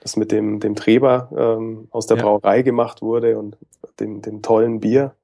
das 0.03 0.17
mit 0.17 0.31
dem, 0.31 0.59
dem 0.59 0.75
Treber 0.75 1.29
ähm, 1.35 1.87
aus 1.91 2.07
der 2.07 2.17
ja. 2.17 2.23
Brauerei 2.23 2.61
gemacht 2.61 3.01
wurde 3.01 3.39
und 3.39 3.57
dem, 3.99 4.21
dem 4.21 4.41
tollen 4.41 4.81
Bier. 4.81 5.15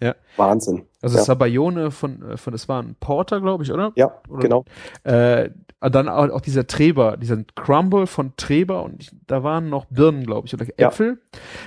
Ja. 0.00 0.14
Wahnsinn. 0.36 0.86
Also 1.02 1.18
ja. 1.18 1.24
Sabayone 1.24 1.90
von, 1.90 2.22
äh, 2.22 2.36
von, 2.36 2.52
das 2.52 2.68
war 2.68 2.82
ein 2.82 2.96
Porter, 2.98 3.40
glaube 3.40 3.64
ich, 3.64 3.72
oder? 3.72 3.92
Ja, 3.96 4.20
oder, 4.28 4.40
genau. 4.40 4.64
Äh, 5.04 5.50
dann 5.80 6.08
auch, 6.08 6.28
auch, 6.30 6.40
dieser 6.40 6.66
Treber, 6.66 7.16
dieser 7.16 7.44
Crumble 7.54 8.06
von 8.06 8.34
Treber 8.36 8.82
und 8.82 9.02
ich, 9.02 9.10
da 9.26 9.42
waren 9.42 9.68
noch 9.68 9.86
Birnen, 9.86 10.24
glaube 10.24 10.46
ich, 10.46 10.54
oder 10.54 10.66
Äpfel. 10.76 11.20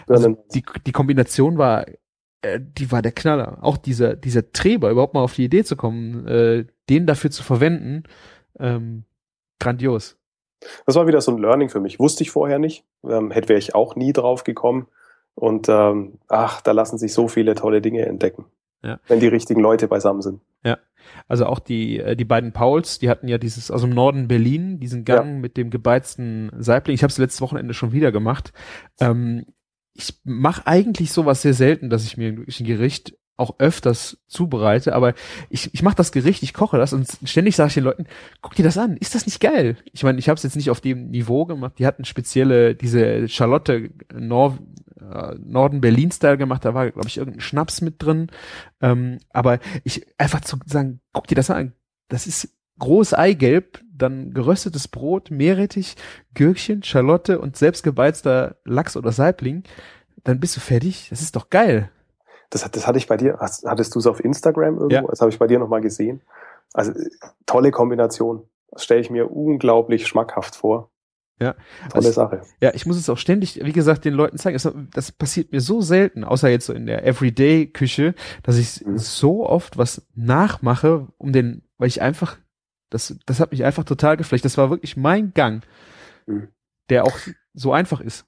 Ja. 0.08 0.16
Also 0.16 0.38
die, 0.54 0.64
die 0.86 0.92
Kombination 0.92 1.58
war, 1.58 1.86
äh, 2.42 2.60
die 2.60 2.92
war 2.92 3.02
der 3.02 3.14
Knaller. 3.14 3.60
Auch 3.62 3.78
dieser, 3.78 4.16
dieser 4.16 4.52
Treber, 4.52 4.90
überhaupt 4.92 5.14
mal 5.14 5.24
auf 5.24 5.36
die 5.36 5.46
Idee 5.46 5.64
zu 5.64 5.76
kommen, 5.76 6.28
äh, 6.28 6.66
den 6.90 7.06
dafür 7.06 7.32
zu 7.32 7.44
verwenden, 7.44 8.04
ähm, 8.60 9.06
grandios. 9.60 10.18
Das 10.86 10.96
war 10.96 11.08
wieder 11.08 11.22
so 11.22 11.32
ein 11.32 11.38
Learning 11.38 11.70
für 11.70 11.80
mich. 11.80 12.00
Wusste 12.00 12.24
ich 12.24 12.32
vorher 12.32 12.60
nicht. 12.60 12.86
Ähm, 13.04 13.32
hätte 13.32 13.50
wäre 13.50 13.60
ich 13.60 13.76
auch 13.76 13.96
nie 13.96 14.14
drauf 14.14 14.44
gekommen. 14.44 14.88
Und 15.36 15.70
ähm, 15.70 16.20
ach, 16.28 16.62
da 16.62 16.72
lassen 16.72 16.98
sich 16.98 17.14
so 17.14 17.28
viele 17.28 17.56
tolle 17.56 17.82
Dinge 17.82 18.06
entdecken. 18.06 18.46
Ja. 18.84 19.00
Wenn 19.08 19.20
die 19.20 19.28
richtigen 19.28 19.62
Leute 19.62 19.88
beisammen 19.88 20.22
sind. 20.22 20.42
Ja. 20.64 20.78
Also 21.28 21.46
auch 21.46 21.60
die, 21.60 22.00
äh, 22.00 22.16
die 22.16 22.26
beiden 22.26 22.52
Pauls, 22.52 23.00
die 23.00 23.10
hatten 23.10 23.28
ja 23.28 23.38
dieses, 23.38 23.72
also 23.72 23.88
im 23.88 23.94
Norden 23.94 24.28
Berlin, 24.28 24.80
diesen 24.80 25.06
Gang 25.06 25.28
ja. 25.28 25.40
mit 25.40 25.58
dem 25.58 25.70
gebeizten 25.70 26.52
Saibling. 26.58 26.96
Ich 26.96 27.04
habe 27.04 27.12
es 27.12 27.18
letztes 27.18 27.42
Wochenende 27.42 27.74
schon 27.74 27.92
wieder 27.92 28.12
gemacht. 28.12 28.54
Ähm, 29.00 29.46
ich 29.94 30.20
mache 30.24 30.66
eigentlich 30.66 31.12
sowas 31.12 31.42
sehr 31.42 31.54
selten, 31.54 31.90
dass 31.90 32.06
ich 32.06 32.18
mir 32.18 32.30
ein 32.30 32.46
Gericht 32.66 33.18
auch 33.38 33.56
öfters 33.58 34.20
zubereite, 34.28 34.94
aber 34.94 35.14
ich, 35.50 35.74
ich 35.74 35.82
mache 35.82 35.96
das 35.96 36.12
Gericht, 36.12 36.44
ich 36.44 36.54
koche 36.54 36.78
das 36.78 36.94
und 36.94 37.08
ständig 37.24 37.56
sage 37.56 37.70
ich 37.70 37.74
den 37.74 37.84
Leuten, 37.86 38.06
guck 38.42 38.56
dir 38.56 38.64
das 38.64 38.78
an, 38.78 38.98
ist 38.98 39.16
das 39.16 39.26
nicht 39.26 39.40
geil? 39.40 39.78
Ich 39.92 40.04
meine, 40.04 40.20
ich 40.20 40.30
habe 40.30 40.38
es 40.38 40.44
jetzt 40.44 40.56
nicht 40.56 40.70
auf 40.70 40.80
dem 40.80 41.10
Niveau 41.10 41.46
gemacht, 41.46 41.74
die 41.80 41.88
hatten 41.88 42.06
spezielle, 42.06 42.76
diese 42.76 43.28
Charlotte 43.28 43.90
Nor 44.14 44.60
äh, 45.02 45.36
Norden 45.40 45.82
Berlin-Style 45.82 46.38
gemacht, 46.38 46.66
da 46.66 46.74
war, 46.74 46.90
glaube 46.92 47.08
ich, 47.08 47.18
irgendein 47.18 47.42
Schnaps 47.42 47.82
mit 47.82 48.02
drin, 48.04 48.28
ähm, 48.82 49.20
aber 49.32 49.60
ich 49.84 50.06
einfach 50.18 50.42
zu 50.42 50.58
sagen, 50.66 51.02
guck 51.14 51.28
dir 51.28 51.36
das 51.36 51.50
an, 51.50 51.74
das 52.08 52.28
ist 52.28 52.50
groß 52.80 53.14
Eigelb, 53.14 53.80
dann 53.94 54.34
geröstetes 54.34 54.88
Brot, 54.88 55.30
Meerrettich, 55.32 55.96
Gürkchen, 56.34 56.84
Schalotte 56.84 57.40
und 57.40 57.56
selbstgebeizter 57.56 58.58
Lachs 58.66 58.98
oder 58.98 59.12
Saibling, 59.12 59.64
dann 60.24 60.40
bist 60.40 60.56
du 60.56 60.60
fertig, 60.60 61.08
das 61.10 61.22
ist 61.22 61.36
doch 61.36 61.50
geil. 61.50 61.90
Das, 62.50 62.70
das 62.70 62.86
hatte 62.86 62.98
ich 62.98 63.08
bei 63.08 63.18
dir, 63.18 63.38
hattest 63.40 63.96
du 63.96 64.00
es 64.00 64.08
auf 64.08 64.24
Instagram 64.24 64.76
irgendwo? 64.78 64.90
Ja. 64.90 65.04
Das 65.04 65.22
habe 65.22 65.32
ich 65.32 65.40
bei 65.40 65.48
dir 65.48 65.60
nochmal 65.60 65.82
gesehen. 65.82 66.22
Also 66.74 66.92
tolle 67.46 67.72
Kombination. 67.72 68.48
Das 68.72 68.84
stelle 68.84 69.02
ich 69.02 69.10
mir 69.10 69.32
unglaublich 69.32 70.08
schmackhaft 70.08 70.56
vor. 70.56 70.90
Ja. 71.42 71.56
Tolle 71.90 72.08
also, 72.08 72.12
Sache. 72.12 72.42
Ja, 72.62 72.72
ich 72.76 72.86
muss 72.86 72.98
es 72.98 73.10
auch 73.10 73.18
ständig, 73.18 73.60
wie 73.64 73.72
gesagt, 73.72 74.06
den 74.06 74.14
Leuten 74.14 74.38
zeigen. 74.38 74.54
Das, 74.54 74.72
das 74.94 75.12
passiert 75.12 75.52
mir 75.52 75.60
so 75.60 75.82
selten, 75.82 76.24
außer 76.24 76.50
jetzt 76.50 76.68
so 76.68 76.74
in 76.74 76.86
der 76.86 77.04
Everyday-Küche, 77.04 78.14
dass 78.44 78.58
ich 78.58 78.86
mhm. 78.86 79.00
so 79.00 79.50
oft 79.50 79.76
was 79.76 80.06
nachmache, 80.14 81.08
um 81.18 81.34
den, 81.34 81.64
weil 81.80 81.88
ich 81.88 82.00
einfach, 82.00 82.38
das, 82.92 83.16
das 83.26 83.40
hat 83.40 83.52
mich 83.52 83.64
einfach 83.64 83.84
total 83.86 84.18
geflecht. 84.18 84.46
Das 84.46 84.58
war 84.60 84.70
wirklich 84.70 84.98
mein 84.98 85.34
Gang, 85.34 85.66
mhm. 86.28 86.50
der 86.90 87.06
auch 87.06 87.18
so 87.56 87.74
einfach 87.74 88.02
ist. 88.02 88.26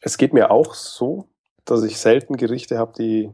Es 0.00 0.18
geht 0.18 0.32
mir 0.32 0.50
auch 0.50 0.74
so, 0.74 1.28
dass 1.64 1.84
ich 1.84 1.98
selten 1.98 2.36
Gerichte 2.36 2.78
habe, 2.78 2.94
die, 2.98 3.30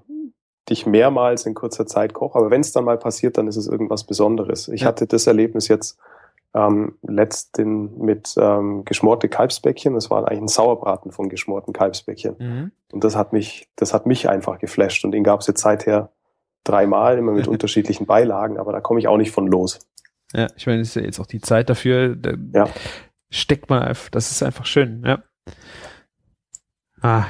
die 0.68 0.74
ich 0.74 0.84
mehrmals 0.84 1.46
in 1.46 1.54
kurzer 1.54 1.86
Zeit 1.86 2.12
koche. 2.12 2.38
Aber 2.38 2.50
wenn 2.50 2.60
es 2.60 2.72
dann 2.72 2.84
mal 2.84 2.98
passiert, 2.98 3.38
dann 3.38 3.48
ist 3.48 3.56
es 3.56 3.66
irgendwas 3.66 4.04
Besonderes. 4.04 4.68
Ich 4.68 4.82
Ja. 4.82 4.88
hatte 4.88 5.06
das 5.06 5.26
Erlebnis 5.26 5.68
jetzt 5.68 5.98
ähm, 6.54 6.96
letzten 7.02 7.98
mit 7.98 8.34
ähm, 8.38 8.84
geschmorte 8.84 9.28
Kalbsbäckchen. 9.28 9.94
Das 9.94 10.10
war 10.10 10.26
eigentlich 10.26 10.40
ein 10.40 10.48
Sauerbraten 10.48 11.12
von 11.12 11.28
geschmorten 11.28 11.72
Kalbsbäckchen. 11.72 12.36
Mhm. 12.38 12.72
Und 12.92 13.04
das 13.04 13.16
hat 13.16 13.32
mich, 13.32 13.68
das 13.76 13.92
hat 13.94 14.06
mich 14.06 14.28
einfach 14.28 14.58
geflasht. 14.58 15.04
Und 15.04 15.12
den 15.12 15.24
gab 15.24 15.40
es 15.40 15.46
jetzt 15.46 15.60
seither 15.60 16.10
dreimal, 16.64 17.18
immer 17.18 17.32
mit 17.32 17.46
unterschiedlichen 17.48 18.06
Beilagen, 18.06 18.58
aber 18.58 18.72
da 18.72 18.80
komme 18.80 18.98
ich 19.00 19.08
auch 19.08 19.16
nicht 19.18 19.30
von 19.30 19.46
los. 19.46 19.78
Ja, 20.34 20.48
ich 20.56 20.66
meine, 20.66 20.80
es 20.80 20.88
ist 20.88 20.94
ja 20.96 21.02
jetzt 21.02 21.20
auch 21.20 21.26
die 21.26 21.40
Zeit 21.40 21.70
dafür. 21.70 22.16
Da 22.16 22.32
Ja. 22.54 22.68
steckt 23.30 23.70
man 23.70 23.82
einfach, 23.82 24.10
das 24.10 24.30
ist 24.30 24.42
einfach 24.42 24.66
schön, 24.66 25.02
ja. 25.06 25.22
Ah, 27.00 27.26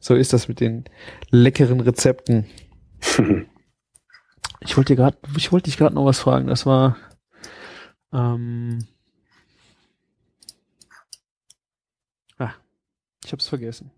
so 0.00 0.14
ist 0.14 0.32
das 0.32 0.48
mit 0.48 0.60
den 0.60 0.84
leckeren 1.30 1.80
Rezepten. 1.80 2.46
Ich 4.66 4.78
wollte 4.78 4.96
gerade, 4.96 5.18
ich 5.36 5.52
wollte 5.52 5.64
dich 5.68 5.76
gerade 5.76 5.94
noch 5.94 6.06
was 6.06 6.20
fragen. 6.20 6.46
Das 6.46 6.64
war, 6.64 6.96
ähm, 8.14 8.78
ah, 12.38 12.52
ich 13.24 13.32
habe 13.32 13.40
es 13.40 13.48
vergessen. 13.48 13.90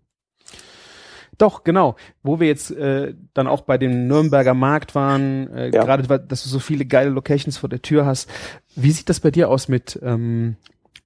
Doch, 1.37 1.63
genau. 1.63 1.95
Wo 2.23 2.39
wir 2.39 2.47
jetzt 2.47 2.71
äh, 2.71 3.13
dann 3.35 3.45
auch 3.47 3.61
bei 3.61 3.77
dem 3.77 4.07
Nürnberger 4.07 4.55
Markt 4.55 4.95
waren, 4.95 5.47
äh, 5.53 5.69
Ja. 5.69 5.83
gerade, 5.83 6.19
dass 6.19 6.43
du 6.43 6.49
so 6.49 6.57
viele 6.59 6.85
geile 6.85 7.11
Locations 7.11 7.57
vor 7.57 7.69
der 7.69 7.81
Tür 7.83 8.05
hast. 8.07 8.27
Wie 8.75 8.89
sieht 8.91 9.07
das 9.09 9.19
bei 9.19 9.29
dir 9.29 9.49
aus 9.49 9.67
mit 9.67 9.99
ähm, 10.01 10.55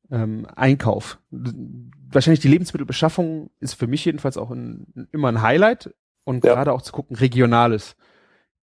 ähm, 0.10 0.48
Einkauf? 0.56 1.20
Wahrscheinlich 1.32 2.40
die 2.40 2.48
Lebensmittelbeschaffung 2.48 3.50
ist 3.60 3.74
für 3.74 3.88
mich 3.88 4.06
jedenfalls 4.06 4.38
auch 4.38 4.52
ein, 4.52 5.08
immer 5.12 5.28
ein 5.28 5.42
Highlight 5.42 5.94
und 6.24 6.46
Ja. 6.46 6.54
gerade 6.54 6.72
auch 6.72 6.82
zu 6.82 6.94
gucken, 6.94 7.18
regionales. 7.18 7.98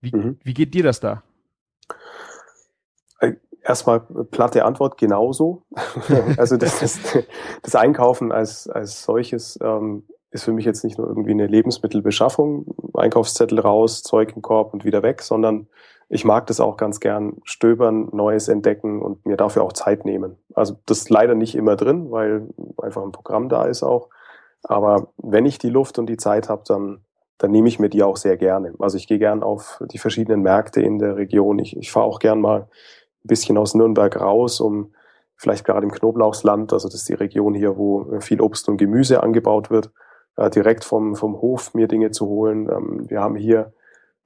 Wie, 0.01 0.15
Mhm. 0.17 0.39
wie 0.43 0.55
geht 0.55 0.73
dir 0.73 0.85
das 0.85 1.01
da? 1.01 1.23
Erstmal 3.69 4.01
platte 4.01 4.65
Antwort, 4.65 4.97
genauso. 4.97 5.63
also 6.39 6.57
das, 6.57 6.81
das, 6.81 6.99
das 7.63 7.75
Einkaufen 7.75 8.33
als, 8.33 8.67
als 8.67 9.03
solches 9.05 9.59
ähm, 9.63 10.05
ist 10.31 10.45
für 10.45 10.53
mich 10.53 10.65
jetzt 10.65 10.85
nicht 10.85 10.97
nur 10.97 11.07
irgendwie 11.07 11.33
eine 11.33 11.47
Lebensmittelbeschaffung, 11.47 12.75
Einkaufszettel 12.95 13.61
raus, 13.61 14.03
Zeug 14.03 14.33
im 14.35 14.41
Korb 14.41 14.73
und 14.73 14.87
wieder 14.87 15.03
weg, 15.03 15.21
sondern 15.21 15.69
ich 16.09 16.25
mag 16.25 16.47
das 16.47 16.61
auch 16.61 16.79
ganz 16.79 16.99
gern 16.99 17.37
stöbern, 17.45 18.09
Neues 18.13 18.49
entdecken 18.49 19.03
und 19.03 19.27
mir 19.27 19.37
dafür 19.37 19.65
auch 19.65 19.75
Zeit 19.75 20.07
nehmen. 20.07 20.39
Also 20.55 20.79
das 20.87 21.01
ist 21.01 21.11
leider 21.11 21.35
nicht 21.35 21.55
immer 21.55 21.77
drin, 21.77 22.11
weil 22.11 22.49
einfach 22.81 23.03
ein 23.03 23.13
Programm 23.13 23.51
da 23.51 23.67
ist 23.67 23.83
auch. 23.83 24.09
Aber 24.63 25.09
wenn 25.19 25.45
ich 25.45 25.59
die 25.59 25.69
Luft 25.69 25.99
und 25.99 26.07
die 26.07 26.17
Zeit 26.17 26.49
habe, 26.49 26.63
dann, 26.67 27.03
dann 27.37 27.51
nehme 27.51 27.69
ich 27.69 27.79
mir 27.79 27.91
die 27.91 28.03
auch 28.03 28.17
sehr 28.17 28.39
gerne. 28.39 28.73
Also 28.79 28.97
ich 28.97 29.07
gehe 29.07 29.19
gern 29.19 29.43
auf 29.43 29.83
die 29.93 29.99
verschiedenen 29.99 30.41
Märkte 30.41 30.81
in 30.81 30.99
der 30.99 31.17
Region. 31.17 31.59
Ich, 31.59 31.77
ich 31.77 31.93
fahre 31.93 32.07
auch 32.07 32.19
gern 32.19 32.41
mal 32.41 32.69
ein 33.25 33.29
bisschen 33.29 33.59
aus 33.59 33.75
Nürnberg 33.75 34.21
raus, 34.21 34.61
um 34.61 34.93
vielleicht 35.37 35.65
gerade 35.65 35.87
im 35.87 35.93
Knoblauchsland, 35.93 36.73
also 36.73 36.89
das 36.89 36.97
ist 36.97 37.09
die 37.09 37.15
Region 37.15 37.55
hier, 37.55 37.77
wo 37.77 38.21
viel 38.21 38.41
Obst 38.41 38.69
und 38.69 38.77
Gemüse 38.77 39.23
angebaut 39.23 39.71
wird, 39.71 39.91
äh, 40.37 40.51
direkt 40.51 40.85
vom, 40.85 41.15
vom 41.15 41.41
Hof 41.41 41.75
mir 41.75 41.89
Dinge 41.89 42.11
zu 42.11 42.27
holen. 42.27 42.69
Ähm, 42.71 43.09
wir 43.09 43.21
haben 43.21 43.37
hier 43.37 43.73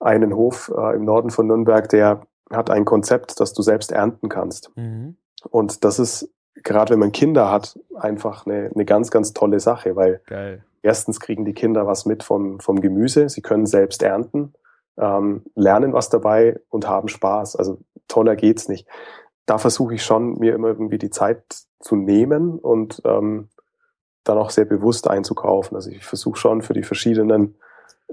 einen 0.01 0.34
Hof 0.34 0.72
äh, 0.76 0.97
im 0.97 1.05
Norden 1.05 1.30
von 1.30 1.47
Nürnberg, 1.47 1.88
der 1.88 2.22
hat 2.51 2.70
ein 2.70 2.84
Konzept, 2.84 3.40
das 3.40 3.53
du 3.53 3.62
selbst 3.62 3.93
ernten 3.93 4.28
kannst. 4.28 4.70
Und 5.51 5.84
das 5.84 5.99
ist, 5.99 6.30
gerade 6.62 6.93
wenn 6.93 6.99
man 6.99 7.12
Kinder 7.12 7.51
hat, 7.51 7.78
einfach 7.95 8.47
eine, 8.47 8.70
eine 8.74 8.84
ganz, 8.84 9.11
ganz 9.11 9.32
tolle 9.32 9.61
Sache, 9.61 9.97
weil 9.97 10.20
Geil. 10.26 10.64
erstens 10.82 11.20
kriegen 11.20 11.45
die 11.45 11.55
Kinder 11.55 11.86
was 11.86 12.07
mit 12.07 12.22
vom, 12.22 12.61
vom 12.61 12.80
Gemüse, 12.80 13.28
sie 13.28 13.43
können 13.43 13.66
selbst 13.66 14.03
ernten, 14.03 14.55
ähm, 15.03 15.42
lernen 15.57 15.92
was 15.92 16.09
dabei 16.11 16.61
und 16.68 16.86
haben 16.86 17.09
Spaß. 17.09 17.57
Also 17.57 17.78
toller 18.07 18.36
geht's 18.36 18.68
nicht. 18.68 18.86
Da 19.46 19.59
versuche 19.59 19.94
ich 19.94 20.05
schon, 20.05 20.38
mir 20.38 20.55
immer 20.55 20.68
irgendwie 20.68 20.98
die 20.98 21.11
Zeit 21.11 21.42
zu 21.80 21.96
nehmen 21.96 22.59
und 22.59 23.03
ähm, 23.05 23.48
dann 24.24 24.38
auch 24.38 24.50
sehr 24.50 24.64
bewusst 24.66 25.09
einzukaufen. 25.09 25.74
Also 25.74 25.90
ich 25.90 26.05
versuche 26.05 26.38
schon 26.38 26.62
für 26.62 26.74
die 26.74 26.84
verschiedenen 26.84 27.57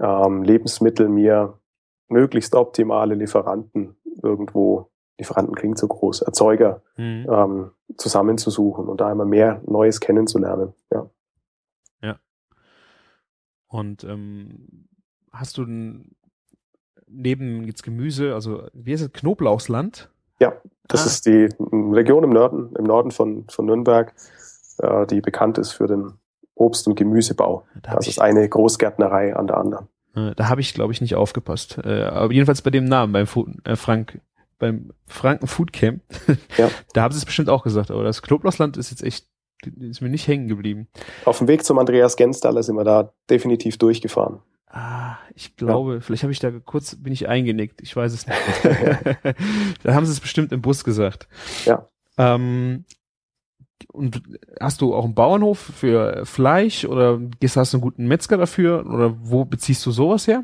ähm, 0.02 0.42
Lebensmittel 0.44 1.08
mir 1.08 1.60
möglichst 2.08 2.56
optimale 2.56 3.14
Lieferanten 3.14 3.96
irgendwo, 4.24 4.90
Lieferanten 5.20 5.54
klingt 5.54 5.78
so 5.78 5.88
groß, 5.88 6.24
Erzeuger 6.24 6.82
Mhm. 6.98 7.28
ähm, 7.30 7.72
zusammenzusuchen 7.98 8.88
und 8.88 9.00
da 9.00 9.12
immer 9.12 9.26
mehr 9.26 9.62
Neues 9.68 10.00
kennenzulernen. 10.00 10.74
Ja. 10.92 11.10
Und 13.68 14.04
ähm, 14.04 14.88
hast 15.32 15.58
du 15.58 15.64
n- 15.64 16.16
neben 17.12 17.64
jetzt 17.66 17.84
Gemüse, 17.84 18.34
also 18.34 18.64
wie 18.74 18.94
heißt 18.94 19.04
es, 19.04 19.12
Knoblauchsland? 19.14 20.10
Das 20.88 21.04
Ah. 21.04 21.06
ist 21.06 21.28
die 21.28 21.48
Region 21.72 22.24
im 22.24 22.32
Norden, 22.32 22.74
im 22.76 22.84
Norden 22.86 23.12
von, 23.12 23.46
von 23.48 23.68
Nürnberg, 23.68 24.12
äh, 24.80 25.06
die 25.06 25.22
bekannt 25.22 25.60
ist 25.60 25.72
für 25.72 25.86
den 25.86 26.14
Obst- 26.56 26.88
und 26.88 26.96
Gemüsebau. 26.96 27.64
Da 27.84 27.92
habe 27.92 28.00
Das 28.00 28.08
ist 28.08 28.20
eine 28.20 28.50
Großgärtnerei 28.50 29.36
an 29.36 29.46
der 29.46 29.58
anderen. 29.58 29.88
da 30.16 30.50
hab 30.50 30.58
ich 30.58 30.74
glaube 30.74 30.92
ich, 30.92 31.00
nicht 31.02 31.14
aufgepasst. 31.14 31.78
Äh, 31.84 32.06
aber 32.06 32.34
jedenfalls 32.34 32.64
bei 32.64 32.72
dem 32.72 32.86
Namen, 32.86 33.14
beim 33.14 33.28
Fu 33.28 33.46
äh, 33.66 33.76
Frank, 33.76 34.20
beim 34.58 34.92
Franken 35.06 35.46
Food 35.46 35.74
Camp, 35.74 36.02
Ja. 36.58 36.70
da 36.94 37.04
haben 37.04 37.12
sie 37.12 37.20
es 37.20 37.26
bestimmt 37.26 37.50
auch 37.50 37.64
gesagt, 37.64 37.92
aber 37.92 38.04
das 38.04 38.24
Knoblauchsland 38.24 38.76
ist 38.76 38.90
jetzt 38.90 39.04
echt, 39.04 39.28
ist 39.80 40.02
mir 40.02 40.10
nicht 40.10 40.28
hängen 40.28 40.48
geblieben. 40.48 40.88
Auf 41.26 41.38
dem 41.38 41.48
Weg 41.48 41.64
zum 41.64 41.78
Andreas 41.78 42.16
Genstaller 42.16 42.64
sind 42.64 42.76
wir 42.78 42.84
da 42.84 43.14
definitiv 43.30 43.78
durchgefahren. 43.78 44.40
Ah, 44.72 45.18
ich 45.34 45.56
glaube, 45.56 46.00
vielleicht 46.02 46.22
habe 46.24 46.32
ich 46.32 46.40
da 46.40 46.52
kurz, 46.64 46.96
bin 46.96 47.12
ich 47.12 47.28
eingenickt, 47.28 47.82
ich 47.82 47.96
weiß 47.96 48.14
es 48.14 48.28
nicht. 48.28 48.40
Ja. 49.24 49.34
da 49.84 49.94
haben 49.96 50.06
sie 50.06 50.12
es 50.12 50.20
bestimmt 50.20 50.52
im 50.52 50.62
Bus 50.62 50.84
gesagt. 50.84 51.28
Ja. 51.66 51.88
Ähm, 52.18 52.86
und 53.92 54.22
hast 54.60 54.82
du 54.82 54.94
auch 54.94 55.06
einen 55.06 55.16
Bauernhof 55.16 55.58
für 55.58 56.26
Fleisch 56.26 56.86
oder 56.86 57.20
hast 57.44 57.74
du 57.74 57.78
einen 57.78 57.82
guten 57.82 58.08
Metzger 58.08 58.38
dafür 58.38 58.86
oder 58.86 59.16
wo 59.22 59.46
beziehst 59.46 59.84
du 59.86 59.92
sowas 59.92 60.28
her? 60.28 60.44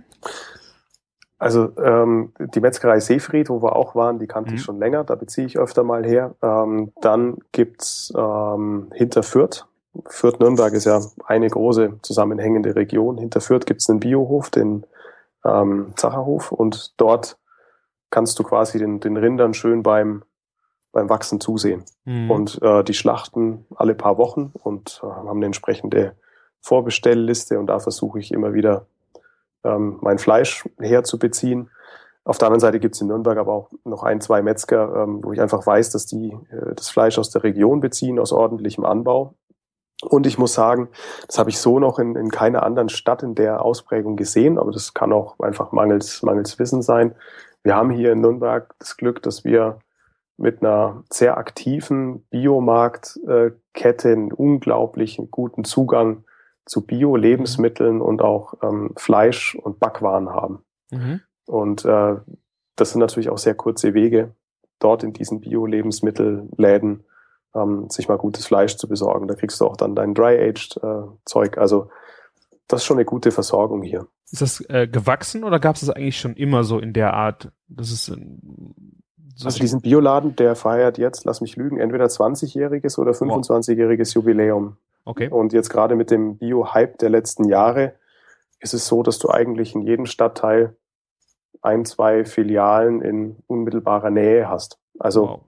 Also 1.37 1.77
ähm, 1.77 2.31
die 2.39 2.61
Metzgerei 2.61 2.99
Seefried, 2.99 3.49
wo 3.49 3.61
wir 3.61 3.75
auch 3.75 3.93
waren, 3.93 4.19
die 4.19 4.25
kannte 4.27 4.51
Mhm. 4.51 4.55
ich 4.57 4.63
schon 4.63 4.79
länger, 4.79 5.03
da 5.03 5.15
beziehe 5.15 5.45
ich 5.45 5.59
öfter 5.59 5.83
mal 5.83 6.05
her. 6.05 6.33
Ähm, 6.41 6.93
dann 7.01 7.37
gibt's 7.51 8.11
ähm, 8.17 8.89
hinter 8.93 9.21
Fürth. 9.21 9.65
Fürth-Nürnberg 10.07 10.73
ist 10.73 10.85
ja 10.85 11.01
eine 11.25 11.49
große 11.49 11.99
zusammenhängende 12.01 12.75
Region. 12.75 13.17
Hinter 13.17 13.41
Fürth 13.41 13.65
gibt's 13.65 13.89
einen 13.89 13.99
Biohof, 13.99 14.49
den 14.49 14.85
ähm, 15.43 15.93
Zacherhof, 15.95 16.51
und 16.51 16.93
dort 16.97 17.37
kannst 18.09 18.39
du 18.39 18.43
quasi 18.43 18.79
den, 18.79 18.99
den 18.99 19.17
Rindern 19.17 19.53
schön 19.53 19.83
beim, 19.83 20.23
beim 20.91 21.09
Wachsen 21.09 21.39
zusehen. 21.39 21.83
Mhm. 22.05 22.31
Und 22.31 22.61
äh, 22.61 22.83
die 22.83 22.93
schlachten 22.93 23.65
alle 23.75 23.95
paar 23.95 24.17
Wochen 24.17 24.51
und 24.63 25.01
äh, 25.03 25.07
haben 25.07 25.29
eine 25.29 25.47
entsprechende 25.47 26.15
Vorbestellliste 26.61 27.59
und 27.59 27.67
da 27.67 27.79
versuche 27.79 28.19
ich 28.19 28.31
immer 28.31 28.53
wieder 28.53 28.87
ähm, 29.63 29.97
mein 30.01 30.17
Fleisch 30.17 30.67
herzubeziehen. 30.79 31.69
Auf 32.23 32.39
der 32.39 32.47
anderen 32.47 32.59
Seite 32.59 32.79
gibt 32.79 32.95
es 32.95 33.01
in 33.01 33.07
Nürnberg 33.07 33.37
aber 33.37 33.53
auch 33.53 33.69
noch 33.83 34.01
ein, 34.01 34.19
zwei 34.19 34.41
Metzger, 34.41 35.03
ähm, 35.03 35.23
wo 35.23 35.31
ich 35.31 35.41
einfach 35.41 35.65
weiß, 35.65 35.91
dass 35.91 36.07
die 36.07 36.31
äh, 36.49 36.73
das 36.75 36.89
Fleisch 36.89 37.19
aus 37.19 37.29
der 37.29 37.43
Region 37.43 37.81
beziehen, 37.81 38.17
aus 38.17 38.31
ordentlichem 38.31 38.83
Anbau. 38.83 39.35
Und 40.05 40.27
ich 40.27 40.37
muss 40.37 40.53
sagen, 40.53 40.89
das 41.27 41.37
habe 41.37 41.49
ich 41.49 41.59
so 41.59 41.79
noch 41.79 41.99
in, 41.99 42.15
in 42.15 42.29
keiner 42.29 42.63
anderen 42.63 42.89
Stadt 42.89 43.23
in 43.23 43.35
der 43.35 43.63
Ausprägung 43.63 44.15
gesehen, 44.15 44.57
aber 44.57 44.71
das 44.71 44.93
kann 44.93 45.13
auch 45.13 45.39
einfach 45.39 45.71
mangels, 45.71 46.23
mangels 46.23 46.57
Wissen 46.59 46.81
sein. 46.81 47.15
Wir 47.63 47.75
haben 47.75 47.89
hier 47.89 48.11
in 48.11 48.21
Nürnberg 48.21 48.73
das 48.79 48.97
Glück, 48.97 49.23
dass 49.23 49.43
wir 49.43 49.79
mit 50.37 50.61
einer 50.61 51.03
sehr 51.11 51.37
aktiven 51.37 52.23
Biomarktkette 52.29 54.11
einen 54.11 54.31
unglaublichen 54.31 55.31
guten 55.31 55.63
Zugang 55.63 56.25
zu 56.65 56.85
Bio-Lebensmitteln 56.85 58.01
und 58.01 58.21
auch 58.21 58.55
ähm, 58.61 58.91
Fleisch 58.97 59.55
und 59.55 59.79
Backwaren 59.79 60.29
haben. 60.29 60.63
Mhm. 60.91 61.21
Und 61.45 61.85
äh, 61.85 62.15
das 62.75 62.91
sind 62.91 62.99
natürlich 62.99 63.29
auch 63.29 63.37
sehr 63.37 63.55
kurze 63.55 63.93
Wege, 63.93 64.35
dort 64.79 65.03
in 65.03 65.13
diesen 65.13 65.41
Bio-Lebensmittelläden 65.41 67.03
ähm, 67.55 67.89
sich 67.89 68.07
mal 68.07 68.17
gutes 68.17 68.45
Fleisch 68.45 68.75
zu 68.77 68.87
besorgen. 68.87 69.27
Da 69.27 69.35
kriegst 69.35 69.59
du 69.61 69.65
auch 69.65 69.77
dann 69.77 69.95
dein 69.95 70.13
Dry-Aged-Zeug. 70.13 71.57
also 71.57 71.89
das 72.67 72.81
ist 72.81 72.85
schon 72.85 72.97
eine 72.97 73.05
gute 73.05 73.31
Versorgung 73.31 73.83
hier. 73.83 74.07
Ist 74.31 74.41
das 74.41 74.61
äh, 74.69 74.87
gewachsen 74.87 75.43
oder 75.43 75.59
gab 75.59 75.75
es 75.75 75.81
das 75.81 75.91
eigentlich 75.91 76.19
schon 76.19 76.35
immer 76.35 76.63
so 76.63 76.79
in 76.79 76.93
der 76.93 77.13
Art? 77.13 77.51
Das 77.67 77.91
ist 77.91 78.05
so 78.05 78.15
Also 79.45 79.59
diesen 79.59 79.81
Bioladen, 79.81 80.35
der 80.35 80.55
feiert 80.55 80.97
jetzt, 80.97 81.25
lass 81.25 81.41
mich 81.41 81.55
lügen, 81.57 81.79
entweder 81.79 82.05
20-jähriges 82.05 82.97
oder 82.97 83.11
25-jähriges 83.11 84.15
Jubiläum. 84.15 84.77
okay. 85.05 85.29
Und 85.29 85.53
jetzt 85.53 85.69
gerade 85.69 85.95
mit 85.95 86.09
dem 86.09 86.37
Bio-Hype 86.37 86.97
der 86.97 87.09
letzten 87.09 87.45
Jahre 87.45 87.93
ist 88.59 88.73
es 88.73 88.87
so, 88.87 89.03
dass 89.03 89.19
du 89.19 89.29
eigentlich 89.29 89.75
in 89.75 89.81
jedem 89.83 90.07
Stadtteil 90.07 90.75
ein, 91.61 91.85
zwei 91.85 92.25
Filialen 92.25 93.01
in 93.01 93.37
unmittelbarer 93.47 94.09
Nähe 94.09 94.49
hast. 94.49 94.79
Also 94.97 95.27
wow. 95.27 95.39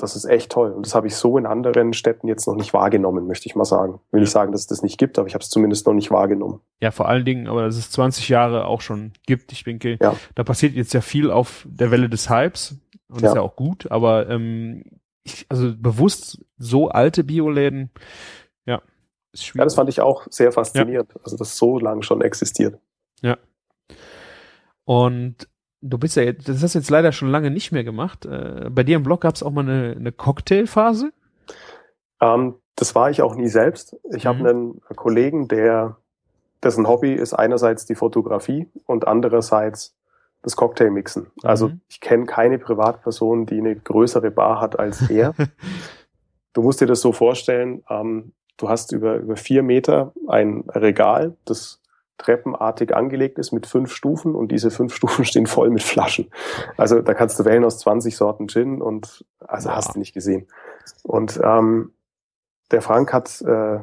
Das 0.00 0.16
ist 0.16 0.24
echt 0.24 0.50
toll. 0.50 0.72
Und 0.72 0.86
das 0.86 0.94
habe 0.94 1.06
ich 1.06 1.14
so 1.14 1.38
in 1.38 1.46
anderen 1.46 1.92
Städten 1.92 2.28
jetzt 2.28 2.46
noch 2.46 2.56
nicht 2.56 2.72
wahrgenommen, 2.74 3.26
möchte 3.26 3.46
ich 3.46 3.54
mal 3.54 3.64
sagen. 3.64 4.00
Will 4.10 4.22
ich 4.22 4.30
sagen, 4.30 4.52
dass 4.52 4.62
es 4.62 4.66
das 4.66 4.82
nicht 4.82 4.98
gibt, 4.98 5.18
aber 5.18 5.28
ich 5.28 5.34
habe 5.34 5.42
es 5.42 5.50
zumindest 5.50 5.86
noch 5.86 5.94
nicht 5.94 6.10
wahrgenommen. 6.10 6.60
Ja, 6.80 6.90
vor 6.90 7.08
allen 7.08 7.24
Dingen, 7.24 7.46
aber 7.48 7.62
dass 7.62 7.76
es 7.76 7.90
20 7.90 8.28
Jahre 8.28 8.66
auch 8.66 8.80
schon 8.80 9.12
gibt. 9.26 9.52
Ich 9.52 9.64
denke, 9.64 9.98
Ja. 10.00 10.14
da 10.34 10.44
passiert 10.44 10.74
jetzt 10.74 10.92
ja 10.94 11.00
viel 11.00 11.30
auf 11.30 11.66
der 11.68 11.90
Welle 11.90 12.08
des 12.08 12.28
Hypes. 12.30 12.76
Und 13.08 13.22
Ja. 13.22 13.28
ist 13.28 13.34
ja 13.34 13.40
auch 13.40 13.56
gut, 13.56 13.90
aber 13.90 14.28
ähm, 14.28 14.84
ich, 15.24 15.46
also 15.48 15.72
bewusst 15.76 16.44
so 16.58 16.88
alte 16.88 17.24
Bioläden, 17.24 17.90
ja, 18.66 18.80
ist 19.32 19.44
schwierig. 19.46 19.58
Ja, 19.60 19.64
das 19.64 19.74
fand 19.74 19.88
ich 19.88 20.00
auch 20.00 20.26
sehr 20.30 20.52
faszinierend. 20.52 21.12
Also, 21.24 21.36
das 21.36 21.56
so 21.56 21.78
lange 21.78 22.02
schon 22.02 22.20
existiert. 22.22 22.78
Und 24.84 25.48
du 25.82 25.98
bist 25.98 26.16
ja 26.16 26.22
jetzt, 26.22 26.48
das 26.48 26.62
hast 26.62 26.74
du 26.74 26.78
jetzt 26.78 26.90
leider 26.90 27.12
schon 27.12 27.28
lange 27.30 27.50
nicht 27.50 27.72
mehr 27.72 27.84
gemacht. 27.84 28.26
Äh, 28.26 28.68
bei 28.70 28.82
dir 28.84 28.96
im 28.96 29.02
Blog 29.02 29.22
gab 29.22 29.34
es 29.34 29.42
auch 29.42 29.50
mal 29.50 29.62
eine, 29.62 29.96
eine 29.98 30.12
Cocktailphase. 30.12 31.12
Ähm, 32.20 32.54
das 32.76 32.94
war 32.94 33.10
ich 33.10 33.22
auch 33.22 33.34
nie 33.34 33.48
selbst. 33.48 33.96
Ich 34.14 34.26
habe 34.26 34.40
Mhm. 34.40 34.46
einen 34.46 34.80
Kollegen, 34.96 35.48
der 35.48 35.96
dessen 36.62 36.86
Hobby 36.86 37.12
ist 37.14 37.32
einerseits 37.34 37.86
die 37.86 37.94
Fotografie 37.94 38.68
und 38.86 39.06
andererseits 39.08 39.96
das 40.42 40.56
Cocktailmixen. 40.56 41.26
Also 41.42 41.68
Mhm. 41.68 41.80
ich 41.88 42.00
kenne 42.00 42.26
keine 42.26 42.58
Privatperson, 42.58 43.46
die 43.46 43.58
eine 43.58 43.76
größere 43.76 44.30
Bar 44.30 44.60
hat 44.60 44.78
als 44.78 45.08
er. 45.10 45.34
du 46.52 46.62
musst 46.62 46.80
dir 46.80 46.86
das 46.86 47.00
so 47.00 47.12
vorstellen, 47.12 47.82
ähm, 47.90 48.32
du 48.56 48.68
hast 48.68 48.92
über, 48.92 49.16
über 49.16 49.36
vier 49.36 49.62
Meter 49.62 50.12
ein 50.28 50.64
Regal, 50.68 51.36
das 51.44 51.80
treppenartig 52.20 52.94
angelegt 52.94 53.38
ist 53.38 53.52
mit 53.52 53.66
fünf 53.66 53.92
Stufen 53.92 54.34
und 54.34 54.52
diese 54.52 54.70
fünf 54.70 54.94
Stufen 54.96 55.24
stehen 55.24 55.46
voll 55.46 55.70
mit 55.70 55.82
Flaschen. 55.82 56.30
Also 56.76 57.00
da 57.02 57.14
kannst 57.14 57.38
du 57.40 57.44
wählen 57.44 57.64
aus 57.64 57.78
20 57.80 58.16
Sorten 58.16 58.48
Gin 58.48 58.80
und 58.80 59.24
also 59.40 59.68
Wow. 59.68 59.76
hast 59.76 59.94
du 59.94 59.98
nicht 59.98 60.12
gesehen. 60.14 60.46
Und 61.02 61.40
ähm, 61.42 61.92
der 62.70 62.82
Frank 62.82 63.12
hat 63.12 63.40
äh, 63.42 63.80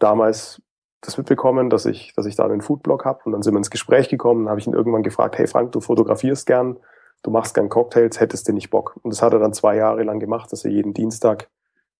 damals 0.00 0.60
das 1.00 1.18
mitbekommen, 1.18 1.68
dass 1.70 1.84
ich, 1.86 2.12
dass 2.14 2.26
ich 2.26 2.36
da 2.36 2.44
einen 2.44 2.60
Foodblog 2.60 3.04
habe 3.04 3.20
und 3.24 3.32
dann 3.32 3.42
sind 3.42 3.54
wir 3.54 3.58
ins 3.58 3.70
Gespräch 3.70 4.08
gekommen. 4.08 4.44
Dann 4.44 4.50
habe 4.50 4.60
ich 4.60 4.66
ihn 4.66 4.72
irgendwann 4.72 5.02
gefragt, 5.02 5.36
hey 5.38 5.46
Frank, 5.46 5.72
du 5.72 5.80
fotografierst 5.80 6.46
gern, 6.46 6.76
du 7.22 7.30
machst 7.30 7.54
gern 7.54 7.68
Cocktails, 7.68 8.20
hättest 8.20 8.48
du 8.48 8.52
nicht 8.52 8.70
Bock? 8.70 8.96
Und 9.02 9.12
das 9.12 9.22
hat 9.22 9.32
er 9.32 9.38
dann 9.40 9.52
zwei 9.52 9.76
Jahre 9.76 10.02
lang 10.04 10.20
gemacht, 10.20 10.52
dass 10.52 10.64
er 10.64 10.70
jeden 10.70 10.94
Dienstag 10.94 11.48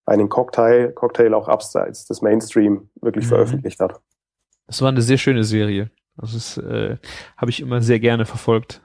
einen 0.07 0.29
Cocktail, 0.29 0.93
Cocktail 0.93 1.35
auch 1.35 1.49
abseits 1.49 2.07
des 2.07 2.23
Mainstream 2.23 2.91
wirklich 3.01 3.25
Mhm. 3.27 3.31
veröffentlicht 3.31 3.81
hat. 3.81 4.01
Das 4.67 4.81
war 4.83 4.89
eine 4.89 5.03
sehr 5.03 5.19
schöne 5.19 5.45
Serie. 5.45 5.91
Das 6.17 6.57
äh, 6.59 6.97
habe 7.37 7.51
ich 7.51 7.61
immer 7.61 7.81
sehr 7.83 8.01
gerne 8.01 8.25
verfolgt. 8.27 8.81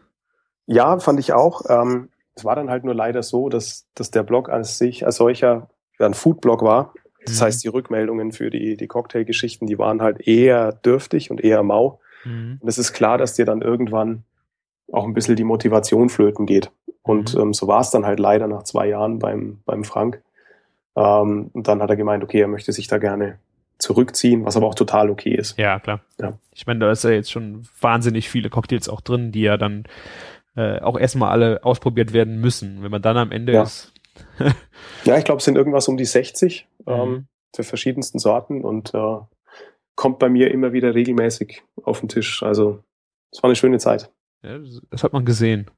Ja, 0.65 0.99
fand 0.99 1.19
ich 1.19 1.33
auch. 1.33 1.61
Ähm, 1.69 2.09
es 2.35 2.45
war 2.45 2.55
dann 2.55 2.69
halt 2.69 2.83
nur 2.83 2.93
leider 2.93 3.23
so, 3.23 3.49
dass, 3.49 3.87
dass 3.95 4.11
der 4.11 4.23
Blog 4.23 4.49
an 4.49 4.63
sich 4.63 5.05
als 5.05 5.17
solcher 5.17 5.69
ja, 5.99 6.05
ein 6.05 6.13
Foodblog 6.13 6.61
war. 6.61 6.93
Das 7.25 7.39
Mhm. 7.39 7.45
heißt, 7.45 7.63
die 7.63 7.67
Rückmeldungen 7.69 8.31
für 8.31 8.49
die, 8.49 8.77
die 8.77 8.87
Cocktailgeschichten, 8.87 9.67
die 9.67 9.77
waren 9.79 10.01
halt 10.01 10.27
eher 10.27 10.71
dürftig 10.71 11.31
und 11.31 11.41
eher 11.43 11.63
mau. 11.63 11.99
Mhm. 12.25 12.57
Und 12.61 12.67
es 12.67 12.77
ist 12.77 12.93
klar, 12.93 13.17
dass 13.17 13.33
dir 13.33 13.45
dann 13.45 13.61
irgendwann 13.61 14.23
auch 14.91 15.05
ein 15.05 15.13
bisschen 15.13 15.35
die 15.35 15.43
Motivation 15.43 16.09
flöten 16.09 16.45
geht. 16.45 16.71
Und 17.01 17.33
Mhm. 17.35 17.41
ähm, 17.41 17.53
so 17.53 17.67
war 17.67 17.81
es 17.81 17.89
dann 17.89 18.05
halt 18.05 18.19
leider 18.19 18.47
nach 18.47 18.63
zwei 18.63 18.87
Jahren 18.87 19.19
beim, 19.19 19.59
beim 19.65 19.83
Frank. 19.83 20.21
Ähm, 20.95 21.49
und 21.53 21.67
dann 21.67 21.81
hat 21.81 21.89
er 21.89 21.95
gemeint, 21.95 22.23
okay, 22.23 22.39
er 22.41 22.47
möchte 22.47 22.71
sich 22.71 22.87
da 22.87 22.97
gerne 22.97 23.39
zurückziehen, 23.79 24.45
was 24.45 24.57
aber 24.57 24.67
auch 24.67 24.75
total 24.75 25.09
okay 25.09 25.33
ist. 25.35 25.57
Ja, 25.57 25.79
klar. 25.79 26.01
Ja. 26.19 26.37
Ich 26.53 26.65
meine, 26.67 26.79
da 26.79 26.91
ist 26.91 27.03
ja 27.03 27.11
jetzt 27.11 27.31
schon 27.31 27.67
wahnsinnig 27.79 28.29
viele 28.29 28.49
Cocktails 28.49 28.89
auch 28.89 29.01
drin, 29.01 29.31
die 29.31 29.41
ja 29.41 29.57
dann 29.57 29.83
äh, 30.55 30.79
auch 30.81 30.97
erstmal 30.99 31.29
alle 31.31 31.63
ausprobiert 31.63 32.13
werden 32.13 32.39
müssen. 32.41 32.81
Wenn 32.81 32.91
man 32.91 33.01
dann 33.01 33.17
am 33.17 33.31
Ende 33.31 33.53
Ja. 33.53 33.63
ist. 33.63 33.93
Ja, 35.05 35.17
ich 35.17 35.23
glaube, 35.25 35.39
es 35.39 35.45
sind 35.45 35.55
irgendwas 35.57 35.87
um 35.87 35.95
die 35.97 36.05
60 36.05 36.67
ähm, 36.87 37.09
Mhm. 37.09 37.27
der 37.55 37.63
verschiedensten 37.63 38.17
Sorten 38.19 38.63
und 38.63 38.93
äh, 38.93 39.17
kommt 39.95 40.19
bei 40.19 40.27
mir 40.29 40.51
immer 40.51 40.73
wieder 40.73 40.95
regelmäßig 40.95 41.63
auf 41.83 41.99
den 41.99 42.09
Tisch. 42.09 42.41
Also 42.43 42.83
es 43.31 43.41
war 43.43 43.47
eine 43.49 43.55
schöne 43.55 43.77
Zeit. 43.77 44.11
Ja, 44.43 44.57
das 44.89 45.03
hat 45.03 45.13
man 45.13 45.23
gesehen. 45.25 45.69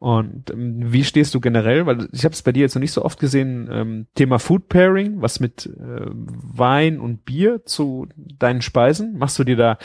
Und 0.00 0.50
ähm, 0.50 0.92
wie 0.92 1.04
stehst 1.04 1.34
du 1.34 1.40
generell? 1.40 1.84
Weil 1.84 2.08
ich 2.10 2.24
habe 2.24 2.32
es 2.32 2.42
bei 2.42 2.52
dir 2.52 2.60
jetzt 2.60 2.74
noch 2.74 2.80
nicht 2.80 2.92
so 2.92 3.04
oft 3.04 3.20
gesehen. 3.20 3.68
Ähm, 3.70 4.06
Thema 4.14 4.38
Food 4.38 4.70
Pairing, 4.70 5.20
was 5.20 5.40
mit 5.40 5.66
äh, 5.66 6.06
Wein 6.08 6.98
und 6.98 7.26
Bier 7.26 7.66
zu 7.66 8.08
deinen 8.16 8.62
Speisen? 8.62 9.18
Machst 9.18 9.38
du 9.38 9.44
dir 9.44 9.56
da 9.56 9.78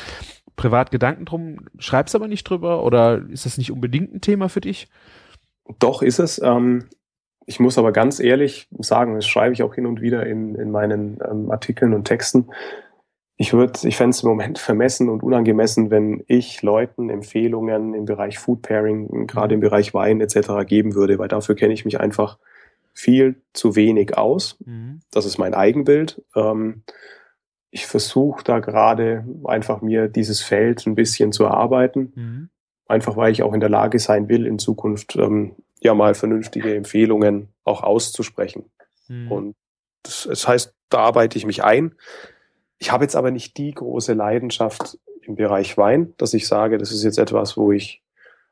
privat 0.55 0.89
Gedanken 0.89 1.25
drum? 1.25 1.67
Schreibst 1.79 2.15
aber 2.15 2.29
nicht 2.29 2.45
drüber? 2.45 2.85
Oder 2.85 3.23
ist 3.29 3.45
das 3.45 3.57
nicht 3.57 3.73
unbedingt 3.73 4.15
ein 4.15 4.21
Thema 4.21 4.47
für 4.47 4.61
dich? 4.61 4.87
Doch 5.79 6.01
ist 6.01 6.19
es. 6.19 6.41
Ähm, 6.41 6.85
ich 7.45 7.59
muss 7.59 7.77
aber 7.77 7.91
ganz 7.91 8.21
ehrlich 8.21 8.69
sagen, 8.79 9.15
das 9.15 9.27
schreibe 9.27 9.53
ich 9.53 9.63
auch 9.63 9.75
hin 9.75 9.85
und 9.85 10.01
wieder 10.01 10.25
in, 10.25 10.55
in 10.55 10.71
meinen 10.71 11.19
ähm, 11.29 11.51
Artikeln 11.51 11.93
und 11.93 12.05
Texten. 12.05 12.47
Ich 13.37 13.51
würde, 13.51 13.87
ich 13.87 13.97
fände 13.97 14.11
es 14.11 14.23
im 14.23 14.29
Moment 14.29 14.59
vermessen 14.59 15.09
und 15.09 15.21
unangemessen, 15.21 15.91
wenn 15.91 16.23
ich 16.27 16.61
Leuten 16.61 17.09
Empfehlungen 17.09 17.93
im 17.93 18.05
Bereich 18.05 18.39
Food 18.39 18.61
Pairing, 18.61 19.27
gerade 19.27 19.53
im 19.53 19.59
Bereich 19.59 19.93
Wein 19.93 20.21
etc. 20.21 20.65
geben 20.65 20.95
würde, 20.95 21.19
weil 21.19 21.27
dafür 21.27 21.55
kenne 21.55 21.73
ich 21.73 21.83
mich 21.83 21.99
einfach 21.99 22.37
viel 22.93 23.41
zu 23.51 23.75
wenig 23.75 24.17
aus. 24.17 24.57
Das 25.11 25.25
ist 25.25 25.37
mein 25.37 25.53
Eigenbild. 25.53 26.23
Ähm, 26.33 26.83
ich 27.71 27.87
versuche 27.87 28.41
da 28.41 28.59
gerade 28.59 29.25
einfach 29.43 29.81
mir 29.81 30.07
dieses 30.07 30.41
Feld 30.41 30.87
ein 30.87 30.95
bisschen 30.95 31.33
zu 31.33 31.43
erarbeiten 31.43 32.13
Mhm. 32.15 32.49
einfach 32.87 33.17
weil 33.17 33.33
ich 33.33 33.43
auch 33.43 33.53
in 33.53 33.59
der 33.59 33.69
Lage 33.69 33.99
sein 33.99 34.29
will, 34.29 34.45
in 34.45 34.59
Zukunft 34.59 35.17
ähm, 35.17 35.55
ja 35.81 35.93
mal 35.93 36.15
vernünftige 36.15 36.73
Empfehlungen 36.73 37.49
auch 37.65 37.83
auszusprechen. 37.83 38.71
Mhm. 39.09 39.31
Und 39.31 39.55
das, 40.03 40.25
das 40.29 40.47
heißt, 40.47 40.73
da 40.87 40.99
arbeite 40.99 41.37
ich 41.37 41.45
mich 41.45 41.65
ein. 41.65 41.95
Ich 42.77 42.91
habe 42.91 43.03
jetzt 43.03 43.15
aber 43.15 43.31
nicht 43.31 43.57
die 43.57 43.71
große 43.71 44.13
Leidenschaft 44.13 44.97
im 45.21 45.35
Bereich 45.35 45.77
Wein, 45.77 46.13
dass 46.17 46.33
ich 46.33 46.47
sage, 46.47 46.77
das 46.77 46.91
ist 46.91 47.03
jetzt 47.03 47.17
etwas, 47.17 47.57
wo 47.57 47.71
ich, 47.71 48.03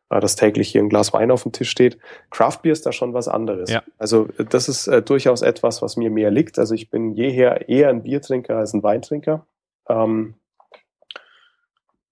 äh, 0.09 0.19
dass 0.19 0.35
täglich 0.35 0.69
hier 0.69 0.81
ein 0.81 0.89
Glas 0.89 1.13
Wein 1.13 1.31
auf 1.31 1.43
dem 1.43 1.51
Tisch 1.51 1.69
steht. 1.69 1.97
Craft 2.31 2.59
Beer 2.63 2.73
ist 2.73 2.85
da 2.85 2.91
schon 2.91 3.13
was 3.13 3.27
anderes. 3.27 3.69
Ja. 3.69 3.83
Also 3.97 4.27
äh, 4.37 4.45
das 4.45 4.69
ist 4.69 4.87
äh, 4.87 5.01
durchaus 5.01 5.41
etwas, 5.41 5.81
was 5.81 5.97
mir 5.97 6.09
mehr 6.09 6.31
liegt. 6.31 6.57
Also 6.57 6.73
ich 6.73 6.89
bin 6.89 7.13
jeher 7.13 7.69
eher 7.69 7.89
ein 7.89 8.03
Biertrinker 8.03 8.57
als 8.57 8.73
ein 8.73 8.83
Weintrinker. 8.83 9.45
Ähm, 9.87 10.35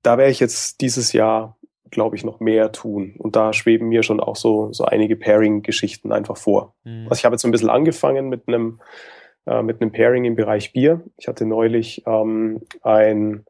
da 0.04 0.18
werde 0.18 0.32
ich 0.32 0.40
jetzt 0.40 0.82
dieses 0.82 1.14
Jahr, 1.14 1.58
glaube 1.90 2.16
ich, 2.16 2.24
noch 2.24 2.40
mehr 2.40 2.72
tun. 2.72 3.16
Und 3.18 3.36
da 3.36 3.54
schweben 3.54 3.90
mir 3.90 4.04
schon 4.04 4.20
auch 4.20 4.36
so, 4.36 4.72
so 4.74 4.86
einige 4.86 5.16
Pairing-Geschichten 5.16 6.12
einfach 6.12 6.38
vor. 6.38 6.74
Mhm. 6.84 7.08
Also 7.10 7.20
ich 7.20 7.26
habe 7.26 7.36
jetzt 7.36 7.42
so 7.42 7.48
ein 7.48 7.52
bisschen 7.52 7.70
angefangen 7.70 8.30
mit 8.30 8.48
einem, 8.48 8.80
äh, 9.46 9.62
mit 9.62 9.82
einem 9.82 9.92
Pairing 9.92 10.26
im 10.26 10.36
Bereich 10.36 10.74
Bier. 10.74 11.02
Ich 11.18 11.28
hatte 11.28 11.46
neulich 11.46 12.04
ähm, 12.06 12.62
ein, 12.82 13.46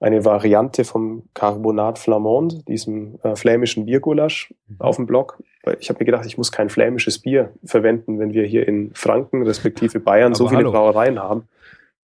eine 0.00 0.24
Variante 0.24 0.84
vom 0.84 1.24
Carbonat 1.34 1.98
Flamand, 1.98 2.66
diesem 2.68 3.18
äh, 3.22 3.34
flämischen 3.36 3.86
Biergulasch, 3.86 4.52
Mhm. 4.68 4.76
auf 4.80 4.96
dem 4.96 5.06
Blog. 5.06 5.42
Ich 5.80 5.90
habe 5.90 5.98
mir 5.98 6.06
gedacht, 6.06 6.24
ich 6.26 6.38
muss 6.38 6.52
kein 6.52 6.70
flämisches 6.70 7.18
Bier 7.18 7.52
verwenden, 7.64 8.18
wenn 8.18 8.32
wir 8.32 8.44
hier 8.44 8.66
in 8.66 8.92
Franken 8.94 9.42
respektive 9.42 10.00
Bayern 10.00 10.34
so 10.34 10.46
viele 10.48 10.60
hallo. 10.60 10.70
Brauereien 10.72 11.18
haben. 11.18 11.48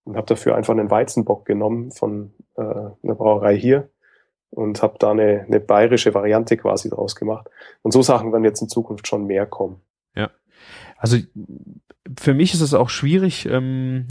Und 0.05 0.17
habe 0.17 0.27
dafür 0.27 0.55
einfach 0.55 0.75
einen 0.75 0.91
Weizenbock 0.91 1.47
genommen 1.47 1.91
von 1.91 2.33
äh, 2.57 2.61
einer 2.61 3.15
Brauerei 3.15 3.57
hier 3.57 3.89
und 4.51 4.83
habe 4.83 4.99
da 4.99 5.13
eine, 5.13 5.47
eine 5.49 5.61
bayerische 5.61 6.13
Variante 6.13 6.59
quasi 6.59 6.91
draus 6.91 7.17
gemacht. 7.17 7.49
Und 7.81 7.93
so 7.93 8.03
Sachen 8.03 8.31
werden 8.31 8.45
jetzt 8.45 8.61
in 8.61 8.69
Zukunft 8.69 9.09
schon 9.09 9.27
mehr 9.27 9.47
kommen. 9.47 9.81
Also 11.05 11.19
für 12.19 12.33
mich 12.33 12.55
ist 12.55 12.63
es 12.63 12.73
auch 12.73 12.89
schwierig. 12.89 13.45
Ähm, 13.45 14.09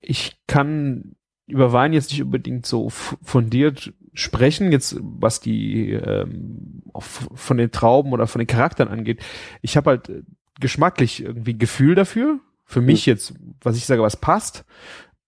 ich 0.00 0.38
kann 0.46 1.16
über 1.46 1.74
Wein 1.74 1.92
jetzt 1.92 2.12
nicht 2.12 2.22
unbedingt 2.22 2.64
so 2.64 2.88
fundiert 2.88 3.92
sprechen, 4.14 4.72
jetzt 4.72 4.96
was 5.02 5.40
die 5.40 5.90
ähm, 5.90 6.82
von 6.98 7.58
den 7.58 7.70
Trauben 7.72 8.14
oder 8.14 8.26
von 8.26 8.38
den 8.38 8.46
Charakteren 8.46 8.90
angeht. 8.90 9.22
Ich 9.60 9.76
habe 9.76 9.90
halt 9.90 10.08
äh, 10.08 10.22
geschmacklich 10.60 11.22
irgendwie 11.22 11.52
ein 11.52 11.58
Gefühl 11.58 11.94
dafür. 11.94 12.40
Für 12.64 12.80
mich 12.80 13.04
jetzt, 13.04 13.34
was 13.60 13.76
ich 13.76 13.84
sage, 13.84 14.00
was 14.00 14.16
passt, 14.16 14.64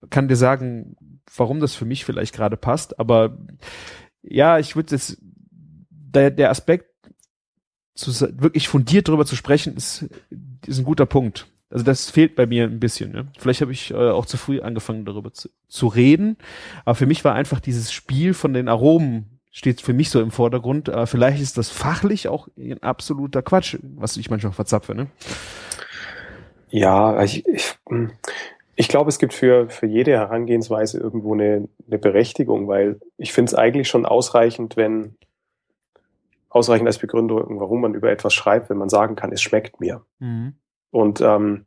kann 0.08 0.28
dir 0.28 0.36
sagen, 0.36 0.96
warum 1.36 1.60
das 1.60 1.74
für 1.74 1.84
mich 1.84 2.06
vielleicht 2.06 2.34
gerade 2.34 2.56
passt. 2.56 2.98
Aber 2.98 3.36
ja, 4.22 4.58
ich 4.58 4.76
würde 4.76 4.94
jetzt 4.94 5.18
der, 5.90 6.30
der 6.30 6.48
Aspekt 6.48 6.95
zu, 7.96 8.12
wirklich 8.40 8.68
fundiert 8.68 9.08
drüber 9.08 9.26
zu 9.26 9.34
sprechen, 9.34 9.76
ist, 9.76 10.06
ist 10.66 10.78
ein 10.78 10.84
guter 10.84 11.06
Punkt. 11.06 11.46
Also 11.70 11.84
das 11.84 12.10
fehlt 12.10 12.36
bei 12.36 12.46
mir 12.46 12.64
ein 12.64 12.78
bisschen. 12.78 13.10
Ne? 13.10 13.26
Vielleicht 13.38 13.60
habe 13.60 13.72
ich 13.72 13.90
äh, 13.90 13.94
auch 13.96 14.26
zu 14.26 14.36
früh 14.36 14.60
angefangen, 14.60 15.04
darüber 15.04 15.32
zu, 15.32 15.48
zu 15.66 15.88
reden. 15.88 16.36
Aber 16.84 16.94
für 16.94 17.06
mich 17.06 17.24
war 17.24 17.34
einfach 17.34 17.58
dieses 17.58 17.92
Spiel 17.92 18.34
von 18.34 18.54
den 18.54 18.68
Aromen 18.68 19.36
steht 19.50 19.80
für 19.80 19.94
mich 19.94 20.10
so 20.10 20.20
im 20.20 20.30
Vordergrund. 20.30 20.90
Aber 20.90 21.06
vielleicht 21.06 21.40
ist 21.40 21.56
das 21.56 21.70
fachlich 21.70 22.28
auch 22.28 22.46
ein 22.58 22.82
absoluter 22.82 23.40
Quatsch, 23.40 23.78
was 23.96 24.16
ich 24.18 24.28
manchmal 24.28 24.52
verzapfe. 24.52 24.94
Ne? 24.94 25.06
Ja, 26.68 27.22
ich, 27.22 27.46
ich, 27.46 27.74
ich 28.76 28.88
glaube, 28.88 29.08
es 29.08 29.18
gibt 29.18 29.32
für, 29.32 29.70
für 29.70 29.86
jede 29.86 30.12
Herangehensweise 30.12 31.00
irgendwo 31.00 31.32
eine, 31.32 31.68
eine 31.86 31.98
Berechtigung, 31.98 32.68
weil 32.68 33.00
ich 33.16 33.32
finde 33.32 33.48
es 33.48 33.54
eigentlich 33.54 33.88
schon 33.88 34.04
ausreichend, 34.04 34.76
wenn 34.76 35.16
ausreichend 36.56 36.88
als 36.88 36.98
Begründung, 36.98 37.60
warum 37.60 37.82
man 37.82 37.94
über 37.94 38.10
etwas 38.10 38.34
schreibt, 38.34 38.70
wenn 38.70 38.78
man 38.78 38.88
sagen 38.88 39.14
kann, 39.14 39.30
es 39.30 39.42
schmeckt 39.42 39.78
mir. 39.78 40.02
Mhm. 40.18 40.54
Und 40.90 41.20
ähm, 41.20 41.64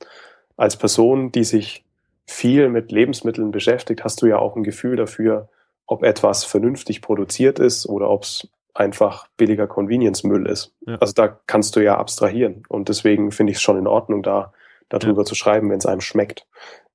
als 0.58 0.76
Person, 0.76 1.32
die 1.32 1.44
sich 1.44 1.86
viel 2.26 2.70
mit 2.70 2.92
Lebensmitteln 2.92 3.52
beschäftigt, 3.52 4.04
hast 4.04 4.22
du 4.22 4.26
ja 4.26 4.38
auch 4.40 4.56
ein 4.56 4.64
Gefühl 4.64 4.96
dafür, 4.96 5.50
ob 5.86 6.04
etwas 6.04 6.44
vernünftig 6.44 7.02
produziert 7.02 7.60
ist 7.60 7.88
oder 7.88 8.10
ob 8.10 8.24
es 8.24 8.48
einfach 8.74 9.28
billiger 9.38 9.68
Convenience-Müll 9.68 10.46
ist. 10.48 10.76
Ja. 10.86 10.98
Also 11.00 11.14
da 11.14 11.40
kannst 11.48 11.76
du 11.76 11.84
ja 11.84 11.98
abstrahieren. 11.98 12.64
Und 12.68 12.90
deswegen 12.90 13.32
finde 13.32 13.52
ich 13.52 13.58
es 13.58 13.62
schon 13.62 13.78
in 13.78 13.88
Ordnung, 13.88 14.24
da 14.24 14.54
darüber 14.90 15.24
zu 15.24 15.36
schreiben, 15.36 15.70
wenn 15.70 15.78
es 15.78 15.86
einem 15.86 16.02
schmeckt. 16.02 16.48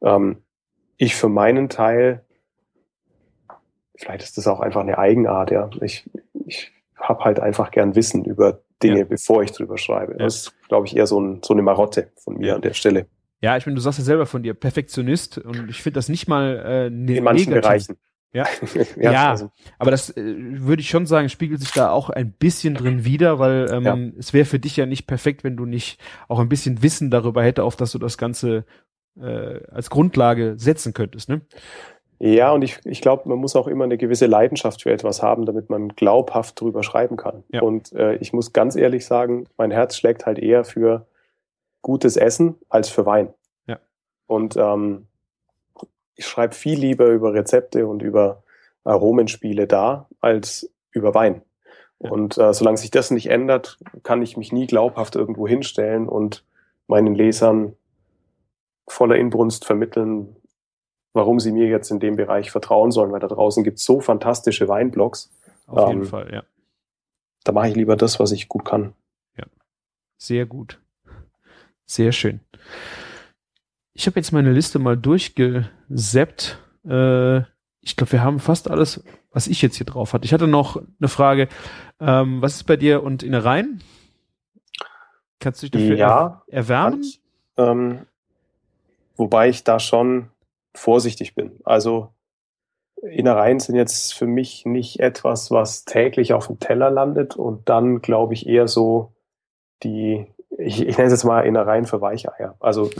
Ähm, 0.03 0.43
ich 0.97 1.15
für 1.15 1.29
meinen 1.29 1.69
Teil, 1.69 2.25
vielleicht 3.97 4.25
ist 4.25 4.37
das 4.37 4.47
auch 4.47 4.61
einfach 4.61 4.81
eine 4.81 4.99
Eigenart, 4.99 5.51
ja. 5.51 5.71
Ich, 5.81 6.09
ich 6.47 6.73
habe 6.97 7.25
halt 7.25 7.41
einfach 7.41 7.71
gern 7.71 7.95
Wissen 7.95 8.25
über 8.25 8.61
Dinge, 8.83 9.01
Ja. 9.01 9.05
bevor 9.05 9.43
ich 9.43 9.53
drüber 9.53 9.79
schreibe. 9.79 10.13
Ja. 10.13 10.19
Das 10.19 10.37
ist, 10.37 10.69
glaube 10.69 10.87
ich, 10.87 10.97
eher 10.97 11.07
so, 11.07 11.21
ein, 11.21 11.41
so 11.43 11.55
eine 11.55 11.63
Marotte 11.63 12.11
von 12.17 12.37
mir 12.39 12.49
Ja. 12.49 12.55
an 12.57 12.63
der 12.63 12.75
Stelle. 12.75 13.07
Ja, 13.41 13.57
ich 13.57 13.67
meine, 13.67 13.75
du 13.75 13.81
sagst 13.83 13.99
ja 13.99 14.05
selber 14.05 14.27
von 14.27 14.43
dir, 14.43 14.55
Perfektionist 14.55 15.39
und 15.39 15.69
ich 15.69 15.83
finde 15.83 15.97
das 15.99 16.09
nicht 16.09 16.29
mal 16.29 16.63
äh, 16.65 16.91
ne 16.91 17.17
In 17.19 17.25
manchen 17.25 17.51
negativ. 17.53 17.63
Bereichen. 17.89 17.97
Ja. 18.35 18.47
Ja. 18.97 19.31
Also, 19.31 19.53
Aber 19.79 19.93
das 19.93 20.11
äh, 20.17 20.23
würde 20.27 20.81
ich 20.81 20.89
schon 20.89 21.07
sagen, 21.07 21.29
spiegelt 21.29 21.61
sich 21.61 21.71
da 21.71 21.91
auch 21.91 22.11
ein 22.11 22.33
bisschen 22.33 22.75
drin 22.75 23.05
wieder, 23.05 23.39
weil 23.39 23.69
ähm, 23.71 23.85
Ja. 23.85 23.97
es 24.19 24.33
wäre 24.33 24.45
für 24.45 24.59
dich 24.59 24.77
ja 24.77 24.87
nicht 24.87 25.07
perfekt, 25.07 25.45
wenn 25.45 25.57
du 25.57 25.67
nicht 25.67 26.01
auch 26.27 26.41
ein 26.41 26.49
bisschen 26.49 26.83
Wissen 26.83 27.13
darüber 27.13 27.45
hätte, 27.45 27.63
auf 27.63 27.77
dass 27.77 27.93
du 27.93 27.99
das 28.01 28.19
Ganze 28.19 28.65
äh, 29.17 29.61
als 29.71 29.89
Grundlage 29.89 30.55
setzen 30.57 30.95
könntest. 30.95 31.29
Ne? 31.29 31.43
Ja, 32.27 32.53
und 32.53 32.63
ich, 32.63 32.81
ich 32.85 33.03
glaube, 33.03 33.29
man 33.29 33.37
muss 33.37 33.55
auch 33.55 33.67
immer 33.67 33.85
eine 33.85 33.99
gewisse 33.99 34.25
Leidenschaft 34.25 34.83
für 34.83 34.91
etwas 34.91 35.23
haben, 35.23 35.45
damit 35.45 35.69
man 35.69 35.89
glaubhaft 35.89 36.59
drüber 36.59 36.83
schreiben 36.83 37.19
kann. 37.19 37.45
Ja. 37.51 37.61
Und 37.61 37.93
äh, 37.93 38.15
ich 38.15 38.33
muss 38.33 38.55
ganz 38.55 38.77
ehrlich 38.77 39.05
sagen, 39.05 39.47
mein 39.59 39.71
Herz 39.71 39.95
schlägt 39.95 40.25
halt 40.25 40.39
eher 40.39 40.65
für 40.65 41.07
gutes 41.83 42.17
Essen 42.17 42.55
als 42.71 42.89
für 42.89 43.05
Wein. 43.05 43.35
Ja. 43.67 43.79
Und 44.27 44.57
ähm, 44.57 45.07
ich 46.15 46.27
schreibe 46.27 46.55
viel 46.55 46.79
lieber 46.79 47.09
über 47.09 47.35
Rezepte 47.35 47.87
und 47.87 48.01
über 48.01 48.43
Aromenspiele 48.85 49.67
da 49.67 50.09
als 50.23 50.73
über 50.93 51.15
Wein. 51.15 51.43
Ja. 51.99 52.11
Und 52.11 52.39
äh, 52.39 52.55
solange 52.55 52.79
sich 52.79 52.91
das 52.91 53.11
nicht 53.11 53.27
ändert, 53.27 53.79
kann 54.03 54.23
ich 54.23 54.39
mich 54.39 54.51
nie 54.51 54.67
glaubhaft 54.67 55.15
irgendwo 55.15 55.47
hinstellen 55.47 56.09
und 56.09 56.43
meinen 56.87 57.15
Lesern 57.15 57.77
voller 58.89 59.17
Inbrunst 59.17 59.67
vermitteln, 59.67 60.37
warum 61.15 61.41
sie 61.41 61.53
mir 61.53 61.67
jetzt 61.69 61.91
in 61.91 62.01
dem 62.01 62.17
Bereich 62.17 62.51
vertrauen 62.51 62.91
sollen, 62.91 63.11
weil 63.13 63.21
da 63.21 63.29
draußen 63.29 63.65
gibt 63.65 63.79
es 63.79 63.85
so 63.85 64.01
fantastische 64.01 64.69
Weinblogs. 64.69 65.31
Auf 65.67 65.89
Ähm, 65.89 65.99
jeden 65.99 66.05
Fall, 66.05 66.31
ja. 66.33 66.43
Da 67.45 67.53
mache 67.53 67.69
ich 67.69 67.77
lieber 67.77 67.97
das, 67.97 68.21
was 68.21 68.33
ich 68.33 68.49
gut 68.49 68.67
kann. 68.67 68.93
Sehr 70.17 70.47
gut. 70.47 70.81
Sehr 71.85 72.13
schön. 72.13 72.41
Ich 73.93 74.07
habe 74.07 74.19
jetzt 74.19 74.33
meine 74.33 74.53
Liste 74.53 74.79
mal 74.79 74.97
durchgeseppt. 74.97 76.59
Äh, 76.89 77.39
ich 77.81 77.97
glaube, 77.97 78.13
wir 78.13 78.23
haben 78.23 78.39
fast 78.39 78.71
alles, 78.71 79.05
was 79.33 79.47
ich 79.49 79.61
jetzt 79.61 79.77
hier 79.77 79.87
drauf 79.87 80.13
hatte. 80.15 80.25
Ich 80.25 80.33
hatte 80.33 80.47
noch 80.47 80.81
eine 80.99 81.09
Frage. 81.09 81.49
Ähm, 82.01 82.41
was 82.41 82.55
ist 82.55 82.65
bei 82.65 82.77
dir 82.77 83.03
und 83.03 83.23
Innereien? 83.23 83.83
Kannst 85.41 85.63
du 85.63 85.69
dich 85.69 85.73
dafür 85.73 85.97
Ja, 85.97 86.43
er 86.47 86.57
erwärmen? 86.59 87.03
Ganz, 87.03 87.21
ähm, 87.59 88.07
wobei 89.17 89.51
ich 89.51 89.65
da 89.65 89.79
schon 89.79 90.31
vorsichtig 90.75 91.35
bin. 91.35 91.53
Also 91.65 92.11
Innereien 93.03 93.61
sind 93.61 93.77
jetzt 93.77 94.15
für 94.15 94.27
mich 94.27 94.65
nicht 94.67 95.01
etwas, 95.01 95.51
was 95.51 95.85
täglich 95.85 96.33
auf 96.33 96.47
dem 96.47 96.59
Teller 96.59 96.91
landet 96.91 97.37
und 97.37 97.69
dann 97.69 98.01
glaube 98.01 98.35
ich 98.35 98.47
eher 98.49 98.69
so 98.69 99.13
die, 99.83 100.27
ich, 100.57 100.87
ich 100.87 100.97
nenne 100.97 101.07
es 101.07 101.13
jetzt 101.13 101.25
mal 101.25 101.43
Innereien 101.43 101.87
für 101.87 102.01
Weicheier. 102.01 102.57
Also 102.61 102.91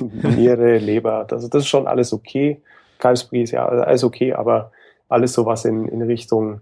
Niere, 0.00 0.78
Leber, 0.78 1.24
das, 1.24 1.48
das 1.48 1.64
ist 1.64 1.68
schon 1.68 1.86
alles 1.86 2.12
okay. 2.12 2.62
Kalbsbries, 2.98 3.52
ja, 3.52 3.66
alles 3.66 4.02
okay, 4.02 4.32
aber 4.32 4.72
alles 5.08 5.32
so, 5.32 5.46
was 5.46 5.64
in, 5.64 5.88
in 5.88 6.02
Richtung 6.02 6.60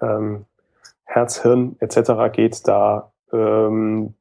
ähm, 0.00 0.44
Herz, 1.04 1.42
Hirn 1.42 1.76
etc. 1.80 2.32
geht, 2.32 2.66
da 2.68 3.12
ähm, 3.32 4.14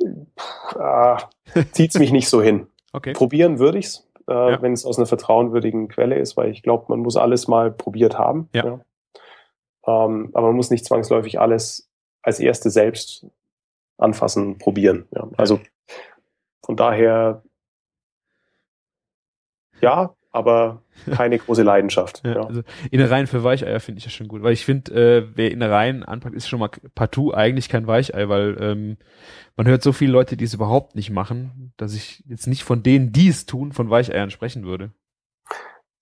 pff, 0.00 0.76
ah, 0.76 1.30
zieht's 1.72 1.98
mich 1.98 2.12
nicht 2.12 2.28
so 2.28 2.42
hin. 2.42 2.66
Okay. 2.92 3.12
Probieren 3.12 3.58
würde 3.58 3.78
ich's, 3.78 4.06
äh, 4.32 4.52
Ja. 4.52 4.62
wenn 4.62 4.72
es 4.72 4.84
aus 4.84 4.98
einer 4.98 5.06
vertrauenwürdigen 5.06 5.88
Quelle 5.88 6.16
ist, 6.16 6.36
weil 6.36 6.50
ich 6.50 6.62
glaube, 6.62 6.86
man 6.88 7.00
muss 7.00 7.16
alles 7.16 7.48
mal 7.48 7.70
probiert 7.70 8.18
haben. 8.18 8.48
Ja. 8.52 8.80
Ähm, 9.86 10.30
aber 10.32 10.48
man 10.48 10.56
muss 10.56 10.70
nicht 10.70 10.84
zwangsläufig 10.84 11.40
alles 11.40 11.88
als 12.22 12.40
erste 12.40 12.70
selbst 12.70 13.26
anfassen, 13.98 14.58
probieren. 14.58 15.06
Ja. 15.12 15.28
Also 15.36 15.60
von 16.64 16.76
daher 16.76 17.42
ja, 19.80 20.14
aber 20.32 20.82
keine 21.10 21.38
große 21.38 21.62
Leidenschaft. 21.62 22.22
Ja, 22.24 22.34
Ja. 22.34 22.46
Also 22.46 22.62
Innereien 22.90 23.26
für 23.26 23.44
Weicheier 23.44 23.80
finde 23.80 23.98
ich 23.98 24.04
ja 24.04 24.10
schon 24.10 24.28
gut, 24.28 24.42
weil 24.42 24.54
ich 24.54 24.64
finde, 24.64 24.92
äh, 24.92 25.28
wer 25.34 25.50
Innereien 25.50 26.02
anpackt, 26.02 26.34
ist 26.34 26.48
schon 26.48 26.58
mal 26.58 26.70
partout 26.94 27.32
eigentlich 27.32 27.68
kein 27.68 27.86
Weichei, 27.86 28.28
weil 28.28 28.56
ähm, 28.60 28.96
man 29.56 29.68
hört 29.68 29.82
so 29.82 29.92
viele 29.92 30.12
Leute, 30.12 30.36
die 30.36 30.44
es 30.44 30.54
überhaupt 30.54 30.96
nicht 30.96 31.10
machen, 31.10 31.72
dass 31.76 31.94
ich 31.94 32.24
jetzt 32.26 32.46
nicht 32.46 32.64
von 32.64 32.82
denen, 32.82 33.12
die 33.12 33.28
es 33.28 33.46
tun, 33.46 33.72
von 33.72 33.90
Weicheiern 33.90 34.30
sprechen 34.30 34.64
würde. 34.64 34.90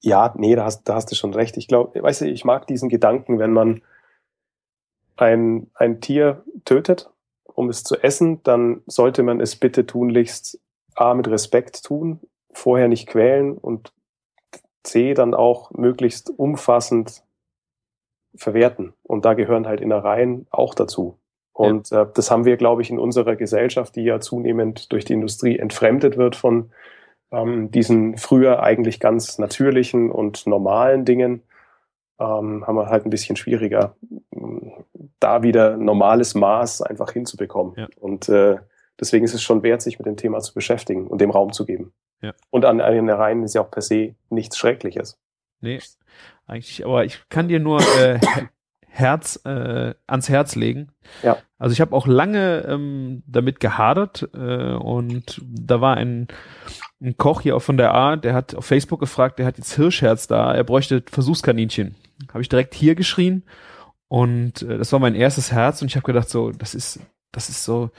Ja, 0.02 0.32
nee, 0.38 0.54
da 0.54 0.64
hast, 0.64 0.84
da 0.84 0.94
hast 0.94 1.10
du 1.10 1.14
schon 1.14 1.34
recht. 1.34 1.56
Ich 1.58 1.68
glaube, 1.68 2.02
weißt 2.02 2.22
du, 2.22 2.30
ich 2.30 2.44
mag 2.44 2.66
diesen 2.66 2.88
Gedanken, 2.88 3.38
wenn 3.38 3.52
man 3.52 3.82
ein, 5.16 5.66
ein 5.74 6.00
Tier 6.00 6.42
tötet, 6.64 7.10
um 7.44 7.68
es 7.68 7.84
zu 7.84 7.96
essen, 8.02 8.42
dann 8.42 8.82
sollte 8.86 9.22
man 9.22 9.40
es 9.40 9.56
bitte 9.56 9.84
tunlichst 9.86 10.58
A 10.94 11.14
mit 11.14 11.28
Respekt 11.28 11.84
tun, 11.84 12.20
vorher 12.52 12.88
nicht 12.88 13.06
quälen 13.06 13.58
und 13.58 13.92
C 14.82 15.14
dann 15.14 15.34
auch 15.34 15.70
möglichst 15.72 16.30
umfassend 16.30 17.22
verwerten. 18.34 18.94
Und 19.02 19.24
da 19.24 19.34
gehören 19.34 19.66
halt 19.66 19.80
Innereien 19.80 20.46
auch 20.50 20.74
dazu. 20.74 21.18
Und 21.52 21.92
äh, 21.92 22.06
das 22.14 22.30
haben 22.30 22.44
wir, 22.44 22.56
glaube 22.56 22.82
ich, 22.82 22.90
in 22.90 22.98
unserer 22.98 23.36
Gesellschaft, 23.36 23.96
die 23.96 24.04
ja 24.04 24.20
zunehmend 24.20 24.92
durch 24.92 25.04
die 25.04 25.12
Industrie 25.12 25.58
entfremdet 25.58 26.16
wird 26.16 26.36
von 26.36 26.70
ähm, 27.32 27.70
diesen 27.70 28.16
früher 28.16 28.62
eigentlich 28.62 29.00
ganz 29.00 29.38
natürlichen 29.38 30.10
und 30.10 30.46
normalen 30.46 31.04
Dingen, 31.04 31.42
ähm, 32.18 32.66
haben 32.66 32.76
wir 32.76 32.86
halt 32.86 33.04
ein 33.04 33.10
bisschen 33.10 33.36
schwieriger, 33.36 33.94
da 35.20 35.42
wieder 35.42 35.76
normales 35.76 36.34
Maß 36.34 36.82
einfach 36.82 37.12
hinzubekommen. 37.12 37.74
Ja. 37.76 37.88
Und 37.98 38.28
äh, 38.28 38.56
deswegen 38.98 39.24
ist 39.24 39.34
es 39.34 39.42
schon 39.42 39.62
wert, 39.62 39.82
sich 39.82 39.98
mit 39.98 40.06
dem 40.06 40.16
Thema 40.16 40.40
zu 40.40 40.54
beschäftigen 40.54 41.06
und 41.06 41.20
dem 41.20 41.30
Raum 41.30 41.52
zu 41.52 41.64
geben. 41.64 41.92
Ja. 42.22 42.34
Und 42.50 42.64
an 42.64 42.80
einen 42.80 43.08
Reihen 43.08 43.42
ist 43.42 43.54
ja 43.54 43.62
auch 43.62 43.70
per 43.70 43.82
se 43.82 44.14
nichts 44.28 44.58
Schreckliches. 44.58 45.18
Nee, 45.60 45.80
eigentlich, 46.46 46.84
aber 46.84 47.04
ich 47.04 47.22
kann 47.28 47.48
dir 47.48 47.60
nur 47.60 47.80
äh, 47.98 48.18
Herz 48.86 49.40
äh, 49.44 49.94
ans 50.06 50.28
Herz 50.28 50.56
legen. 50.56 50.92
Ja. 51.22 51.38
Also 51.58 51.72
ich 51.72 51.80
habe 51.80 51.94
auch 51.94 52.06
lange 52.06 52.64
ähm, 52.66 53.22
damit 53.26 53.60
gehadert 53.60 54.28
äh, 54.34 54.72
und 54.74 55.40
da 55.46 55.80
war 55.80 55.96
ein, 55.96 56.28
ein 57.00 57.16
Koch 57.16 57.42
hier 57.42 57.56
auch 57.56 57.62
von 57.62 57.76
der 57.76 57.94
A, 57.94 58.16
der 58.16 58.34
hat 58.34 58.54
auf 58.54 58.66
Facebook 58.66 59.00
gefragt, 59.00 59.38
der 59.38 59.46
hat 59.46 59.58
jetzt 59.58 59.74
Hirschherz 59.74 60.26
da, 60.26 60.52
er 60.52 60.64
bräuchte 60.64 61.02
Versuchskaninchen. 61.08 61.94
Habe 62.30 62.42
ich 62.42 62.48
direkt 62.48 62.74
hier 62.74 62.94
geschrien 62.94 63.44
und 64.08 64.62
äh, 64.62 64.76
das 64.76 64.92
war 64.92 64.98
mein 64.98 65.14
erstes 65.14 65.52
Herz 65.52 65.80
und 65.82 65.88
ich 65.88 65.96
habe 65.96 66.04
gedacht 66.04 66.28
so, 66.28 66.50
das 66.50 66.74
ist 66.74 67.00
das 67.32 67.48
ist 67.48 67.64
so 67.64 67.90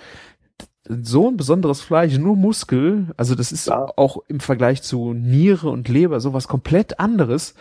so 1.03 1.29
ein 1.29 1.37
besonderes 1.37 1.81
Fleisch, 1.81 2.17
nur 2.17 2.35
Muskel, 2.35 3.07
also 3.17 3.35
das 3.35 3.51
ist 3.51 3.67
Ja. 3.67 3.87
auch 3.95 4.17
im 4.27 4.39
Vergleich 4.39 4.81
zu 4.81 5.13
Niere 5.13 5.69
und 5.69 5.87
Leber 5.89 6.19
sowas 6.19 6.47
komplett 6.47 6.99
anderes, 6.99 7.53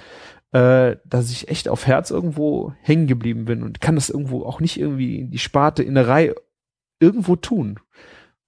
äh, 0.52 0.96
dass 1.04 1.30
ich 1.30 1.48
echt 1.48 1.68
auf 1.68 1.86
Herz 1.86 2.10
irgendwo 2.10 2.72
hängen 2.82 3.06
geblieben 3.06 3.44
bin 3.44 3.62
und 3.62 3.80
kann 3.80 3.94
das 3.94 4.10
irgendwo 4.10 4.44
auch 4.44 4.60
nicht 4.60 4.78
irgendwie 4.80 5.20
in 5.20 5.30
die 5.30 5.38
Sparte 5.38 5.82
Innerei 5.82 6.34
irgendwo 6.98 7.36
tun. 7.36 7.78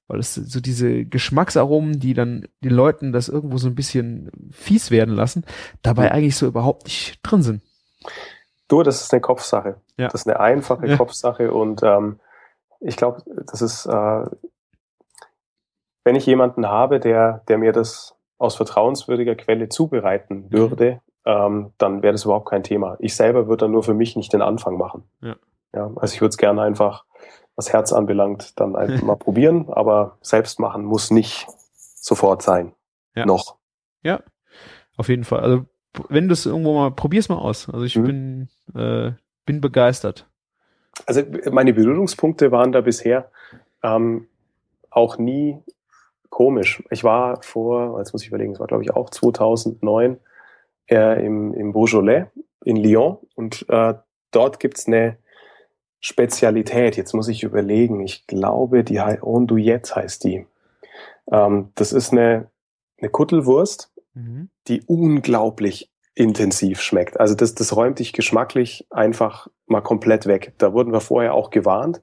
Weil 0.09 0.19
es 0.19 0.35
so 0.35 0.61
diese 0.61 1.05
Geschmacksaromen, 1.05 2.01
die 2.01 2.13
dann 2.13 2.47
den 2.63 2.73
Leuten 2.73 3.13
das 3.13 3.29
irgendwo 3.29 3.57
so 3.57 3.69
ein 3.69 3.75
bisschen 3.77 4.31
fies 4.51 4.91
werden 4.91 5.15
lassen, 5.15 5.45
dabei 5.83 6.07
Mhm. 6.07 6.13
eigentlich 6.13 6.37
so 6.37 6.47
überhaupt 6.47 6.85
nicht 6.85 7.21
drin 7.23 7.43
sind. 7.43 7.63
Du, 8.69 8.83
das 8.83 9.03
ist 9.03 9.13
eine 9.13 9.21
Kopfsache. 9.21 9.77
Ja. 9.97 10.09
Das 10.09 10.23
ist 10.23 10.27
eine 10.29 10.41
einfache 10.41 10.87
Ja. 10.87 10.97
Kopfsache 10.97 11.53
und 11.53 11.83
ähm, 11.83 12.19
ich 12.81 12.97
glaube, 12.97 13.23
das 13.47 13.63
ist, 13.63 13.87
äh, 13.87 14.25
wenn 16.05 16.17
ich 16.17 16.27
jemanden 16.27 16.67
habe, 16.69 17.01
der, 17.01 17.43
der 17.49 17.59
mir 17.59 17.73
das 17.73 18.17
aus 18.39 18.57
vertrauenswürdiger 18.57 19.35
Quelle 19.37 19.69
zubereiten 19.69 20.51
würde, 20.51 21.01
ähm, 21.25 21.73
dann 21.79 22.03
wäre 22.03 22.13
das 22.13 22.25
überhaupt 22.25 22.49
kein 22.49 22.65
Thema. 22.65 22.97
Ich 22.99 23.15
selber 23.15 23.47
würde 23.47 23.65
dann 23.67 23.71
nur 23.73 23.85
für 23.85 23.95
mich 23.95 24.17
nicht 24.17 24.33
den 24.33 24.43
Anfang 24.43 24.77
machen. 24.77 25.05
Ja. 25.21 25.37
Ja, 25.75 25.91
also 25.97 26.13
ich 26.15 26.21
würde 26.21 26.31
es 26.31 26.37
gerne 26.37 26.61
einfach, 26.63 27.05
was 27.57 27.73
Herz 27.73 27.93
anbelangt, 27.93 28.61
dann 28.61 28.77
einfach 28.77 29.03
mal 29.03 29.17
probieren, 29.17 29.69
aber 29.71 30.19
selbst 30.21 30.59
machen 30.61 30.85
muss 30.85 31.11
nicht 31.11 31.47
sofort 31.77 32.43
sein. 32.43 32.73
Ja. 33.15 33.25
Noch. 33.27 33.57
Auf 34.97 35.09
jeden 35.09 35.25
Fall. 35.25 35.41
Also 35.41 35.65
wenn 36.09 36.29
du 36.29 36.33
es 36.35 36.47
irgendwo 36.47 36.75
mal, 36.75 36.91
probier's 36.91 37.29
mal 37.29 37.39
aus. 37.39 37.69
Also 37.69 37.85
ich 37.85 37.97
Mhm. 37.97 38.05
bin, 38.05 38.49
äh, 38.75 39.13
bin 39.47 39.61
begeistert. 39.61 40.29
Also 41.07 41.23
meine 41.51 41.73
Berührungspunkte 41.73 42.53
waren 42.53 42.73
da 42.73 42.83
bisher 42.83 43.31
ähm, 43.83 44.29
auch 44.91 45.17
nie 45.19 45.59
komisch. 46.33 46.83
Ich 46.91 47.05
war 47.05 47.43
vor, 47.43 47.99
jetzt 47.99 48.13
muss 48.13 48.23
ich 48.23 48.29
überlegen, 48.29 48.55
es 48.55 48.59
war 48.59 48.67
glaube 48.67 48.83
ich 48.83 48.91
auch 48.91 49.11
2009 49.11 50.19
äh, 50.91 51.25
im, 51.25 51.55
im 51.55 51.73
Beaujolais 51.73 52.27
in 52.65 52.77
Lyon 52.77 53.19
und 53.37 53.67
äh, 53.69 53.95
dort 54.33 54.59
gibt's 54.59 54.89
eine 54.89 55.19
Spezialität. 56.01 56.97
Jetzt 56.97 57.13
muss 57.13 57.29
ich 57.29 57.45
überlegen. 57.45 58.01
Ich 58.01 58.27
glaube, 58.27 58.83
die 58.83 58.99
Ondouillette 58.99 59.95
heißt 59.95 60.25
die. 60.25 60.47
Ähm, 61.31 61.71
das 61.77 61.93
ist 61.93 62.13
eine, 62.13 62.49
eine 62.99 63.11
Kuttelwurst, 63.11 63.93
mhm. 64.15 64.49
die 64.69 64.83
unglaublich 64.87 65.93
intensiv 66.15 66.81
schmeckt. 66.81 67.21
Also 67.21 67.35
das, 67.35 67.55
das 67.55 67.77
räumt 67.77 67.99
dich 67.99 68.13
geschmacklich 68.13 68.87
einfach 68.91 69.49
mal 69.67 69.83
komplett 69.83 70.27
weg. 70.27 70.55
Da 70.59 70.73
wurden 70.73 70.93
wir 70.93 71.01
vorher 71.01 71.35
auch 71.35 71.51
gewarnt, 71.51 72.03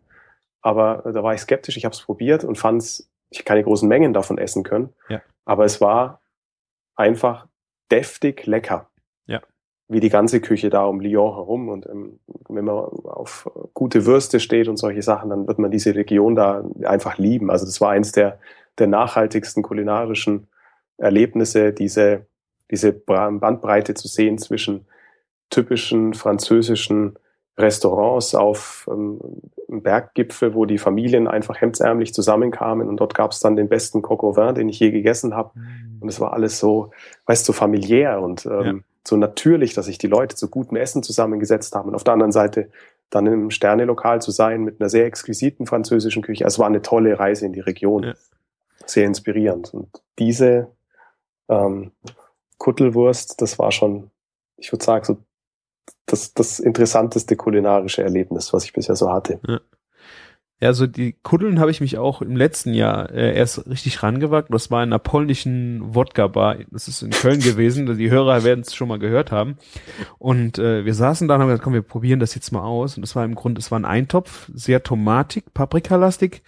aber 0.62 1.12
da 1.14 1.24
war 1.24 1.34
ich 1.34 1.42
skeptisch. 1.42 1.78
Ich 1.78 1.86
habe 1.86 1.94
es 1.94 2.02
probiert 2.02 2.44
und 2.44 2.58
fand 2.58 2.84
es, 2.84 3.09
ich 3.30 3.46
keine 3.46 3.64
großen 3.64 3.88
Mengen 3.88 4.14
davon 4.14 4.38
essen 4.38 4.64
können. 4.64 4.94
Ja. 5.10 5.22
Aber 5.46 5.66
es 5.66 5.82
war 5.82 6.22
einfach 6.96 7.48
deftig 7.92 8.46
lecker. 8.46 8.90
Ja. 9.26 9.42
Wie 9.88 10.00
die 10.00 10.10
ganze 10.10 10.42
Küche 10.42 10.70
da 10.70 10.86
um 10.86 11.00
Lyon 11.00 11.34
herum. 11.34 11.70
Und 11.70 11.88
ähm, 11.88 12.20
wenn 12.48 12.66
man 12.66 12.76
auf 12.76 13.50
gute 13.74 14.06
Würste 14.06 14.40
steht 14.40 14.68
und 14.68 14.78
solche 14.78 15.02
Sachen, 15.02 15.30
dann 15.30 15.48
wird 15.48 15.60
man 15.60 15.72
diese 15.72 15.96
Region 15.96 16.36
da 16.36 16.64
einfach 16.84 17.18
lieben. 17.18 17.50
Also 17.50 17.66
das 17.66 17.82
war 17.82 17.92
eins 17.92 18.12
der, 18.12 18.40
der 18.78 18.88
nachhaltigsten 18.88 19.64
kulinarischen 19.64 20.48
Erlebnisse, 20.98 21.74
diese 21.74 22.28
diese 22.72 22.94
Bandbreite 22.94 23.94
zu 23.94 24.08
sehen 24.08 24.38
zwischen 24.38 24.86
typischen 25.50 26.14
französischen 26.14 27.18
Restaurants 27.58 28.36
auf 28.36 28.88
ähm, 28.92 29.20
Berggipfel, 29.70 30.54
wo 30.54 30.66
die 30.66 30.78
Familien 30.78 31.28
einfach 31.28 31.62
hemdsärmlich 31.62 32.14
zusammenkamen 32.14 32.88
und 32.88 32.98
dort 32.98 33.14
gab 33.14 33.32
es 33.32 33.40
dann 33.40 33.56
den 33.56 33.70
besten 33.70 34.02
Coq 34.02 34.24
au 34.24 34.36
vin, 34.36 34.56
den 34.56 34.70
ich 34.70 34.80
je 34.80 34.92
gegessen 34.92 35.36
habe. 35.36 35.52
Mhm. 35.54 36.00
Und 36.02 36.10
es 36.10 36.20
war 36.20 36.34
alles 36.34 36.60
so, 36.60 36.92
weißt 37.26 37.48
du, 37.48 37.54
so 37.54 37.54
familiär 37.54 38.22
und 38.22 38.46
ähm, 38.46 38.64
ja. 38.64 38.74
so 39.08 39.18
natürlich, 39.18 39.74
dass 39.74 39.86
sich 39.86 39.98
die 39.98 40.08
Leute 40.08 40.36
zu 40.36 40.50
gutem 40.50 40.78
Essen 40.78 41.04
zusammengesetzt 41.04 41.76
haben. 41.76 41.90
Und 41.90 41.96
auf 41.96 42.04
der 42.04 42.14
anderen 42.14 42.32
Seite 42.32 42.70
dann 43.10 43.26
im 43.26 43.52
Sternelokal 43.52 44.22
zu 44.22 44.32
sein 44.32 44.64
mit 44.64 44.80
einer 44.80 44.90
sehr 44.90 45.06
exquisiten 45.06 45.66
französischen 45.66 46.22
Küche. 46.22 46.46
Es 46.46 46.60
war 46.60 46.68
eine 46.68 46.82
tolle 46.82 47.20
Reise 47.20 47.46
in 47.46 47.54
die 47.54 47.60
Region. 47.60 48.04
Ja. 48.04 48.14
Sehr 48.86 49.06
inspirierend. 49.06 49.74
Und 49.74 49.90
diese 50.18 50.68
ähm, 51.48 51.92
Kuttelwurst, 52.58 53.42
das 53.42 53.60
war 53.60 53.72
schon, 53.72 54.10
ich 54.58 54.72
würde 54.72 54.86
sagen, 54.86 55.06
so 55.06 55.18
das, 56.06 56.34
das 56.34 56.60
interessanteste 56.60 57.36
kulinarische 57.36 58.04
Erlebnis, 58.04 58.54
was 58.54 58.64
ich 58.64 58.74
bisher 58.74 58.96
so 58.96 59.12
hatte. 59.12 59.40
Ja. 59.48 59.60
Ja, 60.62 60.68
also 60.68 60.88
die 60.88 61.14
Kuddeln 61.14 61.60
habe 61.60 61.72
ich 61.72 61.80
mich 61.80 61.98
auch 61.98 62.22
im 62.22 62.36
letzten 62.36 62.74
Jahr 62.74 63.10
äh, 63.12 63.34
erst 63.34 63.66
richtig 63.70 64.04
rangewagt. 64.04 64.54
Das 64.54 64.70
war 64.70 64.84
in 64.84 64.90
einer 64.90 65.00
polnischen 65.00 65.96
Wodka-Bar. 65.96 66.58
Das 66.72 66.90
ist 66.90 67.02
in 67.02 67.12
Köln 67.12 67.40
gewesen. 67.40 67.98
Die 67.98 68.12
Hörer 68.12 68.44
werden 68.44 68.62
es 68.62 68.76
schon 68.76 68.90
mal 68.90 69.00
gehört 69.00 69.32
haben. 69.32 69.58
Und 70.18 70.60
äh, 70.60 70.84
wir 70.84 70.94
saßen 70.94 71.30
da 71.30 71.36
und 71.36 71.42
haben 71.42 71.48
gesagt, 71.48 71.64
komm, 71.64 71.74
wir 71.74 71.82
probieren 71.82 72.20
das 72.20 72.36
jetzt 72.36 72.52
mal 72.52 72.64
aus. 72.64 72.98
Und 72.98 73.04
das 73.04 73.16
war 73.16 73.24
im 73.24 73.36
Grunde, 73.36 73.60
es 73.60 73.72
war 73.72 73.80
ein 73.80 73.86
Eintopf, 73.86 74.50
sehr 74.54 74.84
tomatig, 74.84 75.46
paprikalastig. 75.54 76.42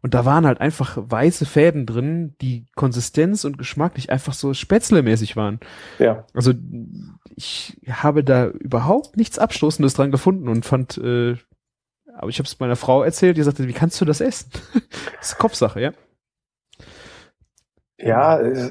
Und 0.00 0.14
da 0.14 0.24
waren 0.24 0.46
halt 0.46 0.60
einfach 0.60 0.96
weiße 1.00 1.44
Fäden 1.44 1.86
drin, 1.86 2.36
die 2.40 2.66
Konsistenz 2.76 3.44
und 3.44 3.58
geschmacklich 3.58 4.10
einfach 4.10 4.34
so 4.34 4.54
spätzlemäßig 4.54 5.34
waren. 5.34 5.58
Ja. 5.98 6.24
Also 6.34 6.52
ich 7.36 7.76
habe 7.88 8.24
da 8.24 8.46
überhaupt 8.46 9.16
nichts 9.16 9.38
Abstoßendes 9.38 9.94
dran 9.94 10.10
gefunden 10.10 10.48
und 10.48 10.64
fand 10.64 10.98
äh, 10.98 11.36
aber 12.16 12.30
ich 12.30 12.38
habe 12.38 12.46
es 12.46 12.58
meiner 12.58 12.76
Frau 12.76 13.02
erzählt, 13.02 13.36
die 13.36 13.42
sagte, 13.42 13.68
wie 13.68 13.72
kannst 13.72 14.00
du 14.00 14.04
das 14.04 14.20
essen? 14.20 14.50
das 15.18 15.30
ist 15.32 15.38
Kopfsache, 15.38 15.80
ja? 15.80 15.92
Ja, 17.98 18.38
äh, 18.38 18.70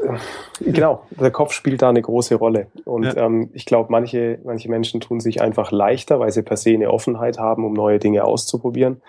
genau. 0.59 1.07
Der 1.11 1.31
Kopf 1.31 1.51
spielt 1.53 1.81
da 1.81 1.89
eine 1.89 2.01
große 2.01 2.35
Rolle. 2.35 2.67
Und 2.85 3.03
ja. 3.03 3.17
ähm, 3.17 3.49
ich 3.53 3.65
glaube, 3.65 3.91
manche, 3.91 4.39
manche 4.43 4.69
Menschen 4.69 5.01
tun 5.01 5.19
sich 5.19 5.41
einfach 5.41 5.71
leichter, 5.71 6.19
weil 6.19 6.31
sie 6.31 6.43
per 6.43 6.57
se 6.57 6.71
eine 6.71 6.91
Offenheit 6.91 7.39
haben, 7.39 7.65
um 7.65 7.73
neue 7.73 7.99
Dinge 7.99 8.23
auszuprobieren. 8.23 9.01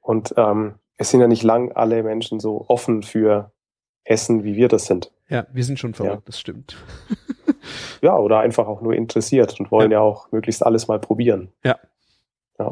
Und 0.00 0.34
ähm, 0.36 0.74
es 0.96 1.10
sind 1.10 1.20
ja 1.20 1.26
nicht 1.26 1.42
lang 1.42 1.72
alle 1.72 2.02
Menschen 2.02 2.38
so 2.38 2.64
offen 2.68 3.02
für 3.02 3.52
Essen, 4.04 4.44
wie 4.44 4.54
wir 4.54 4.68
das 4.68 4.86
sind. 4.86 5.10
Ja, 5.28 5.46
wir 5.52 5.64
sind 5.64 5.78
schon 5.78 5.94
verrückt, 5.94 6.14
ja. 6.14 6.22
das 6.26 6.38
stimmt. 6.38 6.76
ja, 8.02 8.16
oder 8.16 8.40
einfach 8.40 8.66
auch 8.66 8.80
nur 8.80 8.94
interessiert 8.94 9.58
und 9.60 9.70
wollen 9.70 9.90
ja, 9.90 9.98
ja 9.98 10.02
auch 10.02 10.30
möglichst 10.32 10.64
alles 10.64 10.88
mal 10.88 10.98
probieren. 10.98 11.52
Ja. 11.64 11.78
Ja. 12.58 12.70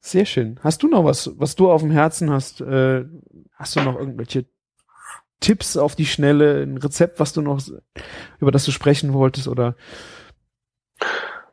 Sehr 0.00 0.24
schön. 0.24 0.58
Hast 0.62 0.82
du 0.82 0.88
noch 0.88 1.04
was, 1.04 1.30
was 1.38 1.56
du 1.56 1.70
auf 1.70 1.82
dem 1.82 1.90
Herzen 1.90 2.30
hast? 2.30 2.60
Äh, 2.60 3.04
hast 3.54 3.76
du 3.76 3.80
noch 3.80 3.98
irgendwelche 3.98 4.46
Tipps 5.40 5.76
auf 5.76 5.94
die 5.94 6.06
Schnelle, 6.06 6.62
ein 6.62 6.78
Rezept, 6.78 7.20
was 7.20 7.32
du 7.32 7.42
noch, 7.42 7.60
über 8.38 8.50
das 8.50 8.64
du 8.64 8.70
sprechen 8.70 9.12
wolltest 9.12 9.48
oder? 9.48 9.74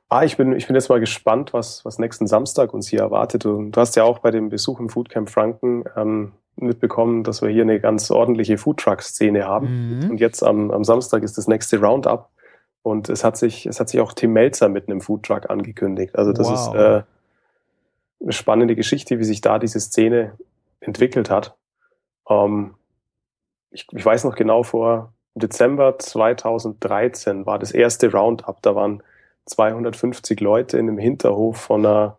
Ah, 0.10 0.24
ich 0.24 0.38
bin, 0.38 0.54
ich 0.54 0.68
bin 0.68 0.76
jetzt 0.76 0.90
mal 0.90 1.02
gespannt, 1.02 1.54
was, 1.54 1.84
was 1.84 2.00
nächsten 2.00 2.28
Samstag 2.28 2.74
uns 2.74 2.88
hier 2.88 3.00
erwartet. 3.00 3.46
Und 3.46 3.72
du 3.72 3.82
hast 3.82 3.96
ja 3.98 4.04
auch 4.04 4.20
bei 4.20 4.32
dem 4.32 4.50
Besuch 4.50 4.80
im 4.80 4.90
Foodcamp 4.90 5.30
Franken 5.30 5.84
ähm, 5.98 6.32
mitbekommen, 6.58 7.24
dass 7.24 7.42
wir 7.42 7.50
hier 7.50 7.64
eine 7.64 7.80
ganz 7.80 8.12
ordentliche 8.12 8.58
Foodtruck-Szene 8.58 9.46
haben. 9.46 10.00
Mhm. 10.00 10.12
Und 10.12 10.20
jetzt 10.20 10.44
am, 10.44 10.72
am 10.72 10.84
Samstag 10.84 11.24
ist 11.24 11.38
das 11.38 11.48
nächste 11.48 11.80
Roundup. 11.80 12.30
Und 12.84 13.10
es 13.10 13.24
hat 13.24 13.38
sich, 13.38 13.66
es 13.66 13.80
hat 13.80 13.90
sich 13.90 14.00
auch 14.00 14.14
Tim 14.14 14.34
Melzer 14.34 14.70
mit 14.70 14.88
einem 14.88 15.02
Foodtruck 15.02 15.50
angekündigt. 15.50 16.18
Also 16.18 16.32
das 16.32 16.48
wow. 16.48 16.56
ist 16.56 16.82
äh, 16.82 17.02
eine 18.22 18.32
spannende 18.32 18.76
Geschichte, 18.76 19.20
wie 19.20 19.24
sich 19.24 19.42
da 19.42 19.60
diese 19.60 19.80
Szene 19.80 20.34
entwickelt 20.80 21.30
hat. 21.30 21.56
Ähm, 22.30 22.76
ich, 23.72 23.88
ich 23.92 24.06
weiß 24.06 24.24
noch 24.24 24.36
genau, 24.36 24.64
vor 24.64 25.14
Dezember 25.36 26.00
2013 26.00 27.46
war 27.46 27.60
das 27.60 27.72
erste 27.72 28.12
Roundup. 28.12 28.62
Da 28.62 28.76
waren 28.76 29.04
250 29.46 30.40
Leute 30.40 30.78
in 30.78 30.88
einem 30.88 30.98
Hinterhof 30.98 31.58
von, 31.58 31.86
einer, 31.86 32.18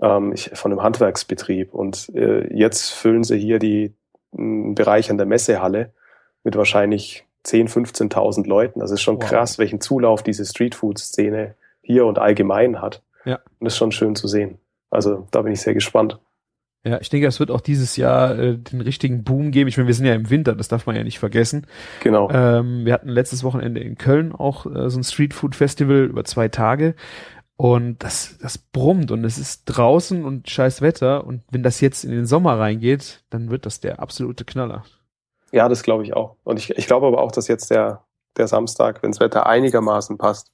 ähm, 0.00 0.32
ich, 0.32 0.50
von 0.54 0.72
einem 0.72 0.82
Handwerksbetrieb. 0.82 1.74
Und 1.74 2.10
äh, 2.14 2.52
jetzt 2.54 2.90
füllen 2.90 3.24
sie 3.24 3.38
hier 3.38 3.58
die 3.58 3.94
einen 4.36 4.74
Bereich 4.74 5.10
an 5.10 5.18
der 5.18 5.26
Messehalle 5.26 5.92
mit 6.42 6.56
wahrscheinlich 6.56 7.26
10.000, 7.46 8.10
15.000 8.10 8.46
Leuten. 8.46 8.80
Das 8.80 8.90
ist 8.90 9.02
schon 9.02 9.16
wow. 9.16 9.28
krass, 9.28 9.58
welchen 9.58 9.80
Zulauf 9.80 10.22
diese 10.22 10.44
Streetfood-Szene 10.44 11.54
hier 11.82 12.06
und 12.06 12.18
allgemein 12.18 12.80
hat. 12.80 13.02
Ja. 13.24 13.36
Und 13.58 13.66
das 13.66 13.74
ist 13.74 13.78
schon 13.78 13.92
schön 13.92 14.16
zu 14.16 14.28
sehen. 14.28 14.58
Also 14.90 15.26
da 15.30 15.42
bin 15.42 15.52
ich 15.52 15.60
sehr 15.60 15.74
gespannt. 15.74 16.18
Ja, 16.86 17.00
ich 17.00 17.08
denke, 17.08 17.26
es 17.26 17.40
wird 17.40 17.50
auch 17.50 17.62
dieses 17.62 17.96
Jahr 17.96 18.38
äh, 18.38 18.58
den 18.58 18.82
richtigen 18.82 19.24
Boom 19.24 19.52
geben. 19.52 19.68
Ich 19.68 19.78
meine, 19.78 19.86
wir 19.86 19.94
sind 19.94 20.04
ja 20.04 20.14
im 20.14 20.28
Winter, 20.28 20.54
das 20.54 20.68
darf 20.68 20.84
man 20.84 20.94
ja 20.94 21.02
nicht 21.02 21.18
vergessen. 21.18 21.66
Genau. 22.00 22.30
Ähm, 22.30 22.84
wir 22.84 22.92
hatten 22.92 23.08
letztes 23.08 23.42
Wochenende 23.42 23.80
in 23.80 23.96
Köln 23.96 24.32
auch 24.32 24.66
äh, 24.66 24.90
so 24.90 24.98
ein 24.98 25.02
Streetfood 25.02 25.56
Festival 25.56 26.04
über 26.04 26.24
zwei 26.24 26.48
Tage. 26.48 26.94
Und 27.56 28.02
das, 28.02 28.36
das 28.38 28.58
brummt 28.58 29.12
und 29.12 29.24
es 29.24 29.38
ist 29.38 29.64
draußen 29.66 30.24
und 30.24 30.50
scheiß 30.50 30.80
Wetter. 30.82 31.24
Und 31.24 31.42
wenn 31.50 31.62
das 31.62 31.80
jetzt 31.80 32.04
in 32.04 32.10
den 32.10 32.26
Sommer 32.26 32.58
reingeht, 32.58 33.24
dann 33.30 33.50
wird 33.50 33.64
das 33.64 33.80
der 33.80 34.00
absolute 34.00 34.44
Knaller. 34.44 34.84
Ja, 35.52 35.68
das 35.68 35.84
glaube 35.84 36.02
ich 36.02 36.14
auch. 36.14 36.36
Und 36.42 36.58
ich, 36.58 36.70
ich 36.70 36.86
glaube 36.88 37.06
aber 37.06 37.20
auch, 37.20 37.30
dass 37.30 37.46
jetzt 37.46 37.70
der, 37.70 38.04
der 38.36 38.48
Samstag, 38.48 39.02
wenn 39.02 39.12
das 39.12 39.20
Wetter 39.20 39.46
einigermaßen 39.46 40.18
passt, 40.18 40.52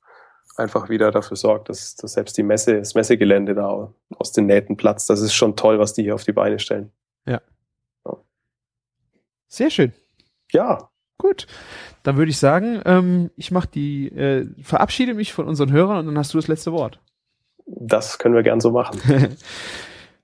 einfach 0.56 0.90
wieder 0.90 1.10
dafür 1.10 1.38
sorgt, 1.38 1.70
dass, 1.70 1.96
dass 1.96 2.12
selbst 2.12 2.36
die 2.36 2.42
Messe, 2.42 2.78
das 2.78 2.94
Messegelände 2.94 3.54
da 3.54 3.94
aus 4.18 4.32
den 4.32 4.44
Nähten 4.44 4.76
platzt. 4.76 5.08
Das 5.08 5.22
ist 5.22 5.32
schon 5.32 5.56
toll, 5.56 5.78
was 5.78 5.94
die 5.94 6.02
hier 6.02 6.14
auf 6.14 6.24
die 6.24 6.32
Beine 6.32 6.58
stellen. 6.58 6.92
Ja. 7.26 7.40
ja. 8.04 8.16
Sehr 9.48 9.70
schön. 9.70 9.94
Ja. 10.52 10.89
Gut. 11.20 11.46
Dann 12.02 12.16
würde 12.16 12.30
ich 12.30 12.38
sagen, 12.38 12.80
ähm, 12.86 13.30
ich 13.36 13.50
mache 13.50 13.68
die, 13.68 14.08
äh, 14.08 14.46
verabschiede 14.62 15.12
mich 15.12 15.34
von 15.34 15.46
unseren 15.46 15.70
Hörern 15.70 15.98
und 15.98 16.06
dann 16.06 16.18
hast 16.18 16.32
du 16.32 16.38
das 16.38 16.48
letzte 16.48 16.72
Wort. 16.72 16.98
Das 17.66 18.18
können 18.18 18.34
wir 18.34 18.42
gern 18.42 18.60
so 18.60 18.70
machen. 18.70 18.98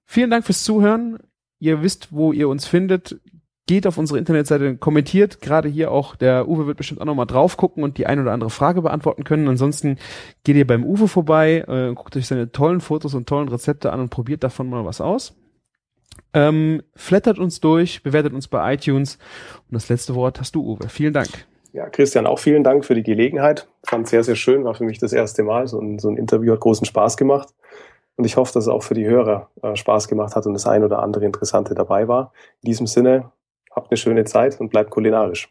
Vielen 0.06 0.30
Dank 0.30 0.46
fürs 0.46 0.64
Zuhören. 0.64 1.18
Ihr 1.58 1.82
wisst, 1.82 2.08
wo 2.12 2.32
ihr 2.32 2.48
uns 2.48 2.66
findet 2.66 3.20
geht 3.66 3.86
auf 3.86 3.98
unsere 3.98 4.18
Internetseite, 4.18 4.76
kommentiert. 4.76 5.40
Gerade 5.40 5.68
hier 5.68 5.90
auch, 5.90 6.14
der 6.14 6.48
Uwe 6.48 6.66
wird 6.66 6.78
bestimmt 6.78 7.00
auch 7.00 7.04
nochmal 7.04 7.26
drauf 7.26 7.56
gucken 7.56 7.82
und 7.82 7.98
die 7.98 8.06
ein 8.06 8.20
oder 8.20 8.32
andere 8.32 8.50
Frage 8.50 8.80
beantworten 8.80 9.24
können. 9.24 9.48
Ansonsten 9.48 9.98
geht 10.44 10.56
ihr 10.56 10.66
beim 10.66 10.84
Uwe 10.84 11.08
vorbei, 11.08 11.64
äh, 11.66 11.92
guckt 11.92 12.16
euch 12.16 12.28
seine 12.28 12.52
tollen 12.52 12.80
Fotos 12.80 13.14
und 13.14 13.28
tollen 13.28 13.48
Rezepte 13.48 13.92
an 13.92 14.00
und 14.00 14.10
probiert 14.10 14.44
davon 14.44 14.70
mal 14.70 14.84
was 14.84 15.00
aus. 15.00 15.34
Ähm, 16.32 16.82
flattert 16.94 17.38
uns 17.38 17.60
durch, 17.60 18.02
bewertet 18.02 18.32
uns 18.32 18.48
bei 18.48 18.74
iTunes. 18.74 19.18
Und 19.68 19.74
das 19.74 19.88
letzte 19.88 20.14
Wort 20.14 20.40
hast 20.40 20.54
du, 20.54 20.62
Uwe. 20.62 20.88
Vielen 20.88 21.12
Dank. 21.12 21.28
Ja, 21.72 21.88
Christian, 21.88 22.26
auch 22.26 22.38
vielen 22.38 22.64
Dank 22.64 22.84
für 22.84 22.94
die 22.94 23.02
Gelegenheit. 23.02 23.68
Fand 23.84 24.08
sehr, 24.08 24.24
sehr 24.24 24.36
schön, 24.36 24.64
war 24.64 24.74
für 24.74 24.84
mich 24.84 24.98
das 24.98 25.12
erste 25.12 25.42
Mal. 25.42 25.66
So 25.66 25.80
ein, 25.80 25.98
so 25.98 26.08
ein 26.08 26.16
Interview 26.16 26.52
hat 26.52 26.60
großen 26.60 26.86
Spaß 26.86 27.16
gemacht. 27.16 27.48
Und 28.16 28.24
ich 28.24 28.36
hoffe, 28.36 28.52
dass 28.54 28.64
es 28.64 28.68
auch 28.68 28.82
für 28.82 28.94
die 28.94 29.06
Hörer 29.06 29.50
äh, 29.62 29.76
Spaß 29.76 30.08
gemacht 30.08 30.36
hat 30.36 30.46
und 30.46 30.54
das 30.54 30.66
ein 30.66 30.84
oder 30.84 31.00
andere 31.00 31.26
Interessante 31.26 31.74
dabei 31.74 32.08
war. 32.08 32.32
In 32.62 32.68
diesem 32.68 32.86
Sinne, 32.86 33.30
Habt 33.76 33.90
eine 33.90 33.98
schöne 33.98 34.24
Zeit 34.24 34.58
und 34.58 34.70
bleibt 34.70 34.90
kulinarisch. 34.90 35.50